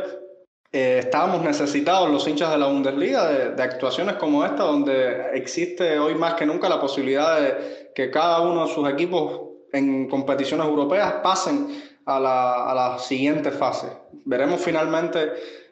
Eh, 0.71 0.97
estábamos 0.99 1.43
necesitados 1.43 2.09
los 2.09 2.27
hinchas 2.27 2.49
de 2.49 2.57
la 2.57 2.67
Bundesliga 2.67 3.27
de, 3.29 3.51
de, 3.51 3.61
actuaciones 3.61 4.15
como 4.15 4.43
esta, 4.43 4.63
donde 4.63 5.29
existe 5.33 5.99
hoy 5.99 6.15
más 6.15 6.33
que 6.33 6.47
nunca 6.47 6.67
la 6.69 6.81
posibilidad 6.81 7.39
de 7.39 7.91
que 7.93 8.09
cada 8.09 8.41
uno 8.41 8.65
de 8.65 8.73
sus 8.73 8.89
equipos 8.89 9.50
en 9.73 10.09
competiciones 10.09 10.67
europeas 10.67 11.13
pasen 11.23 11.83
a 12.05 12.19
la, 12.19 12.71
a 12.71 12.73
la 12.73 12.99
siguiente 12.99 13.51
fase. 13.51 13.87
Veremos 14.25 14.61
finalmente 14.61 15.31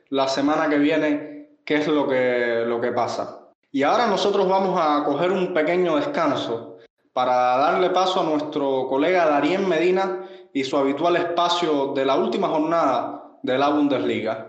la 0.09 0.27
semana 0.27 0.69
que 0.69 0.77
viene 0.77 1.49
qué 1.65 1.75
es 1.75 1.87
lo 1.87 2.07
que, 2.07 2.63
lo 2.65 2.81
que 2.81 2.91
pasa. 2.91 3.39
Y 3.71 3.83
ahora 3.83 4.07
nosotros 4.07 4.47
vamos 4.49 4.79
a 4.81 5.03
coger 5.03 5.31
un 5.31 5.53
pequeño 5.53 5.97
descanso 5.97 6.77
para 7.13 7.57
darle 7.57 7.91
paso 7.91 8.21
a 8.21 8.23
nuestro 8.23 8.87
colega 8.87 9.27
Darien 9.27 9.67
Medina 9.67 10.25
y 10.53 10.63
su 10.63 10.77
habitual 10.77 11.17
espacio 11.17 11.93
de 11.93 12.05
la 12.05 12.15
última 12.15 12.47
jornada 12.47 13.23
de 13.43 13.57
la 13.57 13.69
Bundesliga. 13.69 14.48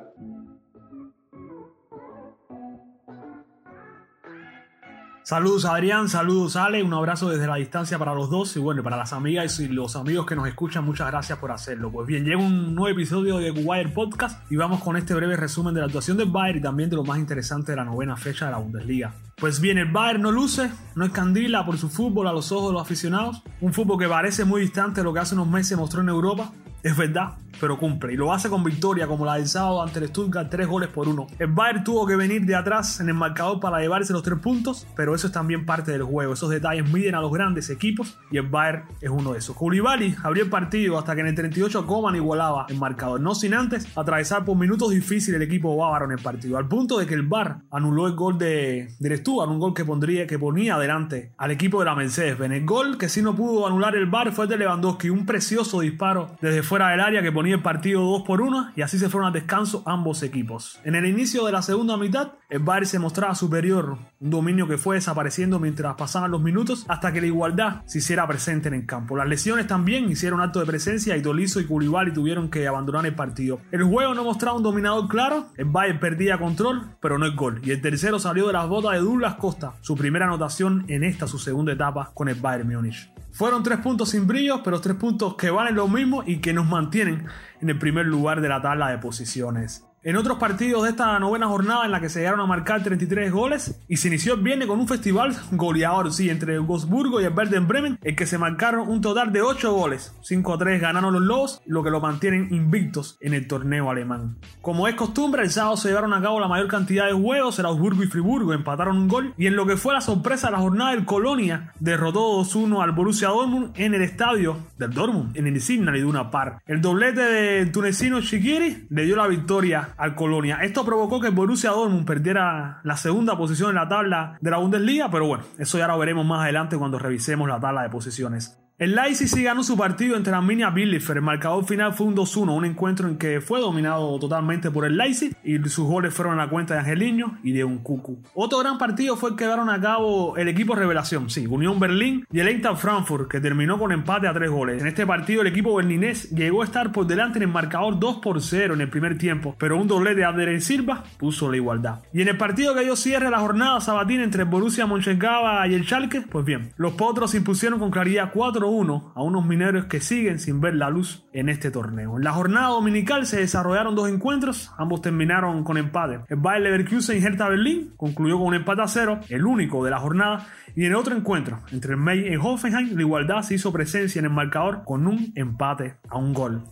Saludos 5.23 5.67
Adrián, 5.67 6.09
saludos 6.09 6.57
Ale, 6.57 6.83
un 6.83 6.95
abrazo 6.95 7.29
desde 7.29 7.47
la 7.47 7.57
distancia 7.57 7.99
para 7.99 8.15
los 8.15 8.31
dos. 8.31 8.57
Y 8.57 8.59
bueno, 8.59 8.83
para 8.83 8.97
las 8.97 9.13
amigas 9.13 9.61
y 9.61 9.69
los 9.69 9.95
amigos 9.95 10.27
que 10.27 10.35
nos 10.35 10.49
escuchan, 10.49 10.85
muchas 10.85 11.09
gracias 11.09 11.39
por 11.39 11.53
hacerlo. 11.53 11.93
Pues 11.93 12.07
bien, 12.07 12.25
llega 12.25 12.39
un 12.39 12.75
nuevo 12.75 12.89
episodio 12.89 13.37
de 13.37 13.51
Wire 13.51 13.91
Podcast 13.91 14.51
y 14.51 14.57
vamos 14.57 14.83
con 14.83 14.97
este 14.97 15.15
breve 15.15 15.37
resumen 15.37 15.75
de 15.75 15.81
la 15.81 15.87
actuación 15.87 16.17
del 16.17 16.31
Bayern 16.31 16.59
y 16.59 16.63
también 16.63 16.89
de 16.89 16.97
lo 16.97 17.05
más 17.05 17.19
interesante 17.19 17.73
de 17.73 17.77
la 17.77 17.85
novena 17.85 18.17
fecha 18.17 18.47
de 18.47 18.53
la 18.53 18.59
Bundesliga. 18.59 19.15
Pues 19.37 19.61
bien, 19.61 19.79
el 19.79 19.91
Bayern 19.93 20.23
no 20.23 20.33
luce, 20.33 20.71
no 20.97 21.05
escandila 21.05 21.65
por 21.67 21.77
su 21.77 21.91
fútbol 21.91 22.27
a 22.27 22.33
los 22.33 22.51
ojos 22.51 22.69
de 22.69 22.73
los 22.73 22.83
aficionados, 22.83 23.43
un 23.61 23.75
fútbol 23.75 23.99
que 23.99 24.09
parece 24.09 24.45
muy 24.45 24.63
distante 24.63 25.01
de 25.01 25.05
lo 25.05 25.13
que 25.13 25.21
hace 25.21 25.35
unos 25.35 25.49
meses 25.49 25.77
mostró 25.77 26.01
en 26.01 26.09
Europa, 26.09 26.51
es 26.83 26.97
verdad, 26.97 27.35
pero 27.61 27.79
cumple. 27.79 28.15
Y 28.15 28.17
lo 28.17 28.33
hace 28.33 28.49
con 28.49 28.65
victoria 28.65 29.07
como 29.07 29.25
la 29.25 29.35
del 29.35 29.47
sábado 29.47 29.83
ante 29.83 29.99
el 29.99 30.09
Stuttgart, 30.09 30.49
tres 30.51 30.67
goles 30.67 30.89
por 30.89 31.09
uno. 31.09 31.27
El 31.39 31.49
Bayern 31.49 31.85
tuvo 31.85 32.07
que 32.07 32.17
venir 32.17 32.45
de 32.47 32.55
atrás 32.55 33.01
en 33.01 33.09
el 33.09 33.15
marcador 33.15 33.61
para 33.61 33.81
llevarse 33.81 34.13
los 34.13 34.23
tres 34.23 34.39
puntos, 34.39 34.87
pero 34.97 35.15
eso 35.15 35.27
es 35.27 35.33
también 35.33 35.67
parte 35.67 35.93
del 35.93 36.03
juego. 36.03 36.33
Esos 36.33 36.51
detalles 36.51 36.91
miden 36.91 37.15
a 37.15 37.21
los 37.21 37.31
grandes 37.33 37.71
equipos 37.71 38.19
y 38.31 38.39
el 38.39 38.47
Bayern 38.47 38.85
es 39.01 39.11
uno 39.11 39.33
de 39.33 39.39
esos. 39.39 39.57
Koulibaly 39.57 40.17
abrió 40.23 40.45
el 40.45 40.51
partido 40.51 40.99
hasta 40.99 41.15
que 41.15 41.21
en 41.21 41.29
el 41.29 41.35
38 41.35 41.87
Coman 41.87 42.17
igualaba 42.17 42.67
el 42.69 42.79
marcador, 42.79 43.21
no 43.21 43.35
sin 43.35 43.55
antes 43.55 43.87
atravesar 43.97 44.45
por 44.45 44.57
minutos 44.57 44.91
difíciles 44.91 45.41
el 45.41 45.43
equipo 45.43 45.77
bávaro 45.77 46.07
en 46.07 46.13
el 46.13 46.19
partido, 46.19 46.57
al 46.57 46.67
punto 46.67 46.99
de 46.99 47.07
que 47.07 47.15
el 47.15 47.23
VAR 47.23 47.59
anuló 47.71 48.07
el 48.07 48.15
gol 48.15 48.39
de, 48.39 48.95
del 48.99 49.19
Stuttgart, 49.19 49.51
un 49.51 49.59
gol 49.59 49.75
que, 49.75 49.85
pondría, 49.85 50.27
que 50.27 50.39
ponía 50.39 50.77
adelante 50.77 51.33
al 51.37 51.51
equipo 51.51 51.81
de 51.81 51.85
la 51.87 51.95
Mercedes-Benz. 51.95 52.55
El 52.55 52.67
gol 52.67 52.99
que 52.99 53.09
sí 53.09 53.23
no 53.23 53.35
pudo 53.35 53.67
anular 53.67 53.95
el 53.97 54.07
VAR 54.07 54.33
fue 54.33 54.47
el 54.47 54.51
de 54.51 54.59
Lewandowski, 54.59 55.11
un 55.11 55.27
precioso 55.27 55.81
disparo 55.81 56.31
desde 56.41 56.63
fuera 56.71 56.91
del 56.91 57.01
área 57.01 57.21
que 57.21 57.33
ponía 57.33 57.57
el 57.57 57.63
partido 57.63 58.01
2 58.01 58.23
por 58.23 58.41
1 58.41 58.75
y 58.77 58.83
así 58.83 58.97
se 58.97 59.09
fueron 59.09 59.29
a 59.29 59.33
descanso 59.33 59.83
ambos 59.87 60.23
equipos. 60.23 60.79
En 60.85 60.95
el 60.95 61.05
inicio 61.05 61.45
de 61.45 61.51
la 61.51 61.63
segunda 61.63 61.97
mitad, 61.97 62.35
el 62.49 62.61
Bayern 62.61 62.87
se 62.87 63.01
mostraba 63.01 63.35
superior, 63.35 63.99
un 64.21 64.31
dominio 64.31 64.69
que 64.69 64.79
fue 64.79 64.95
desapareciendo 64.95 65.59
mientras 65.59 65.97
pasaban 65.97 66.31
los 66.31 66.41
minutos 66.41 66.87
hasta 66.87 67.13
que 67.13 67.21
la 67.21 67.27
igualdad 67.27 67.83
se 67.87 67.99
hiciera 67.99 68.25
presente 68.29 68.69
en 68.69 68.75
el 68.75 68.87
campo. 68.87 69.17
Las 69.17 69.27
lesiones 69.27 69.67
también 69.67 70.09
hicieron 70.13 70.41
acto 70.41 70.61
de 70.61 70.67
presencia 70.67 71.17
y 71.17 71.23
Tolizo 71.23 71.59
y 71.59 71.67
Koulibaly 71.67 72.13
tuvieron 72.13 72.49
que 72.49 72.69
abandonar 72.69 73.05
el 73.05 73.17
partido. 73.17 73.59
El 73.73 73.83
juego 73.83 74.15
no 74.15 74.23
mostraba 74.23 74.57
un 74.57 74.63
dominador 74.63 75.09
claro, 75.09 75.49
el 75.57 75.65
Bayern 75.65 75.99
perdía 75.99 76.39
control, 76.39 76.97
pero 77.01 77.19
no 77.19 77.27
el 77.27 77.35
gol. 77.35 77.61
Y 77.65 77.73
el 77.73 77.81
tercero 77.81 78.21
salió 78.21 78.47
de 78.47 78.53
las 78.53 78.69
botas 78.69 78.93
de 78.93 78.99
Douglas 78.99 79.35
Costa, 79.35 79.73
su 79.81 79.97
primera 79.97 80.27
anotación 80.27 80.85
en 80.87 81.03
esta 81.03 81.27
su 81.27 81.41
segunda 81.41 81.73
etapa 81.73 82.13
con 82.15 82.29
el 82.29 82.37
Bayern 82.37 82.69
Múnich. 82.69 83.11
Fueron 83.41 83.63
tres 83.63 83.79
puntos 83.79 84.11
sin 84.11 84.27
brillo, 84.27 84.63
pero 84.63 84.83
tres 84.83 84.97
puntos 84.97 85.35
que 85.37 85.49
valen 85.49 85.75
lo 85.75 85.89
mismo 85.89 86.23
y 86.27 86.43
que 86.43 86.53
nos 86.53 86.67
mantienen 86.67 87.25
en 87.63 87.71
el 87.71 87.79
primer 87.79 88.05
lugar 88.05 88.43
de 88.43 88.51
la 88.51 88.61
tabla 88.61 88.91
de 88.91 88.99
posiciones. 88.99 89.90
En 90.03 90.17
otros 90.17 90.39
partidos 90.39 90.85
de 90.85 90.91
esta 90.91 91.19
novena 91.19 91.47
jornada 91.47 91.85
en 91.85 91.91
la 91.91 92.01
que 92.01 92.09
se 92.09 92.21
llegaron 92.21 92.41
a 92.41 92.47
marcar 92.47 92.83
33 92.83 93.31
goles 93.31 93.83
y 93.87 93.99
se 93.99 94.09
inició 94.09 94.33
el 94.33 94.41
viernes 94.41 94.67
con 94.67 94.81
un 94.81 94.89
festival 94.89 95.37
goleador, 95.53 96.11
sí, 96.11 96.31
entre 96.31 96.55
el 96.55 96.61
Wolfsburgo 96.61 97.21
y 97.21 97.25
el 97.25 97.35
Werder 97.35 97.61
Bremen, 97.61 97.99
en 98.03 98.17
que 98.17 98.25
se 98.25 98.39
marcaron 98.39 98.89
un 98.89 99.03
total 99.03 99.31
de 99.31 99.43
8 99.43 99.75
goles. 99.75 100.15
5 100.23 100.55
a 100.55 100.57
3 100.57 100.81
ganaron 100.81 101.13
los 101.13 101.21
Lobos, 101.21 101.61
lo 101.67 101.83
que 101.83 101.91
lo 101.91 102.01
mantienen 102.01 102.49
invictos 102.51 103.19
en 103.21 103.35
el 103.35 103.47
torneo 103.47 103.91
alemán. 103.91 104.39
Como 104.63 104.89
es 104.89 104.95
costumbre, 104.95 105.43
el 105.43 105.51
sábado 105.51 105.77
se 105.77 105.89
llevaron 105.89 106.15
a 106.15 106.23
cabo 106.23 106.41
la 106.41 106.49
mayor 106.49 106.69
cantidad 106.69 107.05
de 107.05 107.13
juegos, 107.13 107.59
el 107.59 107.67
Augsburgo 107.67 108.03
y 108.03 108.07
Friburgo 108.07 108.55
empataron 108.55 108.97
un 108.97 109.09
gol 109.09 109.35
y 109.37 109.49
en 109.49 109.57
lo 109.57 109.67
que 109.67 109.77
fue 109.77 109.93
la 109.93 110.01
sorpresa 110.01 110.47
de 110.47 110.53
la 110.53 110.61
jornada 110.61 110.93
del 110.93 111.05
Colonia 111.05 111.75
derrotó 111.79 112.41
2-1 112.41 112.83
al 112.83 112.93
Borussia 112.93 113.29
Dortmund 113.29 113.73
en 113.75 113.93
el 113.93 114.01
estadio 114.01 114.57
del 114.79 114.95
Dortmund, 114.95 115.37
en 115.37 115.47
el 115.47 115.61
Signal 115.61 115.97
Iduna 115.99 116.31
Park. 116.31 116.63
El 116.67 116.81
doblete 116.81 117.21
del 117.21 117.71
tunecino 117.71 118.23
Shikiri 118.23 118.87
le 118.89 119.05
dio 119.05 119.17
la 119.17 119.27
victoria 119.27 119.90
al 119.97 120.15
Colonia. 120.15 120.59
Esto 120.63 120.85
provocó 120.85 121.21
que 121.21 121.31
Borussia 121.31 121.71
Dortmund 121.71 122.07
perdiera 122.07 122.81
la 122.85 122.97
segunda 122.97 123.37
posición 123.37 123.71
en 123.71 123.77
la 123.77 123.89
tabla 123.89 124.39
de 124.41 124.51
la 124.51 124.59
Bundesliga, 124.59 125.11
pero 125.11 125.27
bueno, 125.27 125.45
eso 125.59 125.79
ya 125.79 125.87
lo 125.87 125.99
veremos 125.99 126.25
más 126.25 126.43
adelante 126.43 126.77
cuando 126.77 126.99
revisemos 126.99 127.49
la 127.49 127.61
tabla 127.61 127.83
de 127.83 127.91
posiciones. 127.91 128.59
El 128.81 128.95
Leipzig 128.95 129.29
sí 129.29 129.43
ganó 129.43 129.63
su 129.63 129.77
partido 129.77 130.17
entre 130.17 130.33
Arminia 130.33 130.71
Bielefeld. 130.71 131.19
El 131.19 131.23
marcador 131.23 131.67
final 131.67 131.93
fue 131.93 132.07
un 132.07 132.17
2-1, 132.17 132.57
un 132.57 132.65
encuentro 132.65 133.09
en 133.09 133.19
que 133.19 133.43
fue 133.43 133.61
dominado 133.61 134.19
totalmente 134.19 134.71
por 134.71 134.87
el 134.87 134.97
Leipzig 134.97 135.37
y 135.45 135.59
sus 135.69 135.87
goles 135.87 136.15
fueron 136.15 136.41
a 136.41 136.45
la 136.45 136.49
cuenta 136.49 136.73
de 136.73 136.81
Angeliño 136.81 137.41
y 137.43 137.53
de 137.53 137.63
un 137.63 137.81
Cucu. 137.81 138.23
Otro 138.33 138.61
gran 138.61 138.79
partido 138.79 139.17
fue 139.17 139.29
el 139.29 139.37
que 139.37 139.45
llevaron 139.45 139.69
a 139.69 139.79
cabo 139.83 140.35
el 140.39 140.49
equipo 140.49 140.75
Revelación, 140.75 141.29
sí, 141.29 141.47
Unión 141.47 141.79
Berlín 141.79 142.25
y 142.33 142.41
el 142.41 142.49
Eintracht 142.49 142.79
Frankfurt, 142.79 143.31
que 143.31 143.39
terminó 143.39 143.79
con 143.79 143.93
empate 143.93 144.27
a 144.27 144.33
tres 144.33 144.51
goles. 144.51 144.81
En 144.81 144.89
este 144.89 145.07
partido 145.07 145.43
el 145.43 145.49
equipo 145.49 145.75
berlinés 145.75 146.31
llegó 146.31 146.63
a 146.63 146.65
estar 146.65 146.91
por 146.91 147.07
delante 147.07 147.39
en 147.39 147.43
el 147.43 147.49
marcador 147.49 148.01
2 148.01 148.21
por 148.23 148.41
0 148.41 148.73
en 148.73 148.81
el 148.81 148.89
primer 148.89 149.19
tiempo, 149.19 149.55
pero 149.59 149.77
un 149.77 149.89
doblete 149.89 150.21
de 150.21 150.25
Abder 150.25 150.59
Silva 150.63 151.05
puso 151.19 151.51
la 151.51 151.59
igualdad. 151.59 151.99
Y 152.15 152.23
en 152.23 152.29
el 152.29 152.39
partido 152.39 152.75
que 152.75 152.85
dio 152.85 152.97
cierre 152.97 153.29
la 153.29 153.41
jornada 153.41 153.79
sabatina 153.83 154.25
entre 154.25 154.45
Borussia 154.45 154.87
Mönchengladbach 154.87 155.69
y 155.69 155.75
el 155.75 155.85
Schalke, 155.85 156.23
pues 156.23 156.47
bien, 156.47 156.73
los 156.79 156.95
potros 156.95 157.35
impusieron 157.35 157.79
con 157.79 157.91
claridad 157.91 158.31
4 158.33 158.70
a 158.71 159.23
unos 159.23 159.47
mineros 159.47 159.87
que 159.87 160.01
siguen 160.01 160.39
sin 160.39 160.61
ver 160.61 160.75
la 160.75 160.91
luz 160.91 161.27
en 161.33 161.49
este 161.49 161.73
torneo. 161.73 162.17
En 162.17 162.23
la 162.23 162.33
jornada 162.33 162.69
dominical 162.69 163.27
se 163.27 163.41
desarrollaron 163.41 163.97
dos 163.97 164.09
encuentros, 164.09 164.71
ambos 164.79 165.03
terminaron 165.03 165.65
con 165.65 165.77
empate. 165.77 166.21
El 166.29 166.37
Bayer 166.37 166.63
Leverkusen 166.63 167.19
y 167.19 167.25
Hertha 167.25 167.49
Berlín 167.49 167.93
concluyó 167.97 168.39
con 168.39 168.47
un 168.47 168.55
empate 168.55 168.83
a 168.83 168.87
cero, 168.87 169.21
el 169.29 169.45
único 169.45 169.85
de 169.85 169.91
la 169.91 169.99
jornada, 169.99 170.47
y 170.77 170.85
en 170.85 170.93
el 170.93 170.97
otro 170.97 171.17
encuentro 171.17 171.59
entre 171.73 171.93
el 171.93 171.97
May 171.97 172.33
y 172.33 172.37
Hoffenheim 172.37 172.95
la 172.95 173.03
igualdad 173.03 173.43
se 173.43 173.55
hizo 173.55 173.73
presencia 173.73 174.21
en 174.21 174.27
el 174.27 174.33
marcador 174.33 174.85
con 174.85 175.09
un 175.09 175.33
empate 175.35 175.97
a 176.09 176.19
un 176.19 176.33
gol. 176.33 176.63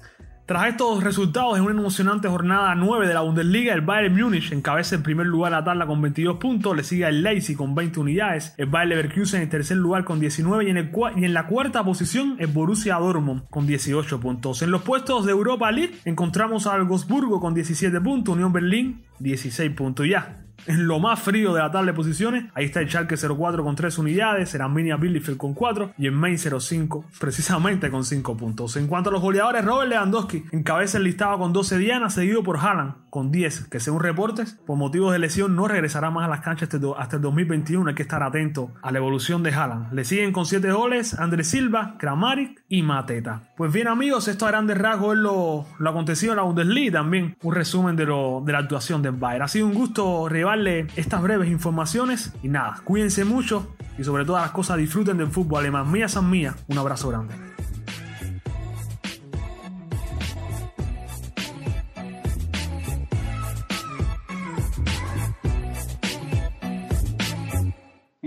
Tras 0.49 0.67
estos 0.67 1.05
resultados 1.05 1.59
en 1.59 1.65
una 1.65 1.79
emocionante 1.79 2.27
jornada 2.27 2.75
9 2.75 3.07
de 3.07 3.13
la 3.13 3.21
Bundesliga, 3.21 3.75
el 3.75 3.83
Bayern 3.83 4.17
Múnich 4.17 4.51
encabeza 4.51 4.95
en 4.95 5.03
primer 5.03 5.27
lugar 5.27 5.53
la 5.53 5.63
tabla 5.63 5.87
con 5.87 6.01
22 6.01 6.39
puntos, 6.39 6.75
le 6.75 6.85
sigue 6.85 7.07
el 7.07 7.23
Leipzig 7.23 7.55
con 7.55 7.75
20 7.75 8.01
unidades, 8.01 8.55
el 8.57 8.65
Bayern 8.65 8.89
Leverkusen 8.89 9.43
en 9.43 9.51
tercer 9.51 9.77
lugar 9.77 10.05
con 10.05 10.21
19 10.21 10.65
y 10.65 10.71
en, 10.71 10.79
el, 10.79 10.91
y 11.17 11.27
en 11.27 11.35
la 11.35 11.47
cuarta 11.49 11.85
posición 11.85 12.37
el 12.39 12.47
Borussia 12.47 12.95
Dortmund 12.95 13.43
con 13.51 13.67
18 13.67 14.21
puntos. 14.21 14.63
En 14.63 14.71
los 14.71 14.81
puestos 14.81 15.27
de 15.27 15.33
Europa 15.33 15.71
League 15.71 15.99
encontramos 16.07 16.67
al 16.67 16.85
Wolfsburgo 16.85 17.41
con 17.41 17.53
17 17.53 18.01
puntos, 18.01 18.35
Unión 18.35 18.51
Berlín 18.51 19.03
16 19.19 19.71
puntos 19.73 20.09
ya 20.09 20.48
en 20.67 20.87
lo 20.87 20.99
más 20.99 21.21
frío 21.21 21.55
de 21.55 21.61
la 21.61 21.71
tabla 21.71 21.93
de 21.93 21.97
posiciones. 21.97 22.45
Ahí 22.55 22.67
está 22.67 22.81
el 22.81 22.89
Schalke 22.89 23.17
04 23.17 23.65
con 23.65 23.77
3 23.77 23.99
unidades, 23.99 24.55
el 24.55 24.61
Arminia 24.61 24.97
Bielefeld 24.97 25.37
con 25.37 25.55
4 25.55 25.93
y 25.99 26.07
el 26.07 26.13
Main 26.13 26.39
05 26.39 27.05
precisamente 27.21 27.91
con 27.91 28.05
5 28.05 28.37
puntos. 28.37 28.77
En 28.77 28.87
cuanto 28.87 29.11
a 29.11 29.13
los 29.13 29.23
goleadores, 29.23 29.65
Robert 29.65 29.91
Lewandowski 29.91 30.45
encabeza 30.53 30.99
el 30.99 31.05
listado 31.05 31.39
con 31.39 31.53
12 31.53 31.79
dianas, 31.79 32.15
seguido 32.15 32.43
por 32.43 32.59
Haaland 32.59 32.95
con 33.11 33.31
10, 33.31 33.69
que 33.69 33.81
según 33.81 34.01
reportes, 34.01 34.59
por 34.67 34.77
motivos 34.77 35.13
de 35.13 35.19
lesión 35.19 35.57
no 35.57 35.67
regresará 35.67 36.11
más 36.11 36.27
a 36.27 36.29
las 36.29 36.41
canchas 36.41 36.69
hasta 36.99 37.17
el 37.17 37.23
2021. 37.23 37.89
Hay 37.89 37.95
que 37.95 38.03
estar 38.03 38.23
atento 38.23 38.73
a 38.83 38.93
la 38.93 38.99
evolución 38.99 39.43
de 39.43 39.53
Haaland. 39.53 39.93
Le 39.93 40.05
siguen 40.05 40.33
con 40.33 40.47
7 40.47 40.71
goles 40.73 41.19
Andrés 41.19 41.49
Silva, 41.49 41.97
Kramaric 41.99 42.63
y 42.69 42.83
Mateta. 42.83 43.43
Pues 43.57 43.73
bien 43.73 43.89
amigos, 43.89 44.29
esto 44.29 44.47
a 44.47 44.51
grandes 44.51 44.79
rasgos 44.79 45.17
es 45.17 45.23
lo, 45.23 45.67
lo 45.79 45.91
acontecido 45.91 46.33
en 46.33 46.37
la 46.37 46.43
Bundesliga 46.43 46.99
también. 46.99 47.37
Un 47.43 47.55
resumen 47.55 47.97
de, 47.97 48.07
lo, 48.07 48.43
de 48.45 48.53
la 48.53 48.59
actuación 48.59 49.03
del 49.03 49.13
Bayern. 49.13 49.45
Ha 49.45 49.49
sido 49.49 49.67
un 49.67 49.75
gusto 49.75 50.29
llevarle 50.49 50.87
estas 50.97 51.21
breves 51.21 51.51
informaciones 51.51 52.33
y 52.43 52.49
nada, 52.49 52.81
cuídense 52.85 53.25
mucho 53.25 53.75
y 53.99 54.05
sobre 54.05 54.25
todas 54.25 54.43
las 54.43 54.53
cosas 54.53 54.79
disfruten 54.79 55.19
del 55.19 55.29
fútbol 55.29 55.61
alemán. 55.61 55.91
Mía 55.93 56.09
San 56.09 56.31
Mía, 56.31 56.55
un 56.69 56.79
abrazo 56.79 57.09
grande. 57.11 57.48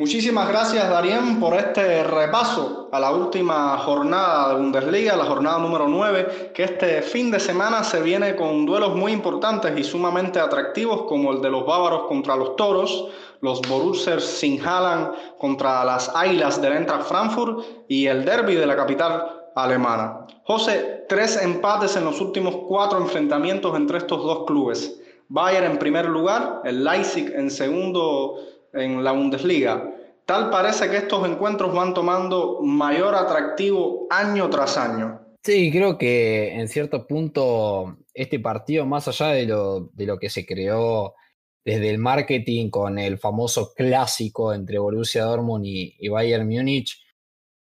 Muchísimas 0.01 0.49
gracias, 0.49 0.89
Darien, 0.89 1.39
por 1.39 1.53
este 1.53 2.03
repaso 2.03 2.89
a 2.91 2.99
la 2.99 3.11
última 3.11 3.77
jornada 3.77 4.49
de 4.49 4.55
Bundesliga, 4.55 5.15
la 5.15 5.25
jornada 5.25 5.59
número 5.59 5.87
9, 5.87 6.53
que 6.55 6.63
este 6.63 7.03
fin 7.03 7.29
de 7.29 7.39
semana 7.39 7.83
se 7.83 8.01
viene 8.01 8.35
con 8.35 8.65
duelos 8.65 8.95
muy 8.95 9.11
importantes 9.11 9.77
y 9.77 9.83
sumamente 9.83 10.39
atractivos, 10.39 11.03
como 11.03 11.31
el 11.31 11.41
de 11.43 11.51
los 11.51 11.67
bávaros 11.67 12.07
contra 12.07 12.35
los 12.35 12.55
toros, 12.55 13.09
los 13.41 13.61
Borussers 13.61 14.23
sin 14.23 14.59
Haaland 14.65 15.37
contra 15.37 15.85
las 15.85 16.09
Águilas 16.15 16.59
del 16.59 16.73
Eintracht 16.73 17.03
Frankfurt 17.03 17.63
y 17.87 18.07
el 18.07 18.25
derby 18.25 18.55
de 18.55 18.65
la 18.65 18.75
capital 18.75 19.51
alemana. 19.53 20.25
José, 20.45 21.05
tres 21.07 21.39
empates 21.39 21.95
en 21.95 22.05
los 22.05 22.19
últimos 22.19 22.55
cuatro 22.67 22.97
enfrentamientos 22.97 23.75
entre 23.75 23.99
estos 23.99 24.23
dos 24.23 24.45
clubes. 24.47 24.99
Bayern 25.29 25.65
en 25.65 25.77
primer 25.77 26.05
lugar, 26.09 26.61
el 26.65 26.83
Leipzig 26.83 27.31
en 27.35 27.51
segundo 27.51 28.50
en 28.73 29.03
la 29.03 29.11
Bundesliga. 29.11 29.91
Tal 30.25 30.49
parece 30.49 30.89
que 30.89 30.97
estos 30.97 31.27
encuentros 31.27 31.73
van 31.73 31.93
tomando 31.93 32.59
mayor 32.61 33.15
atractivo 33.15 34.07
año 34.09 34.49
tras 34.49 34.77
año. 34.77 35.19
Sí, 35.43 35.71
creo 35.71 35.97
que 35.97 36.53
en 36.53 36.67
cierto 36.67 37.07
punto 37.07 37.97
este 38.13 38.39
partido, 38.39 38.85
más 38.85 39.07
allá 39.07 39.29
de 39.29 39.45
lo, 39.45 39.89
de 39.93 40.05
lo 40.05 40.19
que 40.19 40.29
se 40.29 40.45
creó 40.45 41.15
desde 41.63 41.89
el 41.89 41.97
marketing 41.97 42.69
con 42.69 42.99
el 42.99 43.17
famoso 43.17 43.73
clásico 43.73 44.53
entre 44.53 44.79
Borussia 44.79 45.23
Dortmund 45.23 45.65
y, 45.65 46.07
Bayern 46.09 46.47
Múnich, 46.47 47.01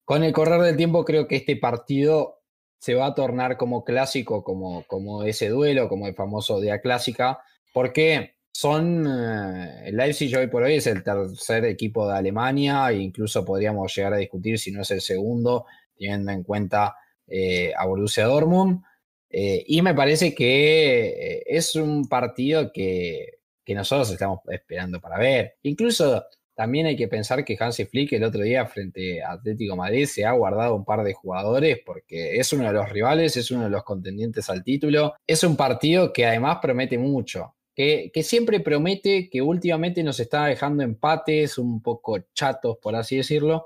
con 0.03 0.23
el 0.23 0.33
correr 0.33 0.61
del 0.61 0.77
tiempo 0.77 1.05
creo 1.05 1.27
que 1.27 1.37
este 1.37 1.55
partido 1.55 2.41
se 2.79 2.93
va 2.93 3.07
a 3.07 3.15
tornar 3.15 3.57
como 3.57 3.83
clásico, 3.83 4.43
como, 4.43 4.83
como 4.87 5.23
ese 5.23 5.49
duelo, 5.49 5.89
como 5.89 6.07
el 6.07 6.15
famoso 6.15 6.59
día 6.59 6.81
clásica, 6.81 7.39
porque 7.73 8.34
son, 8.57 9.05
eh, 9.05 9.89
el 9.89 9.97
Leipzig 9.97 10.33
hoy 10.37 10.47
por 10.47 10.63
hoy 10.63 10.75
es 10.75 10.87
el 10.87 11.03
tercer 11.03 11.65
equipo 11.65 12.07
de 12.07 12.17
Alemania 12.17 12.89
e 12.89 12.99
incluso 12.99 13.43
podríamos 13.43 13.93
llegar 13.93 14.13
a 14.13 14.17
discutir 14.17 14.57
si 14.57 14.71
no 14.71 14.83
es 14.83 14.91
el 14.91 15.01
segundo, 15.01 15.65
teniendo 15.97 16.31
en 16.31 16.41
cuenta 16.41 16.95
eh, 17.27 17.73
a 17.77 17.85
Borussia 17.85 18.23
Dortmund. 18.23 18.81
Eh, 19.29 19.61
y 19.67 19.81
me 19.81 19.93
parece 19.93 20.33
que 20.33 21.43
es 21.45 21.75
un 21.75 22.07
partido 22.07 22.71
que, 22.71 23.39
que, 23.65 23.75
nosotros 23.75 24.11
estamos 24.11 24.39
esperando 24.47 25.01
para 25.01 25.17
ver. 25.17 25.55
Incluso 25.63 26.23
también 26.55 26.85
hay 26.85 26.95
que 26.95 27.09
pensar 27.09 27.43
que 27.43 27.57
Hansi 27.59 27.83
Flick 27.83 28.13
el 28.13 28.23
otro 28.23 28.41
día 28.41 28.65
frente 28.67 29.21
a 29.21 29.33
Atlético 29.33 29.75
Madrid 29.75 30.05
se 30.05 30.23
ha 30.23 30.31
guardado 30.31 30.75
un 30.75 30.85
par 30.85 31.03
de 31.03 31.13
jugadores 31.13 31.79
porque 31.85 32.37
es 32.37 32.53
uno 32.53 32.67
de 32.67 32.73
los 32.73 32.89
rivales, 32.89 33.35
es 33.35 33.51
uno 33.51 33.65
de 33.65 33.69
los 33.69 33.83
contendientes 33.83 34.49
al 34.49 34.63
título. 34.63 35.15
Es 35.27 35.43
un 35.43 35.57
partido 35.57 36.13
que 36.13 36.25
además 36.25 36.59
promete 36.61 36.97
mucho 36.97 37.54
que, 37.75 38.23
siempre 38.23 38.61
promete, 38.61 39.29
que 39.29 39.41
últimamente 39.41 40.01
nos 40.01 40.19
está 40.19 40.45
dejando 40.45 40.83
empates 40.83 41.57
un 41.57 41.81
poco 41.81 42.19
chatos, 42.33 42.77
por 42.81 42.95
así 42.95 43.17
decirlo, 43.17 43.65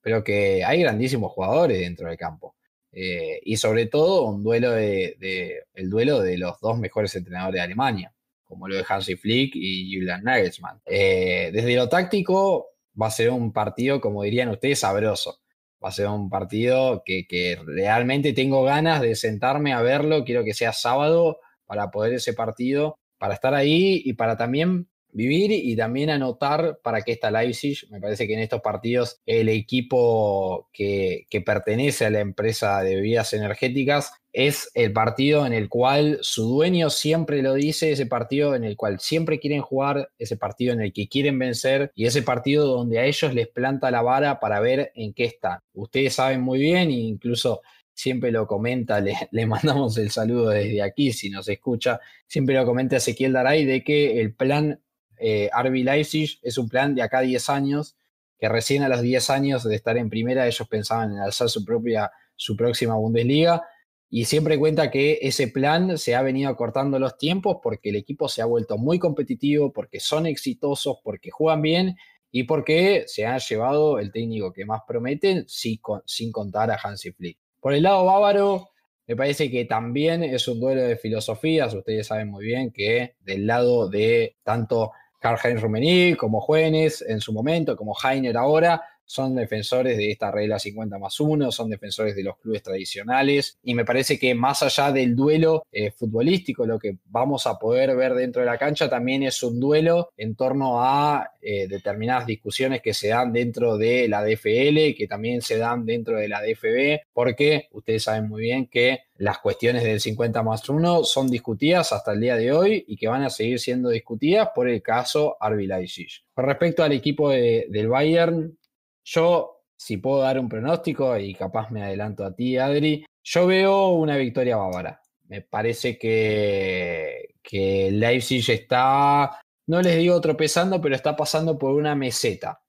pero 0.00 0.22
que 0.22 0.64
hay 0.64 0.80
grandísimos 0.80 1.32
jugadores 1.32 1.80
dentro 1.80 2.08
del 2.08 2.16
campo. 2.16 2.54
Eh, 2.92 3.40
y 3.44 3.56
sobre 3.56 3.86
todo 3.86 4.24
un 4.24 4.42
duelo 4.42 4.72
de, 4.72 5.64
el 5.74 5.90
duelo 5.90 6.20
de 6.20 6.38
los 6.38 6.60
dos 6.60 6.78
mejores 6.78 7.14
entrenadores 7.16 7.58
de 7.58 7.62
Alemania, 7.62 8.14
como 8.44 8.68
lo 8.68 8.76
de 8.76 8.84
Hansi 8.88 9.16
Flick 9.16 9.52
y 9.56 9.94
Julian 9.94 10.22
Nagelsmann. 10.22 10.80
Eh, 10.86 11.50
desde 11.52 11.74
lo 11.74 11.88
táctico 11.88 12.68
va 13.00 13.08
a 13.08 13.10
ser 13.10 13.30
un 13.30 13.52
partido, 13.52 14.00
como 14.00 14.22
dirían 14.22 14.48
ustedes, 14.48 14.80
sabroso. 14.80 15.40
Va 15.84 15.88
a 15.88 15.92
ser 15.92 16.08
un 16.08 16.28
partido 16.28 17.02
que, 17.04 17.26
que 17.26 17.58
realmente 17.64 18.32
tengo 18.32 18.62
ganas 18.62 19.00
de 19.00 19.16
sentarme 19.16 19.72
a 19.72 19.82
verlo. 19.82 20.24
Quiero 20.24 20.44
que 20.44 20.54
sea 20.54 20.72
sábado 20.72 21.40
para 21.64 21.90
poder 21.90 22.14
ese 22.14 22.34
partido 22.34 22.99
para 23.20 23.34
estar 23.34 23.54
ahí 23.54 24.00
y 24.02 24.14
para 24.14 24.38
también 24.38 24.88
vivir 25.12 25.52
y 25.52 25.76
también 25.76 26.08
anotar 26.08 26.78
para 26.82 27.02
qué 27.02 27.12
está 27.12 27.30
Leipzig. 27.30 27.86
Me 27.90 28.00
parece 28.00 28.26
que 28.26 28.32
en 28.32 28.40
estos 28.40 28.62
partidos 28.62 29.20
el 29.26 29.50
equipo 29.50 30.70
que, 30.72 31.26
pertenece 31.44 32.06
a 32.06 32.10
la 32.10 32.20
empresa 32.20 32.80
de 32.82 32.94
bebidas 32.94 33.34
energéticas 33.34 34.12
es 34.32 34.70
el 34.74 34.92
partido 34.92 35.44
en 35.44 35.52
el 35.52 35.68
cual 35.68 36.18
su 36.22 36.44
dueño 36.44 36.88
siempre 36.88 37.42
lo 37.42 37.54
dice, 37.54 37.92
ese 37.92 38.06
partido 38.06 38.54
en 38.54 38.64
el 38.64 38.76
cual 38.76 39.00
siempre 39.00 39.38
quieren 39.38 39.60
jugar, 39.60 40.10
ese 40.18 40.38
partido 40.38 40.72
en 40.72 40.80
el 40.80 40.92
que 40.94 41.08
quieren 41.08 41.38
vencer 41.38 41.92
y 41.94 42.06
ese 42.06 42.22
partido 42.22 42.66
donde 42.66 43.00
a 43.00 43.04
ellos 43.04 43.34
les 43.34 43.48
planta 43.48 43.90
la 43.90 44.00
vara 44.00 44.40
para 44.40 44.60
ver 44.60 44.92
en 44.94 45.12
qué 45.12 45.24
están. 45.24 45.58
Ustedes 45.74 46.14
saben 46.14 46.40
muy 46.40 46.58
bien, 46.58 46.90
incluso 46.90 47.60
siempre 48.00 48.32
lo 48.32 48.46
comenta, 48.46 49.00
le, 49.30 49.46
mandamos 49.46 49.96
el 49.98 50.10
saludo 50.10 50.50
desde 50.50 50.82
aquí 50.82 51.12
si 51.12 51.30
nos 51.30 51.48
escucha, 51.48 52.00
siempre 52.26 52.54
lo 52.54 52.64
comenta 52.64 52.96
Ezequiel 52.96 53.32
Daray 53.32 53.64
de 53.64 53.84
que 53.84 54.20
el 54.20 54.34
plan 54.34 54.80
eh, 55.18 55.50
Arby 55.52 55.82
Leipzig 55.82 56.38
es 56.42 56.56
un 56.56 56.68
plan 56.68 56.94
de 56.94 57.02
acá 57.02 57.20
10 57.20 57.50
años, 57.50 57.96
que 58.38 58.48
recién 58.48 58.82
a 58.82 58.88
los 58.88 59.02
10 59.02 59.30
años 59.30 59.64
de 59.64 59.76
estar 59.76 59.98
en 59.98 60.08
primera 60.08 60.46
ellos 60.46 60.66
pensaban 60.66 61.12
en 61.12 61.18
alzar 61.18 61.50
su 61.50 61.64
propia, 61.64 62.10
su 62.36 62.56
próxima 62.56 62.96
Bundesliga, 62.96 63.62
y 64.08 64.24
siempre 64.24 64.58
cuenta 64.58 64.90
que 64.90 65.18
ese 65.22 65.48
plan 65.48 65.96
se 65.98 66.16
ha 66.16 66.22
venido 66.22 66.50
acortando 66.50 66.98
los 66.98 67.16
tiempos 67.16 67.58
porque 67.62 67.90
el 67.90 67.96
equipo 67.96 68.28
se 68.28 68.42
ha 68.42 68.46
vuelto 68.46 68.76
muy 68.76 68.98
competitivo, 68.98 69.72
porque 69.72 70.00
son 70.00 70.26
exitosos, 70.26 70.98
porque 71.04 71.30
juegan 71.30 71.62
bien 71.62 71.96
y 72.32 72.44
porque 72.44 73.04
se 73.06 73.26
ha 73.26 73.38
llevado 73.38 73.98
el 73.98 74.10
técnico 74.10 74.52
que 74.52 74.64
más 74.64 74.80
prometen 74.86 75.44
sin 75.46 76.32
contar 76.32 76.70
a 76.70 76.78
Hansi 76.82 77.12
Flick. 77.12 77.38
Por 77.60 77.74
el 77.74 77.82
lado 77.82 78.04
bávaro, 78.04 78.70
me 79.06 79.16
parece 79.16 79.50
que 79.50 79.64
también 79.64 80.22
es 80.22 80.48
un 80.48 80.60
duelo 80.60 80.82
de 80.82 80.96
filosofías. 80.96 81.74
Ustedes 81.74 82.06
saben 82.06 82.28
muy 82.28 82.44
bien 82.44 82.72
que 82.72 83.16
del 83.20 83.46
lado 83.46 83.88
de 83.88 84.36
tanto 84.42 84.92
Karl-Heinz 85.20 85.60
Rummenigge 85.60 86.16
como 86.16 86.40
Juenes 86.40 87.02
en 87.02 87.20
su 87.20 87.32
momento, 87.32 87.76
como 87.76 87.94
Heiner 88.02 88.36
ahora, 88.36 88.82
son 89.10 89.34
defensores 89.34 89.96
de 89.96 90.12
esta 90.12 90.30
regla 90.30 90.60
50 90.60 90.96
más 91.00 91.18
1, 91.18 91.50
son 91.50 91.68
defensores 91.68 92.14
de 92.14 92.22
los 92.22 92.38
clubes 92.38 92.62
tradicionales 92.62 93.58
y 93.60 93.74
me 93.74 93.84
parece 93.84 94.20
que 94.20 94.36
más 94.36 94.62
allá 94.62 94.92
del 94.92 95.16
duelo 95.16 95.64
eh, 95.72 95.90
futbolístico, 95.90 96.64
lo 96.64 96.78
que 96.78 96.98
vamos 97.06 97.48
a 97.48 97.58
poder 97.58 97.96
ver 97.96 98.14
dentro 98.14 98.40
de 98.40 98.46
la 98.46 98.56
cancha 98.56 98.88
también 98.88 99.24
es 99.24 99.42
un 99.42 99.58
duelo 99.58 100.10
en 100.16 100.36
torno 100.36 100.80
a 100.80 101.32
eh, 101.42 101.66
determinadas 101.66 102.24
discusiones 102.24 102.82
que 102.82 102.94
se 102.94 103.08
dan 103.08 103.32
dentro 103.32 103.76
de 103.76 104.06
la 104.06 104.22
DFL, 104.22 104.94
que 104.96 105.08
también 105.08 105.42
se 105.42 105.58
dan 105.58 105.84
dentro 105.84 106.16
de 106.16 106.28
la 106.28 106.40
DFB, 106.40 107.00
porque 107.12 107.66
ustedes 107.72 108.04
saben 108.04 108.28
muy 108.28 108.42
bien 108.42 108.68
que 108.68 109.00
las 109.16 109.38
cuestiones 109.38 109.82
del 109.82 109.98
50 109.98 110.42
más 110.44 110.68
1 110.68 111.02
son 111.02 111.28
discutidas 111.28 111.92
hasta 111.92 112.12
el 112.12 112.20
día 112.20 112.36
de 112.36 112.52
hoy 112.52 112.84
y 112.86 112.96
que 112.96 113.08
van 113.08 113.24
a 113.24 113.30
seguir 113.30 113.58
siendo 113.58 113.88
discutidas 113.88 114.50
por 114.54 114.68
el 114.68 114.82
caso 114.82 115.36
Leipzig. 115.40 116.08
Con 116.32 116.46
respecto 116.46 116.82
al 116.82 116.92
equipo 116.92 117.28
del 117.30 117.88
Bayern, 117.88 118.56
yo, 119.04 119.62
si 119.76 119.96
puedo 119.96 120.20
dar 120.20 120.38
un 120.38 120.48
pronóstico, 120.48 121.16
y 121.18 121.34
capaz 121.34 121.70
me 121.70 121.82
adelanto 121.82 122.24
a 122.24 122.34
ti, 122.34 122.56
Adri, 122.56 123.04
yo 123.22 123.46
veo 123.46 123.88
una 123.88 124.16
victoria 124.16 124.56
bávara. 124.56 125.00
Me 125.28 125.42
parece 125.42 125.98
que, 125.98 127.34
que 127.42 127.90
Leipzig 127.92 128.48
está, 128.50 129.40
no 129.66 129.82
les 129.82 129.96
digo 129.98 130.20
tropezando, 130.20 130.80
pero 130.80 130.94
está 130.94 131.16
pasando 131.16 131.58
por 131.58 131.74
una 131.74 131.94
meseta. 131.94 132.62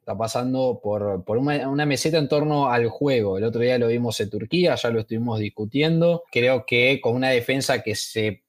Está 0.00 0.16
pasando 0.16 0.80
por, 0.82 1.24
por 1.24 1.38
una, 1.38 1.86
meseta 1.86 2.18
en 2.18 2.28
torno 2.28 2.70
al 2.70 2.88
juego. 2.88 3.38
El 3.38 3.44
otro 3.44 3.60
día 3.60 3.78
lo 3.78 3.88
vimos 3.88 4.18
en 4.20 4.30
Turquía, 4.30 4.74
ya 4.74 4.90
lo 4.90 5.00
estuvimos 5.00 5.38
discutiendo. 5.38 6.24
Creo 6.32 6.64
que 6.66 7.00
con 7.00 7.14
una 7.14 7.30
defensa 7.30 7.82
que 7.82 7.94
se 7.94 8.42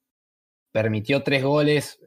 permitió 0.71 1.21
tres 1.21 1.43
goles 1.43 1.99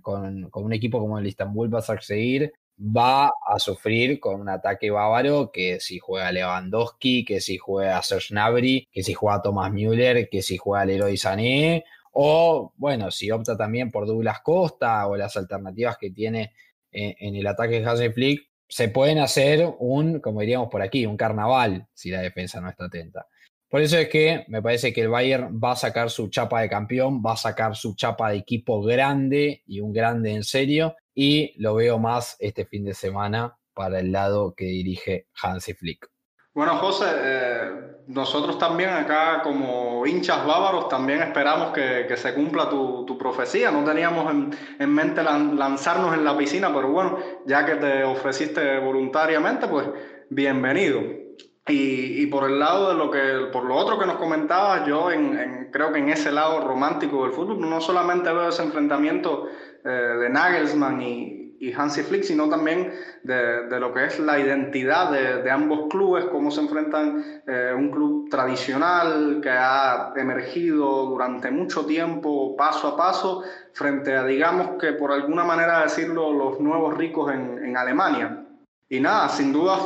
con, 0.00 0.48
con, 0.50 0.64
un 0.64 0.72
equipo 0.72 1.00
como 1.00 1.18
el 1.18 1.26
Istanbul 1.26 1.70
seguir 2.00 2.52
va 2.78 3.30
a 3.46 3.58
sufrir 3.58 4.20
con 4.20 4.40
un 4.40 4.48
ataque 4.48 4.90
bávaro 4.90 5.50
que 5.52 5.80
si 5.80 5.98
juega 5.98 6.32
Lewandowski, 6.32 7.24
que 7.24 7.40
si 7.40 7.56
juega 7.56 8.02
Serge 8.02 8.34
Gnabry, 8.34 8.88
que 8.90 9.02
si 9.02 9.14
juega 9.14 9.42
Thomas 9.42 9.72
Müller, 9.72 10.28
que 10.28 10.42
si 10.42 10.56
juega 10.56 10.84
Leroy 10.84 11.16
Sané, 11.16 11.84
o 12.12 12.72
bueno, 12.76 13.10
si 13.10 13.30
opta 13.30 13.56
también 13.56 13.90
por 13.90 14.06
Douglas 14.06 14.40
Costa 14.40 15.06
o 15.08 15.16
las 15.16 15.36
alternativas 15.36 15.98
que 15.98 16.10
tiene 16.10 16.52
en, 16.92 17.34
el 17.34 17.46
ataque 17.46 17.80
de 17.80 18.38
se 18.68 18.88
pueden 18.88 19.18
hacer 19.18 19.74
un, 19.78 20.20
como 20.20 20.40
diríamos 20.40 20.68
por 20.68 20.80
aquí, 20.80 21.06
un 21.06 21.16
carnaval 21.16 21.86
si 21.92 22.10
la 22.10 22.20
defensa 22.20 22.60
no 22.60 22.70
está 22.70 22.86
atenta. 22.86 23.26
Por 23.68 23.82
eso 23.82 23.98
es 23.98 24.08
que 24.08 24.44
me 24.46 24.62
parece 24.62 24.92
que 24.92 25.00
el 25.00 25.08
Bayern 25.08 25.60
va 25.62 25.72
a 25.72 25.76
sacar 25.76 26.08
su 26.08 26.28
chapa 26.28 26.60
de 26.60 26.68
campeón, 26.68 27.20
va 27.24 27.32
a 27.32 27.36
sacar 27.36 27.74
su 27.74 27.96
chapa 27.96 28.30
de 28.30 28.36
equipo 28.36 28.80
grande 28.82 29.62
y 29.66 29.80
un 29.80 29.92
grande 29.92 30.32
en 30.32 30.44
serio, 30.44 30.94
y 31.14 31.54
lo 31.62 31.74
veo 31.74 31.98
más 31.98 32.36
este 32.40 32.64
fin 32.64 32.84
de 32.84 32.94
semana 32.94 33.56
para 33.72 34.00
el 34.00 34.12
lado 34.12 34.54
que 34.54 34.64
dirige 34.64 35.26
Hansi 35.42 35.74
Flick. 35.74 36.08
Bueno, 36.54 36.76
José, 36.76 37.06
eh, 37.18 37.70
nosotros 38.06 38.58
también 38.58 38.90
acá 38.90 39.42
como 39.42 40.06
hinchas 40.06 40.46
bávaros 40.46 40.88
también 40.88 41.20
esperamos 41.20 41.72
que, 41.72 42.04
que 42.06 42.16
se 42.16 42.32
cumpla 42.32 42.70
tu, 42.70 43.04
tu, 43.04 43.18
profecía. 43.18 43.72
No 43.72 43.82
teníamos 43.82 44.30
en, 44.30 44.56
en, 44.78 44.94
mente 44.94 45.24
lanzarnos 45.24 46.14
en 46.14 46.24
la 46.24 46.36
piscina, 46.36 46.72
pero 46.72 46.92
bueno, 46.92 47.18
ya 47.44 47.66
que 47.66 47.74
te 47.74 48.04
ofreciste 48.04 48.78
voluntariamente, 48.78 49.66
pues 49.66 49.88
bienvenido. 50.30 51.00
Y, 51.66 52.22
y 52.22 52.26
por 52.26 52.48
el 52.48 52.60
lado 52.60 52.90
de 52.90 52.94
lo 52.94 53.10
que, 53.10 53.48
por 53.50 53.64
lo 53.64 53.74
otro 53.74 53.98
que 53.98 54.06
nos 54.06 54.16
comentabas, 54.16 54.86
yo 54.86 55.10
en, 55.10 55.70
creo 55.72 55.92
que 55.92 55.98
en 55.98 56.10
ese 56.10 56.30
lado 56.30 56.60
romántico 56.60 57.24
del 57.24 57.32
fútbol, 57.32 57.58
no 57.68 57.80
solamente 57.80 58.30
veo 58.30 58.50
ese 58.50 58.62
enfrentamiento 58.62 59.48
eh, 59.84 59.88
de 59.88 60.28
Nagelsmann 60.30 61.02
y, 61.02 61.56
y, 61.60 61.72
Hansi 61.72 62.02
Flick, 62.02 62.22
sino 62.22 62.48
también 62.48 62.90
de, 63.22 63.78
lo 63.78 63.92
que 63.92 64.06
es 64.06 64.18
la 64.18 64.38
identidad 64.38 65.10
de, 65.10 65.50
ambos 65.50 65.88
clubes, 65.90 66.24
cómo 66.26 66.50
se 66.50 66.62
enfrentan 66.62 67.42
eh, 67.46 67.72
un 67.76 67.90
club 67.90 68.30
tradicional 68.30 69.40
que 69.42 69.50
ha 69.50 70.14
emergido 70.16 71.04
durante 71.04 71.50
mucho 71.50 71.84
tiempo, 71.84 72.56
paso 72.56 72.88
a 72.88 72.96
paso, 72.96 73.42
frente 73.74 74.16
a, 74.16 74.24
digamos 74.24 74.80
que 74.80 74.92
por 74.94 75.12
alguna 75.12 75.44
manera 75.44 75.82
decirlo, 75.82 76.32
los 76.32 76.60
nuevos 76.60 76.96
ricos 76.96 77.30
en, 77.32 77.76
Alemania. 77.76 78.46
Y 78.88 79.00
nada, 79.00 79.28
sin 79.28 79.52
duda 79.52 79.78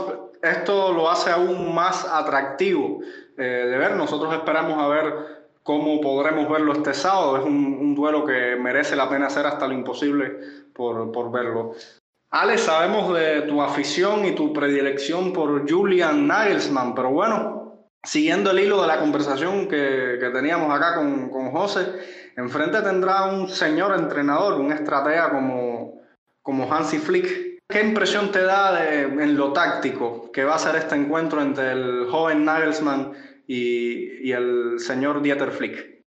esto 0.43 0.93
lo 0.93 1.11
hace 1.11 1.31
aún 1.31 1.75
más 1.75 2.05
atractivo 2.05 3.01
eh, 3.37 3.43
de 3.43 3.79
ver. 3.79 3.97
Nosotros 3.97 4.33
esperamos 4.35 4.79
a 4.79 4.89
ver 4.89 5.38
cómo 5.69 6.01
podremos 6.01 6.49
verlo 6.49 6.73
este 6.73 6.95
sábado. 6.95 7.36
Es 7.36 7.45
un, 7.45 7.95
duelo 7.95 8.24
que 8.24 8.57
merece 8.57 8.97
la 8.97 9.07
pena 9.07 9.27
hacer 9.27 9.45
hasta 9.45 9.69
lo 9.69 9.74
imposible 9.74 10.39
por, 10.73 11.12
por, 11.12 11.31
verlo. 11.31 11.74
Alex, 12.31 12.62
sabemos 12.62 13.12
de 13.12 13.43
tu 13.43 13.61
afición 13.61 14.24
y 14.24 14.35
tu 14.35 14.55
predilección 14.55 15.35
por 15.35 15.70
Julian 15.70 16.27
Nagelsmann, 16.27 16.95
pero 16.95 17.11
bueno, 17.11 17.85
siguiendo 18.03 18.53
el 18.53 18.61
hilo 18.61 18.81
de 18.81 18.86
la 18.86 18.99
conversación 18.99 19.69
que, 19.69 20.16
que 20.19 20.31
teníamos 20.32 20.74
acá 20.74 20.95
con, 20.95 21.28
con, 21.28 21.51
José, 21.51 21.86
enfrente 22.36 22.81
tendrá 22.81 23.27
un 23.27 23.51
señor 23.51 23.95
entrenador, 23.99 24.55
un 24.55 24.73
estratega 24.73 25.28
como, 25.28 26.01
como 26.40 26.73
Hansi 26.73 26.97
Flick. 26.97 27.59
¿Qué 27.69 27.82
impresión 27.82 28.32
te 28.32 28.43
da 28.43 28.90
en 28.90 29.36
lo 29.36 29.53
táctico 29.53 30.32
que 30.32 30.45
va 30.45 30.55
a 30.55 30.59
ser 30.59 30.77
este 30.77 30.95
encuentro 30.95 31.43
entre 31.43 31.73
el 31.73 32.07
joven 32.11 32.47
Nagelsmann 32.47 33.12
y, 33.49 34.31
el 34.31 34.79
señor 34.79 35.23
Dieter 35.23 35.51
Flick. 35.51 36.05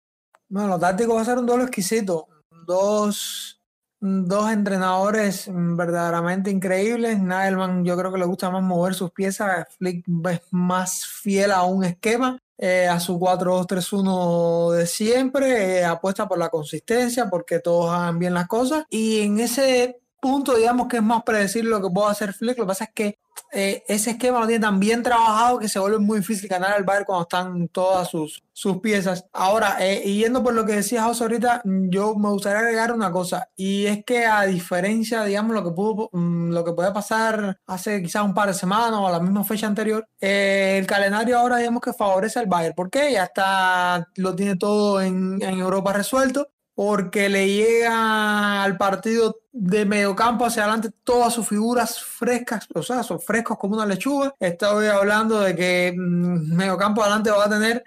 Bueno, 0.47 0.69
lo 0.69 0.79
táctico 0.79 1.15
va 1.15 1.21
a 1.21 1.25
ser 1.25 1.37
un 1.37 1.45
duelo 1.45 1.63
exquisito. 1.63 2.27
Dos, 2.65 3.61
dos 3.99 4.51
entrenadores 4.51 5.49
verdaderamente 5.51 6.49
increíbles. 6.49 7.19
Nagelman 7.19 7.83
yo 7.83 7.97
creo 7.97 8.11
que 8.11 8.19
le 8.19 8.25
gusta 8.25 8.49
más 8.49 8.63
mover 8.63 8.93
sus 8.93 9.11
piezas. 9.11 9.67
Flick 9.77 10.05
es 10.31 10.41
más 10.51 11.05
fiel 11.05 11.51
a 11.51 11.63
un 11.63 11.83
esquema. 11.83 12.39
Eh, 12.57 12.87
a 12.87 13.01
su 13.01 13.19
4-2-3-1 13.19 14.71
de 14.71 14.87
siempre, 14.87 15.79
eh, 15.79 15.83
apuesta 15.83 16.25
por 16.25 16.37
la 16.37 16.47
consistencia, 16.47 17.29
porque 17.29 17.59
todos 17.59 17.93
hagan 17.93 18.17
bien 18.17 18.33
las 18.33 18.47
cosas. 18.47 18.85
Y 18.89 19.19
en 19.19 19.41
ese 19.41 19.99
punto, 20.25 20.55
digamos 20.55 20.87
que 20.87 20.97
es 20.97 21.03
más 21.03 21.21
predecir 21.21 21.65
lo 21.65 21.79
que 21.79 21.87
puede 21.87 22.09
hacer 22.09 22.33
Flick. 22.33 22.57
Lo 22.57 22.63
que 22.63 22.67
pasa 22.69 22.85
es 22.85 22.89
que 22.95 23.19
eh, 23.51 23.83
ese 23.87 24.11
esquema 24.11 24.39
lo 24.39 24.47
tiene 24.47 24.65
tan 24.65 24.79
bien 24.79 25.03
trabajado 25.03 25.59
que 25.59 25.69
se 25.69 25.77
vuelve 25.77 25.99
muy 25.99 26.17
difícil 26.17 26.49
ganar 26.49 26.73
al 26.73 26.83
Bayern 26.83 27.05
cuando 27.05 27.21
están 27.21 27.67
todas 27.67 28.09
sus, 28.09 28.43
sus 28.51 28.81
piezas. 28.81 29.25
Ahora, 29.31 29.77
eh, 29.81 30.01
yendo 30.01 30.43
por 30.43 30.55
lo 30.55 30.65
que 30.65 30.73
decía 30.73 31.03
José 31.03 31.25
ahorita, 31.25 31.61
yo 31.63 32.15
me 32.15 32.29
gustaría 32.29 32.57
agregar 32.57 32.91
una 32.91 33.11
cosa, 33.11 33.49
y 33.55 33.85
es 33.85 34.03
que 34.03 34.25
a 34.25 34.43
diferencia, 34.47 35.23
digamos, 35.25 35.53
lo 35.53 35.63
que 35.63 35.71
pudo, 35.71 36.09
mm, 36.11 36.51
lo 36.51 36.65
que 36.65 36.73
puede 36.73 36.91
pasar 36.91 37.59
hace 37.67 38.01
quizás 38.01 38.23
un 38.23 38.33
par 38.33 38.47
de 38.47 38.55
semanas 38.55 38.99
o 38.99 39.07
a 39.07 39.11
la 39.11 39.19
misma 39.19 39.43
fecha 39.43 39.67
anterior, 39.67 40.07
eh, 40.19 40.77
el 40.79 40.87
calendario 40.87 41.37
ahora, 41.37 41.57
digamos, 41.57 41.81
que 41.83 41.93
favorece 41.93 42.39
al 42.39 42.47
Bayern. 42.47 42.73
¿Por 42.73 42.89
qué? 42.89 43.11
Ya 43.13 43.25
está, 43.25 44.07
lo 44.15 44.35
tiene 44.35 44.55
todo 44.55 45.01
en, 45.01 45.39
en 45.43 45.59
Europa 45.59 45.93
resuelto 45.93 46.47
porque 46.75 47.29
le 47.29 47.47
llega 47.47 48.63
al 48.63 48.77
partido 48.77 49.39
de 49.53 49.85
mediocampo 49.85 50.45
hacia 50.45 50.63
adelante 50.63 50.91
todas 51.03 51.33
sus 51.33 51.47
figuras 51.47 52.03
frescas, 52.03 52.67
o 52.73 52.83
sea, 52.83 53.01
son 53.01 53.21
frescos 53.21 53.57
como 53.57 53.75
una 53.75 53.85
lechuga. 53.85 54.35
Estoy 54.39 54.87
hablando 54.87 55.39
de 55.39 55.55
que 55.55 55.93
mm, 55.97 56.53
mediocampo 56.53 57.01
adelante 57.01 57.31
va 57.31 57.45
a 57.45 57.49
tener 57.49 57.83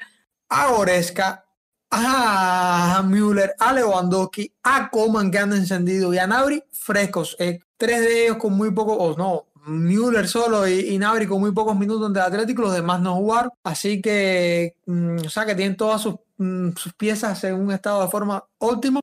a 0.48 0.68
Goreska, 0.68 1.44
a 1.90 3.02
Müller, 3.06 3.54
a 3.58 3.72
Lewandowski, 3.74 4.52
a 4.62 4.88
Coman 4.90 5.30
que 5.30 5.38
anda 5.38 5.56
encendido 5.56 6.12
y 6.14 6.18
a 6.18 6.26
Nabri 6.26 6.64
frescos. 6.72 7.36
Eh, 7.38 7.60
tres 7.76 8.00
de 8.00 8.24
ellos 8.24 8.38
con 8.38 8.54
muy 8.54 8.70
poco, 8.72 8.94
o 8.94 9.16
no, 9.16 9.48
Müller 9.66 10.26
solo 10.28 10.66
y, 10.66 10.80
y, 10.94 10.98
Nabri 10.98 11.26
con 11.26 11.40
muy 11.40 11.52
pocos 11.52 11.76
minutos 11.76 12.06
entre 12.06 12.22
Atlético, 12.22 12.62
los 12.62 12.72
demás 12.72 13.00
no 13.02 13.16
jugar. 13.16 13.52
Así 13.62 14.00
que, 14.00 14.76
mm, 14.86 15.26
o 15.26 15.30
sea, 15.30 15.44
que 15.44 15.54
tienen 15.54 15.76
todas 15.76 16.00
sus, 16.00 16.14
mm, 16.38 16.70
sus, 16.76 16.94
piezas 16.94 17.42
en 17.44 17.54
un 17.54 17.72
estado 17.72 18.02
de 18.02 18.08
forma 18.08 18.44
óptimo. 18.58 19.00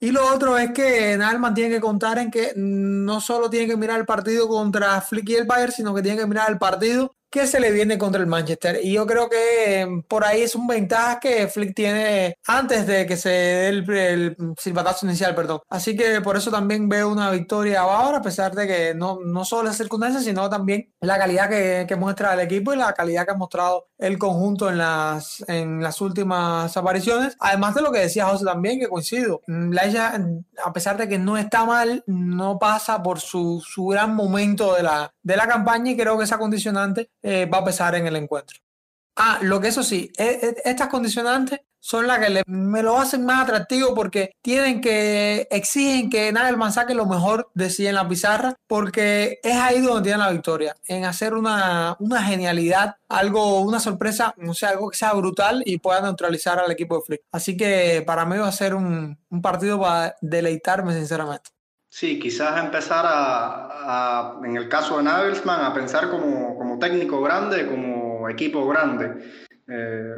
Y 0.00 0.10
lo 0.10 0.26
otro 0.34 0.58
es 0.58 0.72
que 0.72 1.16
Nalman 1.16 1.54
tiene 1.54 1.74
que 1.76 1.80
contar 1.80 2.18
en 2.18 2.30
que 2.30 2.52
no 2.56 3.20
solo 3.20 3.48
tiene 3.48 3.68
que 3.68 3.76
mirar 3.76 4.00
el 4.00 4.06
partido 4.06 4.48
contra 4.48 5.00
Flick 5.00 5.28
y 5.30 5.36
el 5.36 5.46
Bayern, 5.46 5.72
sino 5.72 5.94
que 5.94 6.02
tiene 6.02 6.18
que 6.18 6.26
mirar 6.26 6.50
el 6.50 6.58
partido 6.58 7.14
que 7.32 7.46
se 7.46 7.58
le 7.60 7.72
viene 7.72 7.96
contra 7.96 8.20
el 8.20 8.26
Manchester. 8.26 8.78
Y 8.82 8.92
yo 8.92 9.06
creo 9.06 9.30
que 9.30 9.80
em, 9.80 10.02
por 10.02 10.22
ahí 10.22 10.42
es 10.42 10.54
un 10.54 10.66
ventaja 10.66 11.18
que 11.18 11.48
Flick 11.48 11.74
tiene 11.74 12.36
antes 12.46 12.86
de 12.86 13.06
que 13.06 13.16
se 13.16 13.30
dé 13.30 13.68
el, 13.68 13.90
el 13.90 14.36
silbatazo 14.60 15.06
inicial, 15.06 15.34
perdón. 15.34 15.60
Así 15.70 15.96
que 15.96 16.20
por 16.20 16.36
eso 16.36 16.50
también 16.50 16.90
veo 16.90 17.08
una 17.08 17.30
victoria 17.30 17.80
ahora, 17.80 18.18
a 18.18 18.22
pesar 18.22 18.54
de 18.54 18.66
que 18.66 18.94
no, 18.94 19.18
no 19.24 19.46
solo 19.46 19.62
las 19.62 19.78
circunstancias, 19.78 20.24
sino 20.24 20.50
también 20.50 20.92
la 21.00 21.16
calidad 21.18 21.48
que, 21.48 21.86
que, 21.88 21.96
muestra 21.96 22.34
el 22.34 22.40
equipo 22.40 22.74
y 22.74 22.76
la 22.76 22.92
calidad 22.92 23.24
que 23.24 23.30
ha 23.30 23.36
mostrado 23.36 23.86
el 23.96 24.18
conjunto 24.18 24.68
en 24.68 24.76
las, 24.76 25.42
en 25.48 25.82
las 25.82 26.02
últimas 26.02 26.76
apariciones. 26.76 27.34
Además 27.40 27.74
de 27.74 27.80
lo 27.80 27.92
que 27.92 28.00
decía 28.00 28.26
José 28.26 28.44
también, 28.44 28.78
que 28.78 28.88
coincido. 28.88 29.40
Mm, 29.46 29.72
la 29.72 29.84
ella, 29.86 30.20
a 30.62 30.72
pesar 30.74 30.98
de 30.98 31.08
que 31.08 31.18
no 31.18 31.38
está 31.38 31.64
mal, 31.64 32.04
no 32.06 32.58
pasa 32.58 33.02
por 33.02 33.20
su, 33.20 33.62
su 33.66 33.86
gran 33.86 34.14
momento 34.14 34.74
de 34.74 34.82
la, 34.82 35.14
de 35.22 35.36
la 35.36 35.46
campaña 35.46 35.92
y 35.92 35.96
creo 35.96 36.18
que 36.18 36.24
esa 36.24 36.36
condicionante 36.36 37.08
eh, 37.22 37.46
va 37.46 37.58
a 37.58 37.64
pesar 37.64 37.94
en 37.94 38.06
el 38.06 38.16
encuentro. 38.16 38.58
Ah, 39.16 39.38
lo 39.42 39.60
que 39.60 39.68
eso 39.68 39.82
sí, 39.82 40.10
e, 40.16 40.24
e, 40.24 40.56
estas 40.64 40.88
condicionantes 40.88 41.60
son 41.82 42.06
las 42.06 42.20
que 42.20 42.42
me 42.46 42.82
lo 42.82 42.96
hacen 42.96 43.26
más 43.26 43.42
atractivo 43.42 43.92
porque 43.94 44.32
tienen 44.40 44.80
que, 44.80 45.48
exigen 45.50 46.08
que 46.08 46.30
Nagelman 46.32 46.72
saque 46.72 46.94
lo 46.94 47.06
mejor 47.06 47.50
de 47.54 47.70
sí 47.70 47.86
en 47.86 47.96
la 47.96 48.08
pizarra 48.08 48.54
porque 48.68 49.40
es 49.42 49.56
ahí 49.56 49.80
donde 49.80 50.02
tiene 50.02 50.18
la 50.18 50.30
victoria, 50.30 50.76
en 50.86 51.04
hacer 51.04 51.34
una, 51.34 51.96
una 51.98 52.22
genialidad, 52.22 52.96
algo, 53.08 53.60
una 53.60 53.80
sorpresa, 53.80 54.32
no 54.38 54.54
sé, 54.54 54.66
algo 54.66 54.90
que 54.90 54.96
sea 54.96 55.12
brutal 55.12 55.62
y 55.66 55.78
pueda 55.78 56.00
neutralizar 56.00 56.60
al 56.60 56.70
equipo 56.70 56.96
de 56.96 57.02
Flick. 57.02 57.22
Así 57.32 57.56
que 57.56 58.02
para 58.06 58.24
mí 58.24 58.38
va 58.38 58.48
a 58.48 58.52
ser 58.52 58.74
un, 58.76 59.18
un 59.28 59.42
partido 59.42 59.80
para 59.80 60.14
deleitarme 60.20 60.94
sinceramente. 60.94 61.50
Sí, 61.94 62.18
quizás 62.18 62.58
empezar 62.58 63.04
a, 63.06 64.38
en 64.42 64.56
el 64.56 64.66
caso 64.66 64.96
de 64.96 65.02
Nagelsmann, 65.02 65.62
a 65.62 65.74
pensar 65.74 66.08
como, 66.08 66.56
como 66.56 66.78
técnico 66.78 67.20
grande, 67.20 67.66
como 67.66 68.30
equipo 68.30 68.66
grande. 68.66 69.12
Eh, 69.68 70.14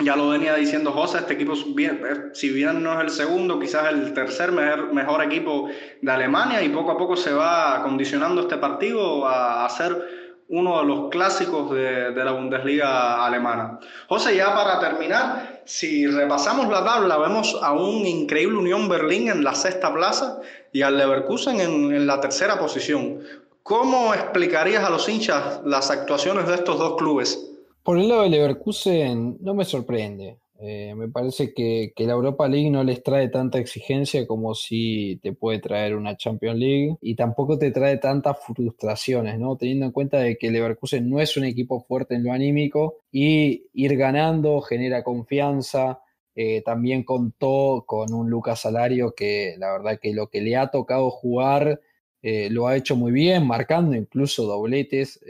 ya 0.00 0.14
lo 0.14 0.28
venía 0.28 0.56
diciendo 0.56 0.92
José, 0.92 1.20
este 1.20 1.32
equipo, 1.32 1.54
eh, 1.54 2.30
si 2.34 2.50
bien 2.50 2.82
no 2.82 2.92
es 2.92 3.00
el 3.00 3.08
segundo, 3.08 3.58
quizás 3.58 3.90
el 3.90 4.12
tercer 4.12 4.52
mejor, 4.52 5.24
equipo 5.24 5.70
de 6.02 6.12
Alemania 6.12 6.62
y 6.62 6.68
poco 6.68 6.90
a 6.90 6.98
poco 6.98 7.16
se 7.16 7.32
va 7.32 7.82
condicionando 7.82 8.42
este 8.42 8.58
partido 8.58 9.26
a, 9.26 9.64
a 9.64 9.70
ser 9.70 10.20
uno 10.48 10.80
de 10.80 10.84
los 10.84 11.10
clásicos 11.10 11.70
de, 11.70 12.10
de, 12.10 12.24
la 12.24 12.32
Bundesliga 12.32 13.24
alemana. 13.24 13.78
José, 14.08 14.36
ya 14.36 14.54
para 14.54 14.80
terminar, 14.80 15.62
si 15.64 16.06
repasamos 16.08 16.68
la 16.68 16.84
tabla, 16.84 17.16
vemos 17.16 17.56
a 17.62 17.72
un 17.72 18.04
increíble 18.04 18.58
Unión 18.58 18.88
Berlín 18.88 19.30
en 19.30 19.44
la 19.44 19.54
sexta 19.54 19.94
plaza 19.94 20.40
y 20.72 20.82
al 20.82 20.96
Leverkusen 20.96 21.60
en, 21.60 22.06
la 22.06 22.20
tercera 22.20 22.58
posición. 22.58 23.20
¿Cómo 23.62 24.14
explicarías 24.14 24.84
a 24.84 24.90
los 24.90 25.08
hinchas 25.08 25.60
las 25.64 25.90
actuaciones 25.90 26.46
de 26.46 26.54
estos 26.54 26.78
dos 26.78 26.96
clubes? 26.96 27.50
Por 27.82 27.98
el 27.98 28.08
lado 28.08 28.22
de 28.22 28.30
Leverkusen, 28.30 29.38
no 29.40 29.54
me 29.54 29.64
sorprende. 29.64 30.38
Eh, 30.62 30.94
me 30.94 31.08
parece 31.08 31.54
que, 31.54 31.92
la 31.96 32.12
Europa 32.12 32.46
League 32.46 32.70
no 32.70 32.84
les 32.84 33.02
trae 33.02 33.28
tanta 33.28 33.58
exigencia 33.58 34.26
como 34.26 34.54
si 34.54 35.18
te 35.22 35.32
puede 35.32 35.58
traer 35.58 35.96
una 35.96 36.18
Champions 36.18 36.58
League 36.58 36.96
y 37.00 37.14
tampoco 37.14 37.58
te 37.58 37.70
trae 37.70 37.96
tantas 37.96 38.38
frustraciones, 38.44 39.38
¿no? 39.38 39.56
Teniendo 39.56 39.86
en 39.86 39.92
cuenta 39.92 40.18
de 40.18 40.36
que 40.36 40.50
Leverkusen 40.50 41.08
no 41.08 41.18
es 41.18 41.38
un 41.38 41.44
equipo 41.44 41.80
fuerte 41.80 42.14
en 42.14 42.24
lo 42.24 42.32
anímico 42.32 42.98
y 43.10 43.68
ir 43.72 43.96
ganando 43.96 44.60
genera 44.60 45.02
confianza. 45.02 46.00
Eh, 46.42 46.62
también 46.62 47.02
contó 47.02 47.84
con 47.86 48.14
un 48.14 48.30
Lucas 48.30 48.62
Salario 48.62 49.14
que 49.14 49.56
la 49.58 49.72
verdad 49.72 49.98
que 50.00 50.14
lo 50.14 50.28
que 50.28 50.40
le 50.40 50.56
ha 50.56 50.70
tocado 50.70 51.10
jugar 51.10 51.82
eh, 52.22 52.48
lo 52.50 52.66
ha 52.66 52.76
hecho 52.76 52.96
muy 52.96 53.12
bien, 53.12 53.46
marcando 53.46 53.94
incluso 53.94 54.44
dobletes 54.44 55.20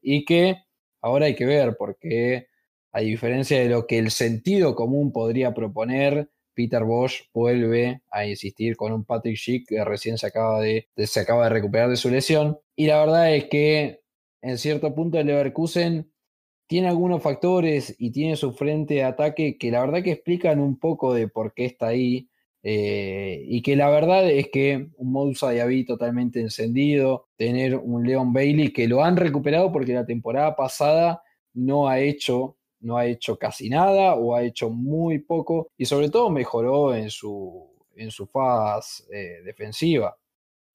y 0.00 0.24
que 0.24 0.58
ahora 1.00 1.26
hay 1.26 1.34
que 1.34 1.44
ver 1.44 1.76
porque 1.76 2.46
a 2.92 3.00
diferencia 3.00 3.58
de 3.58 3.68
lo 3.68 3.88
que 3.88 3.98
el 3.98 4.12
sentido 4.12 4.76
común 4.76 5.10
podría 5.10 5.52
proponer, 5.54 6.30
Peter 6.54 6.84
Bosch 6.84 7.24
vuelve 7.34 8.02
a 8.12 8.24
insistir 8.24 8.76
con 8.76 8.92
un 8.92 9.04
Patrick 9.04 9.36
Schick 9.36 9.66
que 9.68 9.84
recién 9.84 10.18
se 10.18 10.28
acaba 10.28 10.60
de, 10.60 10.88
se 10.96 11.18
acaba 11.18 11.44
de 11.44 11.50
recuperar 11.50 11.90
de 11.90 11.96
su 11.96 12.10
lesión. 12.10 12.60
Y 12.76 12.86
la 12.86 13.00
verdad 13.00 13.34
es 13.34 13.46
que 13.46 14.02
en 14.40 14.58
cierto 14.58 14.94
punto 14.94 15.18
el 15.18 15.26
Leverkusen 15.26 16.13
tiene 16.66 16.88
algunos 16.88 17.22
factores 17.22 17.94
y 17.98 18.10
tiene 18.10 18.36
su 18.36 18.52
frente 18.52 18.94
de 18.94 19.04
ataque 19.04 19.58
que 19.58 19.70
la 19.70 19.80
verdad 19.80 20.02
que 20.02 20.12
explican 20.12 20.60
un 20.60 20.78
poco 20.78 21.14
de 21.14 21.28
por 21.28 21.54
qué 21.54 21.66
está 21.66 21.88
ahí. 21.88 22.28
Eh, 22.66 23.44
y 23.46 23.60
que 23.60 23.76
la 23.76 23.90
verdad 23.90 24.30
es 24.30 24.48
que 24.50 24.88
un 24.96 25.12
Moussa 25.12 25.50
Diaby 25.50 25.84
totalmente 25.84 26.40
encendido, 26.40 27.26
tener 27.36 27.76
un 27.76 28.06
Leon 28.06 28.32
Bailey 28.32 28.72
que 28.72 28.88
lo 28.88 29.04
han 29.04 29.18
recuperado 29.18 29.70
porque 29.70 29.92
la 29.92 30.06
temporada 30.06 30.56
pasada 30.56 31.22
no 31.52 31.88
ha 31.88 32.00
hecho 32.00 32.56
no 32.84 32.98
ha 32.98 33.06
hecho 33.06 33.38
casi 33.38 33.68
nada 33.68 34.14
o 34.14 34.34
ha 34.36 34.44
hecho 34.44 34.70
muy 34.70 35.18
poco 35.18 35.70
y 35.76 35.86
sobre 35.86 36.10
todo 36.10 36.30
mejoró 36.30 36.94
en 36.94 37.10
su, 37.10 37.66
en 37.96 38.10
su 38.10 38.26
faz 38.26 39.06
eh, 39.10 39.40
defensiva. 39.44 40.16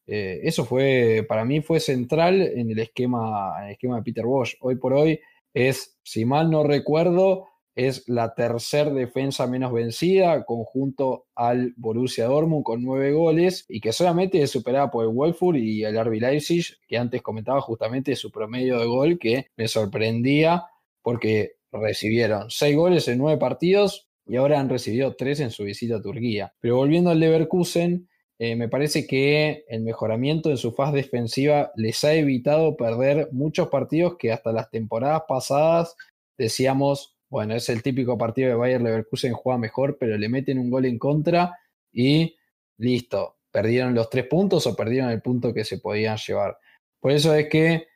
Eh, 0.07 0.41
eso 0.43 0.65
fue, 0.65 1.23
para 1.29 1.45
mí 1.45 1.61
fue 1.61 1.79
central 1.79 2.41
en 2.41 2.71
el 2.71 2.79
esquema, 2.79 3.53
en 3.59 3.65
el 3.67 3.71
esquema 3.73 3.97
de 3.97 4.03
Peter 4.03 4.25
Bosch. 4.25 4.55
Hoy 4.61 4.75
por 4.75 4.93
hoy 4.93 5.19
es, 5.53 5.97
si 6.03 6.25
mal 6.25 6.49
no 6.49 6.63
recuerdo, 6.63 7.47
es 7.75 8.03
la 8.09 8.33
tercer 8.33 8.91
defensa 8.93 9.47
menos 9.47 9.71
vencida, 9.71 10.43
conjunto 10.43 11.27
al 11.33 11.73
Borussia 11.77 12.25
Dortmund 12.25 12.63
con 12.63 12.83
nueve 12.83 13.13
goles 13.13 13.65
y 13.69 13.79
que 13.79 13.93
solamente 13.93 14.41
es 14.41 14.51
superada 14.51 14.91
por 14.91 15.05
el 15.05 15.11
Wolfsburg 15.11 15.57
y 15.57 15.85
el 15.85 15.97
RB 15.97 16.19
Leipzig, 16.19 16.65
que 16.87 16.97
antes 16.97 17.21
comentaba 17.21 17.61
justamente 17.61 18.17
su 18.17 18.31
promedio 18.31 18.79
de 18.79 18.85
gol, 18.85 19.17
que 19.17 19.47
me 19.55 19.69
sorprendía 19.69 20.65
porque 21.01 21.53
recibieron 21.71 22.49
seis 22.49 22.75
goles 22.75 23.07
en 23.07 23.17
nueve 23.17 23.39
partidos 23.39 24.09
y 24.25 24.35
ahora 24.35 24.59
han 24.59 24.69
recibido 24.69 25.15
tres 25.15 25.39
en 25.39 25.51
su 25.51 25.63
visita 25.63 25.95
a 25.95 26.01
Turquía. 26.01 26.53
Pero 26.59 26.75
volviendo 26.75 27.11
al 27.11 27.19
Leverkusen, 27.19 28.09
eh, 28.39 28.55
me 28.55 28.69
parece 28.69 29.05
que 29.05 29.65
el 29.67 29.81
mejoramiento 29.81 30.49
en 30.49 30.57
su 30.57 30.71
fase 30.71 30.97
defensiva 30.97 31.71
les 31.75 32.03
ha 32.03 32.13
evitado 32.13 32.75
perder 32.77 33.29
muchos 33.31 33.67
partidos 33.67 34.15
que 34.17 34.31
hasta 34.31 34.51
las 34.51 34.69
temporadas 34.71 35.23
pasadas 35.27 35.95
decíamos 36.37 37.19
bueno, 37.29 37.53
es 37.53 37.69
el 37.69 37.83
típico 37.83 38.17
partido 38.17 38.49
de 38.49 38.55
Bayer 38.55 38.81
Leverkusen, 38.81 39.33
juega 39.33 39.59
mejor, 39.59 39.97
pero 39.99 40.17
le 40.17 40.29
meten 40.29 40.57
un 40.57 40.71
gol 40.71 40.85
en 40.85 40.97
contra 40.97 41.59
y 41.91 42.35
listo, 42.77 43.37
perdieron 43.51 43.93
los 43.93 44.09
tres 44.09 44.25
puntos 44.25 44.65
o 44.65 44.75
perdieron 44.75 45.11
el 45.11 45.21
punto 45.21 45.53
que 45.53 45.63
se 45.63 45.77
podían 45.77 46.17
llevar. 46.17 46.57
Por 46.99 47.11
eso 47.11 47.33
es 47.35 47.47
que 47.47 47.87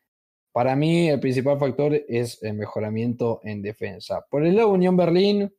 para 0.52 0.76
mí 0.76 1.10
el 1.10 1.20
principal 1.20 1.58
factor 1.58 2.00
es 2.08 2.42
el 2.44 2.54
mejoramiento 2.54 3.42
en 3.44 3.64
defensa. 3.64 4.24
Por 4.30 4.46
el 4.46 4.56
lado 4.56 4.70
Unión 4.70 4.96
Berlín, 4.96 5.52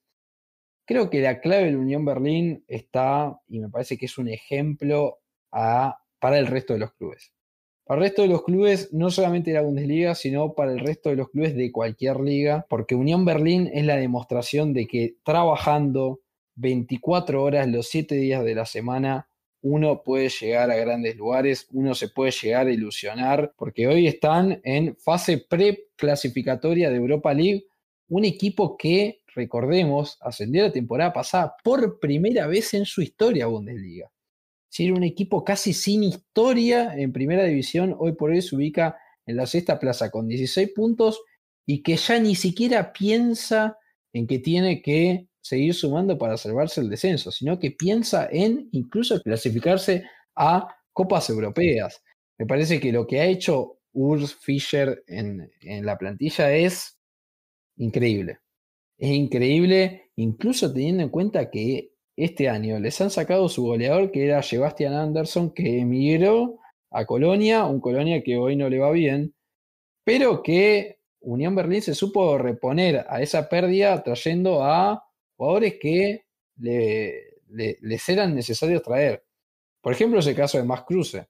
creo 0.84 1.10
que 1.10 1.20
la 1.20 1.40
clave 1.40 1.70
de 1.70 1.76
Unión 1.76 2.04
Berlín 2.04 2.64
está, 2.68 3.40
y 3.48 3.60
me 3.60 3.68
parece 3.68 3.96
que 3.96 4.06
es 4.06 4.18
un 4.18 4.28
ejemplo 4.28 5.20
para 5.50 6.38
el 6.38 6.46
resto 6.46 6.72
de 6.72 6.80
los 6.80 6.92
clubes. 6.94 7.32
Para 7.84 8.00
el 8.00 8.06
resto 8.06 8.22
de 8.22 8.28
los 8.28 8.44
clubes, 8.44 8.92
no 8.92 9.10
solamente 9.10 9.50
de 9.50 9.56
la 9.56 9.62
Bundesliga, 9.62 10.14
sino 10.14 10.54
para 10.54 10.72
el 10.72 10.80
resto 10.80 11.10
de 11.10 11.16
los 11.16 11.28
clubes 11.28 11.54
de 11.54 11.70
cualquier 11.70 12.18
liga, 12.20 12.66
porque 12.70 12.94
Unión 12.94 13.24
Berlín 13.26 13.70
es 13.74 13.84
la 13.84 13.96
demostración 13.96 14.72
de 14.72 14.86
que 14.86 15.16
trabajando 15.22 16.20
24 16.56 17.42
horas 17.42 17.68
los 17.68 17.88
7 17.88 18.14
días 18.14 18.42
de 18.42 18.54
la 18.54 18.64
semana, 18.64 19.28
uno 19.60 20.02
puede 20.02 20.28
llegar 20.28 20.70
a 20.70 20.76
grandes 20.76 21.16
lugares, 21.16 21.68
uno 21.72 21.94
se 21.94 22.08
puede 22.08 22.30
llegar 22.30 22.66
a 22.66 22.72
ilusionar, 22.72 23.54
porque 23.56 23.86
hoy 23.86 24.06
están 24.06 24.60
en 24.62 24.96
fase 24.96 25.38
pre-clasificatoria 25.38 26.90
de 26.90 26.96
Europa 26.96 27.32
League, 27.34 27.66
un 28.08 28.24
equipo 28.24 28.76
que, 28.76 29.22
recordemos, 29.34 30.18
ascendió 30.20 30.62
la 30.62 30.72
temporada 30.72 31.12
pasada 31.12 31.54
por 31.62 31.98
primera 32.00 32.46
vez 32.46 32.74
en 32.74 32.84
su 32.84 33.02
historia 33.02 33.46
Bundesliga 33.46 34.10
si 34.74 34.86
era 34.86 34.94
un 34.94 35.04
equipo 35.04 35.44
casi 35.44 35.72
sin 35.72 36.02
historia 36.02 36.96
en 36.96 37.12
primera 37.12 37.44
división, 37.44 37.94
hoy 37.96 38.10
por 38.14 38.32
hoy 38.32 38.42
se 38.42 38.56
ubica 38.56 38.98
en 39.24 39.36
la 39.36 39.46
sexta 39.46 39.78
plaza 39.78 40.10
con 40.10 40.26
16 40.26 40.72
puntos 40.74 41.22
y 41.64 41.80
que 41.84 41.96
ya 41.96 42.18
ni 42.18 42.34
siquiera 42.34 42.92
piensa 42.92 43.78
en 44.12 44.26
que 44.26 44.40
tiene 44.40 44.82
que 44.82 45.28
seguir 45.40 45.74
sumando 45.74 46.18
para 46.18 46.36
salvarse 46.36 46.80
el 46.80 46.90
descenso, 46.90 47.30
sino 47.30 47.60
que 47.60 47.70
piensa 47.70 48.28
en 48.28 48.68
incluso 48.72 49.22
clasificarse 49.22 50.06
a 50.34 50.66
copas 50.92 51.30
europeas. 51.30 52.02
Me 52.36 52.44
parece 52.44 52.80
que 52.80 52.90
lo 52.90 53.06
que 53.06 53.20
ha 53.20 53.26
hecho 53.26 53.78
Urs 53.92 54.34
Fischer 54.34 55.04
en, 55.06 55.52
en 55.60 55.86
la 55.86 55.96
plantilla 55.96 56.52
es 56.52 56.98
increíble. 57.76 58.40
Es 58.98 59.10
increíble, 59.10 60.10
incluso 60.16 60.72
teniendo 60.72 61.02
en 61.02 61.08
cuenta 61.08 61.50
que 61.50 61.92
este 62.16 62.48
año 62.48 62.78
les 62.78 63.00
han 63.00 63.10
sacado 63.10 63.48
su 63.48 63.64
goleador, 63.64 64.10
que 64.10 64.24
era 64.26 64.42
Sebastian 64.42 64.94
Anderson, 64.94 65.52
que 65.52 65.80
emigró 65.80 66.60
a 66.90 67.04
Colonia, 67.06 67.64
un 67.64 67.80
Colonia 67.80 68.22
que 68.22 68.36
hoy 68.36 68.56
no 68.56 68.68
le 68.68 68.78
va 68.78 68.92
bien, 68.92 69.34
pero 70.04 70.42
que 70.42 70.98
Unión 71.20 71.54
Berlín 71.54 71.82
se 71.82 71.94
supo 71.94 72.38
reponer 72.38 73.04
a 73.08 73.20
esa 73.22 73.48
pérdida 73.48 74.02
trayendo 74.02 74.62
a 74.62 75.02
jugadores 75.36 75.74
que 75.80 76.24
le, 76.58 77.34
les 77.48 78.08
eran 78.08 78.34
necesarios 78.34 78.82
traer. 78.82 79.24
Por 79.80 79.92
ejemplo, 79.92 80.20
ese 80.20 80.34
caso 80.34 80.58
de 80.58 80.64
Max 80.64 80.84
Cruce. 80.86 81.26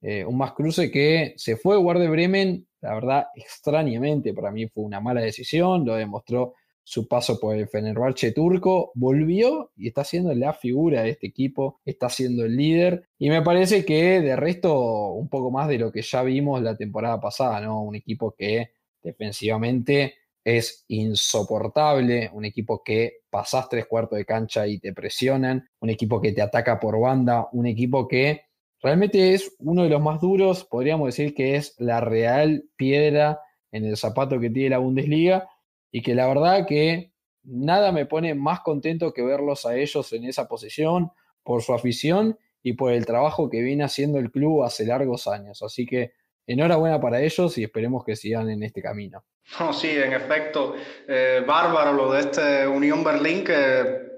Eh, 0.00 0.24
un 0.24 0.36
Max 0.36 0.54
Cruce 0.56 0.90
que 0.90 1.34
se 1.36 1.56
fue 1.56 1.76
Guardia 1.76 2.10
Bremen, 2.10 2.66
la 2.80 2.94
verdad, 2.94 3.26
extrañamente, 3.34 4.34
para 4.34 4.50
mí 4.50 4.66
fue 4.68 4.84
una 4.84 5.00
mala 5.00 5.20
decisión, 5.20 5.84
lo 5.84 5.94
demostró 5.94 6.54
su 6.84 7.06
paso 7.06 7.38
por 7.38 7.56
el 7.56 7.68
Fenerbahce 7.68 8.32
turco, 8.32 8.92
volvió 8.94 9.70
y 9.76 9.88
está 9.88 10.04
siendo 10.04 10.34
la 10.34 10.52
figura 10.52 11.02
de 11.02 11.10
este 11.10 11.28
equipo, 11.28 11.80
está 11.84 12.08
siendo 12.08 12.44
el 12.44 12.56
líder 12.56 13.08
y 13.18 13.30
me 13.30 13.42
parece 13.42 13.84
que 13.84 14.20
de 14.20 14.36
resto 14.36 15.12
un 15.12 15.28
poco 15.28 15.50
más 15.50 15.68
de 15.68 15.78
lo 15.78 15.92
que 15.92 16.02
ya 16.02 16.22
vimos 16.22 16.62
la 16.62 16.76
temporada 16.76 17.20
pasada, 17.20 17.60
¿no? 17.60 17.82
Un 17.82 17.94
equipo 17.94 18.34
que 18.36 18.72
defensivamente 19.02 20.14
es 20.44 20.84
insoportable, 20.88 22.30
un 22.32 22.44
equipo 22.44 22.82
que 22.82 23.18
pasás 23.30 23.68
tres 23.68 23.86
cuartos 23.86 24.18
de 24.18 24.24
cancha 24.24 24.66
y 24.66 24.78
te 24.78 24.92
presionan, 24.92 25.68
un 25.80 25.90
equipo 25.90 26.20
que 26.20 26.32
te 26.32 26.42
ataca 26.42 26.80
por 26.80 26.98
banda, 27.00 27.48
un 27.52 27.66
equipo 27.66 28.08
que 28.08 28.42
realmente 28.80 29.34
es 29.34 29.54
uno 29.60 29.84
de 29.84 29.88
los 29.88 30.02
más 30.02 30.20
duros, 30.20 30.64
podríamos 30.64 31.06
decir 31.06 31.34
que 31.34 31.54
es 31.54 31.76
la 31.78 32.00
real 32.00 32.64
piedra 32.76 33.40
en 33.70 33.84
el 33.84 33.96
zapato 33.96 34.40
que 34.40 34.50
tiene 34.50 34.70
la 34.70 34.78
Bundesliga 34.78 35.48
y 35.92 36.02
que 36.02 36.14
la 36.14 36.26
verdad 36.26 36.66
que 36.66 37.12
nada 37.44 37.92
me 37.92 38.06
pone 38.06 38.34
más 38.34 38.60
contento 38.60 39.12
que 39.12 39.22
verlos 39.22 39.66
a 39.66 39.76
ellos 39.76 40.12
en 40.12 40.24
esa 40.24 40.48
posición, 40.48 41.12
por 41.44 41.62
su 41.62 41.74
afición 41.74 42.38
y 42.62 42.74
por 42.74 42.92
el 42.92 43.04
trabajo 43.04 43.50
que 43.50 43.60
viene 43.60 43.84
haciendo 43.84 44.18
el 44.18 44.30
club 44.30 44.62
hace 44.62 44.86
largos 44.86 45.26
años. 45.28 45.62
Así 45.62 45.86
que 45.86 46.12
enhorabuena 46.46 47.00
para 47.00 47.20
ellos 47.20 47.58
y 47.58 47.64
esperemos 47.64 48.04
que 48.04 48.16
sigan 48.16 48.48
en 48.50 48.62
este 48.62 48.80
camino. 48.80 49.24
sí, 49.72 49.90
en 49.90 50.12
efecto, 50.12 50.74
eh, 51.06 51.42
bárbaro 51.46 51.92
lo 51.92 52.12
de 52.12 52.20
este 52.20 52.66
Unión 52.66 53.04
Berlín 53.04 53.44
que 53.44 54.11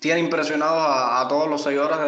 tiene 0.00 0.20
impresionados 0.20 0.84
a, 0.86 1.26
todos 1.28 1.48
los 1.48 1.62
seguidores 1.62 1.98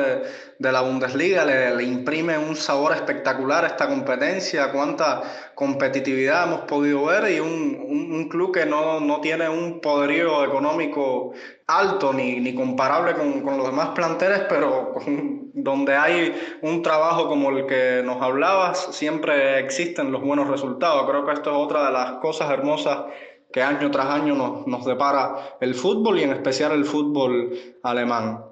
de, 0.59 0.73
la 0.73 0.83
Bundesliga, 0.83 1.45
le, 1.45 1.83
imprime 1.83 2.37
un 2.37 2.55
sabor 2.55 2.93
espectacular 2.93 3.65
esta 3.65 3.89
competencia, 3.89 4.71
cuánta 4.71 5.23
competitividad 5.55 6.47
hemos 6.47 6.61
podido 6.63 7.07
ver 7.07 7.33
y 7.33 7.41
un, 7.41 8.29
club 8.29 8.53
que 8.53 8.67
no, 8.67 9.21
tiene 9.21 9.49
un 9.49 9.81
poderío 9.81 10.45
económico 10.45 11.33
alto 11.67 12.13
ni, 12.13 12.39
ni 12.39 12.55
comparable 12.55 13.15
con, 13.15 13.45
los 13.45 13.67
demás 13.67 13.89
planteles, 13.89 14.43
pero 14.49 14.95
donde 15.55 15.97
hay 15.97 16.59
un 16.63 16.83
trabajo 16.83 17.29
como 17.29 17.51
el 17.51 17.67
que 17.67 18.03
nos 18.05 18.23
hablabas, 18.23 18.95
siempre 18.95 19.59
existen 19.59 20.13
los 20.13 20.23
buenos 20.23 20.49
resultados. 20.49 21.09
Creo 21.09 21.25
que 21.25 21.33
esto 21.33 21.51
es 21.51 21.57
otra 21.57 21.87
de 21.87 21.93
las 21.93 22.13
cosas 22.19 22.51
hermosas 22.51 23.07
que 23.53 23.63
año 23.63 23.91
tras 23.91 24.07
año 24.07 24.35
nos, 24.35 24.67
nos 24.67 24.85
depara 24.85 25.57
el 25.61 25.75
fútbol 25.75 26.19
y 26.19 26.25
en 26.25 26.33
especial 26.33 26.73
el 26.73 26.85
fútbol 26.85 27.53
alemán. 27.83 28.45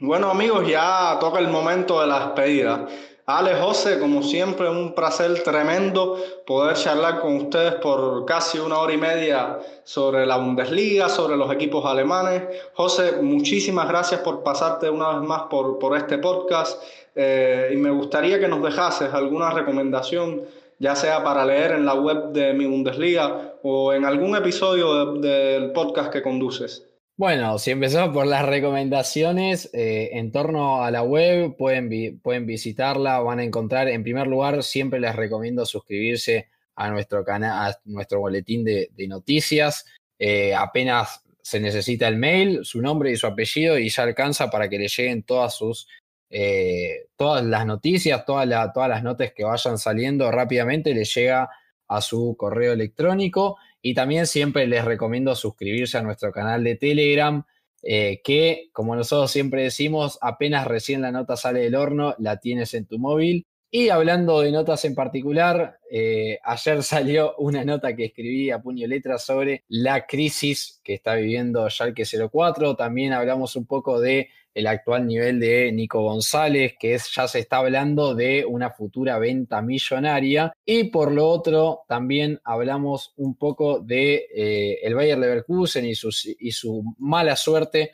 Bueno 0.00 0.30
amigos, 0.30 0.68
ya 0.68 1.16
toca 1.18 1.40
el 1.40 1.48
momento 1.48 2.00
de 2.00 2.06
la 2.06 2.26
despedida. 2.26 2.86
Ale, 3.30 3.56
José, 3.56 3.98
como 3.98 4.22
siempre, 4.22 4.70
un 4.70 4.94
placer 4.94 5.42
tremendo 5.42 6.16
poder 6.46 6.74
charlar 6.76 7.20
con 7.20 7.36
ustedes 7.36 7.74
por 7.74 8.24
casi 8.24 8.58
una 8.58 8.78
hora 8.78 8.94
y 8.94 8.96
media 8.96 9.58
sobre 9.84 10.24
la 10.24 10.38
Bundesliga, 10.38 11.10
sobre 11.10 11.36
los 11.36 11.52
equipos 11.52 11.84
alemanes. 11.84 12.44
José, 12.72 13.20
muchísimas 13.20 13.86
gracias 13.86 14.20
por 14.22 14.42
pasarte 14.42 14.88
una 14.88 15.18
vez 15.18 15.28
más 15.28 15.42
por, 15.50 15.78
por 15.78 15.94
este 15.94 16.16
podcast 16.16 16.82
eh, 17.14 17.68
y 17.72 17.76
me 17.76 17.90
gustaría 17.90 18.40
que 18.40 18.48
nos 18.48 18.62
dejases 18.62 19.12
alguna 19.12 19.50
recomendación 19.50 20.44
ya 20.78 20.94
sea 20.94 21.22
para 21.22 21.44
leer 21.44 21.72
en 21.72 21.84
la 21.84 21.94
web 21.94 22.32
de 22.32 22.52
mi 22.54 22.66
Bundesliga 22.66 23.54
o 23.62 23.92
en 23.92 24.04
algún 24.04 24.36
episodio 24.36 25.14
del 25.14 25.72
podcast 25.72 26.12
que 26.12 26.22
conduces? 26.22 26.84
Bueno, 27.16 27.58
si 27.58 27.72
empezamos 27.72 28.14
por 28.14 28.28
las 28.28 28.46
recomendaciones, 28.46 29.70
eh, 29.74 30.10
en 30.12 30.30
torno 30.30 30.84
a 30.84 30.92
la 30.92 31.02
web 31.02 31.56
pueden, 31.56 32.20
pueden 32.20 32.46
visitarla, 32.46 33.18
van 33.18 33.40
a 33.40 33.44
encontrar, 33.44 33.88
en 33.88 34.04
primer 34.04 34.28
lugar, 34.28 34.62
siempre 34.62 35.00
les 35.00 35.16
recomiendo 35.16 35.66
suscribirse 35.66 36.46
a 36.76 36.90
nuestro 36.90 37.24
canal, 37.24 37.74
nuestro 37.86 38.20
boletín 38.20 38.64
de, 38.64 38.88
noticias. 39.08 39.84
Eh, 40.16 40.54
apenas 40.54 41.24
se 41.42 41.58
necesita 41.58 42.06
el 42.06 42.18
mail, 42.18 42.64
su 42.64 42.80
nombre 42.80 43.10
y 43.10 43.16
su 43.16 43.26
apellido 43.26 43.78
y 43.78 43.88
ya 43.88 44.04
alcanza 44.04 44.48
para 44.48 44.68
que 44.68 44.78
le 44.78 44.86
lleguen 44.86 45.24
todas 45.24 45.56
sus 45.56 45.88
eh, 46.30 47.06
todas 47.16 47.44
las 47.44 47.66
noticias, 47.66 48.24
todas 48.24 48.46
las 48.46 49.02
notas 49.02 49.32
que 49.32 49.44
vayan 49.44 49.78
saliendo 49.78 50.30
rápidamente 50.30 50.94
les 50.94 51.14
llega 51.14 51.48
a 51.88 52.00
su 52.00 52.36
correo 52.38 52.72
electrónico 52.72 53.56
y 53.80 53.94
también 53.94 54.26
siempre 54.26 54.66
les 54.66 54.84
recomiendo 54.84 55.34
suscribirse 55.34 55.96
a 55.96 56.02
nuestro 56.02 56.32
canal 56.32 56.62
de 56.64 56.76
Telegram 56.76 57.44
eh, 57.82 58.20
que 58.24 58.70
como 58.72 58.96
nosotros 58.96 59.30
siempre 59.30 59.62
decimos 59.62 60.18
apenas 60.20 60.66
recién 60.66 61.00
la 61.00 61.12
nota 61.12 61.36
sale 61.36 61.60
del 61.60 61.76
horno 61.76 62.14
la 62.18 62.38
tienes 62.38 62.74
en 62.74 62.86
tu 62.86 62.98
móvil 62.98 63.46
Y 63.70 63.90
hablando 63.90 64.40
de 64.40 64.50
notas 64.50 64.84
en 64.86 64.94
particular, 64.94 65.78
eh, 65.90 66.38
ayer 66.42 66.82
salió 66.82 67.34
una 67.36 67.64
nota 67.64 67.94
que 67.94 68.06
escribí 68.06 68.50
a 68.50 68.60
puño 68.60 68.86
letra 68.86 69.18
sobre 69.18 69.64
la 69.68 70.06
crisis 70.06 70.80
que 70.82 70.94
está 70.94 71.14
viviendo 71.16 71.68
Schalke 71.68 72.04
04. 72.04 72.76
También 72.76 73.12
hablamos 73.12 73.56
un 73.56 73.66
poco 73.66 74.00
de 74.00 74.30
el 74.54 74.66
actual 74.66 75.06
nivel 75.06 75.40
de 75.40 75.70
Nico 75.72 76.02
González, 76.02 76.74
que 76.78 76.94
es, 76.94 77.12
ya 77.14 77.28
se 77.28 77.38
está 77.38 77.58
hablando 77.58 78.14
de 78.14 78.44
una 78.44 78.70
futura 78.70 79.18
venta 79.18 79.62
millonaria. 79.62 80.52
Y 80.64 80.84
por 80.84 81.12
lo 81.12 81.28
otro, 81.28 81.82
también 81.88 82.40
hablamos 82.44 83.12
un 83.16 83.36
poco 83.36 83.80
de 83.80 84.26
eh, 84.34 84.78
el 84.82 84.94
Bayer 84.94 85.18
Leverkusen 85.18 85.84
y, 85.84 85.92
y 85.92 86.52
su 86.52 86.94
mala 86.98 87.36
suerte 87.36 87.92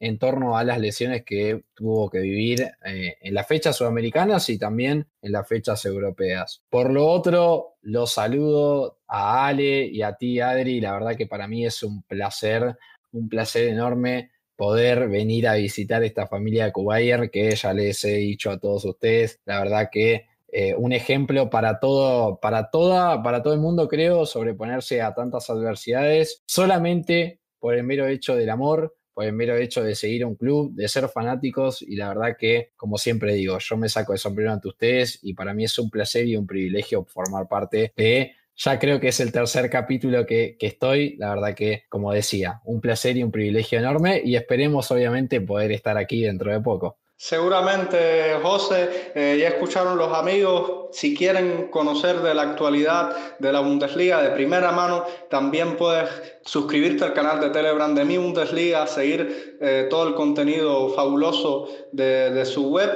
en 0.00 0.18
torno 0.18 0.58
a 0.58 0.64
las 0.64 0.78
lesiones 0.78 1.24
que 1.24 1.64
tuvo 1.72 2.10
que 2.10 2.18
vivir 2.18 2.60
eh, 2.84 3.16
en 3.20 3.34
las 3.34 3.46
fechas 3.46 3.76
sudamericanas 3.76 4.48
y 4.50 4.58
también 4.58 5.06
en 5.22 5.32
las 5.32 5.48
fechas 5.48 5.84
europeas. 5.86 6.62
Por 6.68 6.92
lo 6.92 7.06
otro, 7.06 7.76
los 7.82 8.12
saludo 8.12 8.98
a 9.06 9.46
Ale 9.46 9.86
y 9.86 10.02
a 10.02 10.14
ti, 10.14 10.40
Adri. 10.40 10.80
La 10.80 10.92
verdad 10.92 11.16
que 11.16 11.26
para 11.26 11.48
mí 11.48 11.64
es 11.64 11.82
un 11.82 12.02
placer, 12.02 12.76
un 13.12 13.28
placer 13.28 13.68
enorme 13.68 14.32
poder 14.56 15.08
venir 15.08 15.48
a 15.48 15.54
visitar 15.54 16.02
esta 16.04 16.26
familia 16.26 16.66
de 16.66 16.72
Kubayer 16.72 17.30
que 17.30 17.54
ya 17.54 17.72
les 17.72 18.04
he 18.04 18.16
dicho 18.16 18.50
a 18.50 18.58
todos 18.58 18.84
ustedes. 18.84 19.40
La 19.44 19.58
verdad 19.58 19.88
que 19.90 20.26
eh, 20.48 20.74
un 20.76 20.92
ejemplo 20.92 21.50
para 21.50 21.80
todo, 21.80 22.38
para 22.38 22.70
toda, 22.70 23.22
para 23.22 23.42
todo 23.42 23.54
el 23.54 23.60
mundo, 23.60 23.88
creo, 23.88 24.24
sobreponerse 24.24 25.02
a 25.02 25.12
tantas 25.12 25.50
adversidades 25.50 26.42
solamente 26.46 27.40
por 27.58 27.74
el 27.74 27.82
mero 27.82 28.06
hecho 28.06 28.36
del 28.36 28.50
amor, 28.50 28.94
por 29.12 29.24
el 29.24 29.32
mero 29.32 29.56
hecho 29.56 29.82
de 29.82 29.94
seguir 29.94 30.24
un 30.24 30.36
club, 30.36 30.72
de 30.74 30.86
ser 30.86 31.08
fanáticos 31.08 31.82
y 31.82 31.96
la 31.96 32.08
verdad 32.08 32.36
que, 32.38 32.72
como 32.76 32.98
siempre 32.98 33.34
digo, 33.34 33.58
yo 33.58 33.76
me 33.76 33.88
saco 33.88 34.12
de 34.12 34.18
sombrero 34.18 34.52
ante 34.52 34.68
ustedes 34.68 35.18
y 35.22 35.34
para 35.34 35.54
mí 35.54 35.64
es 35.64 35.78
un 35.78 35.90
placer 35.90 36.26
y 36.26 36.36
un 36.36 36.46
privilegio 36.46 37.04
formar 37.04 37.48
parte 37.48 37.92
de, 37.96 38.32
ya 38.56 38.78
creo 38.78 39.00
que 39.00 39.08
es 39.08 39.20
el 39.20 39.32
tercer 39.32 39.68
capítulo 39.70 40.26
que, 40.26 40.56
que 40.58 40.66
estoy, 40.66 41.16
la 41.18 41.30
verdad 41.30 41.54
que, 41.54 41.84
como 41.88 42.12
decía, 42.12 42.60
un 42.64 42.80
placer 42.80 43.16
y 43.16 43.22
un 43.22 43.32
privilegio 43.32 43.78
enorme 43.78 44.22
y 44.24 44.36
esperemos 44.36 44.90
obviamente 44.90 45.40
poder 45.40 45.72
estar 45.72 45.98
aquí 45.98 46.22
dentro 46.22 46.52
de 46.52 46.60
poco. 46.60 46.98
Seguramente, 47.16 48.34
José, 48.42 49.12
eh, 49.14 49.38
ya 49.40 49.48
escucharon 49.48 49.96
los 49.96 50.12
amigos, 50.12 50.88
si 50.90 51.16
quieren 51.16 51.68
conocer 51.68 52.20
de 52.20 52.34
la 52.34 52.42
actualidad 52.42 53.38
de 53.38 53.52
la 53.52 53.60
Bundesliga 53.60 54.20
de 54.20 54.30
primera 54.30 54.72
mano, 54.72 55.04
también 55.30 55.76
puedes 55.76 56.10
suscribirte 56.44 57.04
al 57.04 57.14
canal 57.14 57.40
de 57.40 57.50
Telegram 57.50 57.94
de 57.94 58.04
mi 58.04 58.18
Bundesliga, 58.18 58.86
seguir 58.88 59.58
eh, 59.60 59.86
todo 59.88 60.08
el 60.08 60.14
contenido 60.14 60.90
fabuloso 60.90 61.68
de, 61.92 62.44
su 62.44 62.70
web. 62.70 62.90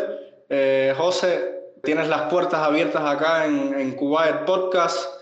Eh, 0.49 0.93
José, 0.99 1.73
tienes 1.85 2.09
las 2.09 2.23
puertas 2.23 2.61
abiertas 2.61 3.03
acá 3.03 3.47
en, 3.47 3.73
en 3.79 3.93
Kuwait 3.93 4.45
Podcast. 4.45 5.19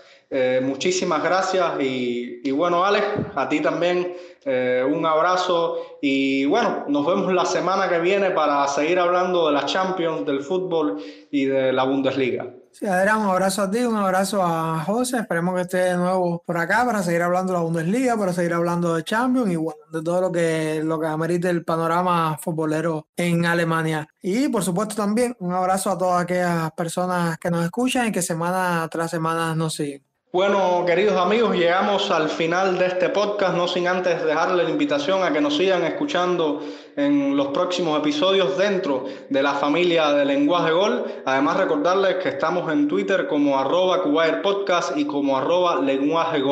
Muchísimas 0.61 1.23
gracias 1.23 1.79
y, 1.79 2.41
y, 2.43 2.51
bueno, 2.51 2.85
Alex, 2.85 3.05
a 3.35 3.47
ti 3.47 3.61
también 3.61 4.13
eh, 4.49 4.81
un 4.89 5.05
abrazo 5.05 5.99
y 6.01 6.45
bueno, 6.45 6.85
nos 6.87 7.05
vemos 7.05 7.33
la 7.33 7.43
semana 7.43 7.89
que 7.89 7.99
viene 7.99 8.31
para 8.31 8.65
seguir 8.69 8.97
hablando 8.97 9.47
de 9.47 9.53
la 9.53 9.65
Champions, 9.65 10.25
del 10.25 10.41
fútbol 10.41 11.03
y 11.29 11.43
de 11.43 11.73
la 11.73 11.83
Bundesliga. 11.83 12.47
Sí, 12.71 12.85
Adrián, 12.85 13.17
un 13.17 13.27
abrazo 13.27 13.63
a 13.63 13.69
ti, 13.69 13.79
un 13.79 13.97
abrazo 13.97 14.41
a 14.41 14.85
José. 14.85 15.17
Esperemos 15.17 15.53
que 15.53 15.61
esté 15.63 15.77
de 15.79 15.97
nuevo 15.97 16.41
por 16.45 16.57
acá 16.57 16.85
para 16.85 17.03
seguir 17.03 17.23
hablando 17.23 17.51
de 17.51 17.59
la 17.59 17.65
Bundesliga, 17.65 18.15
para 18.15 18.31
seguir 18.31 18.53
hablando 18.53 18.95
de 18.95 19.03
Champions 19.03 19.51
y 19.51 19.57
bueno, 19.57 19.81
de 19.91 20.01
todo 20.01 20.21
lo 20.21 20.31
que, 20.31 20.81
lo 20.81 20.97
que 20.97 21.07
amerite 21.07 21.49
el 21.49 21.65
panorama 21.65 22.37
futbolero 22.37 23.07
en 23.17 23.45
Alemania. 23.45 24.07
Y 24.21 24.47
por 24.47 24.63
supuesto 24.63 24.95
también 24.95 25.35
un 25.39 25.51
abrazo 25.51 25.91
a 25.91 25.97
todas 25.97 26.21
aquellas 26.21 26.71
personas 26.71 27.37
que 27.37 27.51
nos 27.51 27.65
escuchan 27.65 28.07
y 28.07 28.11
que 28.13 28.21
semana 28.21 28.87
tras 28.89 29.11
semana 29.11 29.53
nos 29.55 29.73
siguen. 29.73 30.06
Bueno, 30.37 30.83
queridos 30.85 31.17
amigos, 31.17 31.55
llegamos 31.55 32.11
al 32.11 32.29
final 32.29 32.77
de 32.77 32.85
este 32.85 33.09
podcast, 33.09 33.57
no 33.57 33.67
sin 33.67 33.87
antes 33.87 34.23
dejarle 34.23 34.63
la 34.65 34.69
invitación 34.69 35.23
a 35.23 35.33
que 35.33 35.41
nos 35.41 35.57
sigan 35.57 35.83
escuchando 35.83 36.61
en 36.95 37.35
los 37.35 37.47
próximos 37.47 37.99
episodios 37.99 38.55
dentro 38.55 39.05
de 39.31 39.41
la 39.41 39.55
familia 39.55 40.11
de 40.11 40.25
Lenguaje 40.25 40.73
Gol. 40.73 41.05
Además, 41.25 41.57
recordarles 41.57 42.17
que 42.17 42.29
estamos 42.29 42.71
en 42.71 42.87
Twitter 42.87 43.25
como 43.25 43.57
arroba 43.57 44.03
y 44.95 45.05
como 45.05 45.37
arroba 45.39 45.81
Lenguaje 45.81 46.43